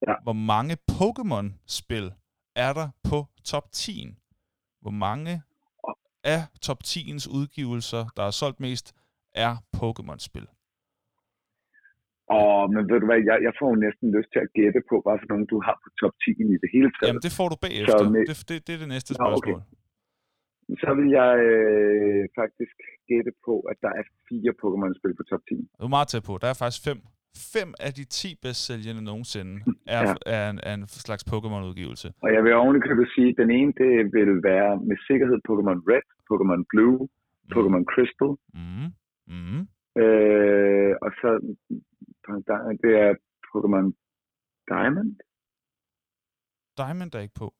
Ja. 0.08 0.16
Hvor 0.24 0.34
mange 0.34 0.78
Pokémon-spil 0.92 2.12
er 2.56 2.74
der 2.74 2.90
på 3.04 3.28
top 3.44 3.72
10? 3.72 4.16
Hvor 4.82 4.92
mange 4.92 5.42
af 6.36 6.42
top 6.68 6.80
10'ens 6.92 7.26
udgivelser, 7.38 8.04
der 8.18 8.24
er 8.30 8.34
solgt 8.42 8.60
mest, 8.68 8.86
er 9.46 9.52
Pokémon-spil? 9.80 10.48
Og, 12.40 12.58
men 12.74 12.82
ved 12.92 12.98
du 13.04 13.08
hvad, 13.12 13.22
jeg, 13.30 13.38
jeg 13.48 13.54
får 13.60 13.68
jo 13.74 13.78
næsten 13.86 14.08
lyst 14.18 14.30
til 14.34 14.42
at 14.46 14.50
gætte 14.60 14.82
på, 14.90 14.96
hvad 15.04 15.16
for 15.22 15.28
nogle 15.32 15.46
du 15.54 15.58
har 15.68 15.76
på 15.84 15.90
top 16.02 16.14
10 16.24 16.30
i 16.54 16.58
det 16.64 16.70
hele 16.76 16.90
taget. 16.96 17.08
Jamen, 17.10 17.24
det 17.28 17.34
får 17.40 17.48
du 17.54 17.58
bagefter. 17.66 17.98
Så 18.04 18.10
med- 18.16 18.26
Det, 18.30 18.38
det, 18.50 18.58
det 18.66 18.72
er 18.76 18.82
det 18.84 18.90
næste 18.96 19.12
Nå, 19.14 19.18
spørgsmål. 19.20 19.60
okay. 19.60 20.78
Så 20.84 20.90
vil 21.00 21.08
jeg 21.20 21.32
øh, 21.52 22.22
faktisk 22.42 22.78
gætte 23.10 23.32
på, 23.48 23.54
at 23.72 23.78
der 23.86 23.92
er 24.00 24.04
fire 24.30 24.52
Pokémon-spil 24.62 25.14
på 25.20 25.24
top 25.32 25.44
10. 25.50 25.54
Du 25.80 25.84
er 25.90 25.94
meget 25.98 26.08
tæt 26.14 26.24
på. 26.30 26.34
Der 26.42 26.48
er 26.54 26.58
faktisk 26.64 26.82
fem. 26.90 27.00
Fem 27.38 27.74
af 27.80 27.94
de 27.94 28.04
10 28.04 28.36
bedst 28.42 28.66
sælgende 28.66 29.02
nogensinde 29.02 29.54
er, 29.88 30.02
Ja. 30.10 30.14
er, 30.26 30.50
en, 30.50 30.60
er 30.64 30.74
en 30.74 30.88
slags 30.88 31.24
Pokémon-udgivelse. 31.32 32.14
Og 32.24 32.34
jeg 32.34 32.44
vil 32.44 32.54
ovenikøbet 32.54 33.08
sige, 33.16 33.30
at 33.30 33.36
den 33.38 33.50
ene, 33.52 33.72
det 33.82 33.92
vil 34.18 34.44
være 34.52 34.72
med 34.90 34.98
sikkerhed 35.08 35.38
Pokémon 35.50 35.80
Red, 35.92 36.06
Pokémon 36.30 36.62
Blue, 36.72 37.00
Pokémon 37.54 37.84
Crystal, 37.94 38.32
Mm. 38.60 38.90
Mm. 39.28 39.60
øh, 40.04 40.92
og 41.06 41.12
så 41.20 41.30
det 42.84 42.92
er 43.06 43.12
Pokémon 43.52 43.86
Diamond. 44.72 45.16
Diamond 46.78 47.16
er 47.16 47.20
ikke 47.20 47.34
på. 47.44 47.54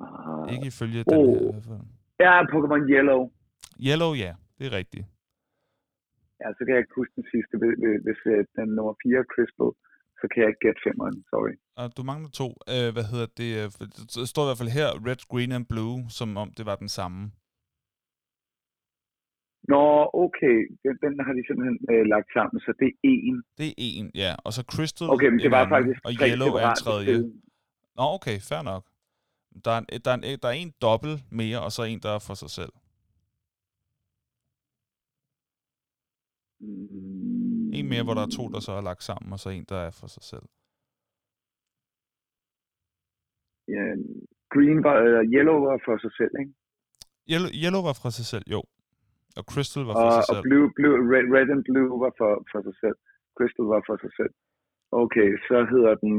Ah, 0.00 0.52
Ikke 0.54 0.66
ifølge 0.66 1.04
den 1.04 1.14
Oh. 1.18 1.34
her. 1.34 1.52
hvert 1.52 1.64
fald. 1.64 1.80
Ja, 2.20 2.42
Pokémon 2.52 2.82
Yellow. 2.94 3.30
Yellow, 3.86 4.14
ja. 4.14 4.32
Det 4.58 4.66
er 4.66 4.72
rigtigt. 4.76 5.06
Ja, 6.42 6.48
så 6.56 6.60
kan 6.64 6.72
jeg 6.74 6.82
ikke 6.84 6.98
huske 7.00 7.14
den 7.20 7.26
sidste. 7.34 7.54
Hvis, 8.06 8.20
øh, 8.32 8.40
den 8.58 8.68
nummer 8.76 8.94
4 9.02 9.18
er 9.22 9.28
Crystal, 9.34 9.70
så 10.20 10.24
kan 10.30 10.38
jeg 10.42 10.48
ikke 10.50 10.64
gætte 10.66 10.82
femmeren. 10.86 11.16
Sorry. 11.32 11.54
Og 11.80 11.86
du 11.96 12.02
mangler 12.10 12.30
to. 12.40 12.48
Øh, 12.74 12.88
hvad 12.94 13.06
hedder 13.12 13.28
det? 13.40 13.50
øh, 13.60 13.66
Det 14.20 14.26
står 14.32 14.42
i 14.44 14.48
hvert 14.48 14.62
fald 14.62 14.76
her, 14.80 14.88
Red, 15.08 15.20
Green 15.32 15.52
and 15.58 15.66
Blue, 15.72 15.96
som 16.18 16.28
om 16.42 16.48
det 16.58 16.64
var 16.70 16.76
den 16.84 16.90
samme. 16.98 17.20
Nå, 19.72 19.84
okay. 20.24 20.56
Den, 20.84 20.94
den 21.04 21.12
har 21.26 21.32
de 21.38 21.42
simpelthen 21.48 21.78
øh, 21.92 22.04
lagt 22.14 22.28
sammen, 22.36 22.58
så 22.66 22.70
det 22.82 22.90
er 23.10 23.18
en. 23.28 23.38
Det 23.60 23.68
er 23.70 23.74
en, 23.98 24.10
ja. 24.24 24.32
Og 24.44 24.50
så 24.56 24.62
Crystal 24.72 25.06
Okay, 25.14 25.28
men 25.32 25.38
det 25.44 25.50
var 25.50 25.62
anden, 25.62 25.74
faktisk 25.76 25.98
Og 26.06 26.12
Yellow 26.28 26.52
er 26.64 26.70
tredje. 26.84 27.14
Nå, 27.96 28.02
okay, 28.16 28.36
fair 28.50 28.62
nok. 28.72 28.84
Der 29.64 29.70
er, 29.76 29.78
en, 29.78 29.86
der, 30.04 30.10
er 30.10 30.16
en, 30.16 30.38
der 30.42 30.48
er 30.48 30.58
en 30.64 30.72
dobbelt 30.86 31.18
mere, 31.40 31.58
og 31.66 31.70
så 31.76 31.82
en, 31.82 32.00
der 32.04 32.10
er 32.16 32.22
for 32.28 32.34
sig 32.42 32.50
selv. 32.58 32.72
Mm, 36.62 37.72
En 37.78 37.88
mere, 37.92 38.04
hvor 38.04 38.14
der 38.18 38.22
er 38.26 38.32
to, 38.38 38.44
der 38.54 38.60
så 38.60 38.72
er 38.72 38.80
lagt 38.90 39.02
sammen, 39.10 39.32
og 39.32 39.38
så 39.38 39.48
en, 39.50 39.64
der 39.72 39.76
er 39.88 39.90
for 40.00 40.06
sig 40.16 40.22
selv. 40.32 40.46
Ja, 43.74 43.84
green 44.54 44.78
var, 44.86 44.96
øh, 45.06 45.22
yellow 45.36 45.58
var 45.68 45.78
for 45.86 45.96
sig 46.04 46.12
selv, 46.20 46.34
ikke? 46.42 46.52
Yellow, 47.32 47.50
Yellow 47.62 47.82
var 47.88 47.94
fra 48.00 48.10
sig 48.18 48.26
selv, 48.32 48.46
jo. 48.54 48.60
Og 49.38 49.44
Crystal 49.52 49.84
var 49.88 49.94
for 49.94 50.06
Og, 50.06 50.12
sig 50.12 50.24
og 50.30 50.34
selv. 50.34 50.42
blue, 50.46 50.68
blue, 50.78 50.96
red, 51.12 51.26
red 51.36 51.48
and 51.54 51.64
blue 51.68 51.90
var 52.04 52.12
for, 52.20 52.30
for 52.50 52.60
sig 52.66 52.76
selv. 52.82 52.96
Crystal 53.36 53.66
var 53.74 53.82
for 53.88 53.96
sig 54.04 54.12
selv. 54.18 54.32
Okay, 55.04 55.28
så 55.48 55.56
hedder 55.72 55.94
den 56.04 56.14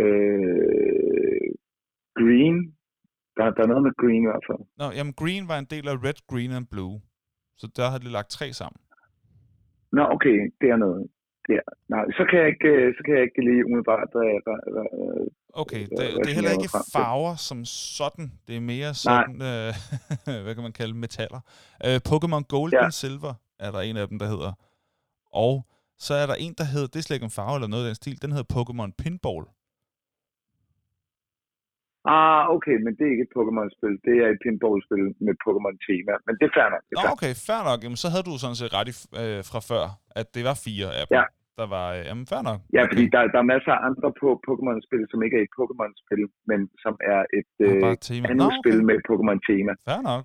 øh, 0.00 1.48
green. 2.20 2.56
Der, 3.36 3.44
der 3.56 3.62
er 3.64 3.70
noget 3.72 3.82
med 3.88 3.94
green 4.02 4.22
i 4.24 4.30
hvert 4.30 4.46
fald. 4.50 4.62
Nå, 4.80 4.86
jamen 4.96 5.14
Green 5.20 5.44
var 5.50 5.58
en 5.58 5.70
del 5.74 5.84
af 5.92 5.96
Red, 6.06 6.18
Green 6.30 6.52
and 6.58 6.66
Blue. 6.72 6.94
Så 7.60 7.66
der 7.76 7.86
har 7.92 7.98
de 7.98 8.08
lagt 8.18 8.30
tre 8.30 8.46
sammen. 8.52 8.80
Nå, 9.92 10.02
okay, 10.16 10.36
det 10.60 10.68
er 10.74 10.76
noget. 10.76 11.06
Der. 11.48 11.60
Nej, 11.88 12.04
så 12.18 12.22
kan 12.30 12.38
jeg 12.42 12.48
ikke, 12.54 12.68
øh, 12.68 12.94
så 12.96 13.00
kan 13.04 13.14
jeg 13.14 13.22
ikke 13.22 13.40
lige 13.48 13.64
umiddelbart 13.66 14.10
øh, 14.24 14.38
øh, 14.50 14.84
øh, 14.98 15.26
Okay, 15.62 15.80
det, 15.80 15.98
hvad 15.98 16.24
det 16.24 16.30
er 16.30 16.34
heller 16.34 16.50
ikke 16.58 16.70
farver 16.94 17.34
som 17.48 17.64
sådan. 17.98 18.32
Det 18.46 18.56
er 18.56 18.60
mere 18.60 18.94
sådan, 18.94 19.36
øh, 19.50 19.70
hvad 20.44 20.54
kan 20.54 20.62
man 20.62 20.72
kalde 20.72 20.94
metaller. 20.94 21.40
Øh, 21.86 21.98
Pokémon 22.10 22.42
Gold 22.54 22.72
Ja. 22.72 22.90
Silver 22.90 23.34
er 23.58 23.70
der 23.70 23.80
en 23.80 23.96
af 23.96 24.08
dem, 24.08 24.18
der 24.18 24.26
hedder. 24.26 24.52
Og 25.32 25.66
så 25.98 26.14
er 26.14 26.26
der 26.26 26.34
en, 26.34 26.54
der 26.58 26.64
hedder, 26.64 26.86
det 26.86 26.98
er 26.98 27.02
slet 27.02 27.16
ikke 27.16 27.24
en 27.24 27.38
farve 27.38 27.54
eller 27.56 27.68
noget 27.68 27.84
af 27.84 27.88
den 27.88 27.94
stil, 27.94 28.22
den 28.22 28.32
hedder 28.32 28.48
Pokémon 28.56 28.90
Pinball. 28.98 29.44
Ah, 32.14 32.42
okay, 32.56 32.76
men 32.84 32.90
det 32.96 33.02
er 33.06 33.12
ikke 33.14 33.26
et 33.28 33.34
Pokémon-spil. 33.38 33.94
Det 34.08 34.14
er 34.24 34.28
et 34.34 34.40
pinball-spil 34.44 35.04
med 35.26 35.34
Pokémon-tema. 35.44 36.12
Men 36.26 36.32
det 36.38 36.44
er 36.50 36.54
fair 36.58 36.68
nok. 36.74 36.82
Det 36.88 36.94
er 36.94 36.98
Nå, 36.98 37.02
fair. 37.06 37.14
okay, 37.16 37.32
fair 37.48 37.62
nok. 37.68 37.78
Jamen, 37.84 38.00
så 38.04 38.08
havde 38.12 38.24
du 38.30 38.34
sådan 38.44 38.58
set 38.60 38.70
ret 38.78 38.88
i, 38.92 38.94
øh, 39.22 39.40
fra 39.50 39.60
før, 39.70 39.84
at 40.20 40.26
det 40.34 40.42
var 40.48 40.56
fire 40.66 40.88
af 41.00 41.04
dem. 41.08 41.14
Ja. 41.18 41.24
Der 41.60 41.66
var, 41.76 41.86
øh, 41.96 42.02
jamen, 42.08 42.26
fair 42.32 42.42
nok. 42.50 42.58
Ja, 42.76 42.82
fordi 42.90 43.04
der, 43.14 43.20
der 43.34 43.38
er 43.44 43.48
masser 43.54 43.72
af 43.76 43.80
andre 43.88 44.08
på 44.22 44.28
Pokémon-spil, 44.48 45.02
som 45.10 45.18
ikke 45.26 45.36
er 45.40 45.44
et 45.48 45.54
Pokémon-spil, 45.60 46.22
men 46.50 46.60
som 46.84 46.94
er 47.14 47.20
et 47.38 47.48
Det 47.62 47.72
øh, 47.88 47.96
tema. 48.08 48.24
andet 48.32 48.46
Nå, 48.46 48.58
spil 48.62 48.78
okay. 48.78 48.88
med 48.90 48.96
Pokémon-tema. 49.08 49.72
Fair 49.88 50.00
nok. 50.10 50.24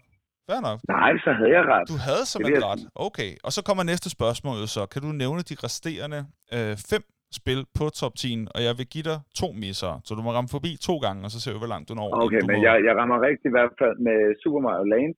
Fair 0.50 0.62
nok. 0.68 0.78
Nej, 0.98 1.12
så 1.26 1.30
havde 1.40 1.52
jeg 1.58 1.64
ret. 1.74 1.86
Du 1.94 1.98
havde 2.08 2.24
simpelthen 2.32 2.62
jeg 2.62 2.70
ret. 2.72 2.82
Okay, 3.08 3.32
og 3.46 3.52
så 3.56 3.60
kommer 3.68 3.84
næste 3.92 4.08
spørgsmål 4.18 4.58
så. 4.78 4.82
Kan 4.94 5.02
du 5.06 5.10
nævne 5.24 5.42
de 5.50 5.56
resterende 5.66 6.20
øh, 6.56 6.74
fem 6.92 7.04
spil 7.42 7.60
på 7.78 7.84
top 8.02 8.14
10, 8.16 8.46
og 8.56 8.60
jeg 8.68 8.74
vil 8.80 8.88
give 8.94 9.06
dig 9.12 9.20
to 9.42 9.48
misser. 9.64 9.92
Så 10.08 10.12
du 10.18 10.22
må 10.26 10.32
ramme 10.38 10.50
forbi 10.58 10.72
to 10.88 10.96
gange, 11.06 11.20
og 11.26 11.30
så 11.34 11.38
ser 11.44 11.52
vi, 11.56 11.60
hvor 11.64 11.72
langt 11.74 11.86
du 11.90 11.94
når. 12.00 12.08
Okay, 12.26 12.42
du 12.42 12.48
men 12.50 12.58
må... 12.60 12.64
jeg, 12.68 12.76
jeg 12.88 12.94
rammer 13.00 13.18
rigtigt 13.30 13.50
i 13.52 13.56
hvert 13.58 13.74
fald 13.82 13.96
med 14.08 14.18
Super 14.44 14.62
Mario 14.68 14.86
Land, 14.94 15.14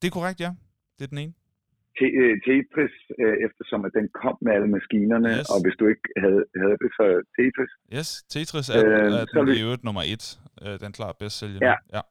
Det 0.00 0.06
er 0.10 0.14
korrekt, 0.18 0.38
ja. 0.46 0.50
Det 0.98 1.04
er 1.06 1.12
den 1.14 1.20
ene. 1.24 1.34
Te- 1.98 2.14
øh, 2.22 2.34
Tetris, 2.46 2.94
øh, 3.22 3.36
eftersom 3.46 3.80
at 3.88 3.92
den 3.98 4.06
kom 4.22 4.36
med 4.44 4.52
alle 4.56 4.68
maskinerne, 4.76 5.30
Yes. 5.38 5.46
og 5.52 5.58
hvis 5.64 5.76
du 5.80 5.84
ikke 5.92 6.06
havde, 6.22 6.42
havde 6.62 6.76
det, 6.82 6.90
så 6.98 7.04
Tetris. 7.36 7.72
Yes, 7.96 8.08
Tetris 8.32 8.68
er, 8.76 8.80
Øh, 8.84 9.12
er 9.20 9.24
den 9.36 9.46
vil- 9.48 9.62
øvrigt 9.64 9.84
nummer 9.88 10.02
et. 10.14 10.24
Øh, 10.64 10.74
den 10.82 10.90
klarer 10.98 11.14
bedst 11.22 11.36
sælger 11.40 11.60
Ja. 11.70 11.76
ja. 11.96 12.02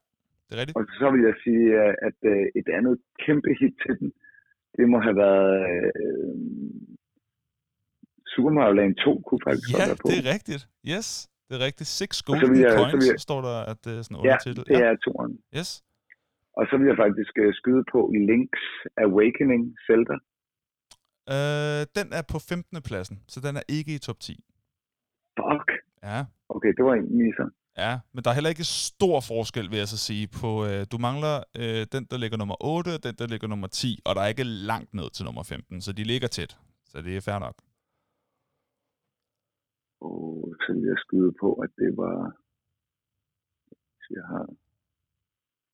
Det 0.46 0.52
er 0.56 0.60
rigtigt. 0.62 0.78
Og 0.80 0.84
så 1.02 1.08
vil 1.14 1.22
jeg 1.30 1.36
sige, 1.46 1.66
at 2.08 2.20
øh, 2.34 2.44
et 2.60 2.68
andet 2.78 2.96
kæmpe 3.26 3.50
hit 3.62 3.76
til 3.84 3.94
den, 4.02 4.10
det 4.78 4.86
må 4.94 4.98
have 5.08 5.18
været 5.26 5.52
øh, 5.74 6.34
Super 8.34 8.52
Mario 8.58 8.74
Land 8.80 8.94
2, 8.96 9.22
kunne 9.28 9.42
faktisk 9.48 9.68
Ja, 9.72 9.78
godt 9.78 9.88
være 9.90 10.00
på. 10.04 10.08
det 10.10 10.18
er 10.24 10.28
rigtigt. 10.36 10.62
Yes, 10.94 11.08
det 11.48 11.54
er 11.60 11.64
rigtigt. 11.68 11.90
Six 12.00 12.10
så 12.16 12.24
golden 12.28 12.50
vil 12.52 12.60
jeg- 12.60 12.72
så 12.72 12.78
coins, 12.78 12.94
vil 13.00 13.06
jeg- 13.12 13.20
står 13.28 13.40
der, 13.48 13.56
at 13.72 13.78
det 13.86 13.92
er 13.98 14.02
sådan 14.06 14.18
en 14.18 14.24
Ja, 14.26 14.32
undertitel. 14.32 14.64
det 14.70 14.78
er 14.88 14.94
toeren. 15.06 15.34
Yes. 15.58 15.70
Og 16.60 16.64
så 16.70 16.74
vil 16.80 16.88
jeg 16.92 16.98
faktisk 17.06 17.34
øh, 17.44 17.52
skyde 17.60 17.84
på 17.94 18.00
Link's 18.30 18.66
Awakening 19.06 19.62
Zelda. 19.88 20.16
Øh, 21.36 21.82
den 21.98 22.08
er 22.20 22.24
på 22.34 22.38
15. 22.40 22.82
pladsen, 22.90 23.16
så 23.28 23.38
den 23.46 23.54
er 23.60 23.66
ikke 23.78 23.92
i 23.96 24.00
top 24.08 24.20
10. 24.20 24.34
Fuck. 25.40 25.68
Ja, 26.04 26.20
Okay, 26.56 26.72
det 26.78 26.86
var 26.86 26.94
en 26.94 27.18
misser. 27.18 27.48
Ja, 27.78 28.00
men 28.14 28.24
der 28.24 28.30
er 28.30 28.34
heller 28.34 28.50
ikke 28.50 28.64
stor 28.64 29.20
forskel, 29.22 29.70
vil 29.72 29.78
jeg 29.78 29.88
så 29.88 29.98
sige, 29.98 30.28
på, 30.42 30.66
øh, 30.66 30.86
du 30.92 30.98
mangler 30.98 31.36
øh, 31.58 31.86
den, 31.92 32.04
der 32.12 32.18
ligger 32.18 32.38
nummer 32.38 32.56
8, 32.64 32.90
og 32.96 33.04
den, 33.04 33.16
der 33.20 33.28
ligger 33.28 33.48
nummer 33.48 33.68
10, 33.68 34.00
og 34.06 34.16
der 34.16 34.22
er 34.22 34.28
ikke 34.28 34.44
langt 34.44 34.94
ned 34.94 35.10
til 35.16 35.26
nummer 35.26 35.44
15, 35.44 35.82
så 35.82 35.92
de 35.94 36.04
ligger 36.04 36.28
tæt. 36.28 36.58
Så 36.86 37.02
det 37.02 37.18
er 37.18 37.22
fair 37.22 37.40
nok. 37.40 37.56
Og 40.08 40.56
så 40.62 40.70
vil 40.74 40.86
jeg 40.94 41.00
skyde 41.06 41.32
på, 41.44 41.50
at 41.66 41.72
det 41.82 41.92
var... 42.02 42.18
Så 44.04 44.10
jeg 44.20 44.26
har... 44.34 44.46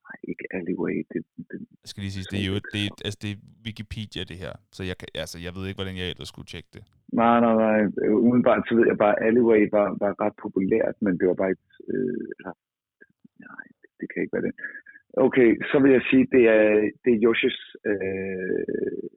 Nej, 0.05 0.17
ikke 0.31 0.45
Alleyway. 0.57 0.95
Det, 1.11 1.21
det, 1.49 1.57
Jeg 1.83 1.89
skal 1.91 2.01
lige 2.01 2.15
sige, 2.15 2.29
det 2.33 2.39
er 2.43 2.49
jo 2.51 2.55
det 2.73 2.81
er, 2.87 2.91
altså 3.07 3.19
det 3.23 3.29
er 3.31 3.39
Wikipedia, 3.67 4.21
det 4.31 4.37
her. 4.43 4.53
Så 4.75 4.81
jeg, 4.89 4.95
kan, 4.99 5.07
altså, 5.23 5.37
jeg 5.45 5.51
ved 5.55 5.63
ikke, 5.65 5.79
hvordan 5.79 5.99
jeg 6.01 6.07
ellers 6.13 6.31
skulle 6.33 6.51
tjekke 6.53 6.71
det. 6.75 6.83
nej, 7.21 7.37
nej, 7.45 7.55
nej. 7.65 7.79
Umiddelbart 8.25 8.63
så 8.67 8.73
ved 8.77 8.85
jeg 8.91 8.97
bare, 9.03 9.15
at 9.17 9.23
Alleyway 9.27 9.61
var, 9.77 9.87
var 10.03 10.11
ret 10.23 10.37
populært, 10.45 10.95
men 11.05 11.13
det 11.19 11.25
var 11.29 11.37
bare 11.41 11.51
ikke... 11.55 11.69
Øh, 11.93 12.25
eller, 12.37 12.53
nej, 13.47 13.65
det, 13.79 13.89
det 13.99 14.05
kan 14.09 14.21
ikke 14.21 14.35
være 14.37 14.47
det. 14.47 14.55
Okay, 15.27 15.49
så 15.69 15.75
vil 15.81 15.91
jeg 15.97 16.03
sige, 16.09 16.25
det 16.35 16.43
er, 16.57 16.65
det 17.03 17.11
er 17.13 17.21
Yoshis... 17.25 17.59
Øh, 17.91 19.09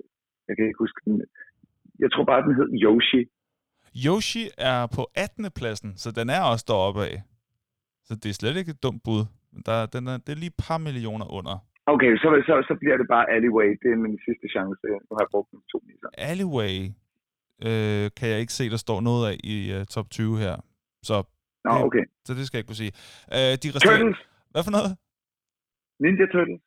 jeg 0.46 0.54
kan 0.56 0.66
ikke 0.66 0.84
huske 0.84 1.00
den. 1.04 1.16
Jeg 1.98 2.10
tror 2.10 2.24
bare, 2.24 2.46
den 2.46 2.54
hed 2.58 2.70
Yoshi. 2.84 3.22
Yoshi 4.06 4.44
er 4.58 4.86
på 4.96 5.02
18. 5.14 5.50
pladsen, 5.58 5.96
så 5.96 6.08
den 6.18 6.30
er 6.30 6.40
også 6.52 6.64
deroppe 6.68 7.00
af. 7.10 7.22
Så 8.04 8.12
det 8.22 8.28
er 8.30 8.34
slet 8.40 8.56
ikke 8.56 8.70
et 8.70 8.82
dumt 8.82 9.02
bud. 9.06 9.22
Der, 9.66 9.86
den 9.86 10.02
er, 10.10 10.16
det 10.24 10.28
er 10.32 10.36
lige 10.42 10.52
et 10.56 10.60
par 10.68 10.78
millioner 10.78 11.26
under. 11.38 11.54
Okay, 11.86 12.12
så, 12.22 12.28
så, 12.48 12.54
så 12.68 12.74
bliver 12.80 12.96
det 13.00 13.06
bare 13.14 13.24
Alleyway. 13.36 13.68
Det 13.82 13.88
er 13.94 13.98
min 14.06 14.18
sidste 14.26 14.46
chance. 14.54 14.86
Nu 15.08 15.12
har 15.16 15.22
jeg 15.24 15.30
brugt 15.34 15.50
den 15.50 15.60
to 15.72 15.78
misser. 15.88 16.08
Alleyway 16.30 16.74
øh, 17.66 18.06
kan 18.18 18.26
jeg 18.32 18.38
ikke 18.42 18.52
se, 18.58 18.64
der 18.74 18.80
står 18.86 19.00
noget 19.00 19.22
af 19.30 19.34
i 19.54 19.56
uh, 19.76 19.84
top 19.94 20.10
20 20.10 20.38
her. 20.44 20.56
Så, 21.08 21.16
Nå, 21.64 21.70
Det- 21.74 21.84
okay. 21.88 22.04
så 22.26 22.30
det 22.34 22.46
skal 22.46 22.56
jeg 22.56 22.60
ikke 22.62 22.70
kunne 22.72 22.82
sige. 22.84 22.94
Øh, 23.36 23.52
de 23.62 23.66
resterende... 23.74 23.98
Turtles! 23.98 24.18
Hvad 24.52 24.62
for 24.66 24.70
noget? 24.78 24.90
Ninja 26.02 26.26
Turtles? 26.34 26.60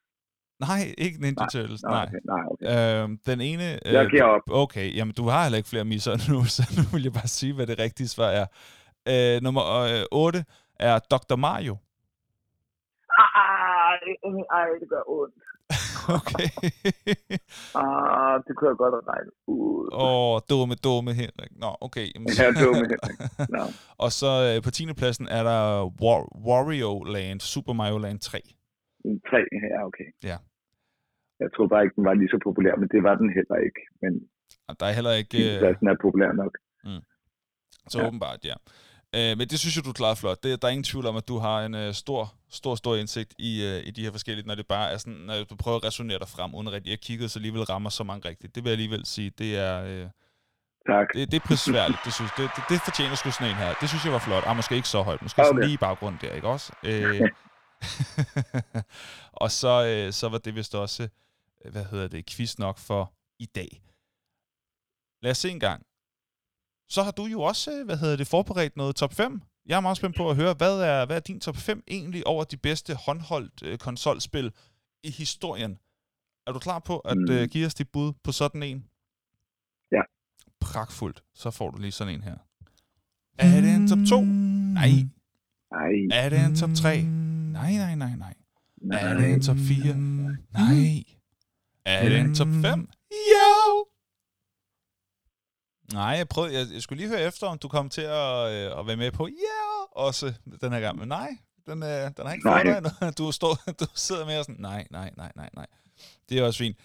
Nej, 0.60 0.93
ikke 0.97 1.22
Ninja 1.22 1.34
Nej, 1.41 1.49
Turtles. 1.49 1.84
Nå, 1.84 1.89
Nej. 1.89 2.03
okay. 2.03 2.18
Nej, 2.26 2.43
okay. 2.51 3.03
Øhm, 3.03 3.20
den 3.26 3.41
ene... 3.41 3.88
Øh, 3.88 3.93
Jeg 3.93 4.08
giver 4.10 4.24
op. 4.24 4.41
Okay, 4.51 4.95
jamen 4.95 5.14
du 5.14 5.28
har 5.30 5.43
heller 5.43 5.58
ikke 5.58 5.70
flere 5.70 5.86
misser 5.86 6.12
nu, 6.32 6.45
så 6.45 6.64
nu 6.78 6.84
vil 6.93 7.03
jeg 7.03 7.14
bare 7.14 7.28
sige, 7.28 7.53
hvad 7.53 7.68
det 7.68 7.80
rigtige 7.80 8.08
svar 8.08 8.28
er. 8.28 8.45
Øh, 9.08 9.41
nummer 9.43 9.64
øh, 9.82 10.03
8 10.12 10.45
er 10.80 10.99
Dr. 10.99 11.36
Mario. 11.36 11.78
Ej, 13.18 13.95
ej, 14.51 14.68
det 14.82 14.89
gør 14.89 15.03
ondt. 15.08 15.36
Okay. 16.20 16.49
Ah, 17.82 18.39
det 18.47 18.56
kunne 18.58 18.70
jeg 18.70 18.78
godt 18.78 18.93
have 18.97 19.08
regnet 19.14 19.32
ud. 19.47 19.89
Åh, 19.93 20.34
oh, 20.36 20.41
dumme, 20.49 20.76
dumme 20.76 21.14
Henrik. 21.14 21.51
Nå, 21.56 21.76
okay. 21.82 22.08
Jamen, 22.16 22.30
Ja, 22.39 22.51
dumme 22.64 22.76
Henrik. 22.91 23.49
Nå. 23.49 23.64
Og 23.97 24.12
så 24.12 24.53
øh, 24.56 24.64
på 24.64 24.72
10. 24.72 24.93
pladsen 24.93 25.28
er 25.28 25.43
der 25.43 25.86
War- 25.86 26.45
Wario 26.47 27.03
Land, 27.03 27.39
Super 27.39 27.74
Mario 27.74 27.97
Land 27.97 28.20
3. 28.20 28.39
En 29.08 29.16
Tre, 29.30 29.41
ja, 29.74 29.80
okay. 29.89 30.08
Ja. 30.30 30.38
Jeg 31.41 31.49
tror 31.56 31.68
bare 31.72 31.84
ikke, 31.86 31.95
den 31.99 32.06
var 32.10 32.14
lige 32.22 32.32
så 32.34 32.39
populær, 32.47 32.74
men 32.82 32.88
det 32.93 33.01
var 33.08 33.16
den 33.22 33.30
heller 33.38 33.58
ikke. 33.68 33.82
Men 34.01 34.12
Og 34.70 34.74
der 34.80 34.86
er 34.89 34.93
heller 34.99 35.14
ikke... 35.22 35.38
Øh, 35.53 35.60
pladsen 35.62 35.88
er 35.88 35.95
populær 36.06 36.32
nok. 36.43 36.53
Så 37.91 37.97
Ja. 37.99 38.08
åbenbart, 38.08 38.39
ja. 38.51 38.56
Øh, 39.18 39.34
men 39.38 39.45
det 39.51 39.58
synes 39.60 39.76
jeg, 39.78 39.86
du 39.89 39.93
klarede 40.01 40.20
flot. 40.24 40.43
Det, 40.43 40.62
der 40.62 40.68
er 40.68 40.72
ingen 40.72 40.89
tvivl 40.91 41.06
om, 41.12 41.16
at 41.22 41.28
du 41.32 41.38
har 41.47 41.58
en 41.68 41.76
øh, 41.84 41.93
stor, 42.03 42.22
stor, 42.60 42.76
stor 42.76 42.95
indsigt 43.01 43.32
i, 43.49 43.51
øh, 43.70 43.80
i 43.88 43.91
de 43.91 44.01
her 44.06 44.12
forskellige, 44.18 44.47
når 44.47 44.56
det 44.56 44.68
bare 44.68 44.88
er 44.93 44.97
sådan, 44.97 45.20
når 45.30 45.36
du 45.51 45.56
prøver 45.64 45.78
at 45.78 45.86
resonere 45.89 46.20
dig 46.24 46.30
frem, 46.36 46.49
uden 46.56 46.72
rigtig 46.72 46.93
at 46.93 47.01
kigge, 47.08 47.30
så 47.30 47.39
alligevel 47.39 47.64
rammer 47.74 47.89
så 47.89 48.03
mange 48.10 48.30
rigtigt. 48.30 48.56
Det 48.56 48.64
vil 48.64 48.70
jeg 48.70 48.78
alligevel 48.80 49.06
sige, 49.06 49.30
det 49.41 49.51
er, 49.68 49.76
øh, 49.91 50.06
Tak. 50.93 51.08
det, 51.16 51.32
det 51.32 51.38
er 51.41 51.45
prisværdigt. 51.49 51.99
Det, 52.06 52.14
synes, 52.14 52.32
det, 52.38 52.43
det, 52.56 52.64
det 52.72 52.80
fortjener 52.88 53.16
sgu 53.16 53.30
sådan 53.32 53.49
en 53.51 53.58
her. 53.64 53.70
Det 53.82 53.88
synes 53.91 54.03
jeg 54.06 54.14
var 54.18 54.24
flot. 54.28 54.43
Ah, 54.47 54.56
måske 54.60 54.76
ikke 54.80 54.91
så 54.95 55.01
højt. 55.10 55.22
Måske 55.26 55.41
okay. 55.41 55.47
sådan 55.49 55.62
lige 55.68 55.74
i 55.80 55.84
baggrunden 55.88 56.20
der, 56.24 56.32
ikke 56.39 56.47
også? 56.56 56.68
Øh, 56.89 57.22
og 59.43 59.51
så, 59.51 59.86
øh, 59.86 60.13
så 60.13 60.30
var 60.30 60.38
det 60.38 60.55
vist 60.55 60.76
også, 60.76 61.09
øh, 61.65 61.71
hvad 61.71 61.86
hedder 61.86 62.07
det, 62.07 62.26
quiz 62.26 62.57
nok 62.57 62.78
for 62.78 63.13
i 63.39 63.45
dag. 63.45 63.82
Lad 65.21 65.32
os 65.32 65.38
se 65.38 65.49
en 65.49 65.59
gang. 65.59 65.86
Så 66.89 67.03
har 67.03 67.11
du 67.11 67.26
jo 67.26 67.41
også, 67.41 67.71
øh, 67.80 67.86
hvad 67.86 67.97
hedder 67.97 68.15
det, 68.15 68.28
forberedt 68.28 68.78
noget 68.78 68.95
top 68.95 69.13
5. 69.13 69.41
Jeg 69.65 69.78
er 69.78 69.82
meget 69.82 69.97
spændt 69.97 70.17
på 70.17 70.30
at 70.30 70.36
høre, 70.36 70.53
hvad 70.53 70.80
er, 70.82 71.05
hvad 71.05 71.15
er 71.15 71.19
din 71.19 71.39
top 71.39 71.55
5 71.57 71.84
egentlig 71.88 72.28
over 72.28 72.43
de 72.43 72.57
bedste 72.57 72.95
håndholdt 72.95 73.63
øh, 73.63 73.78
konsolspil 73.78 74.53
i 75.03 75.11
historien? 75.11 75.80
Er 76.47 76.51
du 76.51 76.59
klar 76.59 76.80
på 76.80 76.99
at 76.99 77.17
Mm. 77.17 77.32
øh, 77.32 77.47
give 77.49 77.65
os 77.65 77.73
dit 77.73 77.89
bud 77.89 78.13
på 78.23 78.32
sådan 78.32 78.63
en? 78.63 78.88
Ja. 79.91 80.01
Pragtfuldt. 80.59 81.23
Så 81.34 81.51
får 81.51 81.69
du 81.71 81.78
lige 81.78 81.91
sådan 81.91 82.13
en 82.13 82.23
her. 82.23 82.38
Er 83.38 83.61
det 83.61 83.76
en 83.76 83.88
top 83.88 83.99
2? 84.09 84.21
Nej. 84.21 84.89
Nej, 85.71 86.23
Er 86.26 86.30
det 86.30 86.39
en 86.45 86.55
top 86.55 86.69
3? 86.76 87.01
Nej, 87.56 87.72
nej, 87.72 87.95
nej, 87.95 88.16
nej. 88.16 88.34
nej. 88.82 88.99
Er 88.99 89.14
det 89.14 89.34
en 89.34 89.41
top 89.41 89.58
4? 89.58 89.93
Nej. 89.93 91.03
Er 91.86 92.10
det 92.10 92.20
en 92.20 92.36
top 92.36 92.47
5? 92.47 92.89
Jo! 93.12 93.86
Nej, 95.93 96.03
jeg 96.03 96.28
prøvede, 96.28 96.53
jeg, 96.53 96.68
jeg 96.74 96.82
skulle 96.82 96.99
lige 97.01 97.10
høre 97.10 97.22
efter, 97.22 97.47
om 97.47 97.58
du 97.58 97.68
kom 97.68 97.89
til 97.89 98.01
at, 98.01 98.51
øh, 98.53 98.80
at 98.80 98.88
være 98.88 98.95
med 98.95 99.12
på 99.12 99.28
ja 99.28 99.66
også 100.01 100.34
den 100.62 100.72
her 100.74 100.80
gang, 100.80 100.97
men 100.99 101.08
nej, 101.08 101.38
den, 101.66 101.84
øh, 101.84 101.89
den 102.18 102.26
har 102.26 102.34
ikke 102.34 102.43
fået 102.43 102.56
Nej. 102.56 102.64
dig 102.64 102.78
endnu. 102.78 103.12
Du, 103.18 103.32
står, 103.32 103.56
du 103.80 103.86
sidder 103.95 104.26
med 104.26 104.39
og 104.39 104.45
sådan, 104.45 104.62
nej, 104.62 104.88
nej, 104.91 105.12
nej, 105.18 105.32
nej, 105.36 105.49
nej. 105.53 105.68
Det 106.30 106.39
er 106.39 106.43
også 106.43 106.58
fint. 106.58 106.78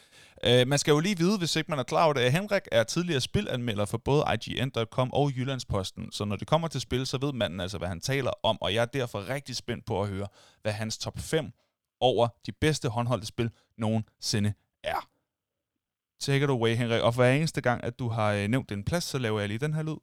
Uh, 0.46 0.68
man 0.68 0.78
skal 0.78 0.92
jo 0.92 1.00
lige 1.00 1.18
vide, 1.18 1.38
hvis 1.38 1.56
ikke 1.56 1.70
man 1.70 1.78
er 1.78 1.82
klar 1.82 2.04
over 2.04 2.12
det, 2.12 2.20
at 2.20 2.32
Henrik 2.32 2.62
er 2.72 2.82
tidligere 2.82 3.20
spilanmelder 3.20 3.84
for 3.84 3.98
både 3.98 4.24
IGN.com 4.34 5.12
og 5.12 5.30
Jyllandsposten, 5.36 6.12
så 6.12 6.24
når 6.24 6.36
det 6.36 6.46
kommer 6.46 6.68
til 6.68 6.80
spil, 6.80 7.06
så 7.06 7.18
ved 7.18 7.32
manden 7.32 7.60
altså, 7.60 7.78
hvad 7.78 7.88
han 7.88 8.00
taler 8.00 8.30
om, 8.42 8.62
og 8.62 8.74
jeg 8.74 8.82
er 8.82 8.86
derfor 8.86 9.28
rigtig 9.28 9.56
spændt 9.56 9.84
på 9.86 10.02
at 10.02 10.08
høre, 10.08 10.26
hvad 10.62 10.72
hans 10.72 10.98
top 10.98 11.18
5 11.18 11.52
over 12.00 12.28
de 12.46 12.52
bedste 12.52 12.88
håndholdte 12.88 13.26
spil 13.26 13.50
nogensinde 13.78 14.52
er. 14.84 15.08
Take 16.20 16.44
it 16.44 16.50
away, 16.50 16.74
Henrik. 16.74 17.02
Og 17.02 17.14
hver 17.14 17.30
eneste 17.32 17.60
gang, 17.60 17.84
at 17.84 17.98
du 17.98 18.08
har 18.08 18.32
øh, 18.32 18.48
nævnt 18.48 18.72
en 18.72 18.84
plads, 18.84 19.04
så 19.04 19.18
laver 19.18 19.40
jeg 19.40 19.48
lige 19.48 19.58
den 19.58 19.74
her 19.74 19.82
lyd. 19.82 19.96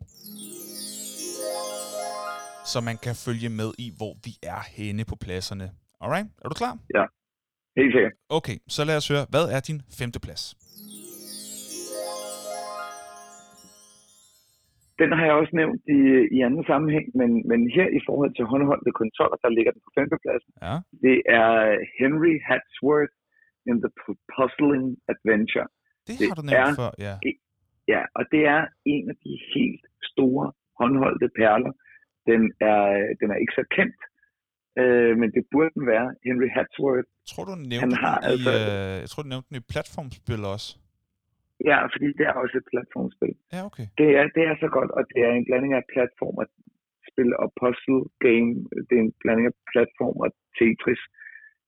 Så 2.66 2.82
man 2.82 2.98
kan 2.98 3.16
følge 3.16 3.50
med 3.50 3.74
i, 3.78 3.94
hvor 3.98 4.18
vi 4.24 4.38
er 4.44 4.60
henne 4.68 5.06
på 5.06 5.16
pladserne. 5.16 5.72
Alright? 6.02 6.28
Er 6.44 6.50
du 6.50 6.56
klar? 6.56 6.78
Ja. 6.96 7.04
Helt 7.80 7.94
sikkert. 7.96 8.14
Okay, 8.38 8.58
så 8.76 8.82
lad 8.90 8.98
os 9.02 9.08
høre. 9.14 9.26
Hvad 9.34 9.46
er 9.56 9.60
din 9.70 9.80
femte 10.00 10.20
plads? 10.26 10.44
Den 15.02 15.10
har 15.18 15.24
jeg 15.30 15.36
også 15.42 15.54
nævnt 15.62 15.82
i, 15.98 16.00
i 16.36 16.38
anden 16.48 16.64
sammenhæng, 16.72 17.06
men, 17.20 17.30
men 17.52 17.60
her 17.78 17.88
i 18.00 18.02
forhold 18.08 18.32
til 18.36 18.46
håndholdte 18.52 18.92
konsoller, 19.02 19.38
der 19.46 19.50
ligger 19.58 19.72
den 19.76 19.82
på 19.86 19.92
femtepladsen. 19.98 20.52
Ja. 20.68 20.76
Det 21.06 21.18
er 21.42 21.52
Henry 22.00 22.34
Hatsworth 22.50 23.16
in 23.70 23.78
the 23.84 23.92
Puzzling 24.34 24.86
Adventure. 25.14 25.68
Det, 26.08 26.14
Det 26.20 26.26
har 26.30 26.38
du 26.42 26.46
nævnt 26.52 26.72
er- 26.74 26.80
før, 26.82 26.92
ja. 27.08 27.16
Ja, 27.94 28.02
og 28.18 28.24
det 28.34 28.42
er 28.56 28.62
en 28.96 29.06
af 29.14 29.18
de 29.26 29.34
helt 29.56 29.84
store 30.12 30.46
håndholdte 30.80 31.28
perler. 31.40 31.72
Den 32.30 32.42
er, 32.72 32.84
den 33.20 33.28
er 33.34 33.38
ikke 33.44 33.56
så 33.60 33.66
kendt, 33.78 34.00
øh, 34.82 35.12
men 35.22 35.28
det 35.36 35.44
burde 35.52 35.72
den 35.78 35.86
være. 35.94 36.08
Henry 36.28 36.50
Hatsworth. 36.56 37.10
Tror, 37.32 37.44
du 37.52 37.56
nævnte 37.74 37.96
har 38.06 38.18
den 38.20 38.30
i, 38.30 38.32
altså- 38.32 38.58
øh, 38.72 38.96
jeg 39.04 39.10
tror, 39.12 39.22
du 39.26 39.30
nævnte 39.34 39.48
den 39.50 39.58
i 39.62 39.66
platformspil 39.74 40.44
også. 40.56 40.70
Ja, 41.70 41.80
fordi 41.94 42.08
det 42.18 42.26
er 42.30 42.36
også 42.44 42.56
et 42.62 42.68
platformspil. 42.74 43.36
Ja, 43.56 43.62
okay. 43.70 43.86
Det 44.00 44.10
er, 44.20 44.24
det 44.38 44.44
er 44.50 44.56
så 44.64 44.70
godt, 44.78 44.92
og 44.98 45.02
det 45.12 45.20
er 45.28 45.32
en 45.40 45.46
blanding 45.50 45.74
af 45.80 45.84
platform 45.94 46.36
og 46.42 46.48
spil 47.10 47.30
og 47.44 47.48
puzzle 47.60 48.02
game. 48.26 48.50
Det 48.88 48.94
er 49.00 49.04
en 49.08 49.16
blanding 49.22 49.46
af 49.52 49.56
platform 49.74 50.16
og 50.26 50.30
Tetris. 50.58 51.02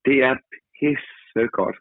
Det 0.07 0.17
er 0.27 0.33
pisse 0.77 1.43
godt. 1.59 1.77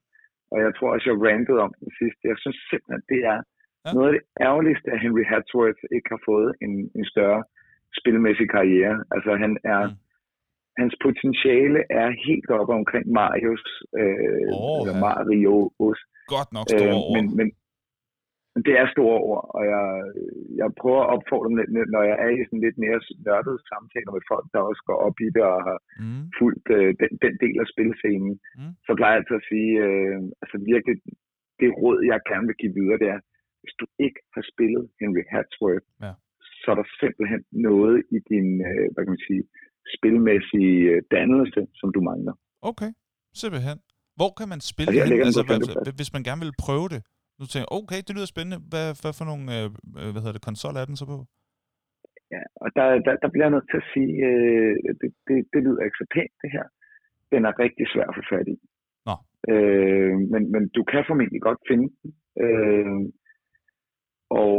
Og 0.53 0.59
jeg 0.65 0.71
tror 0.77 0.89
også, 0.95 1.07
jeg 1.11 1.17
rantede 1.29 1.61
om 1.67 1.73
den 1.81 1.91
sidste. 2.01 2.23
Jeg 2.33 2.39
synes 2.43 2.59
simpelthen, 2.71 3.03
det 3.13 3.21
er 3.33 3.39
ja. 3.85 3.91
noget 3.97 4.09
af 4.11 4.15
det 4.17 4.25
ærgerligste, 4.49 4.89
at 4.95 5.01
Henry 5.05 5.25
Hatsworth 5.33 5.83
ikke 5.97 6.09
har 6.15 6.23
fået 6.31 6.51
en, 6.65 6.73
en 6.99 7.07
større 7.13 7.43
spilmæssig 7.99 8.49
karriere. 8.57 8.97
Altså 9.15 9.31
han 9.45 9.53
er, 9.75 9.83
Mm. 9.89 9.95
Hans 10.81 10.95
potentiale 11.05 11.81
er 12.03 12.09
helt 12.27 12.51
oppe 12.61 12.73
omkring 12.81 13.07
Marios, 13.19 13.65
øh, 14.01 14.49
Åh, 14.55 14.81
eller. 14.83 14.95
Marios. 15.07 16.01
Godt 16.35 16.51
nok 16.57 16.67
store 16.69 16.89
Øh, 16.89 17.01
ord. 17.03 17.13
men, 17.17 17.25
men 17.39 17.49
men 18.55 18.65
det 18.69 18.75
er 18.83 18.87
store 18.97 19.19
ord, 19.31 19.45
og 19.57 19.63
jeg, 19.73 19.85
jeg 20.61 20.69
prøver 20.81 21.03
at 21.05 21.11
opfordre 21.15 21.49
dem, 21.49 21.57
lidt, 21.59 21.91
når 21.95 22.03
jeg 22.11 22.17
er 22.25 22.31
i 22.33 22.39
sådan 22.49 22.65
lidt 22.67 22.79
mere 22.85 22.99
nørdede 23.27 23.61
samtaler 23.71 24.13
med 24.17 24.25
folk, 24.33 24.47
der 24.55 24.61
også 24.71 24.83
går 24.89 24.99
op 25.07 25.17
i 25.27 25.29
det 25.37 25.45
og 25.55 25.61
har 25.69 25.79
Mm. 26.03 26.25
fulgt 26.41 26.67
øh, 26.79 26.91
den, 27.01 27.11
den 27.25 27.35
del 27.45 27.57
af 27.65 27.69
spilscenen, 27.75 28.35
Mm. 28.41 28.63
mm. 28.63 28.73
så 28.87 28.91
plejer 28.99 29.13
jeg 29.15 29.21
altid 29.21 29.37
at 29.43 29.49
sige, 29.53 29.73
øh, 29.87 30.19
altså 30.43 30.57
virkelig, 30.73 30.97
det 31.61 31.69
råd, 31.83 31.99
jeg 32.11 32.19
gerne 32.31 32.47
vil 32.49 32.61
give 32.63 32.75
videre, 32.81 32.99
det 33.03 33.09
er, 33.17 33.21
hvis 33.63 33.75
du 33.81 33.87
ikke 34.07 34.21
har 34.35 34.45
spillet 34.53 34.85
Henry 35.01 35.25
Hatsworth, 35.33 35.87
Ja. 36.05 36.13
så 36.61 36.67
er 36.73 36.77
der 36.81 36.87
simpelthen 37.03 37.43
noget 37.69 37.97
i 38.17 38.19
din, 38.31 38.49
øh, 38.71 38.87
hvad 38.93 39.03
kan 39.05 39.15
man 39.17 39.27
sige, 39.31 39.43
spilmæssige 39.97 40.79
øh, 40.93 41.03
dannelse, 41.15 41.61
som 41.81 41.89
du 41.95 42.01
mangler. 42.11 42.35
Okay, 42.71 42.91
simpelthen. 43.43 43.79
Hvor 44.19 44.31
kan 44.39 44.49
man 44.53 44.61
spille 44.73 44.93
her 44.97 45.07
det 45.11 45.27
Altså, 45.29 45.43
hvad, 45.49 45.93
hvis 45.99 46.13
man 46.17 46.23
gerne 46.29 46.43
vil 46.45 46.61
prøve 46.67 46.89
det. 46.95 47.01
Nu 47.39 47.45
tænker 47.47 47.67
jeg, 47.67 47.77
okay, 47.81 48.01
det 48.07 48.13
lyder 48.17 48.31
spændende. 48.35 48.59
Hvad, 48.71 48.87
hvad 49.03 49.13
for 49.19 49.25
nogle, 49.31 49.45
øh, 49.57 49.67
øh, 50.01 50.09
hvad 50.13 50.21
hedder 50.23 50.37
det, 50.39 50.49
konsol 50.49 50.75
er 50.81 50.87
den 50.91 50.97
så 51.01 51.07
på? 51.13 51.19
Ja, 52.35 52.43
og 52.63 52.69
der, 52.77 52.87
der, 53.07 53.13
der 53.23 53.29
bliver 53.33 53.47
jeg 53.47 53.55
nødt 53.57 53.69
til 53.71 53.81
at 53.83 53.89
sige, 53.95 54.15
øh, 54.31 54.75
det, 55.01 55.11
det, 55.29 55.37
det 55.53 55.61
lyder 55.67 55.83
ikke 55.87 56.01
så 56.03 56.07
pænt, 56.15 56.37
det 56.43 56.51
her. 56.57 56.67
Den 57.33 57.41
er 57.49 57.53
rigtig 57.65 57.87
svær 57.93 58.07
at 58.09 58.17
få 58.19 58.23
fat 58.33 58.49
i. 58.55 58.57
Nå. 59.09 59.15
Øh, 59.53 60.17
men, 60.33 60.43
men 60.55 60.63
du 60.77 60.83
kan 60.91 61.03
formentlig 61.11 61.41
godt 61.49 61.61
finde 61.71 61.87
den. 62.01 62.11
Øh, 62.45 63.01
og 64.31 64.57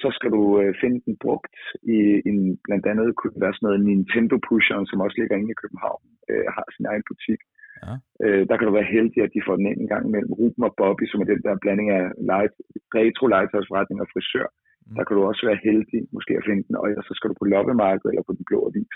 så 0.00 0.08
skal 0.16 0.30
du 0.36 0.42
øh, 0.60 0.70
finde 0.82 0.98
den 1.06 1.16
brugt 1.24 1.56
i 1.96 1.98
en, 2.30 2.38
blandt 2.66 2.84
andet 2.90 3.16
kunne 3.16 3.34
det 3.34 3.44
være 3.44 3.56
sådan 3.56 3.66
noget 3.66 3.84
Nintendo 3.90 4.36
Pusheren, 4.46 4.86
som 4.86 5.02
også 5.04 5.16
ligger 5.18 5.36
inde 5.36 5.54
i 5.54 5.60
København, 5.62 6.02
øh, 6.30 6.46
har 6.56 6.66
sin 6.76 6.86
egen 6.92 7.04
butik. 7.10 7.40
Ja. 7.84 7.94
Øh, 8.24 8.42
der 8.48 8.54
kan 8.56 8.66
du 8.66 8.72
være 8.78 8.92
heldig, 8.96 9.20
at 9.22 9.34
de 9.34 9.46
får 9.46 9.56
den 9.58 9.66
ind 9.70 9.80
en 9.80 9.92
gang 9.92 10.04
imellem. 10.06 10.32
Ruben 10.40 10.62
og 10.68 10.74
Bobby, 10.80 11.04
som 11.08 11.20
er 11.22 11.28
den 11.32 11.42
der 11.46 11.62
blanding 11.62 11.88
af 11.98 12.04
light, 12.30 12.52
retro 12.98 13.24
legetøjsforretning 13.34 13.98
og 14.04 14.08
frisør. 14.12 14.48
Mm. 14.52 14.94
Der 14.96 15.02
kan 15.04 15.14
du 15.16 15.22
også 15.30 15.42
være 15.48 15.60
heldig 15.66 16.00
måske 16.16 16.32
at 16.40 16.46
finde 16.48 16.62
den, 16.66 16.74
og 16.80 16.86
så 17.08 17.12
skal 17.16 17.28
du 17.30 17.36
på 17.38 17.46
loppemarkedet 17.52 18.10
eller 18.12 18.24
på 18.28 18.34
den 18.38 18.44
blå 18.48 18.58
avis. 18.68 18.94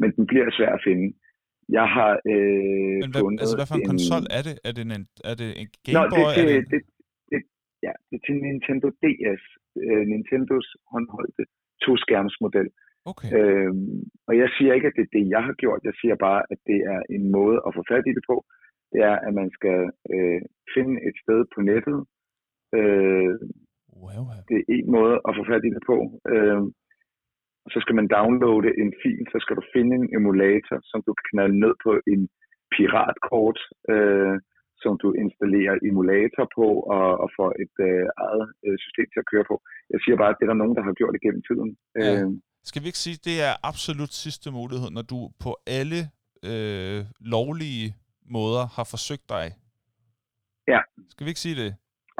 Men 0.00 0.08
den 0.16 0.24
bliver 0.30 0.46
svær 0.58 0.72
at 0.78 0.84
finde. 0.88 1.06
Jeg 1.78 1.86
har 1.96 2.12
øh, 2.32 2.96
Men 3.02 3.10
hvad, 3.12 3.22
fundet 3.24 3.40
altså, 3.42 3.56
hvad 3.58 3.68
for 3.70 3.76
en 3.80 3.90
konsol 3.92 4.24
er 4.38 4.42
det? 4.48 4.54
Er 4.68 4.72
det 4.76 4.82
en, 4.98 5.04
er 5.30 5.34
det 5.40 5.48
en 5.60 5.68
Nå, 5.96 6.00
Game 6.00 6.10
Boy? 6.14 6.30
det, 6.36 6.42
er 6.42 6.46
det, 6.48 6.56
en- 6.56 6.68
det, 6.72 6.72
det, 6.72 6.80
ja, 7.86 7.92
det 8.08 8.14
er 8.18 8.24
til 8.26 8.36
Nintendo 8.46 8.86
DS, 9.02 9.42
øh, 9.82 10.02
Nintendos 10.10 10.68
håndholdte 10.92 11.42
to-skærmsmodel. 11.84 12.68
okay. 13.10 13.28
Øhm, 13.36 14.00
og 14.28 14.34
jeg 14.40 14.48
siger 14.56 14.72
ikke, 14.74 14.88
at 14.90 14.96
det 14.98 15.04
er 15.06 15.14
det, 15.18 15.24
jeg 15.34 15.42
har 15.48 15.54
gjort. 15.62 15.80
Jeg 15.88 15.94
siger 16.00 16.16
bare, 16.26 16.42
at 16.52 16.58
det 16.70 16.78
er 16.94 17.00
en 17.16 17.24
måde 17.38 17.58
at 17.66 17.74
få 17.76 17.82
fat 17.92 18.04
i 18.10 18.16
det 18.18 18.24
på. 18.30 18.36
Det 18.92 19.00
er, 19.10 19.16
at 19.26 19.32
man 19.40 19.50
skal 19.58 19.78
øh, 20.14 20.40
finde 20.74 20.94
et 21.08 21.16
sted 21.22 21.40
på 21.54 21.58
nettet. 21.70 21.98
Øh, 22.78 23.34
Wow. 24.04 24.22
det 24.48 24.56
er 24.60 24.66
en 24.78 24.88
måde 24.96 25.16
at 25.28 25.32
få 25.38 25.42
fat 25.50 25.64
i 25.68 25.70
det 25.76 25.82
på. 25.92 25.96
Øh, 26.32 26.62
så 27.72 27.78
skal 27.84 27.94
man 28.00 28.08
downloade 28.16 28.70
en 28.82 28.92
fil, 29.02 29.24
så 29.32 29.38
skal 29.42 29.56
du 29.58 29.64
finde 29.74 29.92
en 29.96 30.08
emulator, 30.18 30.78
som 30.90 30.98
du 31.06 31.10
kan 31.14 31.26
knalde 31.30 31.58
ned 31.64 31.74
på 31.84 31.90
en 32.12 32.22
piratkort, 32.74 33.58
øh, 33.92 34.36
som 34.84 34.94
du 35.02 35.08
installerer 35.22 35.74
emulator 35.88 36.44
på 36.58 36.66
og, 36.96 37.06
og 37.22 37.28
får 37.38 37.50
et 37.64 37.76
øh, 37.88 38.06
eget 38.26 38.46
øh, 38.66 38.76
system 38.84 39.06
til 39.10 39.20
at 39.22 39.30
køre 39.32 39.46
på. 39.50 39.56
Jeg 39.92 40.00
siger 40.04 40.16
bare, 40.20 40.32
at 40.32 40.36
det 40.38 40.44
er 40.44 40.52
der 40.52 40.62
nogen, 40.62 40.76
der 40.78 40.84
har 40.88 40.94
gjort 41.00 41.14
det 41.14 41.24
gennem 41.26 41.42
tiden. 41.48 41.70
Ja. 42.02 42.12
Øh, 42.12 42.28
Skal 42.70 42.82
vi 42.82 42.88
ikke 42.90 43.04
sige, 43.06 43.18
at 43.18 43.24
det 43.30 43.36
er 43.48 43.54
absolut 43.70 44.12
sidste 44.24 44.48
mulighed, 44.58 44.88
når 44.96 45.04
du 45.12 45.18
på 45.44 45.50
alle 45.78 46.00
øh, 46.50 47.00
lovlige 47.36 47.88
måder 48.36 48.64
har 48.76 48.86
forsøgt 48.94 49.26
dig? 49.36 49.46
Ja. 50.72 50.80
Skal 51.12 51.24
vi 51.24 51.30
ikke 51.32 51.46
sige 51.46 51.58
det? 51.62 51.70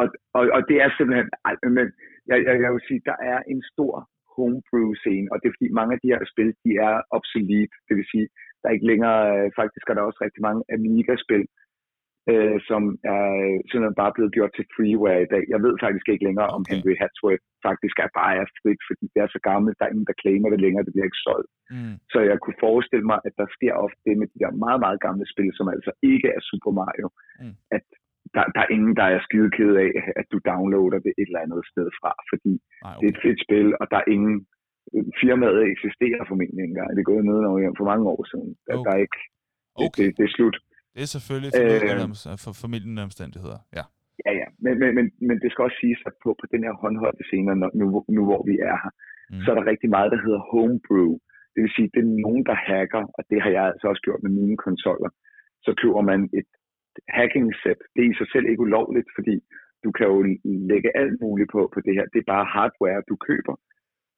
Og, 0.00 0.06
og, 0.36 0.42
og 0.56 0.60
det 0.68 0.76
er 0.84 0.88
simpelthen, 0.96 1.28
ej, 1.48 1.54
men 1.78 1.86
jeg, 2.30 2.38
jeg, 2.46 2.54
jeg 2.64 2.70
vil 2.74 2.84
sige, 2.88 3.00
der 3.10 3.16
er 3.32 3.38
en 3.52 3.60
stor 3.72 3.94
homebrew 4.34 4.88
scene, 5.02 5.26
og 5.32 5.36
det 5.38 5.46
er 5.46 5.56
fordi 5.56 5.68
mange 5.80 5.92
af 5.94 6.00
de 6.02 6.12
her 6.14 6.22
spil, 6.32 6.50
de 6.64 6.70
er 6.88 6.94
obsolete, 7.18 7.74
det 7.88 7.94
vil 7.98 8.10
sige, 8.12 8.26
der 8.60 8.66
er 8.68 8.76
ikke 8.76 8.90
længere, 8.92 9.20
øh, 9.34 9.46
faktisk 9.60 9.84
er 9.88 9.94
der 9.94 10.08
også 10.08 10.20
rigtig 10.26 10.42
mange 10.48 10.62
Amiga-spil, 10.76 11.44
øh, 12.32 12.56
som 12.68 12.82
er 13.14 13.24
simpelthen 13.68 14.00
bare 14.02 14.14
blevet 14.16 14.32
gjort 14.36 14.52
til 14.54 14.66
freeware 14.74 15.20
i 15.26 15.30
dag. 15.34 15.44
Jeg 15.52 15.60
ved 15.66 15.74
faktisk 15.84 16.06
ikke 16.12 16.26
længere, 16.28 16.48
om 16.56 16.62
Okay. 16.62 16.70
Henry 16.72 16.94
Hatsworth 17.00 17.44
faktisk 17.68 17.96
er 18.04 18.10
bare 18.20 18.32
er 18.42 18.46
frit, 18.60 18.80
fordi 18.88 19.04
det 19.14 19.20
er 19.24 19.28
så 19.34 19.40
gammelt, 19.50 19.76
der 19.78 19.84
er 19.86 19.92
ingen, 19.94 20.08
der 20.10 20.20
claimer 20.22 20.48
det 20.54 20.60
længere, 20.64 20.84
det 20.86 20.92
bliver 20.94 21.08
ikke 21.10 21.24
solgt. 21.28 21.50
Mm. 21.74 21.94
Så 22.12 22.18
jeg 22.30 22.36
kunne 22.40 22.60
forestille 22.66 23.06
mig, 23.12 23.18
at 23.28 23.34
der 23.40 23.48
sker 23.56 23.74
ofte 23.86 24.00
det 24.06 24.14
med 24.20 24.28
de 24.32 24.38
der 24.42 24.60
meget, 24.64 24.80
meget 24.84 24.98
gamle 25.06 25.26
spil, 25.32 25.50
som 25.58 25.66
altså 25.74 25.90
ikke 26.12 26.28
er 26.36 26.40
Super 26.50 26.72
Mario, 26.80 27.08
Mm. 27.42 27.54
at 27.76 27.84
der, 28.36 28.44
der 28.54 28.60
er 28.66 28.70
ingen, 28.76 28.92
der 29.00 29.06
er 29.14 29.20
skide 29.26 29.50
ked 29.56 29.72
af, 29.86 29.92
at 30.20 30.26
du 30.32 30.38
downloader 30.50 30.98
det 31.06 31.12
et 31.20 31.28
eller 31.30 31.44
andet 31.44 31.62
sted 31.72 31.88
fra, 31.98 32.12
fordi 32.30 32.52
Nej, 32.56 32.94
det 33.00 33.06
er 33.06 33.12
okay. 33.12 33.12
et 33.12 33.22
fedt 33.24 33.40
spil, 33.46 33.68
og 33.80 33.86
der 33.92 33.98
er 34.02 34.08
ingen 34.16 34.34
firmaet 35.20 35.60
eksisterer 35.74 36.22
formentlig 36.30 36.64
engang. 36.64 36.88
Det 36.96 37.00
er 37.02 37.12
gået 37.12 37.24
ned 37.30 37.38
for 37.78 37.86
mange 37.92 38.06
år 38.14 38.22
siden. 38.32 38.50
Okay. 38.74 38.84
der 38.84 38.90
er 38.96 39.00
ikke, 39.06 39.20
det, 39.78 39.86
Okay. 39.86 40.06
det, 40.06 40.16
det, 40.18 40.24
er 40.28 40.32
slut. 40.36 40.56
Det 40.94 41.02
er 41.06 41.10
selvfølgelig 41.16 41.52
familien, 41.60 42.12
øh, 42.30 42.38
for 42.44 42.52
familien 42.64 42.98
omstændigheder. 43.08 43.58
Ja. 43.78 43.84
Ja, 44.26 44.32
ja. 44.40 44.46
Men, 44.64 44.72
men, 44.80 44.90
men, 44.98 45.06
men 45.28 45.36
det 45.42 45.48
skal 45.50 45.62
også 45.66 45.78
siges, 45.84 46.00
at 46.08 46.14
på, 46.24 46.30
på 46.40 46.46
den 46.52 46.62
her 46.66 46.74
håndholdte 46.82 47.24
scene, 47.28 47.54
når, 47.62 47.70
nu, 47.80 47.84
nu 48.16 48.22
hvor 48.28 48.42
vi 48.50 48.54
er 48.70 48.76
her, 48.84 48.92
Mm. 49.30 49.36
mm. 49.36 49.42
så 49.42 49.48
er 49.50 49.56
der 49.58 49.70
rigtig 49.72 49.90
meget, 49.96 50.12
der 50.14 50.20
hedder 50.24 50.42
homebrew. 50.50 51.12
Det 51.54 51.60
vil 51.62 51.74
sige, 51.76 51.90
det 51.94 52.00
er 52.02 52.20
nogen, 52.26 52.44
der 52.50 52.56
hacker, 52.68 53.04
og 53.16 53.22
det 53.30 53.38
har 53.42 53.50
jeg 53.56 53.64
altså 53.72 53.86
også 53.88 54.02
gjort 54.06 54.22
med 54.22 54.32
mine 54.40 54.56
konsoller. 54.66 55.10
Så 55.64 55.70
køber 55.82 56.02
man 56.10 56.20
et 56.40 56.50
hacking 57.16 57.48
set. 57.62 57.80
Det 57.94 58.00
er 58.02 58.10
i 58.10 58.18
sig 58.20 58.28
selv 58.32 58.46
ikke 58.48 58.66
ulovligt, 58.68 59.08
fordi 59.16 59.36
du 59.84 59.90
kan 59.96 60.06
jo 60.12 60.18
lægge 60.70 60.90
alt 61.00 61.16
muligt 61.24 61.50
på, 61.54 61.60
på 61.74 61.78
det 61.86 61.94
her. 61.98 62.06
Det 62.12 62.18
er 62.20 62.32
bare 62.34 62.52
hardware, 62.54 63.02
du 63.10 63.16
køber, 63.28 63.54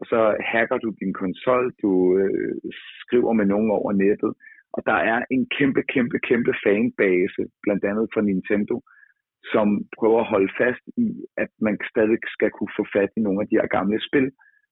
og 0.00 0.04
så 0.10 0.18
hacker 0.52 0.78
du 0.84 0.88
din 1.02 1.14
konsol, 1.22 1.64
du 1.82 2.18
øh, 2.18 2.54
skriver 3.02 3.32
med 3.32 3.46
nogen 3.52 3.70
over 3.78 3.92
nettet, 3.92 4.32
og 4.76 4.80
der 4.90 4.98
er 5.12 5.18
en 5.34 5.44
kæmpe, 5.58 5.82
kæmpe, 5.94 6.18
kæmpe 6.28 6.52
fanbase, 6.64 7.42
blandt 7.64 7.84
andet 7.90 8.06
fra 8.14 8.22
Nintendo, 8.30 8.76
som 9.52 9.66
prøver 9.98 10.20
at 10.20 10.30
holde 10.34 10.52
fast 10.60 10.84
i, 11.06 11.08
at 11.42 11.50
man 11.66 11.76
stadig 11.92 12.18
skal 12.34 12.50
kunne 12.56 12.76
få 12.78 12.84
fat 12.96 13.10
i 13.16 13.20
nogle 13.26 13.40
af 13.42 13.48
de 13.48 13.58
her 13.60 13.68
gamle 13.76 13.98
spil, 14.08 14.26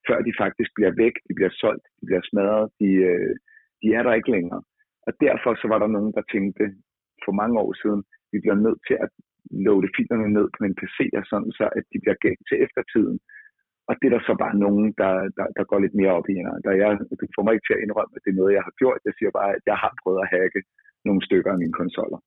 før 0.07 0.18
de 0.26 0.32
faktisk 0.42 0.70
bliver 0.76 0.92
væk, 1.02 1.14
de 1.28 1.32
bliver 1.38 1.52
solgt, 1.62 1.86
de 1.98 2.05
bliver 2.09 2.24
smadret, 2.30 2.66
de, 2.80 2.90
øh, 3.11 3.34
de 3.82 3.86
er 3.98 4.02
der 4.02 4.12
ikke 4.18 4.34
længere. 4.36 4.62
Og 5.07 5.12
derfor 5.26 5.50
så 5.55 5.66
var 5.72 5.78
der 5.80 5.94
nogen, 5.96 6.12
der 6.16 6.30
tænkte 6.34 6.64
for 7.24 7.32
mange 7.40 7.57
år 7.64 7.72
siden, 7.82 8.00
vi 8.32 8.38
bliver 8.44 8.59
nødt 8.66 8.80
til 8.88 8.96
at 9.05 9.11
loade 9.66 9.94
filerne 9.96 10.28
ned 10.36 10.46
på 10.57 10.61
en 10.64 10.78
PC, 10.80 10.98
og 11.18 11.24
sådan 11.30 11.52
så 11.59 11.64
at 11.78 11.84
de 11.92 11.98
bliver 12.02 12.18
gemt 12.24 12.44
til 12.48 12.59
eftertiden. 12.64 13.18
Og 13.89 13.93
det 13.99 14.07
er 14.09 14.14
der 14.16 14.22
så 14.28 14.35
bare 14.45 14.57
nogen, 14.64 14.87
der, 15.01 15.12
der, 15.39 15.47
der 15.57 15.64
går 15.70 15.78
lidt 15.85 15.97
mere 16.01 16.12
op 16.18 16.28
i. 16.35 16.37
Der 16.64 16.72
jeg, 16.82 16.91
du 17.20 17.26
får 17.37 17.45
mig 17.45 17.53
ikke 17.55 17.66
til 17.68 17.76
at 17.78 17.85
indrømme, 17.85 18.12
at 18.16 18.22
det 18.24 18.30
er 18.32 18.41
noget, 18.41 18.57
jeg 18.59 18.64
har 18.68 18.74
gjort. 18.80 19.01
Jeg 19.09 19.14
siger 19.18 19.30
bare, 19.39 19.51
at 19.59 19.64
jeg 19.70 19.78
har 19.85 19.93
prøvet 20.03 20.20
at 20.24 20.30
hacke 20.35 20.61
nogle 21.07 21.20
stykker 21.26 21.51
af 21.55 21.59
mine 21.62 21.76
konsoller. 21.80 22.18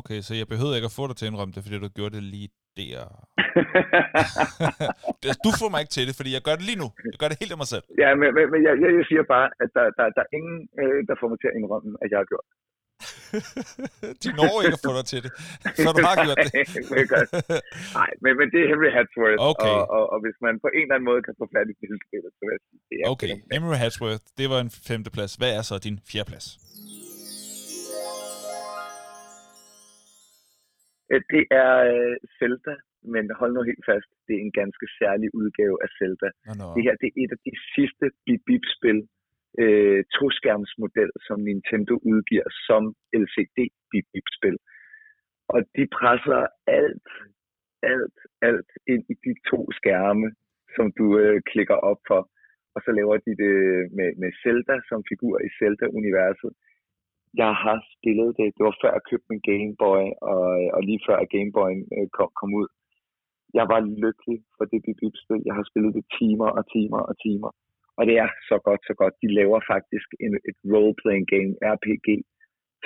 Okay, 0.00 0.18
så 0.26 0.32
jeg 0.40 0.46
behøvede 0.52 0.76
ikke 0.78 0.90
at 0.90 0.98
få 0.98 1.04
dig 1.08 1.16
til 1.16 1.26
at 1.26 1.30
indrømme 1.30 1.54
det, 1.54 1.62
fordi 1.64 1.76
du 1.84 1.90
gjorde 1.98 2.14
det 2.18 2.24
lige 2.34 2.50
der. 2.80 3.04
du 5.46 5.50
får 5.60 5.68
mig 5.70 5.80
ikke 5.82 5.94
til 5.96 6.04
det, 6.08 6.14
fordi 6.18 6.30
jeg 6.36 6.44
gør 6.46 6.56
det 6.58 6.66
lige 6.70 6.80
nu. 6.82 6.88
Jeg 7.12 7.18
gør 7.20 7.30
det 7.30 7.40
helt 7.42 7.54
af 7.56 7.60
mig 7.62 7.70
selv. 7.74 7.84
Ja, 8.02 8.08
men, 8.20 8.28
men, 8.36 8.44
men 8.52 8.60
jeg, 8.66 8.74
jeg 8.98 9.06
siger 9.10 9.24
bare, 9.34 9.48
at 9.62 9.70
der, 9.76 9.86
der, 9.98 10.06
der 10.16 10.22
er 10.26 10.30
ingen, 10.38 10.58
øh, 10.82 10.98
der 11.08 11.14
får 11.20 11.28
mig 11.30 11.38
til 11.40 11.50
at 11.50 11.56
indrømme, 11.58 11.90
at 12.02 12.08
jeg 12.12 12.18
har 12.22 12.28
gjort. 12.32 12.46
De 14.22 14.28
når 14.38 14.52
ikke 14.64 14.78
at 14.78 14.84
få 14.86 14.92
dig 14.98 15.06
til 15.12 15.20
det, 15.24 15.32
så 15.82 15.88
du 15.96 16.00
har 16.08 16.14
gjort 16.24 16.38
det. 16.46 16.52
Nej, 17.98 18.10
men, 18.24 18.32
men 18.38 18.46
det 18.52 18.58
er 18.64 18.66
Henry 18.72 18.90
Hatsworth, 18.96 19.38
okay. 19.50 19.74
og, 19.74 19.82
og, 19.96 20.04
og 20.12 20.18
hvis 20.24 20.36
man 20.46 20.54
på 20.64 20.68
en 20.76 20.84
eller 20.84 20.94
anden 20.96 21.08
måde 21.10 21.20
kan 21.28 21.34
få 21.40 21.46
fat 21.54 21.66
i 21.72 21.74
det 21.80 22.30
så 22.36 22.42
vil 22.46 22.52
jeg 22.56 22.62
sige, 22.68 22.80
det 22.90 22.96
er 23.00 23.04
Okay, 23.12 23.32
Henry 23.54 23.76
Hatsworth, 23.82 24.24
det 24.38 24.46
var 24.52 24.60
en 24.66 24.72
femte 24.88 25.10
plads. 25.16 25.32
Hvad 25.40 25.50
er 25.58 25.62
så 25.70 25.74
din 25.86 25.96
fjerde 26.10 26.28
plads? 26.30 26.46
Øh, 31.12 31.22
det 31.32 31.44
er 31.62 31.72
uh, 31.94 32.14
Zelda, 32.38 32.74
men 33.14 33.24
hold 33.40 33.52
nu 33.56 33.60
helt 33.70 33.84
fast, 33.92 34.10
det 34.26 34.34
er 34.38 34.42
en 34.46 34.54
ganske 34.62 34.86
særlig 35.00 35.28
udgave 35.40 35.76
af 35.84 35.90
Zelda. 35.98 36.28
Oh, 36.50 36.54
no. 36.60 36.66
Det 36.76 36.82
her 36.86 36.94
det 37.00 37.08
er 37.10 37.16
et 37.22 37.30
af 37.36 37.40
de 37.48 37.54
sidste 37.74 38.06
bip-bip-spil, 38.24 38.98
øh, 39.58 40.04
toskærmsmodel, 40.16 41.10
som 41.26 41.38
Nintendo 41.40 41.94
udgiver 42.12 42.48
som 42.66 42.82
LCD 43.22 43.58
bip-bip-spil. 43.90 44.58
Og 45.48 45.60
de 45.76 45.84
presser 45.98 46.40
alt, 46.66 47.08
alt, 47.82 48.18
alt 48.48 48.70
ind 48.92 49.04
i 49.12 49.16
de 49.26 49.34
to 49.50 49.60
skærme, 49.78 50.26
som 50.76 50.86
du 50.98 51.06
øh, 51.18 51.40
klikker 51.50 51.78
op 51.90 52.00
for. 52.08 52.20
Og 52.74 52.80
så 52.84 52.90
laver 52.98 53.16
de 53.26 53.32
det 53.42 53.56
med, 53.96 54.10
med 54.22 54.30
Zelda 54.42 54.76
som 54.88 55.00
figur 55.10 55.34
i 55.46 55.48
Zelda-universet. 55.58 56.52
Jeg 57.42 57.52
har 57.64 57.78
spillet 57.94 58.30
det. 58.38 58.48
Det 58.56 58.62
var 58.68 58.76
før 58.82 58.92
jeg 58.96 59.08
købte 59.10 59.30
min 59.30 59.46
Game 59.50 59.72
Boy, 59.82 60.04
og, 60.32 60.46
og 60.76 60.80
lige 60.88 61.04
før 61.08 61.18
Game 61.34 61.52
Boy 61.58 61.72
øh, 61.96 62.08
kom, 62.16 62.30
kom 62.40 62.50
ud. 62.60 62.68
Jeg 63.58 63.66
var 63.72 63.80
lykkelig 64.04 64.38
for 64.56 64.64
det 64.70 64.78
bip-bip-spil. 64.84 65.42
Jeg 65.48 65.54
har 65.58 65.66
spillet 65.70 65.92
det 65.98 66.04
timer 66.18 66.48
og 66.58 66.64
timer 66.74 67.00
og 67.10 67.14
timer. 67.24 67.50
Og 67.98 68.02
det 68.08 68.16
er 68.24 68.28
så 68.50 68.56
godt, 68.66 68.82
så 68.88 68.94
godt. 69.00 69.14
De 69.22 69.28
laver 69.40 69.58
faktisk 69.72 70.08
en, 70.24 70.32
et 70.50 70.58
role-playing 70.72 71.26
game, 71.34 71.52
RPG, 71.74 72.08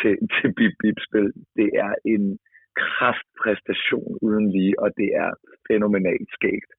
til, 0.00 0.14
til 0.36 0.48
Bip 0.58 0.74
Bip-spil. 0.80 1.28
Det 1.58 1.68
er 1.84 1.92
en 2.14 2.24
kraftpræstation 2.82 4.10
uden 4.26 4.46
lige, 4.56 4.74
og 4.82 4.88
det 5.00 5.08
er 5.24 5.30
fænomenalt 5.68 6.28
skægt. 6.36 6.70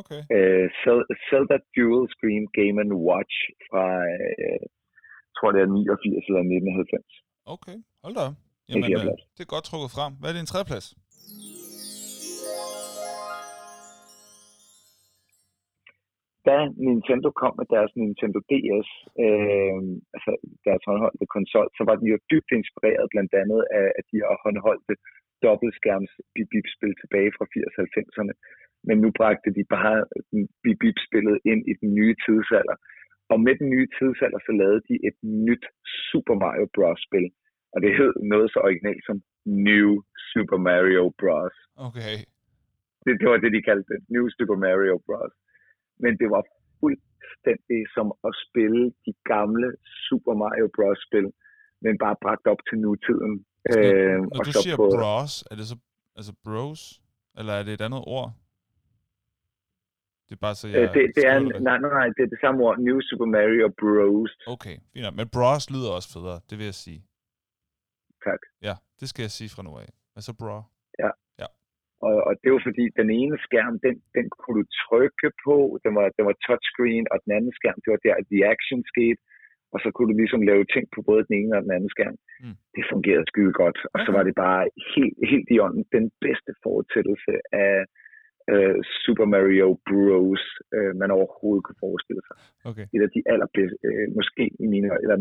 Okay. 0.00 0.20
Uh, 0.36 0.66
Zelda 1.28 1.56
Dual 1.76 2.04
Screen 2.14 2.44
Game 2.58 2.76
and 2.82 2.92
Watch 3.08 3.36
fra, 3.68 3.84
jeg 4.42 4.58
tror 5.36 5.50
det 5.54 5.60
er 5.64 5.70
89 5.70 6.28
eller 6.28 6.42
1990. 6.44 7.04
Okay, 7.54 7.76
hold 8.04 8.14
da. 8.20 8.26
Jamen, 8.68 8.82
det, 8.88 8.92
er 8.98 9.12
øh, 9.12 9.18
det 9.36 9.42
er 9.46 9.50
godt 9.54 9.64
trukket 9.70 9.90
frem. 9.96 10.12
Hvad 10.20 10.28
er 10.30 10.36
din 10.40 10.50
tredje 10.52 10.66
plads? 10.70 10.86
Da 16.48 16.56
Nintendo 16.86 17.28
kom 17.40 17.54
med 17.60 17.66
deres 17.74 17.92
Nintendo 18.02 18.38
DS, 18.50 18.88
øh, 19.24 19.80
altså 20.14 20.32
deres 20.66 20.82
håndholdte 20.88 21.26
konsol, 21.36 21.68
så 21.76 21.82
var 21.88 21.94
den 22.00 22.06
jo 22.12 22.16
dybt 22.32 22.50
inspireret 22.58 23.06
blandt 23.12 23.32
andet 23.42 23.60
af, 23.78 23.86
af 23.98 24.02
de 24.10 24.16
her 24.22 24.32
håndholdte 24.44 24.94
dobbeltskærms 25.44 26.12
bip-bip-spil 26.34 26.94
tilbage 27.02 27.30
fra 27.36 27.44
80-90'erne. 27.54 28.34
Men 28.88 28.96
nu 29.04 29.08
bragte 29.20 29.50
de 29.58 29.64
bare 29.76 29.96
bip-bip-spillet 30.62 31.36
ind 31.50 31.62
i 31.72 31.74
den 31.80 31.90
nye 31.98 32.14
tidsalder. 32.24 32.76
Og 33.32 33.38
med 33.46 33.54
den 33.60 33.68
nye 33.74 33.88
tidsalder, 33.98 34.40
så 34.46 34.52
lavede 34.60 34.82
de 34.88 34.94
et 35.08 35.16
nyt 35.48 35.64
Super 36.10 36.36
Mario 36.44 36.66
Bros. 36.74 37.00
spil. 37.08 37.26
Og 37.74 37.78
det 37.84 37.96
hed 37.98 38.12
noget 38.32 38.48
så 38.52 38.58
originalt 38.68 39.04
som 39.08 39.16
New 39.68 39.88
Super 40.30 40.58
Mario 40.68 41.04
Bros. 41.20 41.56
Okay. 41.88 42.16
Det, 43.04 43.12
det 43.20 43.26
var 43.30 43.36
det, 43.36 43.52
de 43.56 43.62
kaldte 43.68 43.88
det. 43.92 44.00
New 44.14 44.26
Super 44.36 44.56
Mario 44.66 44.94
Bros 45.06 45.34
men 46.02 46.12
det 46.20 46.28
var 46.34 46.42
fuldstændig 46.80 47.80
som 47.94 48.06
at 48.28 48.32
spille 48.46 48.82
de 49.06 49.12
gamle 49.32 49.68
Super 50.06 50.34
Mario 50.42 50.68
Bros. 50.76 50.98
spil, 51.06 51.26
men 51.84 51.98
bare 52.04 52.16
bragt 52.24 52.46
op 52.52 52.60
til 52.68 52.78
nutiden. 52.78 53.32
Øh, 53.70 54.18
når 54.18 54.38
og 54.38 54.46
du 54.46 54.52
så 54.52 54.62
siger 54.62 54.76
på, 54.76 54.88
bros, 54.96 55.32
er 55.50 55.54
det 55.58 55.66
så 55.72 55.76
altså 56.18 56.32
bros? 56.44 56.80
Eller 57.38 57.52
er 57.52 57.62
det 57.62 57.72
et 57.74 57.84
andet 57.88 58.02
ord? 58.06 58.28
Det 60.26 60.32
er 60.38 60.42
bare 60.46 60.54
så, 60.54 60.68
øh, 60.68 60.74
jeg... 60.74 60.94
det, 60.94 61.02
det 61.16 61.24
er, 61.32 61.38
nej, 61.40 61.78
nej, 61.84 61.92
nej, 62.00 62.08
det 62.16 62.22
er 62.26 62.30
det 62.34 62.40
samme 62.44 62.58
ord. 62.64 62.76
New 62.86 62.98
Super 63.08 63.28
Mario 63.36 63.68
Bros. 63.80 64.32
Okay, 64.54 64.76
fint. 64.92 65.16
Men 65.18 65.26
bros 65.34 65.70
lyder 65.74 65.90
også 65.98 66.08
federe, 66.14 66.40
det 66.50 66.58
vil 66.58 66.64
jeg 66.72 66.78
sige. 66.86 67.00
Tak. 68.26 68.40
Ja, 68.62 68.74
det 69.00 69.08
skal 69.08 69.22
jeg 69.22 69.30
sige 69.30 69.50
fra 69.54 69.62
nu 69.62 69.72
af. 69.78 69.90
Hvad 70.12 70.22
så 70.22 70.34
bro? 70.40 70.56
Ja. 71.02 71.10
Og, 72.06 72.14
og 72.28 72.32
det 72.42 72.48
var 72.52 72.62
fordi, 72.68 72.84
den 73.00 73.10
ene 73.20 73.36
skærm, 73.46 73.74
den, 73.86 73.96
den 74.16 74.26
kunne 74.40 74.58
du 74.60 74.66
trykke 74.84 75.28
på, 75.44 75.56
den 75.84 75.92
var, 75.98 76.06
den 76.16 76.24
var 76.28 76.36
touchscreen, 76.46 77.06
og 77.12 77.16
den 77.24 77.32
anden 77.36 77.52
skærm, 77.58 77.78
det 77.82 77.90
var 77.94 78.00
der, 78.06 78.14
at 78.20 78.26
the 78.32 78.42
action 78.54 78.80
skete, 78.92 79.20
og 79.72 79.78
så 79.82 79.88
kunne 79.90 80.08
du 80.10 80.16
ligesom 80.18 80.42
lave 80.50 80.64
ting 80.74 80.84
på 80.94 81.00
både 81.08 81.22
den 81.28 81.34
ene 81.40 81.56
og 81.56 81.62
den 81.66 81.74
anden 81.76 81.92
skærm. 81.94 82.16
Mm. 82.42 82.56
Det 82.76 82.84
fungerede 82.92 83.26
skide 83.30 83.52
godt, 83.62 83.78
og 83.84 83.90
okay. 83.94 84.04
så 84.04 84.10
var 84.16 84.22
det 84.28 84.34
bare 84.46 84.62
helt, 84.94 85.16
helt 85.32 85.48
i 85.54 85.60
ånden 85.64 85.84
den 85.96 86.06
bedste 86.26 86.52
fortællelse 86.66 87.32
af 87.66 87.76
uh, 88.52 88.78
Super 89.04 89.26
Mario 89.34 89.68
Bros., 89.88 90.44
uh, 90.76 90.92
man 91.00 91.10
overhovedet 91.16 91.64
kunne 91.64 91.82
forestille 91.86 92.22
sig. 92.28 92.36
Okay. 92.70 92.86
Et 92.94 93.02
af 93.06 93.10
de 93.16 93.22
allerbedste, 93.32 93.76
uh, 93.88 94.06
måske 94.18 94.44
i 94.64 94.66
mine 94.74 94.88
eller 95.04 95.16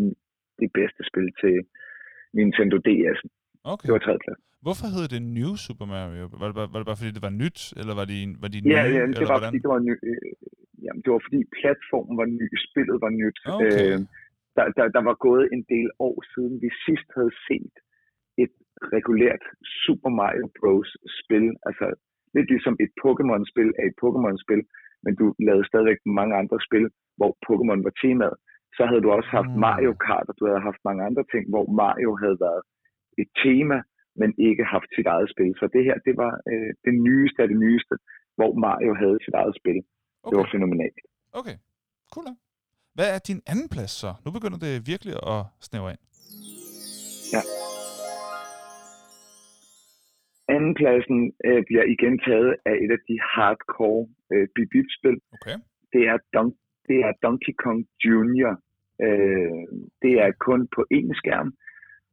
det 0.62 0.70
bedste 0.80 1.02
spil 1.10 1.30
til 1.42 1.56
Nintendo 2.38 2.78
DS'en. 2.88 3.30
Okay. 3.74 3.86
Det 3.88 3.94
var 3.96 4.04
tredje 4.06 4.22
plads. 4.26 4.42
Hvorfor 4.66 4.88
hed 4.94 5.06
det 5.14 5.22
New 5.38 5.52
Super 5.66 5.88
Mario? 5.94 6.24
Var 6.42 6.48
det, 6.50 6.56
bare, 6.60 6.70
var 6.74 6.80
det 6.80 6.88
bare 6.90 7.00
fordi, 7.02 7.14
det 7.18 7.26
var 7.30 7.36
nyt, 7.44 7.60
eller 7.80 7.94
var 8.00 8.08
de, 8.12 8.18
var 8.44 8.50
de 8.54 8.60
nye? 8.62 8.74
Ja, 8.76 8.82
ja 8.98 9.04
det 9.20 9.26
var 9.32 9.40
fordi, 9.48 9.60
det 9.66 9.72
var 9.76 9.82
ny, 9.90 9.94
øh, 10.10 10.32
jamen, 10.86 11.02
det 11.04 11.10
var 11.16 11.22
fordi 11.28 11.40
platformen 11.60 12.16
var 12.22 12.28
ny, 12.40 12.48
spillet 12.68 12.98
var 13.06 13.12
nyt. 13.22 13.38
Okay. 13.56 13.84
Øh, 13.90 13.98
der, 14.58 14.66
der, 14.78 14.86
der 14.96 15.04
var 15.10 15.16
gået 15.28 15.46
en 15.56 15.64
del 15.76 15.90
år 16.08 16.18
siden, 16.34 16.54
vi 16.64 16.70
sidst 16.86 17.08
havde 17.18 17.34
set 17.48 17.76
et 18.44 18.54
regulært 18.96 19.44
Super 19.84 20.12
Mario 20.20 20.46
Bros. 20.58 20.90
spil. 21.22 21.46
Altså 21.68 21.86
lidt 22.36 22.50
ligesom 22.54 22.76
et 22.84 22.92
Pokémon-spil 23.04 23.70
er 23.80 23.86
et 23.92 23.98
Pokémon-spil, 24.04 24.62
men 25.04 25.14
du 25.20 25.26
lavede 25.48 25.66
stadigvæk 25.72 26.00
mange 26.20 26.34
andre 26.42 26.58
spil, 26.68 26.86
hvor 27.18 27.32
Pokémon 27.48 27.80
var 27.88 27.94
temaet. 28.04 28.38
Så 28.78 28.82
havde 28.90 29.04
du 29.06 29.10
også 29.18 29.30
haft 29.38 29.52
mm. 29.54 29.60
Mario 29.66 29.94
Kart, 30.06 30.28
og 30.30 30.36
du 30.40 30.44
havde 30.50 30.68
haft 30.70 30.82
mange 30.88 31.02
andre 31.10 31.24
ting, 31.32 31.44
hvor 31.54 31.66
Mario 31.82 32.12
havde 32.24 32.38
været 32.48 32.62
et 33.22 33.30
tema, 33.44 33.78
men 34.22 34.30
ikke 34.38 34.64
haft 34.64 34.90
sit 34.98 35.08
eget 35.16 35.30
spil. 35.34 35.54
Så 35.60 35.66
det 35.76 35.84
her, 35.88 35.98
det 36.08 36.16
var 36.24 36.34
øh, 36.52 36.72
det 36.86 36.94
nyeste 37.08 37.40
af 37.44 37.48
det 37.48 37.60
nyeste, 37.66 37.96
hvor 38.38 38.52
Mario 38.66 38.94
havde 39.02 39.18
sit 39.26 39.36
eget 39.42 39.56
spil. 39.62 39.80
Okay. 40.24 40.32
Det 40.32 40.38
var 40.42 40.50
fænomenalt. 40.56 41.00
Okay, 41.40 41.56
cool. 42.14 42.26
Hvad 42.98 43.08
er 43.16 43.20
din 43.30 43.42
anden 43.52 43.70
plads 43.76 43.94
så? 44.04 44.12
Nu 44.26 44.30
begynder 44.38 44.60
det 44.66 44.74
virkelig 44.92 45.14
at 45.34 45.42
snævre 45.68 45.92
ind. 45.96 46.04
Ja. 47.34 47.42
Andenpladsen 50.56 51.20
øh, 51.48 51.62
bliver 51.68 51.86
igen 51.96 52.16
taget 52.28 52.52
af 52.70 52.76
et 52.84 52.92
af 52.98 53.02
de 53.10 53.18
hardcore 53.34 54.04
øh, 54.34 54.48
bibit-spil. 54.56 55.18
Okay. 55.36 55.58
Det 55.94 56.02
er, 56.12 56.18
Don- 56.36 56.60
det 56.88 56.98
er 57.08 57.12
Donkey 57.24 57.54
Kong 57.64 57.80
Jr. 58.06 58.52
Øh, 59.06 59.64
det 60.04 60.14
er 60.26 60.32
kun 60.48 60.62
på 60.76 60.82
én 60.98 61.10
skærm, 61.22 61.50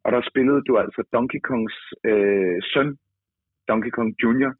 og 0.09 0.13
der 0.17 0.29
spillede 0.31 0.63
du 0.69 0.73
altså 0.83 1.01
Donkey 1.15 1.41
Kongs 1.49 1.77
øh, 2.11 2.57
søn, 2.73 2.91
Donkey 3.69 3.91
Kong 3.97 4.11
Jr., 4.23 4.53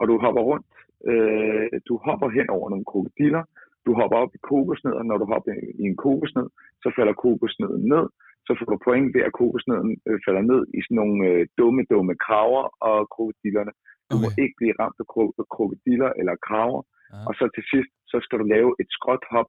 og 0.00 0.04
du 0.08 0.14
hopper 0.24 0.42
rundt. 0.50 0.66
Øh, 1.10 1.68
du 1.88 1.94
hopper 2.06 2.28
hen 2.36 2.48
over 2.56 2.66
nogle 2.70 2.88
krokodiller. 2.90 3.42
Du 3.86 3.90
hopper 4.00 4.16
op 4.22 4.32
i 4.34 4.40
kokosnød, 4.50 4.94
og 5.00 5.04
når 5.06 5.16
du 5.18 5.26
hopper 5.32 5.52
i 5.80 5.84
en 5.90 5.96
kokosnød, 6.04 6.48
så 6.82 6.88
falder 6.96 7.14
kokosnøden 7.24 7.84
ned. 7.94 8.06
så 8.46 8.50
får 8.58 8.66
du 8.72 8.78
point 8.88 9.08
ved, 9.14 9.22
at 9.28 9.36
kokosnøden 9.40 9.92
øh, 10.08 10.18
falder 10.26 10.44
ned 10.50 10.60
i 10.78 10.80
sådan 10.84 10.98
nogle 11.00 11.18
øh, 11.30 11.42
dumme, 11.58 11.82
dumme 11.92 12.14
kraver 12.24 12.64
og 12.88 12.96
krokodillerne. 13.14 13.72
Du 14.10 14.14
okay. 14.16 14.22
må 14.22 14.28
ikke 14.42 14.56
blive 14.60 14.78
ramt 14.80 14.98
af 15.02 15.06
kro- 15.12 15.46
krokodiller 15.54 16.10
eller 16.20 16.34
kraver. 16.46 16.82
Ja. 16.86 17.26
Og 17.28 17.32
så 17.38 17.44
til 17.56 17.64
sidst, 17.72 17.92
så 18.10 18.16
skal 18.24 18.38
du 18.40 18.46
lave 18.54 18.70
et 18.82 18.88
skråt 18.96 19.24
hop 19.34 19.48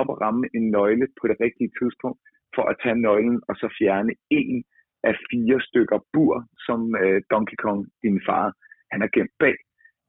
op 0.00 0.08
og 0.12 0.20
ramme 0.24 0.44
en 0.56 0.64
nøgle 0.76 1.06
på 1.20 1.24
det 1.30 1.36
rigtige 1.44 1.70
tidspunkt, 1.78 2.20
for 2.56 2.64
at 2.70 2.76
tage 2.82 2.98
nøglen 3.06 3.40
og 3.48 3.54
så 3.56 3.66
fjerne 3.78 4.12
en 4.30 4.64
af 5.08 5.14
fire 5.30 5.58
stykker 5.68 5.98
bur, 6.12 6.34
som 6.66 6.80
øh, 7.02 7.22
Donkey 7.30 7.56
Kong, 7.64 7.80
din 8.02 8.20
far, 8.26 8.46
han 8.90 9.00
har 9.00 9.10
gemt 9.16 9.34
bag. 9.38 9.56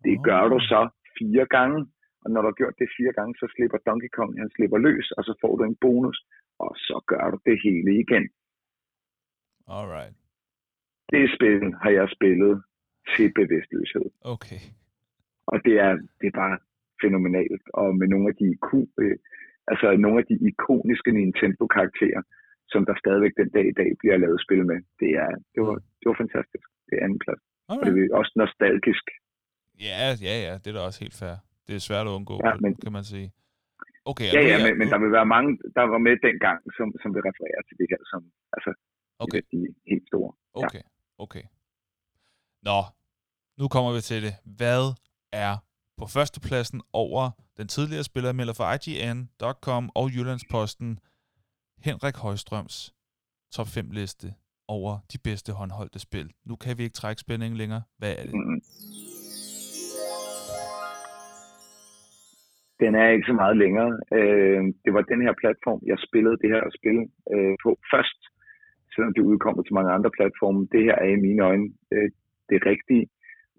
Det 0.05 0.15
gør 0.27 0.43
du 0.53 0.57
så 0.59 0.81
fire 1.19 1.45
gange, 1.55 1.79
og 2.21 2.27
når 2.31 2.41
du 2.41 2.47
har 2.47 2.59
gjort 2.61 2.79
det 2.81 2.89
fire 2.97 3.13
gange, 3.17 3.33
så 3.39 3.45
slipper 3.55 3.77
Donkey 3.87 4.09
Kong, 4.17 4.31
han 4.41 4.49
slipper 4.55 4.77
løs, 4.77 5.11
og 5.17 5.23
så 5.23 5.33
får 5.41 5.53
du 5.57 5.63
en 5.63 5.77
bonus, 5.81 6.17
og 6.59 6.71
så 6.87 7.03
gør 7.07 7.25
du 7.31 7.37
det 7.45 7.57
hele 7.63 7.91
igen. 8.03 8.25
Alright. 9.67 10.15
Det 11.11 11.23
spil 11.35 11.73
har 11.83 11.89
jeg 11.89 12.09
spillet 12.15 12.63
til 13.15 13.33
bevidstløshed, 13.39 14.07
Okay. 14.33 14.61
og 15.47 15.57
det 15.65 15.75
er, 15.85 15.91
det 16.19 16.27
er 16.27 16.37
bare 16.43 16.57
fænomenalt, 17.03 17.63
og 17.73 17.95
med 17.99 18.07
nogle 18.07 18.27
af 18.29 18.35
de, 18.35 18.45
iku- 18.55 18.93
øh, 19.03 19.17
altså 19.71 19.87
nogle 20.05 20.17
af 20.21 20.25
de 20.31 20.35
ikoniske 20.49 21.11
Nintendo-karakterer, 21.19 22.21
som 22.71 22.81
der 22.87 22.95
stadigvæk 23.03 23.33
den 23.41 23.49
dag 23.57 23.65
i 23.73 23.75
dag 23.81 23.89
bliver 24.01 24.17
lavet 24.23 24.39
spil 24.45 24.63
med. 24.71 24.79
Det, 25.01 25.11
er, 25.23 25.29
det, 25.53 25.61
var, 25.67 25.75
det 25.99 26.05
var 26.09 26.17
fantastisk. 26.23 26.65
Det 26.87 26.93
er 26.97 27.03
anden 27.05 27.21
plads. 27.25 27.41
Og 27.69 27.75
det 27.85 27.91
er 28.05 28.15
også 28.21 28.33
nostalgisk. 28.43 29.05
Ja, 29.87 30.03
ja, 30.27 30.35
ja, 30.47 30.53
det 30.61 30.67
er 30.71 30.75
da 30.77 30.81
også 30.89 30.99
helt 31.05 31.17
fair. 31.21 31.35
Det 31.67 31.73
er 31.75 31.83
svært 31.89 32.05
at 32.09 32.13
undgå, 32.17 32.35
Ja, 32.45 32.51
kan- 32.51 32.61
men- 32.63 32.79
kan 32.85 32.93
man 32.99 33.05
sige. 33.13 33.27
Okay, 34.11 34.29
Ja, 34.37 34.41
ja, 34.51 34.57
men, 34.65 34.73
men 34.79 34.87
der 34.93 34.99
vil 35.03 35.11
være 35.19 35.29
mange, 35.35 35.49
der 35.77 35.83
var 35.93 35.97
med 36.07 36.15
dengang, 36.27 36.59
som, 36.77 36.87
som 37.01 37.09
vil 37.15 37.21
referere 37.29 37.61
til 37.67 37.75
det 37.79 37.87
her, 37.91 38.01
som 38.11 38.21
altså, 38.55 38.71
Okay, 39.25 39.41
de 39.51 39.57
er 39.67 39.73
helt 39.91 40.07
store. 40.11 40.31
Ja. 40.55 40.65
okay, 40.65 40.83
okay. 41.25 41.45
Nå, 42.67 42.79
nu 43.59 43.65
kommer 43.73 43.91
vi 43.97 44.01
til 44.01 44.19
det. 44.25 44.33
Hvad 44.59 44.83
er 45.45 45.53
på 45.99 46.05
førstepladsen 46.15 46.81
over 46.93 47.23
den 47.57 47.67
tidligere 47.67 48.03
spilleranmelder 48.03 48.55
for 48.59 48.65
IGN.com 48.75 49.83
og 49.95 50.05
Jyllandsposten, 50.15 50.99
Henrik 51.87 52.17
Højstrøms 52.25 52.93
top 53.55 53.67
5 53.67 53.85
liste 53.91 54.27
over 54.67 54.93
de 55.13 55.17
bedste 55.27 55.51
håndholdte 55.59 55.99
spil. 55.99 56.27
Nu 56.49 56.55
kan 56.55 56.77
vi 56.77 56.83
ikke 56.83 56.99
trække 57.01 57.19
spændingen 57.25 57.57
længere. 57.57 57.83
Hvad 57.99 58.11
er 58.19 58.23
det? 58.25 58.33
Mm. 58.33 58.61
Den 62.83 62.91
er 63.01 63.07
ikke 63.15 63.29
så 63.31 63.35
meget 63.41 63.57
længere. 63.63 63.91
Øh, 64.19 64.61
det 64.85 64.91
var 64.95 65.01
den 65.11 65.21
her 65.25 65.33
platform, 65.41 65.79
jeg 65.91 65.97
spillede 66.07 66.37
det 66.41 66.49
her 66.55 66.63
spil 66.77 66.99
øh, 67.33 67.55
på 67.63 67.69
først, 67.93 68.19
selvom 68.93 69.13
det 69.13 69.27
udkommer 69.31 69.61
til 69.63 69.73
mange 69.73 69.91
andre 69.97 70.11
platforme. 70.17 70.67
Det 70.73 70.81
her 70.87 70.95
er 71.05 71.11
i 71.17 71.23
mine 71.27 71.41
øjne 71.49 71.67
øh, 71.93 72.09
det 72.51 72.59
rigtige, 72.71 73.05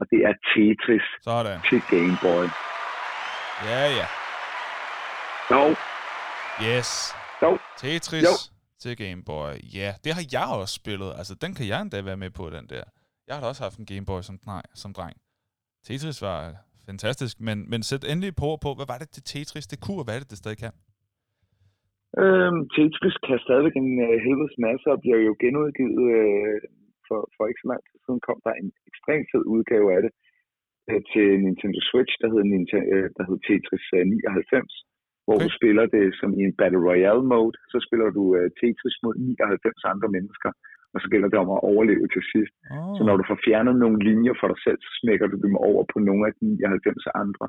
og 0.00 0.04
det 0.10 0.20
er 0.28 0.34
Tetris 0.50 1.06
Sådan. 1.28 1.58
til 1.70 1.80
Game 1.92 2.16
Boy. 2.24 2.44
Ja, 3.68 3.82
ja. 4.00 4.06
Jo, 5.54 5.64
Yes. 6.68 6.90
jo, 7.42 7.58
Tetris 7.76 8.22
Jo. 8.28 8.34
til 8.82 8.96
Game 8.96 9.22
Boy. 9.30 9.52
Ja, 9.78 9.90
det 10.04 10.10
har 10.16 10.24
jeg 10.36 10.46
også 10.60 10.74
spillet. 10.74 11.10
Altså, 11.18 11.34
den 11.42 11.54
kan 11.54 11.66
jeg 11.68 11.78
endda 11.82 12.02
være 12.02 12.16
med 12.24 12.30
på, 12.30 12.50
den 12.50 12.66
der. 12.72 12.84
Jeg 13.26 13.34
har 13.34 13.40
da 13.42 13.48
også 13.48 13.62
haft 13.62 13.78
en 13.78 13.86
Game 13.92 14.06
Boy 14.06 14.20
som, 14.28 14.38
nej, 14.46 14.62
som 14.74 14.92
dreng. 14.92 15.16
Tetris 15.86 16.22
var 16.22 16.38
fantastisk, 16.88 17.40
men, 17.40 17.70
men 17.70 17.82
sæt 17.82 18.04
endelig 18.12 18.32
på 18.36 18.48
på, 18.64 18.70
hvad 18.76 18.86
var 18.92 18.98
det, 18.98 19.08
det 19.16 19.24
Tetris 19.24 19.66
det 19.66 19.78
kunne, 19.84 19.98
og 20.00 20.04
hvad 20.04 20.14
er 20.14 20.18
det, 20.22 20.30
det 20.30 20.38
stadig 20.38 20.58
kan? 20.64 20.72
Øhm, 22.22 22.60
Tetris 22.74 23.16
kan 23.26 23.38
stadigvæk 23.46 23.76
en 23.82 23.90
øh, 24.06 24.16
helvedes 24.26 24.56
masse 24.66 24.86
og 24.94 24.98
bliver 25.04 25.20
jo 25.28 25.32
genudgivet 25.42 26.04
øh, 26.18 26.56
for, 27.08 27.20
for 27.34 27.42
ikke 27.46 27.62
så 27.62 27.68
lang 27.72 27.82
tid 27.88 27.98
siden 28.04 28.20
kom 28.28 28.38
der 28.46 28.54
en 28.62 28.70
ekstremt 28.90 29.28
fed 29.32 29.44
udgave 29.54 29.86
af 29.96 30.00
det 30.04 30.12
øh, 30.90 31.00
til 31.12 31.28
Nintendo 31.46 31.80
Switch, 31.90 32.12
der 32.20 32.28
hed, 32.32 32.42
Nintendo, 32.54 32.86
øh, 32.94 33.08
der 33.16 33.22
hed 33.28 33.38
Tetris 33.46 33.86
øh, 33.98 34.04
99, 34.06 34.74
hvor 35.26 35.36
Okay. 35.36 35.44
du 35.44 35.48
spiller 35.58 35.84
det 35.96 36.04
som 36.20 36.30
i 36.38 36.40
en 36.48 36.54
Battle 36.60 36.82
Royale 36.88 37.24
mode, 37.32 37.56
så 37.72 37.78
spiller 37.86 38.08
du 38.18 38.24
øh, 38.38 38.46
Tetris 38.58 38.96
mod 39.04 39.14
99 39.16 39.92
andre 39.92 40.08
mennesker, 40.16 40.50
og 40.94 40.98
så 41.02 41.06
gælder 41.12 41.28
det 41.32 41.38
om 41.44 41.50
at 41.56 41.64
overleve 41.70 42.06
til 42.14 42.24
sidst. 42.32 42.54
Oh. 42.74 42.94
Så 42.96 43.02
når 43.08 43.16
du 43.20 43.24
får 43.30 43.38
fjernet 43.46 43.76
nogle 43.84 43.98
linjer 44.08 44.34
for 44.40 44.48
dig 44.52 44.60
selv, 44.66 44.78
så 44.86 44.90
smækker 45.00 45.26
du 45.32 45.36
dem 45.46 45.54
over 45.70 45.82
på 45.92 45.98
nogle 46.08 46.22
af 46.28 46.32
de 46.38 46.44
99 46.46 47.06
andre, 47.24 47.46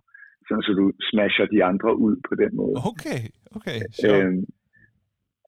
sådan 0.47 0.63
så 0.67 0.71
du 0.81 0.85
smasher 1.09 1.45
de 1.55 1.59
andre 1.71 1.89
ud 2.05 2.15
på 2.27 2.33
den 2.41 2.51
måde. 2.61 2.75
Okay, 2.91 3.21
okay, 3.57 3.77
sjovt. 4.01 4.23
Øhm, 4.25 4.41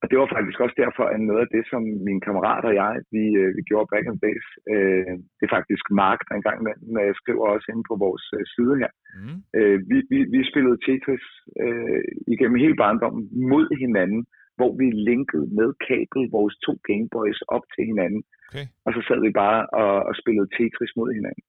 og 0.02 0.06
det 0.10 0.16
var 0.20 0.28
faktisk 0.36 0.58
også 0.64 0.76
derfor, 0.84 1.04
at 1.14 1.20
noget 1.20 1.42
af 1.46 1.50
det, 1.56 1.64
som 1.70 1.82
min 2.08 2.20
kammerat 2.26 2.64
og 2.68 2.74
jeg, 2.82 2.92
vi, 3.14 3.24
øh, 3.40 3.50
vi 3.56 3.62
gjorde 3.68 3.90
back 3.92 4.04
in 4.10 4.18
days, 4.26 4.46
øh, 4.72 5.14
det 5.36 5.44
er 5.46 5.56
faktisk 5.58 5.84
Mark, 6.02 6.20
der 6.26 6.34
engang 6.34 6.58
imellem 6.60 6.92
øh, 7.02 7.12
skriver 7.20 7.44
også 7.54 7.66
inde 7.72 7.84
på 7.90 7.94
vores 8.04 8.24
øh, 8.36 8.44
side 8.54 8.74
her. 8.82 8.92
Mm. 9.18 9.38
Øh, 9.58 9.76
vi, 9.90 9.98
vi, 10.12 10.18
vi 10.34 10.40
spillede 10.50 10.78
Tetris 10.86 11.26
øh, 11.64 12.02
igennem 12.32 12.62
hele 12.64 12.76
barndommen 12.82 13.24
mod 13.52 13.66
hinanden, 13.84 14.22
hvor 14.58 14.72
vi 14.80 14.86
linkede 15.10 15.46
med 15.58 15.68
kabel 15.88 16.22
vores 16.36 16.54
to 16.66 16.72
Gameboys 16.88 17.40
op 17.56 17.64
til 17.74 17.84
hinanden, 17.90 18.22
Okay, 18.50 18.66
og 18.86 18.90
så 18.96 19.00
sad 19.08 19.18
vi 19.26 19.32
bare 19.44 19.60
og, 19.82 19.94
og 20.08 20.14
spillede 20.20 20.48
Tetris 20.56 20.92
mod 21.00 21.10
hinanden. 21.18 21.44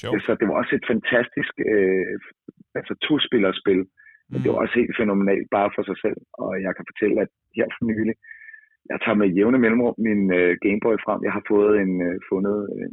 sjovt. 0.00 0.22
Så 0.26 0.30
det 0.38 0.46
var 0.48 0.56
også 0.60 0.74
et 0.78 0.86
fantastisk 0.92 1.54
øh, 1.72 2.14
altså 2.78 2.94
to-spillerspil, 3.04 3.82
men 4.30 4.38
det 4.42 4.48
var 4.50 4.58
også 4.62 4.74
helt 4.80 4.98
fænomenalt 5.00 5.48
bare 5.56 5.70
for 5.74 5.82
sig 5.88 5.98
selv. 6.04 6.20
Og 6.42 6.50
jeg 6.64 6.72
kan 6.76 6.88
fortælle, 6.90 7.16
at 7.24 7.30
her 7.56 7.66
for 7.76 7.84
nylig, 7.92 8.14
jeg 8.90 8.98
tager 9.00 9.20
med 9.20 9.34
jævne 9.36 9.58
mellemrum 9.58 9.96
min 10.08 10.22
øh, 10.38 10.52
Gameboy 10.64 10.96
frem. 11.04 11.20
Jeg 11.26 11.32
har 11.36 11.44
fået 11.52 11.74
en, 11.84 11.92
øh, 12.08 12.16
fundet 12.30 12.58
øh, 12.76 12.88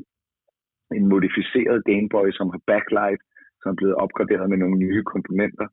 en 0.97 1.05
modificeret 1.11 1.85
Gameboy, 1.89 2.27
som 2.37 2.47
har 2.53 2.61
backlight, 2.71 3.21
som 3.61 3.67
er 3.71 3.79
blevet 3.79 3.95
opgraderet 4.03 4.49
med 4.49 4.57
nogle 4.57 4.77
nye 4.85 5.03
komponenter. 5.13 5.67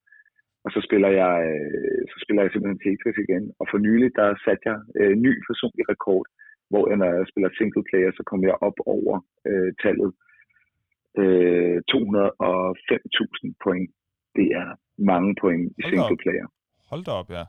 Og 0.65 0.71
så 0.75 0.81
spiller 0.87 1.11
jeg, 1.23 1.35
øh, 1.53 2.01
så 2.11 2.17
spiller 2.25 2.43
jeg 2.43 2.51
simpelthen 2.51 2.83
Tetris 2.83 3.19
igen. 3.27 3.45
Og 3.61 3.65
for 3.71 3.79
nylig, 3.87 4.11
der 4.21 4.29
satte 4.45 4.65
jeg 4.71 4.79
øh, 5.01 5.15
ny 5.27 5.33
personlig 5.49 5.85
rekord, 5.93 6.27
hvor 6.71 6.85
jeg, 6.91 6.97
når 7.01 7.11
jeg 7.17 7.31
spiller 7.31 7.51
single 7.51 7.85
player, 7.91 8.11
så 8.15 8.23
kommer 8.29 8.47
jeg 8.51 8.57
op 8.69 8.79
over 8.97 9.15
øh, 9.49 9.71
tallet 9.83 10.11
øh, 11.23 11.79
205.000 11.93 13.53
point. 13.65 13.91
Det 14.39 14.47
er 14.61 14.67
mange 15.13 15.31
point 15.43 15.65
i 15.79 15.83
Hold 15.83 15.91
single 15.91 16.15
op. 16.17 16.23
player. 16.25 16.47
Hold 16.91 17.03
da 17.09 17.13
op, 17.21 17.31
ja. 17.39 17.45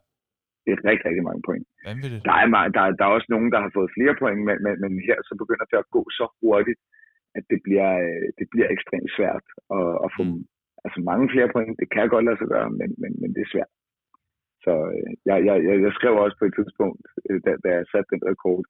Det 0.63 0.69
er 0.75 0.79
rigtig, 0.89 1.05
rigtig 1.09 1.25
mange 1.29 1.43
point. 1.47 1.65
Vanvittigt. 1.89 2.23
Der 2.29 2.35
er, 2.41 2.47
der, 2.75 2.83
der 2.99 3.05
er 3.05 3.13
også 3.17 3.29
nogen, 3.35 3.49
der 3.53 3.59
har 3.65 3.71
fået 3.77 3.93
flere 3.97 4.15
point, 4.21 4.41
men, 4.47 4.57
men, 4.65 4.73
men 4.83 4.91
her 5.07 5.17
så 5.27 5.33
begynder 5.41 5.65
det 5.71 5.77
at 5.83 5.91
gå 5.95 6.01
så 6.19 6.25
hurtigt, 6.41 6.81
at 7.37 7.43
det 7.51 7.59
bliver, 7.65 7.91
øh, 8.05 8.27
det 8.39 8.47
bliver 8.53 8.69
ekstremt 8.75 9.11
svært 9.17 9.45
at, 9.77 9.89
at 10.05 10.09
få 10.17 10.23
Mm. 10.29 10.41
altså 10.85 10.99
mange 11.11 11.25
flere 11.33 11.49
point. 11.55 11.73
Det 11.81 11.87
kan 11.95 12.07
godt 12.13 12.25
lade 12.27 12.39
sig 12.39 12.49
gøre, 12.55 12.69
men, 12.79 12.89
men, 13.01 13.11
men 13.21 13.29
det 13.35 13.41
er 13.43 13.51
svært. 13.53 13.71
Så 14.65 14.73
øh, 14.95 15.11
jeg, 15.29 15.37
jeg, 15.47 15.55
jeg, 15.67 15.75
jeg 15.85 15.91
skrev 15.97 16.13
også 16.25 16.37
på 16.39 16.45
et 16.49 16.55
tidspunkt, 16.59 17.05
øh, 17.29 17.39
da, 17.45 17.51
da 17.63 17.69
jeg 17.77 17.85
satte 17.91 18.11
den 18.15 18.23
rekord, 18.31 18.63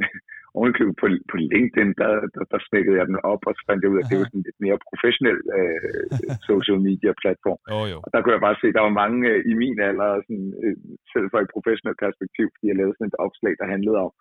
ovenikøbet 0.58 0.96
på, 1.02 1.06
på 1.30 1.36
LinkedIn, 1.52 1.90
der, 2.02 2.12
der, 2.34 2.42
der 2.52 2.58
smækkede 2.68 2.98
jeg 2.98 3.06
den 3.10 3.18
op, 3.32 3.42
og 3.48 3.52
så 3.56 3.62
fandt 3.68 3.82
jeg 3.82 3.90
ud 3.92 3.98
af, 3.98 4.04
at 4.04 4.10
det 4.10 4.18
var 4.18 4.28
sådan 4.28 4.40
en 4.40 4.48
lidt 4.48 4.60
mere 4.66 4.84
professionel 4.88 5.38
øh, 5.58 6.06
social 6.50 6.78
media 6.88 7.12
platform. 7.22 7.60
Jo. 7.72 7.96
Og 8.04 8.08
der 8.12 8.18
kunne 8.20 8.36
jeg 8.36 8.46
bare 8.46 8.58
se, 8.60 8.66
at 8.70 8.76
der 8.76 8.88
var 8.88 9.00
mange 9.02 9.20
øh, 9.32 9.40
i 9.50 9.54
min 9.62 9.78
alder, 9.88 10.10
sådan, 10.26 10.50
øh, 10.64 10.76
selv 11.12 11.26
fra 11.30 11.40
et 11.44 11.54
professionelt 11.56 11.98
perspektiv, 12.06 12.46
fordi 12.52 12.66
jeg 12.68 12.78
lavede 12.78 12.96
sådan 12.96 13.12
et 13.12 13.22
opslag, 13.26 13.52
der 13.60 13.72
handlede 13.74 13.98
om 14.06 14.12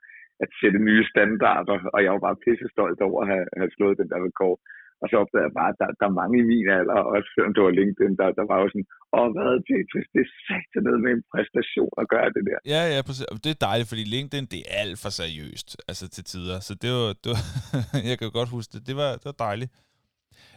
at 0.44 0.50
sætte 0.60 0.80
nye 0.90 1.04
standarder, 1.14 1.78
og 1.94 2.00
jeg 2.04 2.12
var 2.14 2.26
bare 2.28 2.42
pisse 2.46 2.68
stolt 2.76 3.00
over 3.08 3.20
at 3.22 3.30
have, 3.32 3.46
have 3.62 3.72
slået 3.76 4.00
den 4.02 4.10
der 4.12 4.20
rekord. 4.30 4.58
Og 5.02 5.06
så 5.10 5.16
opdagede 5.22 5.48
jeg 5.48 5.56
bare, 5.60 5.72
at 5.74 5.80
der, 5.82 5.90
der 6.00 6.06
er 6.10 6.20
mange 6.22 6.36
i 6.42 6.46
min 6.52 6.68
alder, 6.78 7.00
også 7.16 7.30
selvom 7.36 7.54
det 7.56 7.64
var 7.66 7.74
LinkedIn, 7.80 8.14
der, 8.20 8.28
der 8.40 8.46
var 8.52 8.58
jo 8.64 8.68
sådan, 8.72 8.88
åh, 9.18 9.28
hvad 9.34 9.48
er 9.56 9.62
Tetris? 9.70 10.08
Det 10.14 10.22
er 10.26 10.30
sat 10.48 10.72
ned 10.88 10.98
med 11.04 11.12
en 11.18 11.24
præstation 11.32 11.94
at 12.02 12.06
gøre 12.14 12.30
det 12.36 12.44
der. 12.50 12.60
Ja, 12.74 12.82
ja, 12.94 13.00
præcis. 13.08 13.26
Det 13.46 13.52
er 13.56 13.60
dejligt, 13.70 13.90
fordi 13.92 14.04
LinkedIn, 14.16 14.46
det 14.54 14.60
er 14.64 14.70
alt 14.84 14.98
for 15.04 15.12
seriøst, 15.22 15.68
altså 15.90 16.06
til 16.16 16.24
tider. 16.32 16.58
Så 16.68 16.74
det 16.84 16.92
var, 16.98 17.10
det 17.24 17.30
var 17.36 17.42
jeg 18.10 18.18
kan 18.20 18.30
godt 18.40 18.50
huske 18.56 18.72
det. 18.76 18.82
Det 18.90 18.96
var, 19.02 19.12
det 19.22 19.28
var 19.32 19.40
dejligt. 19.48 19.72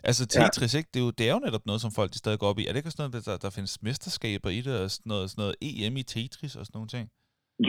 Altså 0.08 0.22
Tetris, 0.26 0.74
ikke? 0.74 0.90
Det 0.92 1.00
er, 1.00 1.04
jo, 1.04 1.10
det 1.18 1.28
er 1.28 1.32
jo 1.36 1.40
netop 1.46 1.66
noget, 1.66 1.80
som 1.84 1.90
folk 1.98 2.10
de 2.14 2.18
stadig 2.18 2.38
går 2.38 2.48
op 2.52 2.58
i. 2.58 2.66
Er 2.66 2.70
det 2.72 2.76
ikke 2.80 2.88
også 2.88 3.02
noget, 3.02 3.26
der, 3.26 3.36
der 3.44 3.50
findes 3.50 3.82
mesterskaber 3.82 4.50
i 4.58 4.60
det, 4.66 4.74
og 4.82 4.90
sådan 4.90 5.10
noget, 5.12 5.30
sådan 5.30 5.42
noget 5.42 5.54
EM 5.68 5.96
i 5.96 6.02
Tetris 6.02 6.56
og 6.56 6.66
sådan 6.66 6.76
nogle 6.78 6.88
ting? 6.88 7.10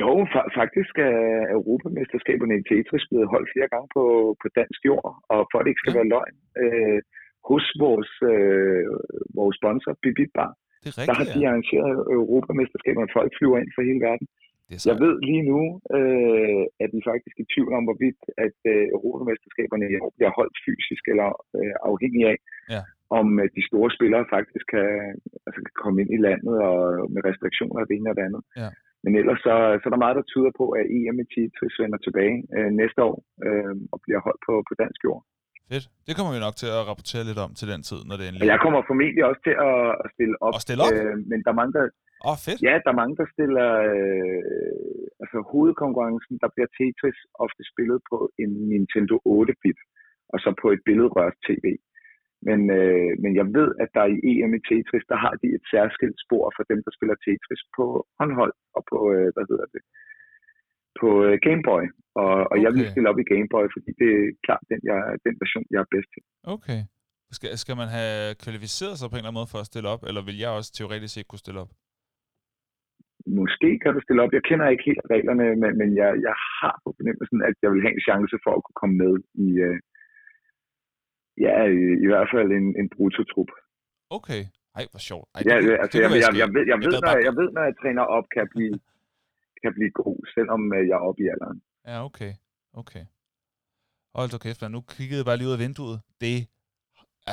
Jo, 0.01 0.11
fa- 0.33 0.49
faktisk 0.59 0.93
er 1.11 1.19
Europamesterskaberne 1.57 2.55
i 2.59 2.63
Tetris 2.69 3.05
blevet 3.09 3.27
holdt 3.33 3.49
flere 3.53 3.69
gange 3.73 3.87
på, 3.97 4.03
på 4.41 4.47
dansk 4.59 4.79
jord, 4.89 5.09
og 5.33 5.39
for 5.49 5.57
at 5.59 5.63
det 5.63 5.71
ikke 5.71 5.83
skal 5.83 5.93
Ja. 5.95 5.99
være 5.99 6.11
løgn, 6.15 6.35
øh, 6.63 6.99
hos 7.51 7.65
vores, 7.85 8.11
øh, 8.33 8.85
vores 9.39 9.55
sponsor, 9.61 9.91
Bibit 10.03 10.31
Bar, 10.37 10.51
Det 10.83 10.89
er 10.89 11.05
der 11.09 11.15
har 11.19 11.27
de 11.35 11.41
arrangeret 11.49 11.95
Europamesterskaberne. 12.19 13.09
Folk 13.17 13.31
flyver 13.39 13.57
ind 13.61 13.71
fra 13.75 13.83
hele 13.89 14.01
verden. 14.09 14.27
Det 14.67 14.75
er 14.77 14.85
Jeg 14.91 14.97
ved 15.05 15.13
lige 15.29 15.43
nu, 15.51 15.61
øh, 15.97 16.63
at 16.83 16.89
vi 16.95 17.01
faktisk 17.11 17.35
er 17.39 17.43
i 17.45 17.51
tvivl 17.53 17.71
om, 17.77 17.83
hvorvidt 17.87 18.21
at 18.45 18.57
øh, 18.73 18.85
Europamesterskaberne 18.97 19.85
i 19.93 19.95
år 20.03 20.11
bliver 20.17 20.31
holdt 20.39 20.57
fysisk, 20.67 21.03
eller 21.13 21.29
øh, 21.59 21.73
afhængig 21.91 22.21
af, 22.31 22.37
Ja. 22.75 22.81
om 23.19 23.27
øh, 23.41 23.47
de 23.57 23.63
store 23.69 23.89
spillere 23.97 24.25
faktisk 24.35 24.65
kan, 24.75 24.87
altså, 25.45 25.59
kan 25.67 25.75
komme 25.83 25.97
ind 26.01 26.11
i 26.17 26.19
landet 26.27 26.55
og 26.69 26.77
med 27.13 27.21
restriktioner 27.29 27.77
af 27.81 27.85
det 27.87 27.95
ene 27.97 28.09
og 28.11 28.15
det 28.19 28.25
andet. 28.29 28.43
Ja. 28.63 28.69
Men 29.03 29.11
ellers 29.19 29.39
så, 29.45 29.53
så 29.79 29.85
er 29.87 29.93
der 29.93 30.05
meget, 30.05 30.19
der 30.19 30.31
tyder 30.33 30.51
på, 30.61 30.65
at 30.79 30.85
EM 30.97 31.17
i 31.23 31.25
Tetris 31.33 31.75
vender 31.83 31.99
tilbage 32.05 32.35
øh, 32.55 32.69
næste 32.81 32.99
år 33.09 33.15
øh, 33.47 33.73
og 33.93 33.97
bliver 34.03 34.19
holdt 34.27 34.41
på, 34.47 34.53
på 34.69 34.73
dansk 34.81 34.99
jord. 35.07 35.21
Fedt. 35.71 35.85
Det 36.07 36.13
kommer 36.15 36.33
vi 36.35 36.41
nok 36.47 36.55
til 36.61 36.69
at 36.77 36.81
rapportere 36.89 37.23
lidt 37.29 37.39
om 37.45 37.51
til 37.59 37.67
den 37.73 37.81
tid, 37.89 37.99
når 38.07 38.15
det 38.15 38.25
endelig 38.25 38.43
Og 38.45 38.51
jeg 38.53 38.59
kommer 38.63 38.79
formentlig 38.91 39.23
også 39.29 39.41
til 39.47 39.55
at, 39.69 39.81
at 40.03 40.07
stille 40.15 40.35
op. 40.45 40.53
Og 40.57 40.61
stille 40.67 40.81
op? 40.85 40.93
Øh, 40.95 41.15
men 41.29 41.37
der 41.43 41.49
er 41.53 41.59
mange, 41.61 41.73
der, 41.77 41.83
Åh, 42.27 42.31
oh, 42.31 42.37
fedt. 42.45 42.59
ja, 42.67 42.73
der 42.83 42.89
er 42.93 43.01
mange, 43.01 43.15
der 43.21 43.27
stiller... 43.35 43.67
Øh, 43.89 44.99
altså 45.23 45.37
hovedkonkurrencen, 45.51 46.35
der 46.43 46.49
bliver 46.53 46.69
Tetris 46.77 47.19
ofte 47.45 47.61
spillet 47.71 47.99
på 48.11 48.17
en 48.41 48.51
Nintendo 48.71 49.15
8-bit, 49.37 49.79
og 50.33 50.37
så 50.43 50.49
på 50.61 50.67
et 50.75 50.81
billedrørs 50.87 51.37
tv. 51.47 51.65
Men, 52.47 52.59
øh, 52.79 53.11
men 53.23 53.31
jeg 53.39 53.47
ved, 53.57 53.69
at 53.83 53.89
der 53.97 54.05
i 54.15 54.17
EM 54.31 54.53
i 54.57 54.61
Tetris, 54.67 55.05
der 55.11 55.17
har 55.25 55.33
de 55.41 55.47
et 55.57 55.65
særskilt 55.73 56.17
spor 56.25 56.45
for 56.55 56.63
dem, 56.71 56.79
der 56.85 56.91
spiller 56.97 57.15
Tetris 57.25 57.63
på 57.77 57.85
håndhold 58.19 58.53
og 58.77 58.83
på, 58.91 58.99
øh, 59.15 59.29
hvad 59.35 59.45
hedder 59.51 59.67
det, 59.75 59.81
på 60.99 61.09
øh, 61.25 61.35
Game 61.47 61.63
Boy. 61.69 61.83
Og, 62.21 62.33
og 62.51 62.55
okay. 62.55 62.63
jeg 62.63 62.71
vil 62.73 62.83
Okay. 62.83 62.93
stille 62.93 63.09
op 63.11 63.19
i 63.23 63.29
Game 63.33 63.49
Boy, 63.53 63.65
fordi 63.75 63.89
det 64.01 64.09
er 64.17 64.25
klart 64.45 64.63
den, 64.71 64.79
jeg, 64.89 64.97
den 65.25 65.35
version, 65.43 65.65
jeg 65.73 65.79
er 65.85 65.89
bedst 65.95 66.09
til. 66.13 66.23
Okay. 66.55 66.81
Skal, 67.37 67.49
skal 67.63 67.75
man 67.81 67.89
have 67.97 68.17
kvalificeret 68.43 68.95
sig 68.97 69.07
på 69.07 69.15
en 69.15 69.21
eller 69.21 69.31
anden 69.31 69.39
måde 69.41 69.53
for 69.53 69.59
at 69.61 69.69
stille 69.71 69.87
op, 69.93 70.01
eller 70.09 70.21
vil 70.27 70.37
jeg 70.43 70.51
også 70.57 70.71
teoretisk 70.73 71.13
set 71.13 71.27
kunne 71.29 71.45
stille 71.45 71.61
op? 71.63 71.71
Måske 73.39 73.69
kan 73.81 73.91
du 73.95 73.99
stille 74.03 74.21
op. 74.23 74.33
Jeg 74.37 74.43
kender 74.49 74.65
ikke 74.73 74.87
helt 74.89 75.05
reglerne, 75.13 75.45
men, 75.61 75.71
men 75.81 75.89
jeg, 76.01 76.09
jeg 76.27 76.35
har 76.59 76.75
på 76.83 76.89
fornemmelsen, 76.97 77.39
at 77.49 77.55
jeg 77.63 77.69
vil 77.71 77.83
have 77.85 77.95
en 77.97 78.07
chance 78.09 78.35
for 78.43 78.51
at 78.55 78.63
kunne 78.63 78.79
komme 78.81 78.95
med 79.03 79.13
i, 79.45 79.47
øh, 79.65 79.77
ja, 81.45 81.55
i, 81.79 81.83
i 82.05 82.07
hvert 82.11 82.29
fald 82.33 82.49
en, 82.59 82.67
en 82.81 82.87
brutotrup. 82.95 83.51
Okay. 84.17 84.41
Ej, 84.77 84.85
hvor 84.91 85.01
sjovt. 85.09 85.27
Ej, 85.35 85.41
Ja, 85.49 85.55
det, 85.65 85.71
altså, 85.81 85.97
det 85.97 86.03
jeg, 86.03 86.11
jeg, 86.25 86.33
jeg, 86.43 86.49
ved, 86.55 86.65
jeg, 86.73 86.79
ved, 86.85 86.95
når, 87.05 87.13
jeg 87.27 87.33
ved, 87.39 87.49
når 87.55 87.63
jeg 87.69 87.75
træner 87.81 88.03
op, 88.17 88.25
kan 88.31 88.39
jeg 88.43 88.49
blive, 88.55 88.75
kan 89.63 89.71
blive 89.77 89.91
god, 90.01 90.19
selvom 90.35 90.61
øh, 90.75 90.87
jeg 90.89 90.95
er 90.99 91.05
oppe 91.09 91.21
i 91.23 91.27
alderen. 91.33 91.59
Ja, 91.89 91.97
okay. 92.07 92.31
Okay. 92.81 93.03
Hold 94.15 94.29
da 94.33 94.37
kæft, 94.37 94.61
man. 94.61 94.71
Nu 94.71 94.81
kiggede 94.81 95.19
jeg 95.21 95.27
bare 95.29 95.37
lige 95.37 95.49
ud 95.51 95.57
af 95.57 95.63
vinduet. 95.65 95.97
Det, 96.23 96.37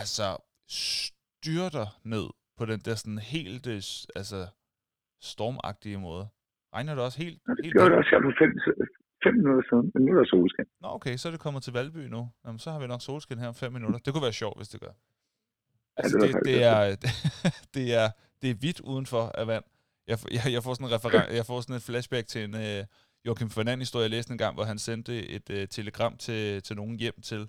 altså, 0.00 0.28
styrter 0.68 1.86
ned 2.14 2.26
på 2.58 2.62
den 2.70 2.80
der 2.86 2.94
sådan 3.02 3.22
helt, 3.34 3.64
øh, 3.74 3.80
altså, 4.20 4.40
stormagtige 5.32 5.98
måde. 6.08 6.24
Regner 6.74 6.92
det 6.94 7.02
også 7.08 7.18
helt, 7.24 7.38
Og 7.48 7.56
det 7.56 7.64
helt 7.64 7.74
gjorde 7.74 7.90
det 7.90 7.98
også 8.00 8.10
her 8.14 8.22
for 8.26 8.34
fem, 8.42 8.52
fem 9.24 9.34
minutter 9.40 9.64
siden, 9.70 9.86
men 9.94 10.00
nu 10.04 10.12
er 10.12 10.18
der 10.18 10.28
solskin. 10.32 10.66
Nå, 10.82 10.88
okay, 10.88 11.16
så 11.16 11.28
er 11.28 11.32
det 11.32 11.40
kommet 11.40 11.62
til 11.62 11.72
Valby 11.72 12.04
nu. 12.16 12.30
Jamen, 12.44 12.58
så 12.58 12.70
har 12.70 12.78
vi 12.80 12.86
nok 12.86 13.02
solskin 13.02 13.38
her 13.38 13.48
om 13.48 13.54
fem 13.54 13.72
minutter. 13.72 13.98
Det 13.98 14.12
kunne 14.12 14.22
være 14.22 14.40
sjovt, 14.42 14.58
hvis 14.58 14.68
det 14.68 14.80
gør. 14.80 14.94
Altså, 15.96 16.18
det 16.18 16.34
det, 16.50 16.64
er, 16.64 16.80
det, 17.74 17.94
er, 17.94 18.08
det 18.42 18.50
er 18.50 18.54
vidt 18.54 18.80
udenfor 18.80 19.24
af 19.40 19.46
vand. 19.46 19.64
Jeg, 20.06 20.18
jeg, 20.30 20.52
jeg, 20.52 20.62
får 20.62 20.74
sådan 20.74 20.86
en 20.86 20.92
referen- 20.92 21.34
jeg 21.34 21.46
får 21.46 21.60
sådan 21.60 21.76
et 21.76 21.82
flashback 21.82 22.26
til 22.26 22.44
en 22.44 22.54
uh, 22.54 22.84
Joachim 23.26 23.50
Fernand-historie, 23.50 24.02
jeg 24.02 24.10
læste 24.10 24.32
en 24.32 24.38
gang, 24.38 24.54
hvor 24.54 24.64
han 24.64 24.78
sendte 24.78 25.28
et 25.28 25.50
uh, 25.50 25.68
telegram 25.70 26.16
til, 26.16 26.62
til 26.62 26.76
nogen 26.76 26.98
hjem 26.98 27.20
til, 27.22 27.48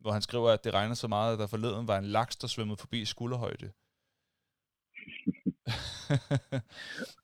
hvor 0.00 0.12
han 0.12 0.22
skriver, 0.22 0.50
at 0.50 0.64
det 0.64 0.74
regner 0.74 0.94
så 0.94 1.08
meget, 1.08 1.32
at 1.32 1.38
der 1.38 1.46
forleden 1.46 1.88
var 1.88 1.98
en 1.98 2.04
laks, 2.04 2.36
der 2.36 2.46
svømmede 2.46 2.76
forbi 2.76 3.04
skulderhøjde. 3.04 3.66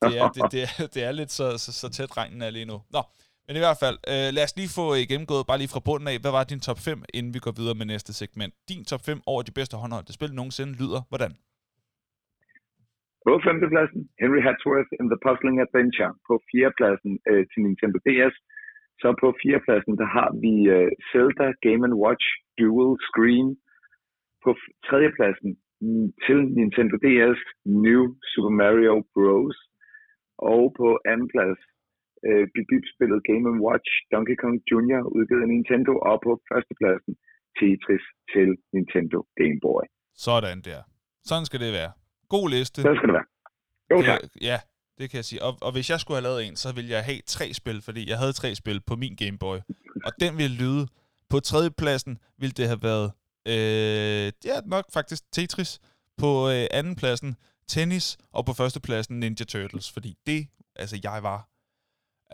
det, 0.02 0.18
er, 0.18 0.28
det, 0.28 0.52
det, 0.52 0.62
er, 0.62 0.86
det 0.94 1.02
er 1.02 1.12
lidt 1.12 1.30
så, 1.30 1.58
så, 1.58 1.72
så 1.72 1.88
tæt 1.88 2.16
regnen 2.16 2.42
er 2.42 2.50
lige 2.50 2.64
nu. 2.64 2.82
Nå, 2.90 3.02
men 3.50 3.58
i 3.60 3.64
hvert 3.66 3.82
fald, 3.84 3.98
øh, 4.12 4.28
lad 4.36 4.44
os 4.46 4.56
lige 4.60 4.74
få 4.78 4.86
øh, 4.96 5.02
gennemgået, 5.10 5.48
bare 5.50 5.60
lige 5.60 5.74
fra 5.74 5.86
bunden 5.88 6.08
af, 6.12 6.16
hvad 6.22 6.32
var 6.36 6.44
din 6.52 6.66
top 6.68 6.80
5, 6.88 7.18
inden 7.18 7.32
vi 7.36 7.40
går 7.46 7.54
videre 7.60 7.76
med 7.80 7.86
næste 7.94 8.12
segment. 8.20 8.52
Din 8.70 8.82
top 8.90 9.02
5 9.08 9.18
over 9.32 9.42
de 9.48 9.56
bedste 9.58 9.74
håndholdte 9.82 10.12
spil 10.18 10.32
nogensinde 10.40 10.72
lyder 10.82 11.00
hvordan? 11.10 11.32
På 13.26 13.32
femtepladsen, 13.46 14.00
Henry 14.22 14.40
Hatsworth 14.46 14.90
in 15.00 15.06
the 15.12 15.20
Puzzling 15.24 15.56
Adventure. 15.66 16.12
På 16.28 16.34
fjerdepladsen 16.50 17.12
øh, 17.30 17.42
til 17.50 17.60
Nintendo 17.66 17.98
DS. 18.06 18.34
Så 19.00 19.08
på 19.22 19.28
fjerdepladsen, 19.40 19.94
der 20.02 20.08
har 20.16 20.30
vi 20.44 20.54
øh, 20.76 20.90
Zelda 21.10 21.46
Game 21.66 21.82
Watch 22.04 22.26
Dual 22.58 22.92
Screen. 23.08 23.48
På 24.44 24.50
tredjepladsen 24.86 25.50
til 26.24 26.38
Nintendo 26.58 26.96
DS 27.06 27.40
New 27.84 28.02
Super 28.32 28.52
Mario 28.62 28.94
Bros. 29.14 29.58
Og 30.52 30.62
på 30.78 30.88
andenplads 31.12 31.60
øh, 32.28 32.44
Bip-Bip-spillet 32.54 33.20
Game 33.28 33.44
Watch 33.66 33.90
Donkey 34.12 34.36
Kong 34.42 34.56
Jr. 34.70 35.00
udgivet 35.16 35.42
af 35.46 35.50
Nintendo. 35.54 35.92
Og 36.08 36.16
på 36.26 36.30
førstepladsen 36.48 37.12
Tetris 37.58 38.04
til 38.32 38.48
Nintendo 38.74 39.18
Game 39.40 39.58
Boy. 39.66 39.84
Sådan 40.26 40.60
der. 40.68 40.80
Sådan 41.28 41.46
skal 41.48 41.60
det 41.64 41.72
være. 41.80 41.92
God 42.34 42.46
liste. 42.56 42.78
Så 42.86 42.92
skal 42.96 43.08
det 43.10 43.16
være. 43.18 43.28
Jo 43.92 43.96
tak. 44.02 44.20
Det, 44.20 44.30
ja, 44.50 44.58
det 44.98 45.10
kan 45.10 45.16
jeg 45.16 45.26
sige. 45.30 45.42
Og, 45.46 45.52
og 45.66 45.70
hvis 45.74 45.90
jeg 45.92 46.00
skulle 46.00 46.16
have 46.18 46.28
lavet 46.28 46.40
en, 46.46 46.56
så 46.56 46.68
ville 46.76 46.90
jeg 46.96 47.02
have 47.04 47.20
tre 47.26 47.46
spil, 47.60 47.78
fordi 47.88 48.02
jeg 48.10 48.18
havde 48.22 48.32
tre 48.32 48.54
spil 48.54 48.78
på 48.88 48.94
min 49.02 49.14
Game 49.22 49.38
Boy. 49.44 49.58
Og 50.06 50.12
den 50.22 50.32
ville 50.40 50.56
lyde. 50.64 50.84
På 51.30 51.40
tredjepladsen 51.40 52.18
ville 52.40 52.54
det 52.60 52.66
have 52.72 52.82
været, 52.90 53.08
øh, 53.52 54.26
ja, 54.50 54.56
nok 54.74 54.84
faktisk 54.96 55.22
Tetris. 55.32 55.70
På 56.22 56.30
øh, 56.52 56.66
andenpladsen 56.78 57.36
tennis, 57.74 58.06
og 58.32 58.42
på 58.46 58.52
førstepladsen 58.52 59.20
Ninja 59.20 59.44
Turtles, 59.44 59.92
fordi 59.92 60.14
det, 60.26 60.40
altså 60.76 60.96
jeg 61.04 61.18
var, 61.22 61.38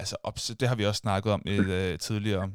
altså 0.03 0.16
obs- 0.28 0.57
det 0.61 0.66
har 0.70 0.76
vi 0.80 0.84
også 0.90 1.03
snakket 1.07 1.30
om 1.36 1.42
øh, 1.53 1.99
tidligere, 2.09 2.47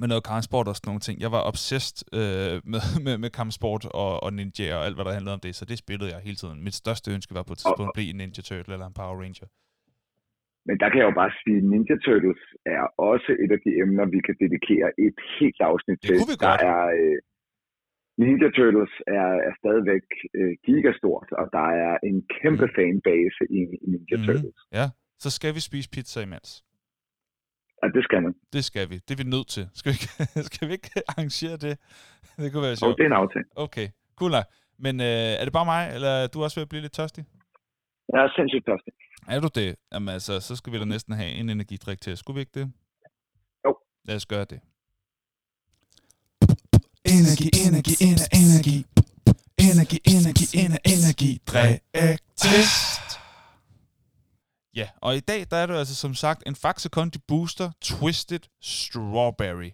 med 0.00 0.08
noget 0.12 0.24
kampsport 0.32 0.66
og 0.70 0.74
sådan 0.76 0.88
nogle 0.90 1.04
ting. 1.06 1.16
Jeg 1.24 1.32
var 1.36 1.42
obsessed 1.50 1.98
øh, 2.20 2.54
med, 2.72 2.80
med, 3.06 3.14
med 3.24 3.30
kampsport 3.38 3.84
og, 4.02 4.12
og 4.24 4.30
ninja 4.38 4.66
og 4.78 4.82
alt, 4.86 4.96
hvad 4.96 5.04
der 5.08 5.14
handlede 5.18 5.36
om 5.38 5.42
det, 5.46 5.52
så 5.58 5.64
det 5.70 5.78
spillede 5.84 6.10
jeg 6.14 6.20
hele 6.28 6.38
tiden. 6.42 6.58
Mit 6.66 6.76
største 6.82 7.06
ønske 7.16 7.32
var 7.38 7.44
på 7.48 7.52
et 7.54 7.60
tidspunkt 7.62 7.90
at 7.92 7.96
blive 7.98 8.10
en 8.12 8.18
Ninja 8.20 8.42
Turtle 8.48 8.72
eller 8.74 8.86
en 8.90 8.96
Power 9.00 9.16
Ranger. 9.24 9.48
Men 10.68 10.74
der 10.80 10.88
kan 10.90 10.98
jeg 11.00 11.08
jo 11.10 11.16
bare 11.22 11.32
sige, 11.42 11.58
at 11.62 11.66
Ninja 11.72 11.96
Turtles 12.06 12.42
er 12.76 12.82
også 13.12 13.30
et 13.44 13.50
af 13.56 13.60
de 13.64 13.70
emner, 13.82 14.04
vi 14.14 14.20
kan 14.26 14.36
dedikere 14.44 14.88
et 15.06 15.18
helt 15.38 15.60
afsnit 15.70 15.98
Det 16.00 16.06
til. 16.08 16.16
kunne 16.18 16.32
vi 16.34 16.38
der 16.44 16.50
godt. 16.50 16.62
er, 16.72 16.80
øh, 17.00 17.18
Ninja 18.22 18.48
Turtles 18.58 18.92
er, 19.18 19.28
er 19.48 19.52
stadigvæk 19.62 20.06
øh, 20.38 20.52
gigastort, 20.66 21.28
og 21.40 21.46
der 21.56 21.66
er 21.86 21.94
en 22.10 22.16
kæmpe 22.38 22.66
Mhm. 22.66 22.74
fanbase 22.76 23.42
i, 23.58 23.60
i 23.84 23.86
Ninja 23.92 24.16
Mhm. 24.16 24.24
Turtles. 24.26 24.58
Ja, 24.78 24.86
så 25.20 25.30
skal 25.30 25.54
vi 25.54 25.60
spise 25.60 25.90
pizza 25.90 26.20
imens. 26.20 26.64
Og 27.82 27.88
det 27.94 28.04
skal 28.04 28.22
man. 28.22 28.34
Det 28.52 28.64
skal 28.64 28.90
vi. 28.90 28.94
Det 28.94 29.10
er 29.10 29.24
vi 29.24 29.30
nødt 29.30 29.48
til. 29.48 29.68
Skal 29.74 29.90
vi 29.92 29.94
ikke, 29.98 30.08
skal 30.48 30.68
vi 30.68 30.72
ikke 30.72 30.90
arrangere 31.12 31.56
det? 31.56 31.78
Det 32.36 32.52
kunne 32.52 32.62
være 32.62 32.76
sjovt. 32.76 32.96
det 32.96 33.02
er 33.02 33.06
en 33.06 33.12
aftale. 33.22 33.44
Okay, 33.56 33.88
cool 34.16 34.30
nok. 34.30 34.44
Men 34.78 35.00
øh, 35.00 35.06
er 35.40 35.44
det 35.44 35.52
bare 35.52 35.64
mig, 35.64 35.94
eller 35.94 36.08
er 36.08 36.26
du 36.26 36.42
også 36.42 36.56
ved 36.60 36.62
at 36.62 36.68
blive 36.68 36.82
lidt 36.82 36.92
tørstig? 36.92 37.24
Jeg 38.12 38.20
er 38.24 38.28
sindssygt 38.36 38.64
tørstig. 38.66 38.92
Er 39.28 39.40
du 39.40 39.48
det? 39.54 39.76
Jamen 39.92 40.08
altså, 40.08 40.40
så 40.40 40.56
skal 40.56 40.72
vi 40.72 40.78
da 40.78 40.84
næsten 40.84 41.14
have 41.14 41.30
en 41.30 41.50
energidrik 41.50 42.00
til. 42.00 42.16
Skulle 42.16 42.34
vi 42.34 42.40
ikke 42.40 42.60
det? 42.60 42.72
Jo. 43.66 43.76
Lad 44.04 44.16
os 44.16 44.26
gøre 44.26 44.44
det. 44.44 44.60
Energi, 47.16 47.48
energi, 47.66 47.94
ener, 48.08 48.26
energi. 48.40 48.76
Energi, 49.68 49.98
energi, 50.14 50.46
ener, 50.62 50.78
energi. 50.94 51.30
Drik 51.50 52.20
test. 52.36 53.09
Ja, 54.74 54.88
og 54.96 55.16
i 55.16 55.20
dag 55.20 55.46
der 55.50 55.56
er 55.56 55.66
det 55.66 55.74
altså 55.74 55.94
som 55.94 56.14
sagt 56.14 56.42
en 56.46 56.56
Faxe 56.56 56.88
Kondi 56.88 57.18
Booster 57.18 57.70
Twisted 57.80 58.40
Strawberry. 58.60 59.70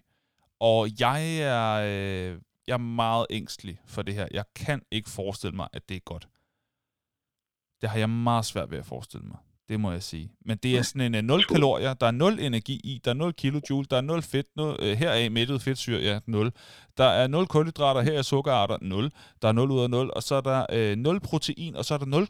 Og 0.59 0.89
jeg 0.99 1.37
er, 1.37 1.73
øh, 1.73 2.41
jeg 2.67 2.73
er 2.73 2.77
meget 2.77 3.27
ængstelig 3.29 3.79
for 3.85 4.01
det 4.01 4.13
her. 4.13 4.27
Jeg 4.31 4.45
kan 4.55 4.81
ikke 4.91 5.09
forestille 5.09 5.55
mig, 5.55 5.67
at 5.73 5.89
det 5.89 5.97
er 5.97 6.01
godt. 6.05 6.27
Det 7.81 7.89
har 7.89 7.97
jeg 7.97 8.09
meget 8.09 8.45
svært 8.45 8.71
ved 8.71 8.77
at 8.77 8.85
forestille 8.85 9.27
mig. 9.27 9.37
Det 9.69 9.79
må 9.79 9.91
jeg 9.91 10.03
sige. 10.03 10.31
Men 10.45 10.57
det 10.63 10.77
er 10.77 10.81
sådan 10.81 11.15
en 11.15 11.25
uh, 11.25 11.27
0 11.27 11.43
kalorier, 11.43 11.93
der 11.93 12.07
er 12.07 12.11
0 12.11 12.39
energi 12.39 12.73
i, 12.83 13.01
der 13.05 13.11
er 13.11 13.15
0 13.15 13.33
kilojoule, 13.33 13.87
der 13.91 13.97
er 13.97 14.01
0 14.01 14.21
fedt, 14.21 14.47
0, 14.55 14.67
uh, 14.67 14.87
heraf 14.87 15.31
mættet 15.31 15.61
fedtsyre, 15.61 15.99
ja, 15.99 16.19
0. 16.25 16.51
Der 16.97 17.03
er 17.03 17.27
0 17.27 17.47
kulhydrater, 17.47 18.01
her 18.01 18.17
er 18.17 18.21
sukkerarter, 18.21 18.77
0. 18.81 19.11
Der 19.41 19.47
er 19.47 19.51
0 19.51 19.71
ud 19.71 19.83
af 19.83 19.89
0, 19.89 20.11
og 20.15 20.23
så 20.23 20.35
er 20.35 20.41
der 20.41 20.65
øh, 20.73 20.97
0 20.97 21.19
protein, 21.19 21.75
og 21.75 21.85
så 21.85 21.93
er 21.93 21.97
der 21.97 22.25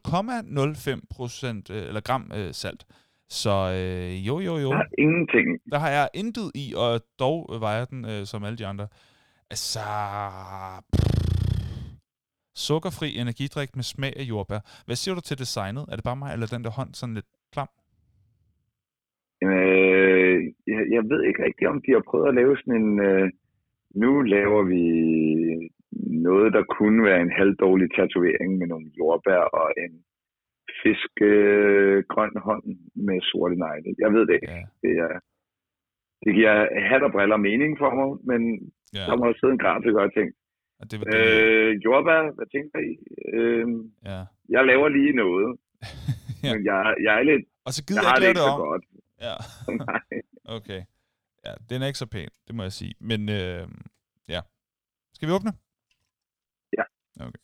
0,05 0.95 1.07
procent, 1.09 1.69
øh, 1.69 1.87
eller 1.87 2.01
gram 2.01 2.31
øh, 2.35 2.53
salt. 2.53 2.85
Så 3.29 3.49
øh, 3.49 4.27
jo, 4.27 4.39
jo, 4.39 4.57
jo. 4.57 4.71
Der 4.71 4.77
er 4.77 4.83
ingenting. 4.97 5.47
Der 5.71 5.79
har 5.79 5.89
jeg 5.89 6.09
intet 6.13 6.51
i, 6.55 6.73
og 6.77 7.01
dog 7.19 7.49
øh, 7.53 7.61
vejer 7.61 7.85
den 7.85 8.05
øh, 8.05 8.25
som 8.25 8.43
alle 8.43 8.57
de 8.57 8.65
andre. 8.65 8.87
Altså... 9.49 9.79
Sukkerfri 12.65 13.09
energidrik 13.23 13.69
med 13.77 13.85
smag 13.93 14.13
af 14.21 14.25
jordbær. 14.31 14.61
Hvad 14.87 14.97
siger 15.01 15.15
du 15.15 15.21
til 15.21 15.37
designet? 15.43 15.83
Er 15.89 15.95
det 15.95 16.07
bare 16.09 16.21
mig, 16.23 16.29
eller 16.33 16.47
den 16.55 16.63
der 16.65 16.71
hånd 16.79 16.91
sådan 16.99 17.15
lidt 17.19 17.29
klam? 17.53 17.69
Øh, 19.47 20.37
jeg, 20.73 20.81
jeg 20.95 21.03
ved 21.11 21.21
ikke 21.27 21.43
rigtigt, 21.47 21.71
om 21.73 21.81
de 21.85 21.91
har 21.97 22.03
prøvet 22.09 22.27
at 22.29 22.37
lave 22.39 22.57
sådan 22.57 22.81
en... 22.81 22.99
Øh, 23.09 23.29
nu 24.03 24.21
laver 24.35 24.61
vi 24.73 24.83
noget, 26.27 26.53
der 26.53 26.63
kunne 26.77 27.03
være 27.09 27.21
en 27.21 27.31
halvdårlig 27.39 27.89
tatovering 27.97 28.57
med 28.57 28.67
nogle 28.67 28.87
jordbær 28.99 29.43
og 29.59 29.67
en 29.83 29.93
fiskegrøn 30.81 32.35
hånd 32.47 32.63
med 33.07 33.19
sorte 33.29 33.55
negle. 33.55 33.95
Jeg 34.03 34.13
ved 34.15 34.23
det 34.27 34.33
ikke. 34.33 34.51
Ja. 34.51 34.63
Det, 34.83 34.93
er, 35.05 35.13
det 36.23 36.31
giver 36.37 36.55
hat 36.89 37.03
og 37.07 37.11
briller 37.11 37.37
mening 37.49 37.71
for 37.81 37.91
mig, 37.99 38.09
men 38.29 38.41
ja. 38.97 39.05
der 39.07 39.15
må 39.17 39.23
der 39.27 39.37
sidde 39.39 39.53
en 39.53 39.63
grafiker 39.63 40.01
og 40.07 40.13
tænke, 40.13 40.33
Og 40.79 40.91
det 40.91 40.99
var 40.99 41.05
det. 41.05 41.17
øh, 41.17 41.69
jordbær, 41.85 42.21
hvad 42.35 42.47
tænker 42.55 42.79
I? 42.89 42.93
Øh, 43.37 43.67
ja. 44.11 44.19
jeg 44.55 44.65
laver 44.65 44.87
lige 44.97 45.13
noget, 45.23 45.47
Ja. 46.43 46.53
men 46.53 46.65
jeg, 46.65 46.95
jeg 47.05 47.13
er 47.19 47.23
lidt 47.23 47.45
Og 47.65 47.73
så 47.73 47.81
Jeg 47.81 47.87
gider 47.87 48.01
jeg, 48.01 48.09
har 48.09 48.15
ikke 48.17 48.27
det 48.27 48.35
lave 48.35 48.45
det 48.45 48.53
om. 48.53 48.59
godt. 48.59 48.83
Ja, 49.27 49.35
Nej. 49.85 50.01
okay. 50.57 50.81
Ja, 51.45 51.53
den 51.69 51.81
er 51.81 51.87
ikke 51.87 51.99
så 51.99 52.05
pæn, 52.05 52.29
det 52.47 52.55
må 52.55 52.63
jeg 52.63 52.71
sige. 52.71 52.93
Men 52.99 53.29
øh, 53.29 53.67
ja. 54.27 54.41
Skal 55.13 55.27
vi 55.27 55.33
åbne? 55.33 55.51
Ja. 56.77 56.83
Okay. 57.25 57.39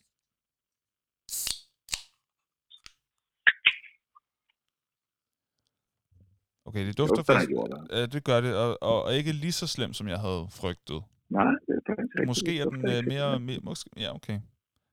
Okay, 6.66 6.86
det 6.88 6.98
dufter 6.98 7.16
Dufter 7.16 7.34
faktisk... 7.34 7.52
Ja, 7.92 8.06
det 8.06 8.24
gør 8.24 8.42
det, 8.42 8.56
og, 8.58 8.78
og, 8.82 9.04
og 9.04 9.16
ikke 9.16 9.32
lige 9.32 9.52
så 9.52 9.68
slemt, 9.68 9.96
som 9.96 10.08
jeg 10.08 10.20
havde 10.20 10.48
frygtet. 10.52 11.04
Nej, 11.40 11.54
det 11.68 11.74
er 11.78 11.84
faktisk 11.88 12.14
ikke. 12.20 12.28
Måske 12.32 12.52
er 12.60 12.70
den 12.70 12.86
øh, 12.92 13.06
mere... 13.14 13.40
mere 13.40 13.60
måske, 13.64 13.90
ja, 13.98 14.10
okay. 14.16 14.38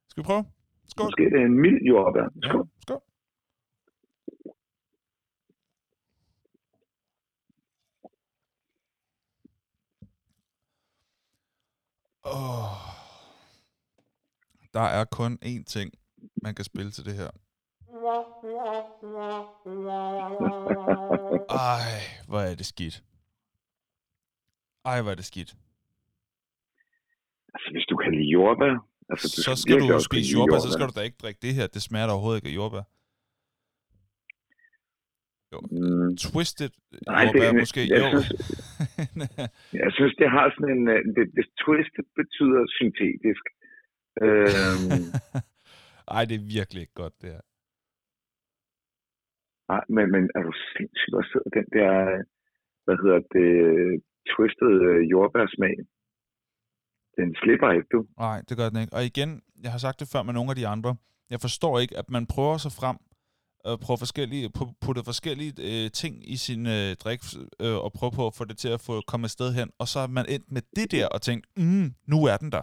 Skal 0.08 0.22
vi 0.22 0.26
prøve? 0.26 0.44
Skål. 0.88 1.06
Måske 1.06 1.22
er 1.24 1.30
det 1.30 1.40
en 1.50 1.56
mild 1.64 1.80
jordbær. 1.88 2.26
Ja, 2.42 2.48
Skål. 2.48 2.68
skål. 2.82 3.02
Oh. 12.24 12.90
Der 14.74 14.80
er 14.80 15.04
kun 15.04 15.38
én 15.44 15.64
ting, 15.64 15.92
man 16.42 16.54
kan 16.54 16.64
spille 16.64 16.90
til 16.90 17.04
det 17.04 17.14
her. 17.14 17.30
Ej, 21.50 22.00
hvor 22.28 22.40
er 22.40 22.54
det 22.54 22.66
skidt. 22.66 23.04
Ej, 24.84 25.02
hvor 25.02 25.10
er 25.10 25.14
det 25.14 25.24
skidt. 25.24 25.56
Altså, 27.54 27.68
hvis 27.74 27.86
du 27.90 27.96
kan 28.02 28.10
lide 28.18 28.30
jordbær... 28.38 28.72
Altså, 29.12 29.26
du 29.36 29.42
Så 29.48 29.52
skal 29.62 29.72
virkelig 29.74 29.90
du 29.90 29.94
også 29.98 30.10
spise 30.12 30.26
lide 30.28 30.34
jordbær, 30.38 30.58
så 30.66 30.70
skal 30.74 30.86
du 30.88 30.94
da 30.98 31.02
ikke 31.08 31.20
drikke 31.24 31.40
det 31.46 31.52
her. 31.58 31.66
Det 31.76 31.82
smager 31.88 32.06
da 32.06 32.12
overhovedet 32.12 32.38
ikke 32.40 32.50
af 32.52 32.58
jordbær. 32.60 32.84
Mm, 35.72 36.10
Twisted 36.24 36.70
Nej, 37.06 37.24
det- 37.24 37.26
jordbær 37.26 37.52
måske. 37.62 37.80
jeg 37.94 37.98
Jo. 38.02 38.08
synes- 38.10 38.32
jeg 39.82 39.90
synes, 39.96 40.14
det 40.20 40.28
har 40.36 40.46
sådan 40.54 40.70
en... 40.78 40.84
øh, 40.94 41.00
Det, 41.16 41.24
det 41.36 41.46
twisted 41.64 42.04
betyder 42.20 42.60
syntetisk. 42.78 43.44
Øhm, 44.24 45.02
Ej, 46.16 46.22
det 46.28 46.34
er 46.40 46.44
virkelig 46.58 46.80
ikke 46.84 46.98
godt, 47.02 47.14
det 47.22 47.28
her. 47.34 47.42
nej, 49.72 49.84
men, 49.96 50.04
men 50.14 50.22
er 50.36 50.42
du 50.48 50.52
sindssygt, 50.76 51.14
sidder 51.32 51.50
den 51.58 51.66
der... 51.78 51.92
Hvad 52.84 52.96
hedder 53.02 53.20
det? 53.36 53.48
Twisted 54.32 54.74
øh, 54.90 55.00
jordbærsmag. 55.14 55.76
Den 57.16 57.34
slipper 57.42 57.70
ikke, 57.76 57.88
du. 57.92 58.06
Nej, 58.18 58.42
det 58.48 58.56
gør 58.56 58.68
den 58.68 58.80
ikke. 58.80 58.92
Og 58.96 59.04
igen, 59.04 59.42
jeg 59.62 59.70
har 59.70 59.78
sagt 59.78 60.00
det 60.00 60.08
før 60.12 60.22
med 60.22 60.34
nogle 60.34 60.50
af 60.50 60.56
de 60.56 60.66
andre. 60.66 60.96
Jeg 61.30 61.40
forstår 61.40 61.78
ikke, 61.78 61.98
at 61.98 62.10
man 62.10 62.26
prøver 62.26 62.56
sig 62.58 62.72
frem 62.72 62.96
og 63.64 63.80
prøver 63.80 63.98
forskellige, 63.98 64.50
pu- 64.58 64.74
putte 64.80 65.02
forskellige 65.04 65.52
øh, 65.68 65.90
ting 65.90 66.30
i 66.32 66.36
sin 66.36 66.66
øh, 66.66 66.90
drik 67.04 67.20
øh, 67.64 67.76
og 67.84 67.92
prøve 67.98 68.12
på 68.12 68.26
at 68.26 68.34
få 68.38 68.44
det 68.44 68.58
til 68.58 68.68
at 68.68 68.80
få 68.80 68.94
komme 69.06 69.24
et 69.24 69.30
sted 69.30 69.54
hen. 69.54 69.68
Og 69.78 69.86
så 69.88 69.98
er 70.00 70.06
man 70.06 70.24
endt 70.28 70.52
med 70.52 70.62
det 70.76 70.90
der 70.92 71.06
og 71.14 71.22
tænkt, 71.22 71.46
mm, 71.56 71.86
nu 72.12 72.18
er 72.32 72.36
den 72.36 72.52
der. 72.52 72.62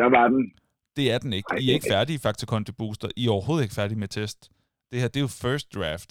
Der 0.00 0.08
var 0.16 0.28
den. 0.28 0.52
Det 0.96 1.12
er 1.12 1.18
den 1.18 1.32
ikke. 1.32 1.48
I 1.60 1.70
er 1.70 1.74
ikke 1.74 1.86
færdige 1.90 2.16
i 2.16 2.18
Factor 2.26 2.46
Conti 2.46 2.72
Booster. 2.72 3.08
I 3.16 3.26
er 3.26 3.30
overhovedet 3.30 3.62
ikke 3.64 3.74
færdige 3.74 3.98
med 3.98 4.08
test. 4.08 4.50
Det 4.92 5.00
her, 5.00 5.08
det 5.08 5.16
er 5.16 5.26
jo 5.28 5.32
first 5.46 5.74
draft. 5.74 6.10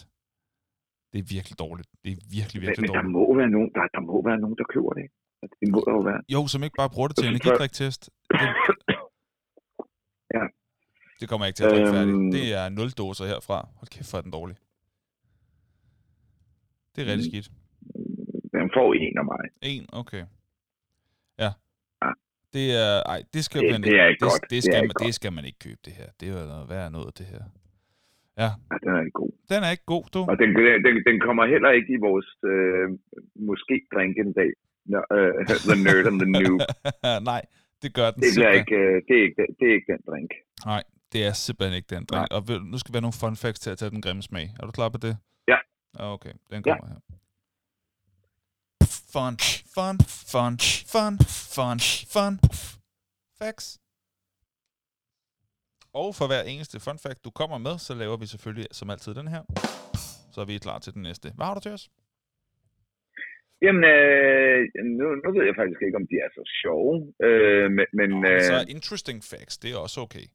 Det 1.13 1.19
er 1.19 1.27
virkelig 1.35 1.59
dårligt. 1.59 1.89
Det 2.03 2.11
er 2.11 2.17
virkelig, 2.37 2.59
Men, 2.61 2.67
virkelig 2.67 2.81
men 2.81 2.87
der 2.87 3.01
dårligt. 3.01 3.11
må 3.17 3.23
være 3.41 3.49
nogen, 3.55 3.69
der, 3.75 3.83
der 3.95 4.01
må 4.09 4.15
være 4.29 4.39
nogen, 4.43 4.57
der 4.61 4.65
køber 4.73 4.93
det. 4.99 5.05
Det 5.59 5.67
må 5.71 5.79
jo 5.95 5.99
være. 6.09 6.21
Jo, 6.35 6.47
som 6.47 6.63
ikke 6.63 6.75
bare 6.81 6.89
bruger 6.93 7.07
det 7.07 7.15
til 7.17 7.25
synes, 7.25 7.41
energidriktest. 7.41 8.01
Det, 8.31 8.39
Ja. 10.37 10.43
det 11.19 11.25
kommer 11.29 11.43
jeg 11.45 11.49
ikke 11.49 11.57
til 11.59 11.63
at 11.65 11.71
drikke 11.71 11.87
Øhm. 11.89 11.95
færdigt. 11.97 12.33
Det 12.37 12.45
er 12.59 12.69
0 12.69 12.89
doser 13.01 13.25
herfra. 13.25 13.57
Hold 13.79 13.89
kæft, 13.95 14.13
er 14.13 14.21
den 14.21 14.31
dårlig. 14.31 14.55
Det 16.95 16.99
er 17.03 17.07
rigtig 17.11 17.27
Mm. 17.27 17.31
skidt. 17.31 17.47
Den 18.57 18.67
får 18.77 18.87
en 18.93 19.17
af 19.21 19.25
mig. 19.31 19.43
En, 19.71 19.85
okay. 20.01 20.23
Ja. 21.43 21.49
Ja. 22.03 22.11
Det 22.55 22.65
er, 22.85 22.93
ej, 23.13 23.19
det 23.33 23.41
skal 23.47 23.61
Det- 23.61 23.71
man 23.71 23.81
det 23.81 23.87
ikke, 23.87 23.99
er 23.99 24.07
ikke 24.07 24.25
det, 24.25 24.31
godt. 24.31 24.41
Det, 24.41 24.49
Det 24.51 24.63
skal, 24.63 24.75
ikke 24.75 24.87
man, 24.87 24.93
godt. 24.97 25.05
det 25.07 25.13
skal 25.19 25.33
man 25.37 25.45
ikke 25.49 25.59
købe, 25.67 25.81
det 25.85 25.93
her. 25.99 26.07
Det 26.19 26.25
er 26.29 26.33
jo 26.39 26.45
noget 26.53 26.69
værd 26.69 26.91
noget, 26.91 27.17
det 27.19 27.25
her. 27.33 27.43
Ja, 28.41 28.49
den 28.83 28.89
er 28.97 29.01
ikke 29.07 29.17
god. 29.23 29.31
Den 29.51 29.59
er 29.65 29.71
ikke 29.75 29.87
god, 29.95 30.03
du. 30.13 30.19
Og 30.31 30.35
den, 30.41 30.49
den, 30.87 30.95
den 31.09 31.17
kommer 31.25 31.43
heller 31.53 31.71
ikke 31.79 31.91
i 31.97 31.99
vores 32.07 32.29
øh, 32.53 32.87
måske 33.49 33.75
drink 33.93 34.13
en 34.17 34.33
dag. 34.41 34.51
No, 34.85 34.97
uh, 34.97 35.45
the 35.69 35.75
nerd 35.83 36.05
and 36.07 36.19
the 36.21 36.29
noob. 36.31 36.61
Nej, 37.31 37.41
det 37.81 37.93
gør 37.93 38.11
den 38.11 38.21
Det 38.23 38.33
simpelthen. 38.33 38.59
ikke, 38.59 38.75
øh, 38.75 39.01
det, 39.07 39.17
er 39.19 39.23
ikke, 39.23 39.41
det 39.59 39.65
er 39.69 39.73
ikke 39.73 39.91
den 39.93 40.01
drink. 40.09 40.31
Nej, 40.65 40.83
det 41.11 41.25
er 41.25 41.33
simpelthen 41.33 41.75
ikke 41.77 41.95
den 41.95 42.05
drink. 42.05 42.27
Og 42.31 42.47
ved- 42.47 42.59
nu 42.59 42.77
skal 42.77 42.93
vi 42.93 42.95
have 42.97 43.01
nogle 43.01 43.13
fun 43.19 43.35
facts 43.35 43.59
til 43.59 43.69
at 43.69 43.77
tage 43.77 43.91
den 43.91 44.01
grimme 44.01 44.23
smag. 44.23 44.53
Er 44.59 44.65
du 44.65 44.71
klar 44.71 44.89
på 44.89 44.97
det? 44.97 45.17
Ja. 45.47 45.57
Ah, 45.99 46.11
Okay, 46.11 46.31
den 46.51 46.63
Ja. 46.65 46.77
kommer 46.77 46.87
her. 46.93 46.99
Fun, 49.13 49.37
fun, 49.75 49.97
fun, 50.31 50.57
fun, 50.93 51.19
fun, 51.55 51.79
fun. 52.13 52.39
Facts. 53.39 53.79
Og 55.93 56.15
for 56.15 56.27
hver 56.27 56.41
eneste 56.41 56.79
fun 56.79 56.99
fact, 56.99 57.25
du 57.25 57.29
kommer 57.31 57.57
med, 57.57 57.77
så 57.79 57.93
laver 57.93 58.17
vi 58.17 58.25
selvfølgelig 58.25 58.67
som 58.71 58.89
altid 58.89 59.13
den 59.15 59.27
her. 59.27 59.43
Så 60.31 60.41
er 60.41 60.45
vi 60.45 60.57
klar 60.57 60.79
til 60.79 60.93
den 60.93 61.01
næste. 61.01 61.31
Hvad 61.35 61.45
har 61.45 61.53
du 61.53 61.59
til 61.59 61.71
os? 61.71 61.89
Jamen, 63.61 63.83
øh, 63.83 64.57
nu, 64.99 65.05
nu 65.23 65.29
ved 65.35 65.45
jeg 65.45 65.55
faktisk 65.55 65.81
ikke, 65.81 65.97
om 66.01 66.07
de 66.07 66.15
er 66.25 66.29
så 66.37 66.43
sjove. 66.61 67.13
Øh, 67.27 67.71
men 67.77 67.85
men 67.93 68.09
Nå, 68.09 68.27
øh, 68.29 68.41
så 68.41 68.65
interesting 68.75 69.19
facts, 69.31 69.57
det 69.57 69.69
er 69.73 69.77
også 69.77 70.01
okay. 70.01 70.25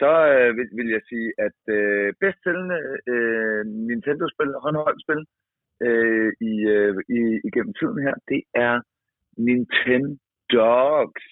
så 0.00 0.12
øh, 0.34 0.50
vil, 0.56 0.68
vil 0.78 0.88
jeg 0.96 1.02
sige, 1.10 1.28
at 1.46 1.60
øh, 1.78 2.08
bedst 2.22 2.40
sælgende 2.44 2.80
øh, 3.12 3.60
Nintendo-spil, 3.88 4.50
håndholdspil 4.64 5.22
øh, 5.86 6.30
i, 6.50 6.54
øh, 6.76 6.92
i, 7.18 7.20
igennem 7.48 7.74
tiden 7.80 7.98
her, 8.06 8.14
det 8.30 8.42
er 8.66 8.74
Nintendogs. 9.44 11.26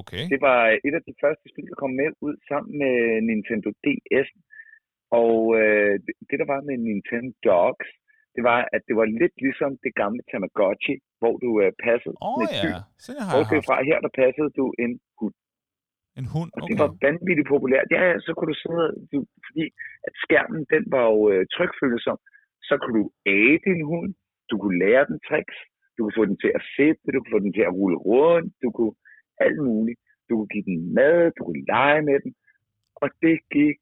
Okay. 0.00 0.24
Det 0.32 0.40
var 0.48 0.62
et 0.86 0.94
af 0.98 1.02
de 1.08 1.14
første 1.22 1.44
spil, 1.50 1.68
der 1.70 1.80
kom 1.82 1.92
med 2.00 2.10
ud 2.26 2.36
sammen 2.50 2.72
med 2.82 2.96
Nintendo 3.28 3.68
DS. 3.84 4.28
Og 5.22 5.36
øh, 5.60 5.94
det, 6.28 6.36
der 6.40 6.48
var 6.54 6.60
med 6.68 6.76
Nintendo 6.88 7.32
Dogs, 7.48 7.90
det 8.36 8.42
var, 8.50 8.58
at 8.76 8.82
det 8.88 8.94
var 9.00 9.06
lidt 9.20 9.36
ligesom 9.46 9.70
det 9.84 9.92
gamle 10.02 10.22
Tamagotchi, 10.30 10.94
hvor 11.20 11.34
du 11.44 11.50
øh, 11.62 11.72
passede 11.86 12.16
oh, 12.26 12.34
sådan 12.34 12.46
et 12.46 12.54
dyr. 12.64 12.76
ja, 12.76 12.82
sådan 13.04 13.22
har 13.26 13.34
jeg 13.38 13.64
fra 13.68 13.76
her, 13.90 13.98
der 14.06 14.12
passede 14.22 14.50
du 14.58 14.64
en 14.84 14.92
hund. 15.20 15.36
En 16.20 16.26
hund, 16.34 16.50
Og 16.56 16.60
det 16.68 16.74
var 16.82 16.88
okay. 16.90 17.02
vanvittigt 17.06 17.48
populært. 17.54 17.88
Ja, 17.94 18.00
ja, 18.10 18.14
så 18.26 18.30
kunne 18.34 18.50
du 18.52 18.58
sidde, 18.64 18.86
du, 19.12 19.18
fordi 19.46 19.64
at 20.06 20.12
skærmen, 20.24 20.62
den 20.74 20.84
var 20.94 21.04
jo 21.12 21.20
øh, 21.32 21.42
trykfølsom. 21.54 22.18
Så 22.68 22.74
kunne 22.80 22.96
du 23.00 23.06
æde 23.36 23.58
din 23.68 23.82
hund, 23.90 24.10
du 24.50 24.54
kunne 24.62 24.78
lære 24.84 25.04
den 25.10 25.18
tricks, 25.28 25.58
du 25.94 25.98
kunne 26.02 26.18
få 26.20 26.24
den 26.30 26.38
til 26.44 26.52
at 26.58 26.62
sætte, 26.76 27.00
du 27.14 27.18
kunne 27.20 27.34
få 27.36 27.42
den 27.46 27.52
til 27.56 27.64
at 27.68 27.76
rulle 27.80 27.98
rundt, 28.10 28.50
du 28.62 28.68
kunne 28.76 28.94
alt 29.46 29.60
muligt. 29.70 30.00
Du 30.28 30.32
kunne 30.36 30.52
give 30.54 30.68
den 30.70 30.94
mad, 30.94 31.20
du 31.36 31.40
kunne 31.44 31.64
lege 31.74 32.02
med 32.02 32.18
den, 32.24 32.32
og 33.02 33.08
det 33.22 33.36
gik 33.56 33.78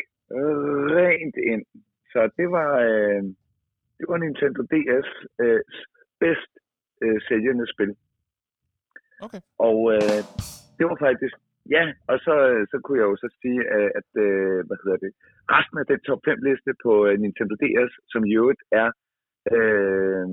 rent 0.96 1.36
ind. 1.52 1.64
Så 2.12 2.20
det 2.38 2.48
var, 2.56 2.70
øh, 2.90 3.22
det 3.98 4.06
var 4.10 4.18
Nintendo 4.18 4.60
DS 4.72 5.08
øh, 5.42 5.60
bedst 6.22 6.52
øh, 7.04 7.18
sælgende 7.28 7.66
spil. 7.74 7.92
Okay. 9.26 9.40
Og 9.68 9.78
øh, 9.94 10.20
det 10.78 10.84
var 10.90 10.96
faktisk, 11.06 11.34
ja, 11.74 11.82
og 12.10 12.16
så, 12.26 12.34
så 12.70 12.76
kunne 12.84 12.98
jeg 13.00 13.08
jo 13.12 13.16
så 13.16 13.28
sige, 13.42 13.60
øh, 13.76 13.90
at, 14.00 14.08
øh, 14.26 14.58
hvad 14.66 14.78
hedder 14.84 14.98
det, 15.04 15.12
resten 15.54 15.78
af 15.82 15.86
den 15.86 16.00
top 16.08 16.20
5 16.24 16.38
liste 16.48 16.70
på 16.84 16.92
øh, 17.06 17.14
Nintendo 17.24 17.54
DS, 17.62 17.92
som 18.12 18.20
i 18.30 18.32
øvrigt 18.40 18.62
er 18.82 18.88
øh, 19.54 20.26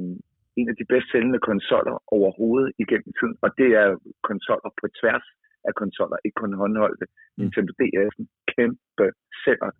en 0.59 0.67
af 0.71 0.75
de 0.79 0.85
bedst 0.91 1.07
sælgende 1.11 1.39
konsoller 1.49 1.95
overhovedet 2.17 2.71
igennem 2.83 3.11
tiden, 3.19 3.35
og 3.45 3.49
det 3.59 3.69
er 3.81 3.87
konsoller 4.29 4.71
på 4.81 4.85
tværs 4.99 5.25
af 5.67 5.73
konsoller, 5.81 6.17
ikke 6.25 6.39
kun 6.41 6.53
håndholdte. 6.61 7.05
Mm. 7.09 7.41
Nintendo 7.41 7.71
DS'en, 7.79 8.25
kæmpe 8.53 9.05
sælger. 9.43 9.71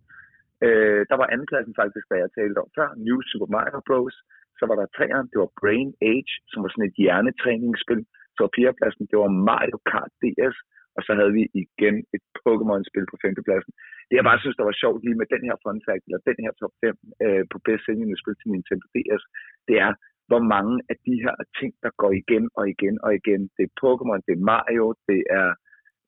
Øh, 0.66 1.02
der 1.10 1.18
var 1.22 1.28
andenpladsen 1.34 1.76
faktisk, 1.82 2.06
da 2.12 2.16
jeg 2.24 2.30
talte 2.38 2.62
om 2.64 2.70
før, 2.78 2.90
New 3.06 3.20
Super 3.30 3.50
Mario 3.56 3.80
Bros. 3.88 4.16
Så 4.60 4.64
var 4.70 4.76
der 4.78 4.94
treeren, 4.98 5.28
det 5.32 5.40
var 5.44 5.52
Brain 5.62 5.90
Age, 6.12 6.34
som 6.52 6.60
var 6.64 6.70
sådan 6.72 6.90
et 6.90 7.00
hjernetræningsspil. 7.02 8.02
Så 8.34 8.40
var 8.46 8.52
fjerdepladsen, 8.58 9.10
det 9.12 9.18
var 9.24 9.32
Mario 9.50 9.78
Kart 9.92 10.14
DS. 10.24 10.58
Og 10.96 11.02
så 11.06 11.12
havde 11.20 11.34
vi 11.38 11.44
igen 11.64 11.96
et 12.16 12.24
Pokémon-spil 12.44 13.06
på 13.12 13.18
femtepladsen. 13.24 13.72
Det 14.08 14.16
jeg 14.18 14.28
bare 14.30 14.42
synes, 14.42 14.58
der 14.58 14.70
var 14.70 14.82
sjovt 14.82 15.02
lige 15.06 15.20
med 15.22 15.28
den 15.34 15.44
her 15.48 15.56
fun 15.64 15.82
fact, 15.86 16.04
eller 16.06 16.28
den 16.30 16.40
her 16.46 16.54
top 16.62 16.74
5 16.84 16.96
øh, 17.26 17.44
på 17.52 17.58
bedst 17.68 17.84
sælgende 17.86 18.22
spil 18.22 18.36
til 18.38 18.50
Nintendo 18.52 18.86
DS, 18.96 19.24
det 19.68 19.78
er, 19.86 19.92
hvor 20.30 20.44
mange 20.56 20.76
af 20.92 20.98
de 21.08 21.16
her 21.26 21.36
ting, 21.60 21.72
der 21.84 21.92
går 22.02 22.12
igen 22.22 22.46
og 22.60 22.66
igen 22.74 22.96
og 23.06 23.12
igen. 23.20 23.42
Det 23.56 23.64
er 23.66 23.78
Pokémon, 23.84 24.22
det 24.28 24.34
er 24.36 24.48
Mario, 24.54 24.86
det 25.10 25.22
er 25.40 25.50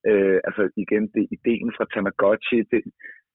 øh, 0.10 0.40
altså 0.48 0.64
igen, 0.84 1.04
det 1.14 1.22
er 1.24 1.34
ideen 1.38 1.70
fra 1.76 1.86
Tamagotchi. 1.94 2.60
Det, 2.72 2.82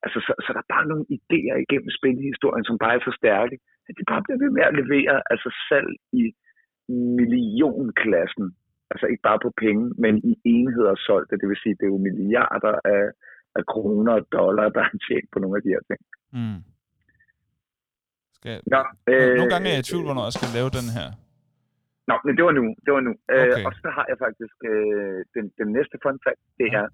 altså, 0.04 0.18
så, 0.26 0.32
så 0.44 0.48
der 0.54 0.60
er 0.64 0.72
bare 0.76 0.86
nogle 0.90 1.06
idéer 1.18 1.56
igennem 1.64 1.90
spilhistorien, 1.98 2.64
som 2.68 2.76
bare 2.82 2.94
er 2.98 3.02
så 3.08 3.14
stærke, 3.20 3.56
at 3.88 3.94
de 3.98 4.04
bare 4.10 4.22
bliver 4.24 4.40
ved 4.42 4.50
med 4.56 4.64
at 4.70 4.76
levere 4.80 5.14
altså 5.32 5.48
salg 5.68 5.92
i 6.22 6.24
millionklassen. 7.18 8.46
Altså 8.92 9.06
ikke 9.10 9.26
bare 9.28 9.40
på 9.46 9.50
penge, 9.64 9.84
men 10.04 10.14
i 10.30 10.32
enheder 10.54 10.94
solgte. 11.08 11.40
Det 11.40 11.48
vil 11.48 11.62
sige, 11.62 11.74
det 11.78 11.84
er 11.86 11.94
jo 11.94 12.00
milliarder 12.08 12.74
af, 12.94 13.04
af 13.58 13.64
kroner 13.72 14.12
og 14.18 14.24
dollar, 14.38 14.68
der 14.76 14.82
er 14.88 14.94
tjent 15.06 15.28
på 15.32 15.38
nogle 15.42 15.56
af 15.58 15.62
de 15.64 15.72
her 15.74 15.84
ting. 15.90 16.00
Mm. 16.38 16.60
Skal. 18.36 18.56
Nå, 18.74 18.80
øh, 19.10 19.34
Nogle 19.40 19.52
gange 19.54 19.66
er 19.68 19.74
jeg 19.76 19.84
i 19.84 19.88
tvivl, 19.90 20.04
hvornår 20.08 20.24
jeg 20.28 20.36
skal 20.38 20.50
lave 20.58 20.70
den 20.78 20.88
her. 20.96 21.08
Nå, 22.10 22.14
men 22.26 22.32
det 22.36 22.44
var 22.48 22.54
nu. 22.60 22.64
Det 22.84 22.90
var 22.96 23.02
nu. 23.08 23.12
Øh, 23.34 23.46
Okay. 23.46 23.64
og 23.68 23.72
så 23.82 23.88
har 23.96 24.04
jeg 24.10 24.18
faktisk 24.26 24.56
øh, 24.72 25.18
den, 25.34 25.44
den 25.60 25.68
næste 25.76 25.96
fun 26.04 26.18
fact. 26.24 26.42
Det 26.60 26.68
er 26.80 26.86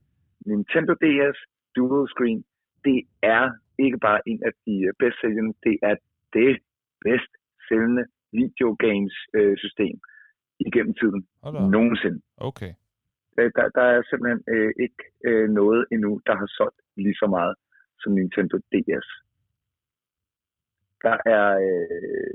Nintendo 0.51 0.93
DS 1.05 1.39
Dual 1.77 2.05
Screen. 2.15 2.41
Det 2.85 2.99
er 3.23 3.51
ikke 3.79 3.99
bare 3.99 4.21
en 4.27 4.41
af 4.49 4.53
de 4.67 4.75
øh, 4.87 4.93
bedst 4.99 5.21
sælgende, 5.21 5.55
det 5.63 5.79
er 5.83 5.97
det 6.33 6.59
bedst 7.05 7.33
sælgende 7.69 8.05
videogames 8.33 9.17
øh, 9.35 9.57
system 9.59 9.97
igennem 10.59 10.95
tiden. 10.95 11.27
Hold. 11.43 11.71
Nogensinde. 11.71 12.21
Okay. 12.37 12.73
Øh, 13.39 13.51
Der, 13.57 13.69
der 13.69 13.83
er 13.83 14.03
simpelthen 14.11 14.43
øh, 14.55 14.73
ikke 14.85 15.03
øh, 15.25 15.49
noget 15.51 15.87
endnu, 15.93 16.21
der 16.27 16.37
har 16.37 16.49
solgt 16.59 16.81
lige 16.97 17.15
så 17.23 17.27
meget 17.27 17.55
som 18.01 18.13
Nintendo 18.13 18.57
DS. 18.73 19.09
Der 21.03 21.17
er 21.37 21.47
øh, 21.67 22.35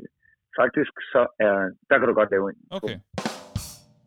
faktisk 0.59 0.93
så 1.13 1.27
er, 1.39 1.53
der 1.89 1.97
kan 1.97 2.07
du 2.07 2.13
godt 2.13 2.31
lave 2.31 2.49
en. 2.49 2.57
Okay. 2.69 2.95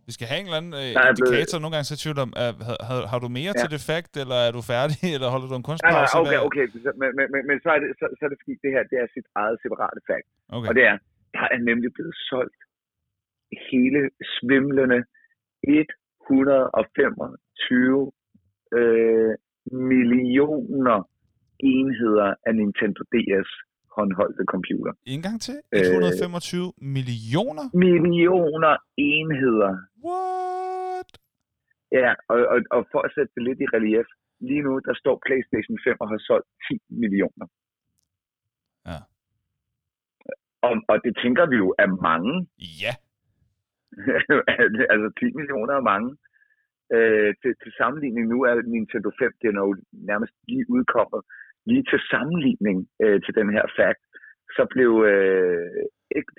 Vi 0.08 0.12
skal 0.16 0.26
have 0.30 0.40
en 0.42 0.46
eller 0.48 0.60
anden 0.62 0.74
øh, 0.82 0.88
blevet- 0.92 1.08
indikator. 1.20 1.56
Nogle 1.62 1.74
gange 1.74 1.86
så 1.92 1.96
tvivl 2.04 2.18
om, 2.26 2.30
er, 2.44 2.50
har, 2.68 2.76
har, 2.88 2.98
har 3.12 3.18
du 3.24 3.28
mere 3.40 3.52
Ja. 3.56 3.60
til 3.62 3.68
det 3.74 3.82
fact, 3.90 4.12
eller 4.22 4.38
er 4.46 4.52
du 4.58 4.62
færdig, 4.74 4.98
eller 5.16 5.28
holder 5.34 5.48
du 5.52 5.56
en 5.60 5.64
Nej, 5.64 5.68
kunstpause? 5.70 6.12
nej, 6.14 6.20
okay, 6.22 6.38
Hvad- 6.38 6.46
okay. 6.48 6.64
Så- 6.84 6.96
Men, 7.00 7.10
men, 7.18 7.26
men, 7.34 7.40
men 7.48 7.56
så, 7.64 7.68
er 7.76 7.80
det, 7.82 7.88
så, 8.00 8.04
så 8.18 8.22
er 8.26 8.30
det 8.32 8.38
fordi, 8.42 8.54
det 8.64 8.70
her 8.76 8.82
det 8.90 8.96
er 9.02 9.06
sit 9.16 9.28
eget 9.42 9.56
separate 9.64 10.00
fact. 10.08 10.28
okay. 10.56 10.68
Og 10.68 10.72
det 10.78 10.84
er, 10.90 10.96
der 11.36 11.44
er 11.54 11.60
nemlig 11.70 11.90
blevet 11.96 12.14
solgt 12.30 12.58
hele 13.70 14.00
svimlende 14.34 15.00
125 16.30 18.12
øh, 18.78 19.32
millioner 19.90 20.98
enheder 21.74 22.30
af 22.46 22.52
Nintendo 22.60 23.00
DS 23.14 23.50
håndholdte 23.96 24.44
computer. 24.54 24.92
En 25.14 25.22
gang 25.26 25.36
til? 25.46 25.56
Øh. 25.74 25.80
125 25.80 26.72
millioner? 26.96 27.64
Millioner 27.86 28.74
enheder. 28.96 29.72
What? 30.06 31.10
Ja, 32.00 32.10
og, 32.32 32.38
og, 32.52 32.58
og 32.76 32.80
for 32.92 33.00
at 33.06 33.10
sætte 33.16 33.32
det 33.36 33.42
lidt 33.48 33.60
i 33.64 33.68
relief, 33.76 34.08
lige 34.48 34.62
nu 34.66 34.72
der 34.88 34.94
står 35.02 35.16
PlayStation 35.26 35.76
5 35.84 35.96
og 36.02 36.08
har 36.12 36.20
solgt 36.28 36.48
10 36.68 36.78
millioner. 37.02 37.46
Ja. 38.88 38.98
Og, 40.66 40.74
og 40.92 40.96
det 41.04 41.12
tænker 41.22 41.44
vi 41.52 41.56
jo 41.64 41.68
er 41.84 41.90
mange. 42.10 42.34
Ja. 42.82 42.94
altså 44.92 45.08
10 45.20 45.24
millioner 45.38 45.74
er 45.80 45.84
mange. 45.92 46.10
Øh, 46.96 47.30
til, 47.40 47.52
til 47.62 47.72
sammenligning 47.80 48.24
nu 48.32 48.38
er 48.48 48.54
Nintendo 48.74 49.10
5, 49.18 49.32
den 49.44 49.52
er 49.58 49.64
jo 49.68 49.74
nærmest 50.10 50.34
lige 50.48 50.64
udkommet. 50.76 51.22
Lige 51.70 51.84
til 51.90 52.00
sammenligning 52.12 52.78
øh, 53.04 53.18
til 53.24 53.34
den 53.40 53.48
her 53.56 53.66
fact, 53.78 54.02
så 54.56 54.62
blev 54.74 54.92
øh, 55.12 55.66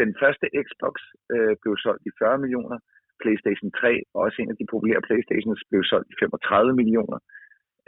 den 0.04 0.12
første 0.22 0.46
Xbox 0.66 0.96
øh, 1.34 1.54
blev 1.62 1.74
solgt 1.86 2.04
i 2.10 2.12
40 2.20 2.38
millioner. 2.44 2.78
PlayStation 3.22 3.70
3, 3.72 4.02
også 4.24 4.38
en 4.42 4.52
af 4.54 4.58
de 4.60 4.72
populære 4.74 5.06
Playstations, 5.08 5.62
blev 5.70 5.84
solgt 5.92 6.10
i 6.14 6.16
35 6.20 6.74
millioner. 6.80 7.20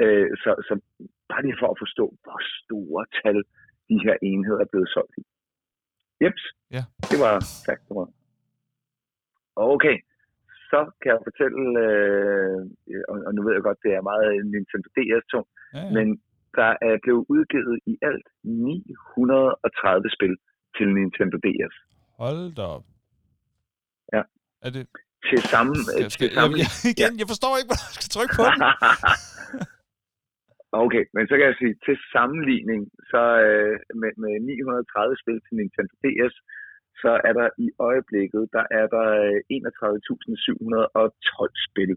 Øh, 0.03 0.29
så, 0.43 0.51
så 0.67 0.73
bare 1.31 1.41
lige 1.45 1.59
for 1.61 1.69
at 1.71 1.81
forstå, 1.83 2.05
hvor 2.23 2.39
store 2.63 3.03
tal 3.21 3.37
de 3.89 3.97
her 4.05 4.15
enheder 4.29 4.59
er 4.65 4.69
blevet 4.71 4.89
solgt 4.95 5.15
i. 5.21 5.23
Jeps, 6.21 6.43
Ja. 6.75 6.83
det 7.11 7.17
var 7.25 7.35
faktoren. 7.67 8.11
Okay, 9.55 9.97
så 10.71 10.79
kan 11.01 11.09
jeg 11.13 11.19
fortælle, 11.29 11.63
øh, 11.85 12.59
og, 13.11 13.17
og 13.27 13.31
nu 13.35 13.39
ved 13.43 13.53
jeg 13.53 13.63
godt, 13.67 13.83
det 13.85 13.91
er 13.93 14.09
meget 14.11 14.29
Nintendo 14.53 14.87
DS2, 14.97 15.33
ja, 15.35 15.79
ja. 15.79 15.91
men 15.97 16.07
der 16.60 16.72
er 16.88 16.95
blevet 17.03 17.26
udgivet 17.34 17.77
i 17.91 17.94
alt 18.10 18.27
930 18.44 20.10
spil 20.15 20.36
til 20.77 20.88
Nintendo 20.98 21.38
DS. 21.45 21.76
Hold 22.23 22.44
da 22.57 22.64
op. 22.76 22.86
Ja. 24.15 24.22
Er 24.65 24.69
det... 24.76 24.84
Til 25.30 25.41
sammen... 25.53 25.76
Skal, 25.76 26.03
til 26.03 26.11
skal, 26.15 26.27
jeg, 26.27 26.36
sammen 26.40 26.57
jeg, 26.64 26.69
igen, 26.94 27.11
jeg 27.22 27.27
forstår 27.34 27.53
ikke, 27.57 27.69
hvor 27.72 27.82
jeg 27.86 27.94
skal 27.98 28.11
trykke 28.15 28.34
på 28.40 28.44
den. 28.52 28.60
okay, 30.86 31.03
men 31.15 31.23
så 31.30 31.34
kan 31.38 31.45
jeg 31.49 31.57
sige, 31.61 31.76
til 31.86 31.98
sammenligning, 32.15 32.82
så 33.11 33.22
øh, 33.45 33.76
med, 34.02 34.11
med 34.23 34.34
930 34.40 35.22
spil 35.22 35.40
til 35.45 35.53
Nintendo 35.60 35.94
DS, 36.03 36.36
så 37.02 37.11
er 37.27 37.34
der 37.40 37.48
i 37.65 37.68
øjeblikket, 37.90 38.44
der 38.57 38.65
er 38.80 38.86
der 38.95 39.07
øh, 39.26 39.40
31.712 41.40 41.68
spil 41.68 41.94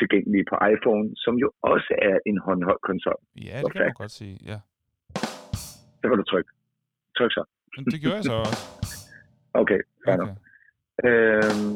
tilgængelige 0.00 0.44
på 0.50 0.54
iPhone, 0.72 1.06
som 1.24 1.34
jo 1.44 1.48
også 1.72 1.92
er 2.08 2.16
en 2.30 2.38
håndholdt 2.46 2.82
konsol. 2.90 3.20
Ja, 3.48 3.56
det 3.64 3.72
kan 3.72 3.82
man 3.88 4.00
godt 4.02 4.14
sige, 4.20 4.34
ja. 4.50 4.58
Så 6.00 6.04
kan 6.08 6.16
du 6.22 6.26
trykke. 6.32 6.50
Tryk 7.16 7.32
så. 7.38 7.44
Men 7.76 7.84
det 7.92 8.00
gjorde 8.02 8.16
jeg 8.20 8.24
så 8.32 8.36
også. 8.46 8.62
Okay, 9.62 9.80
fair 10.04 10.16
okay. 10.22 10.36
Øhm, 11.06 11.72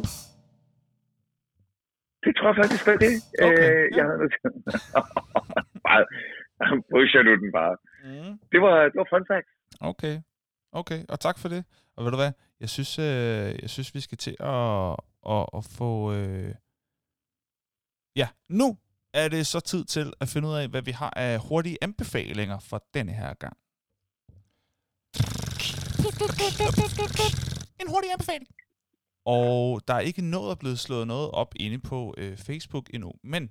det 2.25 2.33
tror 2.37 2.49
jeg 2.51 2.57
faktisk 2.63 2.87
var 2.87 2.97
det. 3.05 3.13
Okay, 3.49 3.71
øh, 3.71 3.85
ja. 3.93 3.97
jeg 3.97 4.05
havde 4.11 4.29
bare, 5.87 6.03
pusher 6.91 7.23
du 7.23 7.33
den 7.43 7.53
bare. 7.53 7.77
Mm. 8.05 8.33
Det 8.53 8.61
var, 8.65 8.77
det 8.91 8.99
var 9.03 9.09
fun 9.13 9.27
fact. 9.33 9.49
Okay. 9.81 10.17
Okay, 10.73 11.01
og 11.09 11.21
tak 11.21 11.39
for 11.39 11.49
det. 11.49 11.65
Og 11.97 12.05
ved 12.05 12.11
du 12.11 12.17
hvad? 12.17 12.33
Jeg 12.61 12.69
synes, 12.69 12.99
øh, 12.99 13.49
jeg 13.63 13.71
synes 13.75 13.95
vi 13.95 14.01
skal 14.01 14.19
til 14.19 14.37
at, 14.41 14.97
at, 15.35 15.47
at 15.59 15.63
få... 15.79 16.13
Øh... 16.13 16.55
Ja, 18.17 18.29
nu 18.49 18.79
er 19.15 19.29
det 19.29 19.47
så 19.47 19.61
tid 19.61 19.85
til 19.85 20.13
at 20.21 20.29
finde 20.29 20.49
ud 20.49 20.55
af, 20.55 20.69
hvad 20.69 20.83
vi 20.83 20.91
har 20.91 21.13
af 21.17 21.39
hurtige 21.39 21.79
anbefalinger 21.83 22.59
for 22.59 22.85
denne 22.95 23.13
her 23.13 23.35
gang. 23.35 23.57
En 27.81 27.89
hurtig 27.89 28.13
anbefaling. 28.13 28.49
Og 29.25 29.81
der 29.89 29.95
er 29.95 30.01
ikke 30.01 30.23
nået 30.23 30.51
at 30.51 30.59
blive 30.59 30.77
slået 30.77 31.07
noget 31.07 31.31
op 31.31 31.55
inde 31.57 31.79
på 31.79 32.15
øh, 32.19 32.37
Facebook 32.37 32.91
endnu, 32.95 33.13
men, 33.23 33.51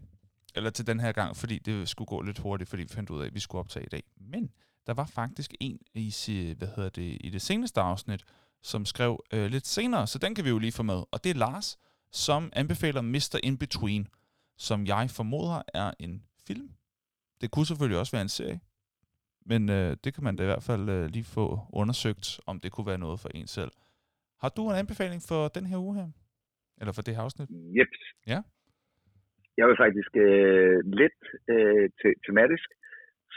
eller 0.55 0.69
til 0.69 0.87
den 0.87 0.99
her 0.99 1.11
gang, 1.11 1.37
fordi 1.37 1.59
det 1.59 1.89
skulle 1.89 2.05
gå 2.05 2.21
lidt 2.21 2.39
hurtigt, 2.39 2.69
fordi 2.69 2.83
vi 2.83 2.89
fandt 2.89 3.09
ud 3.09 3.21
af, 3.21 3.25
at 3.25 3.33
vi 3.33 3.39
skulle 3.39 3.59
optage 3.59 3.85
i 3.85 3.89
dag. 3.89 4.03
Men 4.17 4.51
der 4.87 4.93
var 4.93 5.05
faktisk 5.05 5.53
en 5.59 5.79
i, 5.93 6.55
hvad 6.57 6.67
hedder 6.75 6.89
det, 6.89 7.17
i 7.21 7.29
det 7.29 7.41
seneste 7.41 7.81
afsnit, 7.81 8.23
som 8.63 8.85
skrev 8.85 9.23
øh, 9.33 9.51
lidt 9.51 9.67
senere, 9.67 10.07
så 10.07 10.19
den 10.19 10.35
kan 10.35 10.45
vi 10.45 10.49
jo 10.49 10.57
lige 10.57 10.71
få 10.71 10.83
med. 10.83 11.03
Og 11.11 11.23
det 11.23 11.29
er 11.29 11.33
Lars, 11.33 11.77
som 12.11 12.49
anbefaler 12.53 13.01
Mr. 13.01 13.39
In 13.43 13.57
Between, 13.57 14.07
som 14.67 14.79
jeg 14.93 15.05
formoder 15.19 15.59
er 15.81 15.89
en 16.05 16.13
film. 16.47 16.69
Det 17.41 17.47
kunne 17.51 17.69
selvfølgelig 17.69 17.99
også 17.99 18.13
være 18.15 18.27
en 18.29 18.37
serie, 18.39 18.59
men 19.51 19.61
øh, 19.77 19.91
det 20.03 20.09
kan 20.13 20.23
man 20.23 20.35
da 20.35 20.41
i 20.43 20.51
hvert 20.51 20.67
fald 20.69 20.85
øh, 20.95 21.05
lige 21.15 21.27
få 21.37 21.45
undersøgt, 21.81 22.25
om 22.49 22.55
det 22.63 22.69
kunne 22.71 22.89
være 22.91 23.03
noget 23.05 23.19
for 23.23 23.29
en 23.39 23.47
selv. 23.57 23.73
Har 24.41 24.49
du 24.55 24.61
en 24.69 24.81
anbefaling 24.81 25.21
for 25.29 25.41
den 25.57 25.65
her 25.71 25.77
uge 25.85 25.95
her? 25.99 26.09
Eller 26.79 26.93
for 26.95 27.03
det 27.05 27.15
her 27.15 27.23
afsnit? 27.27 27.49
Jeps. 27.77 28.01
Ja. 28.31 28.39
Jeg 29.59 29.65
vil 29.67 29.77
faktisk 29.83 30.11
øh, 30.25 30.77
lidt 31.01 31.21
øh, 31.53 31.85
te- 31.99 32.19
tematisk, 32.25 32.69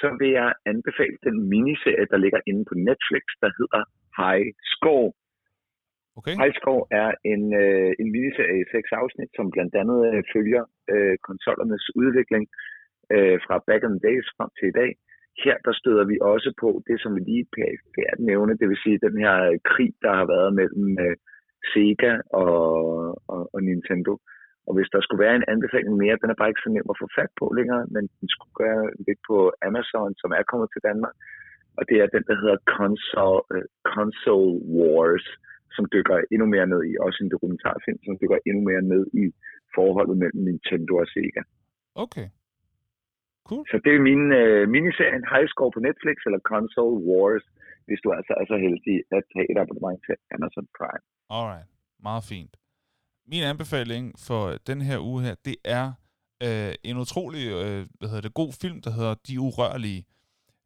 så 0.00 0.06
vil 0.20 0.30
jeg 0.40 0.48
anbefale 0.72 1.16
den 1.26 1.36
miniserie, 1.52 2.06
der 2.12 2.18
ligger 2.24 2.40
inde 2.50 2.62
på 2.70 2.74
Netflix, 2.88 3.24
der 3.42 3.50
hedder 3.58 3.82
High 4.20 4.46
Score. 4.74 5.12
Okay? 6.18 6.34
High 6.40 6.55
Score 6.60 6.82
er 7.02 7.10
en, 7.32 7.43
øh, 7.64 7.90
en 8.01 8.09
miniserie 8.14 8.59
i 8.62 8.70
seks 8.74 8.88
afsnit, 9.01 9.30
som 9.36 9.47
blandt 9.55 9.74
andet 9.82 10.01
øh, 10.10 10.22
følger 10.34 10.62
øh, 10.93 11.16
konsollernes 11.28 11.84
udvikling 12.02 12.44
øh, 13.14 13.36
fra 13.44 13.56
back 13.68 13.82
in 13.86 13.94
the 13.94 14.05
days 14.09 14.26
frem 14.36 14.51
til 14.59 14.68
i 14.68 14.78
dag. 14.80 14.90
Her 15.44 15.56
der 15.64 15.74
støder 15.80 16.05
vi 16.10 16.16
også 16.32 16.51
på 16.62 16.68
det, 16.88 16.97
som 17.02 17.10
vi 17.16 17.20
lige 17.20 17.47
perifært 17.56 18.18
nævne, 18.30 18.59
det 18.60 18.66
vil 18.68 18.82
sige 18.84 19.05
den 19.06 19.16
her 19.24 19.36
krig, 19.70 19.93
der 20.05 20.12
har 20.20 20.26
været 20.34 20.51
mellem 20.60 20.86
øh, 21.05 21.16
Sega 21.70 22.12
og, 22.43 22.60
og, 23.34 23.43
og 23.55 23.60
Nintendo. 23.68 24.12
Og 24.66 24.72
hvis 24.76 24.93
der 24.93 25.01
skulle 25.01 25.24
være 25.26 25.36
en 25.36 25.51
anbefaling 25.55 25.94
mere, 26.02 26.20
den 26.22 26.30
er 26.30 26.38
bare 26.38 26.51
ikke 26.51 26.64
så 26.64 26.70
nem 26.70 26.90
at 26.93 27.01
få 27.02 27.06
fat 27.18 27.32
på 27.40 27.47
længere, 27.59 27.82
men 27.94 28.05
den 28.18 28.28
skulle 28.34 28.55
gøre 28.62 28.84
lidt 29.06 29.20
på 29.28 29.36
Amazon, 29.68 30.12
som 30.22 30.30
er 30.38 30.44
kommet 30.51 30.68
til 30.70 30.84
Danmark. 30.88 31.14
Og 31.78 31.82
det 31.88 31.97
er 31.98 32.14
den, 32.14 32.24
der 32.28 32.36
hedder 32.43 32.59
Console, 32.76 33.43
uh, 33.55 33.66
Console 33.94 34.55
Wars, 34.76 35.26
som 35.76 35.84
dykker 35.94 36.16
endnu 36.32 36.46
mere 36.54 36.66
ned 36.72 36.82
i, 36.90 36.92
også 37.06 37.18
en 37.24 37.32
dokumentarfilm, 37.34 38.00
som 38.06 38.14
dykker 38.20 38.38
endnu 38.48 38.62
mere 38.70 38.82
ned 38.92 39.04
i 39.22 39.24
forholdet 39.76 40.16
mellem 40.22 40.40
Nintendo 40.48 40.92
og 41.02 41.06
Sega. 41.12 41.42
Okay. 42.04 42.28
Cool. 43.48 43.64
Så 43.70 43.76
det 43.84 43.92
er 43.96 44.02
min 44.10 44.24
uh, 44.40 44.62
miniserien 44.76 45.24
High 45.32 45.48
Score 45.52 45.72
på 45.76 45.80
Netflix, 45.88 46.16
eller 46.26 46.40
Console 46.52 46.96
Wars, 47.08 47.44
hvis 47.86 48.00
du 48.04 48.08
altså 48.18 48.32
er 48.40 48.46
så 48.52 48.56
heldig 48.66 48.96
at 49.16 49.26
have 49.36 49.46
et 49.52 49.58
abonnement 49.64 50.00
til 50.06 50.16
Amazon 50.36 50.66
Prime. 50.78 51.04
Alright. 51.36 51.68
Meget 52.08 52.24
fint. 52.32 52.54
Min 53.32 53.42
anbefaling 53.52 54.04
for 54.26 54.42
den 54.70 54.80
her 54.88 54.98
uge 55.10 55.20
her, 55.26 55.34
det 55.48 55.56
er 55.78 55.86
øh, 56.46 56.72
en 56.88 56.96
utrolig 57.04 57.44
øh, 57.60 57.80
hvad 57.98 58.08
hedder 58.10 58.26
det, 58.26 58.40
god 58.42 58.52
film, 58.62 58.78
der 58.86 58.92
hedder 58.98 59.14
De 59.26 59.34
Urørlige, 59.46 60.02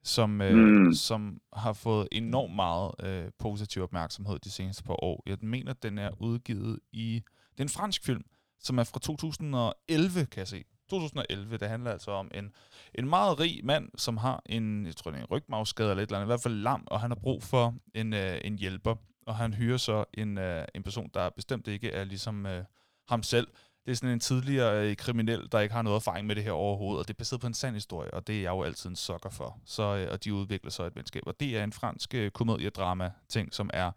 som, 0.02 0.40
øh, 0.40 0.54
Mm. 0.54 0.92
som 0.94 1.40
har 1.52 1.72
fået 1.72 2.08
enormt 2.12 2.54
meget 2.54 2.92
øh, 3.02 3.30
positiv 3.38 3.82
opmærksomhed 3.82 4.38
de 4.38 4.50
seneste 4.50 4.82
par 4.84 5.04
år. 5.04 5.22
Jeg 5.26 5.38
mener, 5.42 5.72
den 5.72 5.98
er 5.98 6.10
udgivet 6.22 6.78
i... 6.92 7.22
Det 7.52 7.60
er 7.60 7.62
en 7.64 7.68
fransk 7.68 8.04
film, 8.04 8.22
som 8.60 8.78
er 8.78 8.84
fra 8.84 9.00
2011, 9.00 10.26
kan 10.26 10.38
jeg 10.38 10.48
se. 10.48 10.64
2011. 10.90 11.56
Det 11.56 11.68
handler 11.68 11.90
altså 11.90 12.10
om 12.10 12.30
en, 12.34 12.52
en 12.94 13.08
meget 13.08 13.40
rig 13.40 13.60
mand, 13.64 13.88
som 13.96 14.16
har 14.16 14.42
en, 14.46 14.86
jeg 14.86 14.96
tror, 14.96 15.10
det 15.10 15.18
er 15.18 15.22
en 15.22 15.30
rygmavsskade 15.30 15.90
eller 15.90 16.02
et 16.02 16.06
eller 16.06 16.18
andet, 16.18 16.26
i 16.26 16.32
hvert 16.32 16.42
fald 16.42 16.54
lam, 16.54 16.84
og 16.86 17.00
han 17.00 17.10
har 17.10 17.18
brug 17.22 17.42
for 17.42 17.74
en, 17.94 18.12
øh, 18.14 18.40
en 18.44 18.58
hjælper. 18.58 18.94
Og 19.26 19.36
han 19.36 19.54
hyrer 19.54 19.76
så 19.76 20.04
en, 20.14 20.38
øh, 20.38 20.64
en 20.74 20.82
person, 20.82 21.10
der 21.14 21.30
bestemt 21.30 21.68
ikke 21.68 21.90
er 21.90 22.04
ligesom 22.04 22.46
øh, 22.46 22.64
ham 23.08 23.22
selv. 23.22 23.48
Det 23.90 23.94
er 23.94 23.98
sådan 23.98 24.12
en 24.14 24.20
tidligere 24.20 24.90
øh, 24.90 24.96
kriminel, 24.96 25.48
der 25.52 25.60
ikke 25.60 25.74
har 25.74 25.82
noget 25.82 25.96
erfaring 25.96 26.26
med 26.26 26.36
det 26.36 26.44
her 26.44 26.52
overhovedet, 26.52 26.98
og 27.00 27.08
det 27.08 27.14
er 27.14 27.18
baseret 27.18 27.40
på 27.40 27.46
en 27.46 27.54
sand 27.54 27.74
historie, 27.74 28.14
og 28.14 28.26
det 28.26 28.36
er 28.36 28.40
jeg 28.42 28.50
jo 28.50 28.62
altid 28.62 28.90
en 28.90 28.96
sokker 28.96 29.30
for. 29.30 29.58
Så, 29.64 29.82
øh, 29.96 30.08
og 30.12 30.24
de 30.24 30.34
udvikler 30.34 30.70
så 30.70 30.82
et 30.82 30.96
venskab, 30.96 31.22
og 31.26 31.40
det 31.40 31.58
er 31.58 31.64
en 31.64 31.72
fransk 31.72 32.14
øh, 32.14 32.30
komediedrama-ting, 32.30 33.54
som 33.54 33.70
er 33.72 33.90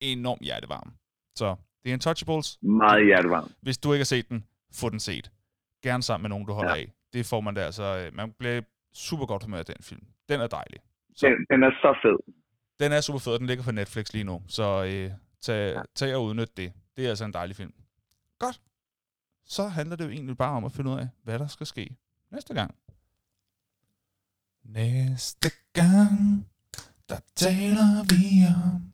enormt 0.00 0.42
hjertevarm. 0.42 0.92
Så 1.36 1.56
det 1.84 1.90
er 1.90 1.94
en 1.94 2.00
Touchables. 2.00 2.58
Meget 2.62 3.04
hjertevarmt. 3.06 3.52
Hvis 3.62 3.78
du 3.78 3.92
ikke 3.92 4.00
har 4.00 4.04
set 4.04 4.28
den, 4.28 4.44
få 4.74 4.88
den 4.88 5.00
set. 5.00 5.30
Gerne 5.82 6.02
sammen 6.02 6.22
med 6.22 6.28
nogen, 6.30 6.46
du 6.46 6.52
holder 6.52 6.74
ja. 6.74 6.80
Af. 6.80 6.92
Det 7.12 7.26
får 7.26 7.40
man 7.40 7.56
der, 7.56 7.64
altså, 7.64 8.10
man 8.12 8.32
bliver 8.38 8.60
super 8.94 9.26
godt 9.26 9.42
humør 9.42 9.58
af 9.58 9.64
den 9.66 9.76
film. 9.82 10.02
Den 10.28 10.40
er 10.40 10.46
dejlig. 10.46 10.80
Så 11.16 11.26
Den, 11.26 11.34
den 11.50 11.62
er 11.62 11.70
så 11.70 11.98
fed. 12.02 12.34
den 12.80 12.92
er 12.92 13.00
super 13.00 13.18
fed, 13.18 13.32
og 13.32 13.38
den 13.38 13.46
ligger 13.46 13.64
på 13.64 13.72
Netflix 13.72 14.12
lige 14.12 14.24
nu. 14.24 14.42
Så 14.48 14.84
øh, 14.84 15.10
tag, 15.42 15.74
Ja. 15.74 15.82
tag 15.94 16.14
og 16.16 16.24
udnyt 16.24 16.56
det. 16.56 16.72
Det 16.96 17.04
er 17.04 17.08
altså 17.08 17.24
en 17.24 17.32
dejlig 17.32 17.56
film. 17.56 17.72
Godt. 18.38 18.60
Så 19.48 19.68
handler 19.68 19.96
det 19.96 20.04
jo 20.04 20.10
egentlig 20.10 20.36
bare 20.36 20.56
om 20.56 20.64
at 20.64 20.72
finde 20.72 20.90
ud 20.90 20.98
af, 20.98 21.08
hvad 21.22 21.38
der 21.38 21.46
skal 21.46 21.66
ske 21.66 21.96
næste 22.30 22.54
gang. 22.54 22.74
Næste 24.64 25.50
gang, 25.72 26.46
der 27.08 27.18
taler 27.36 28.04
vi 28.04 28.46
om 28.64 28.92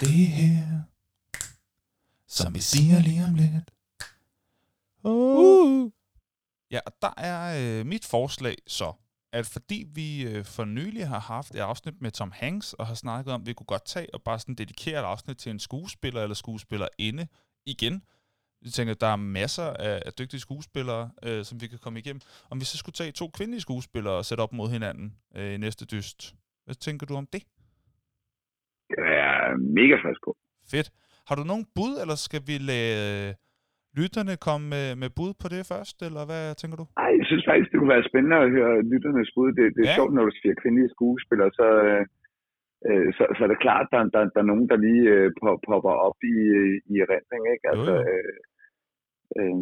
det 0.00 0.26
her, 0.26 0.82
som 2.26 2.54
vi 2.54 2.60
siger 2.60 3.00
lige 3.00 3.24
om 3.24 3.34
lidt. 3.34 3.70
Uh. 5.04 5.90
Ja, 6.70 6.80
og 6.86 6.92
der 7.02 7.14
er 7.16 7.78
øh, 7.80 7.86
mit 7.86 8.04
forslag 8.04 8.56
så, 8.66 8.92
at 9.32 9.46
fordi 9.46 9.86
vi 9.88 10.22
øh, 10.22 10.44
for 10.44 10.64
nylig 10.64 11.08
har 11.08 11.20
haft 11.20 11.54
et 11.54 11.58
afsnit 11.58 12.00
med 12.00 12.10
Tom 12.10 12.32
Hanks, 12.34 12.72
og 12.72 12.86
har 12.86 12.94
snakket 12.94 13.34
om, 13.34 13.40
at 13.40 13.46
vi 13.46 13.52
kunne 13.52 13.66
godt 13.66 13.84
tage 13.84 14.14
og 14.14 14.22
bare 14.22 14.38
sådan 14.38 14.54
dedikere 14.54 15.00
et 15.00 15.04
afsnit 15.04 15.36
til 15.36 15.50
en 15.50 15.58
skuespiller 15.58 16.22
eller 16.22 16.34
skuespillerinde 16.34 17.26
igen. 17.66 18.02
Jeg 18.64 18.72
tænker, 18.72 18.94
der 18.94 19.10
er 19.16 19.16
masser 19.40 19.68
af, 19.88 19.96
af 20.06 20.12
dygtige 20.20 20.40
skuespillere, 20.46 21.04
øh, 21.26 21.40
som 21.48 21.54
vi 21.62 21.66
kan 21.72 21.80
komme 21.84 21.98
igennem. 22.02 22.20
Om 22.52 22.56
vi 22.60 22.64
så 22.64 22.76
skulle 22.78 22.98
tage 23.00 23.12
to 23.12 23.26
kvindelige 23.36 23.66
skuespillere 23.66 24.14
og 24.20 24.24
sætte 24.24 24.42
op 24.44 24.52
mod 24.52 24.68
hinanden 24.76 25.06
øh, 25.36 25.54
i 25.54 25.56
næste 25.56 25.84
dyst. 25.94 26.18
Hvad 26.66 26.74
tænker 26.86 27.04
du 27.06 27.14
om 27.22 27.26
det? 27.34 27.42
Det 28.90 28.98
er 29.28 29.56
mega 29.78 29.96
frisk 30.02 30.20
på. 30.26 30.30
Fedt. 30.72 30.88
Har 31.28 31.34
du 31.38 31.44
nogen 31.52 31.66
bud, 31.76 31.92
eller 32.02 32.16
skal 32.26 32.42
vi 32.48 32.56
lade 32.70 32.94
øh, 33.06 33.28
lytterne 34.00 34.34
komme 34.46 34.64
med, 34.74 34.86
med 35.02 35.10
bud 35.18 35.32
på 35.42 35.46
det 35.54 35.62
først, 35.72 35.96
eller 36.06 36.22
hvad 36.30 36.44
tænker 36.60 36.76
du? 36.80 36.84
Ej, 37.04 37.12
jeg 37.20 37.26
synes 37.30 37.44
faktisk, 37.50 37.68
det 37.70 37.78
kunne 37.78 37.94
være 37.96 38.08
spændende 38.10 38.36
at 38.44 38.50
høre 38.56 38.72
lytternes 38.92 39.30
bud. 39.36 39.48
Det, 39.58 39.64
det 39.76 39.82
er 39.82 39.90
ja. 39.92 39.98
sjovt, 39.98 40.12
når 40.16 40.24
du 40.28 40.32
siger 40.40 40.54
kvindelige 40.62 40.94
skuespillere, 40.96 41.50
så, 41.60 41.68
øh, 41.88 42.02
øh, 42.88 43.08
så, 43.16 43.22
så 43.36 43.40
er 43.44 43.50
det 43.52 43.64
klart, 43.66 43.86
at 43.86 43.92
der, 43.94 44.02
der, 44.14 44.22
der 44.34 44.40
er 44.42 44.50
nogen, 44.52 44.68
der 44.70 44.84
lige 44.86 45.04
øh, 45.16 45.28
pop- 45.40 45.62
popper 45.68 45.94
op 46.08 46.18
i, 46.34 46.36
i 46.92 46.94
erindring, 47.04 47.42
ikke? 47.54 47.66
Altså, 47.72 47.94
øh, 48.12 48.34
øh, 49.40 49.56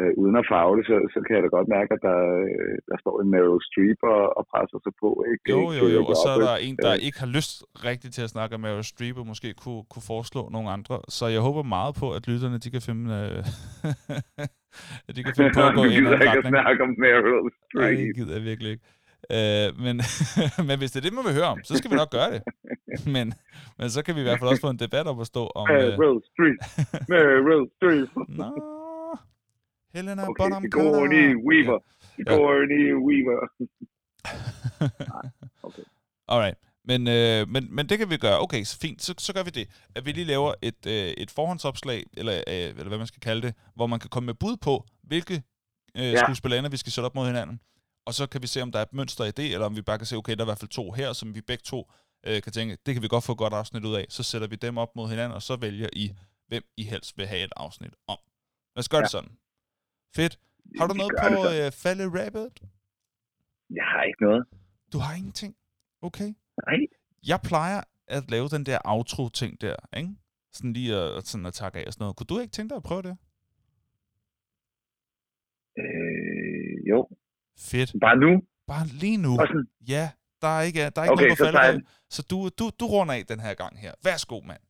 øh, 0.00 0.12
uden 0.22 0.36
at 0.40 0.46
det, 0.78 0.84
så, 0.90 0.96
så 1.14 1.18
kan 1.24 1.34
jeg 1.36 1.42
da 1.44 1.50
godt 1.58 1.68
mærke, 1.76 1.90
at 1.96 2.02
der, 2.08 2.18
øh, 2.48 2.74
der 2.90 2.96
står 3.02 3.14
en 3.22 3.30
Meryl 3.34 3.60
Streep 3.68 4.00
og, 4.14 4.22
og 4.38 4.42
presser 4.52 4.78
sig 4.84 4.94
på, 5.02 5.10
ikke? 5.32 5.44
Jo, 5.54 5.62
jo, 5.80 5.84
jo, 5.96 6.00
og 6.10 6.16
så 6.24 6.28
er 6.36 6.40
der 6.48 6.54
en, 6.68 6.76
der 6.84 6.92
Øh, 6.96 7.06
ikke 7.06 7.18
har 7.24 7.30
lyst 7.38 7.52
rigtigt 7.88 8.12
til 8.16 8.22
at 8.26 8.32
snakke 8.36 8.52
om 8.56 8.60
Meryl 8.64 8.86
Streep, 8.92 9.16
og 9.22 9.26
måske 9.32 9.48
kunne, 9.62 9.82
kunne 9.92 10.06
foreslå 10.12 10.42
nogle 10.54 10.68
andre. 10.76 10.94
Så 11.18 11.24
jeg 11.36 11.40
håber 11.48 11.62
meget 11.76 11.92
på, 12.00 12.06
at 12.16 12.22
lytterne, 12.30 12.58
de 12.64 12.70
kan 12.76 12.82
finde, 12.88 13.04
øh, 13.20 13.40
at 15.08 15.12
de 15.16 15.20
kan 15.26 15.32
finde 15.38 15.52
på 15.58 15.62
at 15.68 15.74
gå 15.78 15.82
du 15.84 15.88
i 15.88 15.92
en 15.94 15.96
gider 15.98 16.10
anden 16.14 16.26
ikke 16.26 16.38
at 16.40 16.44
retning. 16.44 16.54
snakke 16.56 16.80
om 16.86 16.92
Meryl 17.04 17.40
Nej, 17.44 17.50
Streep. 17.58 17.98
det 17.98 18.14
gider 18.18 18.34
jeg 18.38 18.44
virkelig 18.50 18.70
ikke. 18.74 18.84
Øh, 19.36 19.68
men, 19.84 19.96
men 20.68 20.78
hvis 20.78 20.90
det 20.90 20.98
er 21.00 21.04
det, 21.06 21.12
man 21.12 21.24
vil 21.24 21.34
høre 21.34 21.50
om, 21.54 21.58
så 21.64 21.76
skal 21.76 21.90
vi 21.90 21.96
nok 21.96 22.10
gøre 22.10 22.30
det. 22.34 22.42
Men, 23.14 23.34
men 23.78 23.90
så 23.90 24.02
kan 24.02 24.14
vi 24.14 24.20
i 24.20 24.22
hvert 24.22 24.38
fald 24.38 24.50
også 24.50 24.60
få 24.60 24.70
en 24.70 24.78
debat 24.78 25.06
op 25.06 25.20
at 25.20 25.26
stå 25.26 25.46
om... 25.46 25.70
Øh, 25.70 25.76
Meryl 25.76 26.20
Streep. 26.30 26.58
Meryl 27.08 27.68
Streep. 27.76 28.08
Nå, 28.28 28.48
Helena 29.94 30.22
Okay, 30.22 30.32
Bonham 30.38 30.62
Sigourney 30.62 31.26
Carter. 31.32 31.46
Weaver. 31.48 31.78
Sigourney 32.16 32.94
Weaver. 33.06 33.40
okay. 35.62 35.82
Alright. 36.28 36.58
Men, 36.84 37.08
øh, 37.08 37.48
men, 37.48 37.74
men 37.76 37.88
det 37.88 37.98
kan 37.98 38.10
vi 38.10 38.16
gøre. 38.16 38.40
Okay, 38.40 38.62
så 38.64 38.78
fint. 38.78 39.02
Så, 39.02 39.14
så 39.18 39.32
gør 39.32 39.42
vi 39.42 39.50
det. 39.50 39.68
At 39.94 40.06
vi 40.06 40.12
lige 40.12 40.24
laver 40.24 40.54
et, 40.62 40.86
øh, 40.86 40.92
et 40.92 41.30
forhåndsopslag, 41.30 42.04
eller, 42.16 42.32
øh, 42.32 42.54
eller 42.54 42.88
hvad 42.88 42.98
man 42.98 43.06
skal 43.06 43.20
kalde 43.20 43.42
det, 43.46 43.54
hvor 43.74 43.86
man 43.86 44.00
kan 44.00 44.10
komme 44.10 44.26
med 44.26 44.34
bud 44.34 44.56
på, 44.56 44.84
hvilke 45.02 45.34
øh, 45.96 46.02
ja. 46.02 46.10
Ja. 46.10 46.16
skuespillere 46.16 46.70
vi 46.70 46.76
skal 46.76 46.92
sætte 46.92 47.06
op 47.06 47.14
mod 47.14 47.26
hinanden. 47.26 47.60
Og 48.06 48.14
så 48.14 48.26
kan 48.26 48.42
vi 48.42 48.46
se, 48.46 48.62
om 48.62 48.72
der 48.72 48.78
er 48.78 48.82
et 48.82 48.92
mønster 48.92 49.24
i 49.24 49.30
det, 49.30 49.52
eller 49.52 49.66
om 49.66 49.76
vi 49.76 49.82
bare 49.82 49.98
kan 49.98 50.06
se, 50.06 50.16
okay, 50.16 50.32
der 50.32 50.38
er 50.38 50.44
i 50.44 50.50
hvert 50.52 50.58
fald 50.58 50.70
to 50.70 50.92
her, 50.92 51.12
som 51.12 51.34
vi 51.34 51.40
begge 51.40 51.62
to 51.62 51.92
øh, 52.26 52.42
kan 52.42 52.52
tænke, 52.52 52.78
det 52.86 52.94
kan 52.94 53.02
vi 53.02 53.08
godt 53.08 53.24
få 53.24 53.32
et 53.32 53.38
godt 53.38 53.52
afsnit 53.52 53.84
ud 53.84 53.94
af. 53.94 54.06
Så 54.08 54.22
sætter 54.22 54.48
vi 54.48 54.56
dem 54.56 54.78
op 54.78 54.96
mod 54.96 55.08
hinanden, 55.08 55.32
og 55.32 55.42
så 55.42 55.56
vælger 55.56 55.88
I, 55.92 56.12
hvem 56.48 56.62
I 56.76 56.82
helst 56.82 57.18
vil 57.18 57.26
have 57.26 57.44
et 57.44 57.52
afsnit 57.56 57.94
om. 58.06 58.18
Lad 58.74 58.80
os 58.80 58.88
gøre 58.88 58.98
ja. 58.98 59.02
det 59.02 59.10
sådan. 59.10 59.32
Fedt. 60.16 60.38
Har 60.78 60.86
du 60.86 60.94
noget 60.94 61.12
på 61.22 61.34
øh, 61.34 61.72
Falde 61.82 62.04
Rabbit? 62.04 62.62
Jeg 63.70 63.84
har 63.92 64.02
ikke 64.02 64.22
noget. 64.22 64.44
Du 64.92 64.98
har 64.98 65.14
ingenting? 65.14 65.56
Okay. 66.02 66.34
Nej. 66.66 66.78
jeg 67.26 67.40
plejer 67.44 67.80
at 68.06 68.30
lave 68.30 68.48
den 68.48 68.66
der 68.66 68.78
outro-ting 68.84 69.60
der, 69.60 69.76
ikke? 69.96 70.10
Sådan 70.52 70.72
lige 70.72 70.96
at, 70.96 71.16
at 71.16 71.26
sådan 71.26 71.46
at 71.46 71.54
takke 71.54 71.78
af 71.78 71.86
og 71.86 71.92
sådan 71.92 72.02
noget. 72.02 72.16
Kunne 72.16 72.26
du 72.26 72.38
ikke 72.38 72.52
tænke 72.52 72.68
dig 72.68 72.76
at 72.76 72.82
prøve 72.82 73.02
det? 73.02 73.16
Øh, 75.78 76.88
jo. 76.90 77.08
Fedt. 77.70 77.90
Bare 78.06 78.18
nu. 78.24 78.30
Bare 78.72 78.86
lige 79.02 79.18
nu. 79.26 79.32
Sådan, 79.40 79.66
Ja, 79.94 80.04
der 80.42 80.50
er 80.58 80.62
ikke, 80.68 80.80
der 80.94 80.98
er 81.00 81.06
ikke 81.06 81.16
Okay, 81.18 81.30
noget 81.30 81.54
på 81.56 81.62
jeg- 81.68 81.82
Så 82.16 82.20
du, 82.30 82.36
du, 82.58 82.64
du 82.80 82.84
runder 82.94 83.14
af 83.18 83.24
den 83.32 83.40
her 83.46 83.54
gang 83.62 83.72
her. 83.84 83.92
Værsgo, 84.06 84.36
mand. 84.50 84.62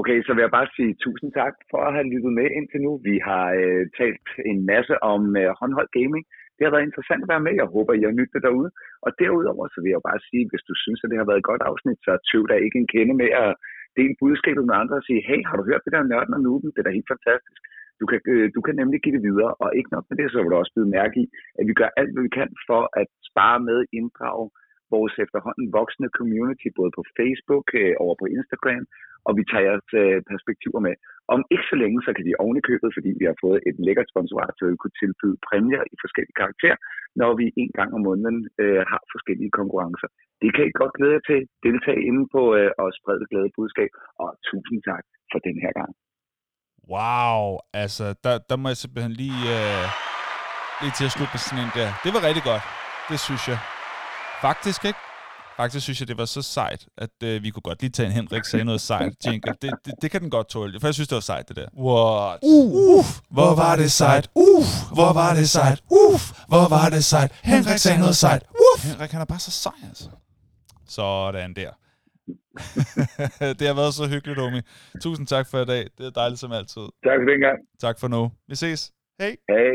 okay, 0.00 0.18
så 0.26 0.30
vil 0.34 0.42
jeg 0.46 0.54
bare 0.58 0.68
sige 0.76 0.92
tusind 1.04 1.30
tak 1.40 1.54
for 1.70 1.80
at 1.86 1.92
have 1.96 2.06
lyttet 2.12 2.32
med 2.38 2.46
indtil 2.58 2.80
nu. 2.86 2.92
Vi 3.08 3.14
har 3.28 3.46
øh, 3.62 3.82
talt 4.00 4.26
en 4.52 4.58
masse 4.72 4.94
om 5.12 5.20
øh, 5.40 5.50
håndholdt 5.60 5.92
gaming. 5.98 6.24
Det 6.56 6.62
har 6.66 6.72
været 6.74 6.88
interessant 6.88 7.22
at 7.24 7.30
være 7.34 7.44
med. 7.46 7.54
Jeg 7.60 7.68
håber, 7.74 7.92
I 7.94 8.02
har 8.08 8.14
nyttet 8.18 8.34
det 8.36 8.42
derude. 8.48 8.70
Og 9.06 9.10
derudover, 9.22 9.64
så 9.74 9.78
vil 9.82 9.94
jeg 9.96 10.02
bare 10.08 10.20
sige, 10.28 10.44
hvis 10.50 10.64
du 10.68 10.74
synes, 10.84 11.00
at 11.04 11.10
det 11.10 11.18
har 11.20 11.28
været 11.30 11.40
et 11.42 11.50
godt 11.50 11.62
afsnit, 11.70 11.98
så 12.06 12.12
tøv 12.30 12.42
der 12.50 12.64
ikke 12.66 12.78
en 12.82 12.90
kende 12.94 13.14
med 13.22 13.30
at 13.44 13.50
dele 13.98 14.14
budskabet 14.22 14.64
med 14.68 14.76
andre 14.82 14.96
og 15.00 15.04
sige, 15.08 15.20
hey, 15.28 15.40
har 15.48 15.56
du 15.58 15.64
hørt 15.70 15.84
det 15.84 15.92
der 15.94 16.02
nørden 16.12 16.36
og 16.38 16.42
nuben? 16.46 16.70
Det 16.72 16.80
er 16.80 16.86
da 16.88 16.98
helt 16.98 17.12
fantastisk. 17.14 17.62
Du 18.00 18.06
kan, 18.10 18.20
øh, 18.32 18.46
du 18.56 18.60
kan 18.66 18.74
nemlig 18.80 18.98
give 19.02 19.16
det 19.16 19.26
videre, 19.28 19.52
og 19.62 19.68
ikke 19.78 19.92
nok 19.94 20.04
med 20.08 20.16
det, 20.20 20.26
så 20.28 20.36
vil 20.38 20.50
du 20.50 20.58
også 20.62 20.74
blive 20.74 20.94
mærke 20.98 21.16
i, 21.22 21.26
at 21.58 21.64
vi 21.68 21.74
gør 21.80 21.90
alt, 22.00 22.12
hvad 22.12 22.24
vi 22.28 22.32
kan 22.40 22.50
for 22.68 22.82
at 23.00 23.08
spare 23.30 23.60
med, 23.68 23.78
inddrage 23.98 24.46
vores 24.94 25.14
efterhånden 25.24 25.66
voksende 25.78 26.10
community, 26.18 26.68
både 26.78 26.90
på 26.98 27.02
Facebook 27.18 27.66
og 27.74 28.00
over 28.04 28.14
på 28.22 28.26
Instagram, 28.36 28.84
og 29.26 29.32
vi 29.38 29.42
tager 29.50 29.66
jeres 29.68 29.90
øh, 30.02 30.18
perspektiver 30.32 30.80
med. 30.86 30.94
Om 31.34 31.40
ikke 31.52 31.66
så 31.70 31.76
længe, 31.82 31.98
så 32.06 32.10
kan 32.16 32.24
vi 32.28 32.40
oven 32.42 32.60
købet, 32.70 32.90
fordi 32.96 33.10
vi 33.20 33.24
har 33.30 33.36
fået 33.44 33.60
et 33.68 33.76
lækkert 33.86 34.08
sponsorat, 34.12 34.54
så 34.56 34.62
vi 34.70 34.80
kunne 34.80 34.98
tilbyde 35.02 35.36
præmier 35.46 35.82
i 35.92 35.96
forskellige 36.04 36.38
karakterer, 36.42 36.78
når 37.20 37.30
vi 37.40 37.46
en 37.62 37.72
gang 37.78 37.90
om 37.96 38.02
måneden 38.08 38.38
øh, 38.62 38.82
har 38.90 39.00
forskellige 39.14 39.52
konkurrencer. 39.60 40.08
Det 40.42 40.50
kan 40.54 40.64
I 40.66 40.78
godt 40.80 40.96
glæde 40.96 41.16
jer 41.16 41.24
til. 41.30 41.40
Deltag 41.66 41.98
inde 42.08 42.24
på 42.34 42.42
øh, 42.58 42.70
og 42.82 42.88
sprede 42.98 43.20
det 43.20 43.30
glade 43.32 43.50
budskab, 43.56 43.90
og 44.22 44.28
tusind 44.50 44.80
tak 44.90 45.04
for 45.32 45.38
den 45.48 45.56
her 45.64 45.72
gang. 45.80 45.92
Wow, 46.90 47.58
altså, 47.74 48.14
der, 48.24 48.38
der 48.50 48.56
må 48.56 48.68
jeg 48.68 48.76
simpelthen 48.76 49.12
lige, 49.12 49.32
øh, 49.32 49.88
lige 50.80 50.92
til 50.98 51.04
at 51.04 51.12
slutte 51.12 51.30
med 51.34 51.40
sådan 51.40 51.64
en 51.64 51.70
der. 51.74 51.92
Det 52.04 52.14
var 52.14 52.22
rigtig 52.22 52.42
godt. 52.42 52.62
Det 53.08 53.20
synes 53.20 53.48
jeg. 53.48 53.58
Faktisk, 54.40 54.84
ikke? 54.84 54.98
Faktisk 55.56 55.82
synes 55.84 56.00
jeg, 56.00 56.08
det 56.08 56.18
var 56.18 56.24
så 56.24 56.42
sejt, 56.42 56.86
at 56.98 57.10
øh, 57.22 57.42
vi 57.42 57.50
kunne 57.50 57.62
godt 57.62 57.80
lige 57.80 57.90
tage 57.90 58.06
en 58.06 58.12
Henrik 58.12 58.44
sagde 58.44 58.64
noget 58.64 58.80
sejt. 58.80 59.12
Jingle. 59.26 59.54
Det, 59.62 59.72
det, 59.84 59.94
det 60.02 60.10
kan 60.10 60.20
den 60.20 60.30
godt 60.30 60.48
tåle. 60.48 60.80
For 60.80 60.86
jeg 60.86 60.94
synes, 60.94 61.08
det 61.08 61.14
var 61.14 61.20
sejt, 61.20 61.48
det 61.48 61.56
der. 61.56 61.66
What? 61.78 62.38
Uh, 62.42 63.04
hvor 63.30 63.54
var 63.54 63.76
det 63.76 63.92
sejt. 63.92 64.30
Uh, 64.34 64.64
hvor 64.92 65.12
var 65.12 65.34
det 65.34 65.50
sejt. 65.50 65.82
Uh, 65.90 66.20
hvor 66.48 66.68
var 66.68 66.88
det 66.88 67.04
sejt. 67.04 67.32
Henrik 67.42 67.78
sagde 67.78 67.98
noget 67.98 68.16
sejt. 68.16 68.42
Uh. 68.50 68.82
Henrik, 68.82 69.10
han 69.10 69.20
er 69.20 69.24
bare 69.24 69.38
så 69.38 69.50
sej, 69.50 69.72
altså. 69.88 70.08
Sådan 70.88 71.54
der. 71.54 71.70
det 73.58 73.66
har 73.70 73.76
været 73.82 73.94
så 73.94 74.04
hyggeligt, 74.14 74.38
Omi. 74.38 74.60
Tusind 75.04 75.26
tak 75.26 75.46
for 75.50 75.58
i 75.58 75.64
dag. 75.64 75.82
Det 75.98 76.06
er 76.06 76.10
dejligt 76.10 76.40
som 76.40 76.52
altid. 76.52 76.84
Tak 77.06 77.18
for 77.22 77.28
den 77.32 77.40
gang. 77.40 77.58
Tak 77.84 77.96
for 78.00 78.08
nu. 78.08 78.22
Vi 78.48 78.54
ses. 78.54 78.92
Hej. 79.20 79.36
Hej. 79.48 79.72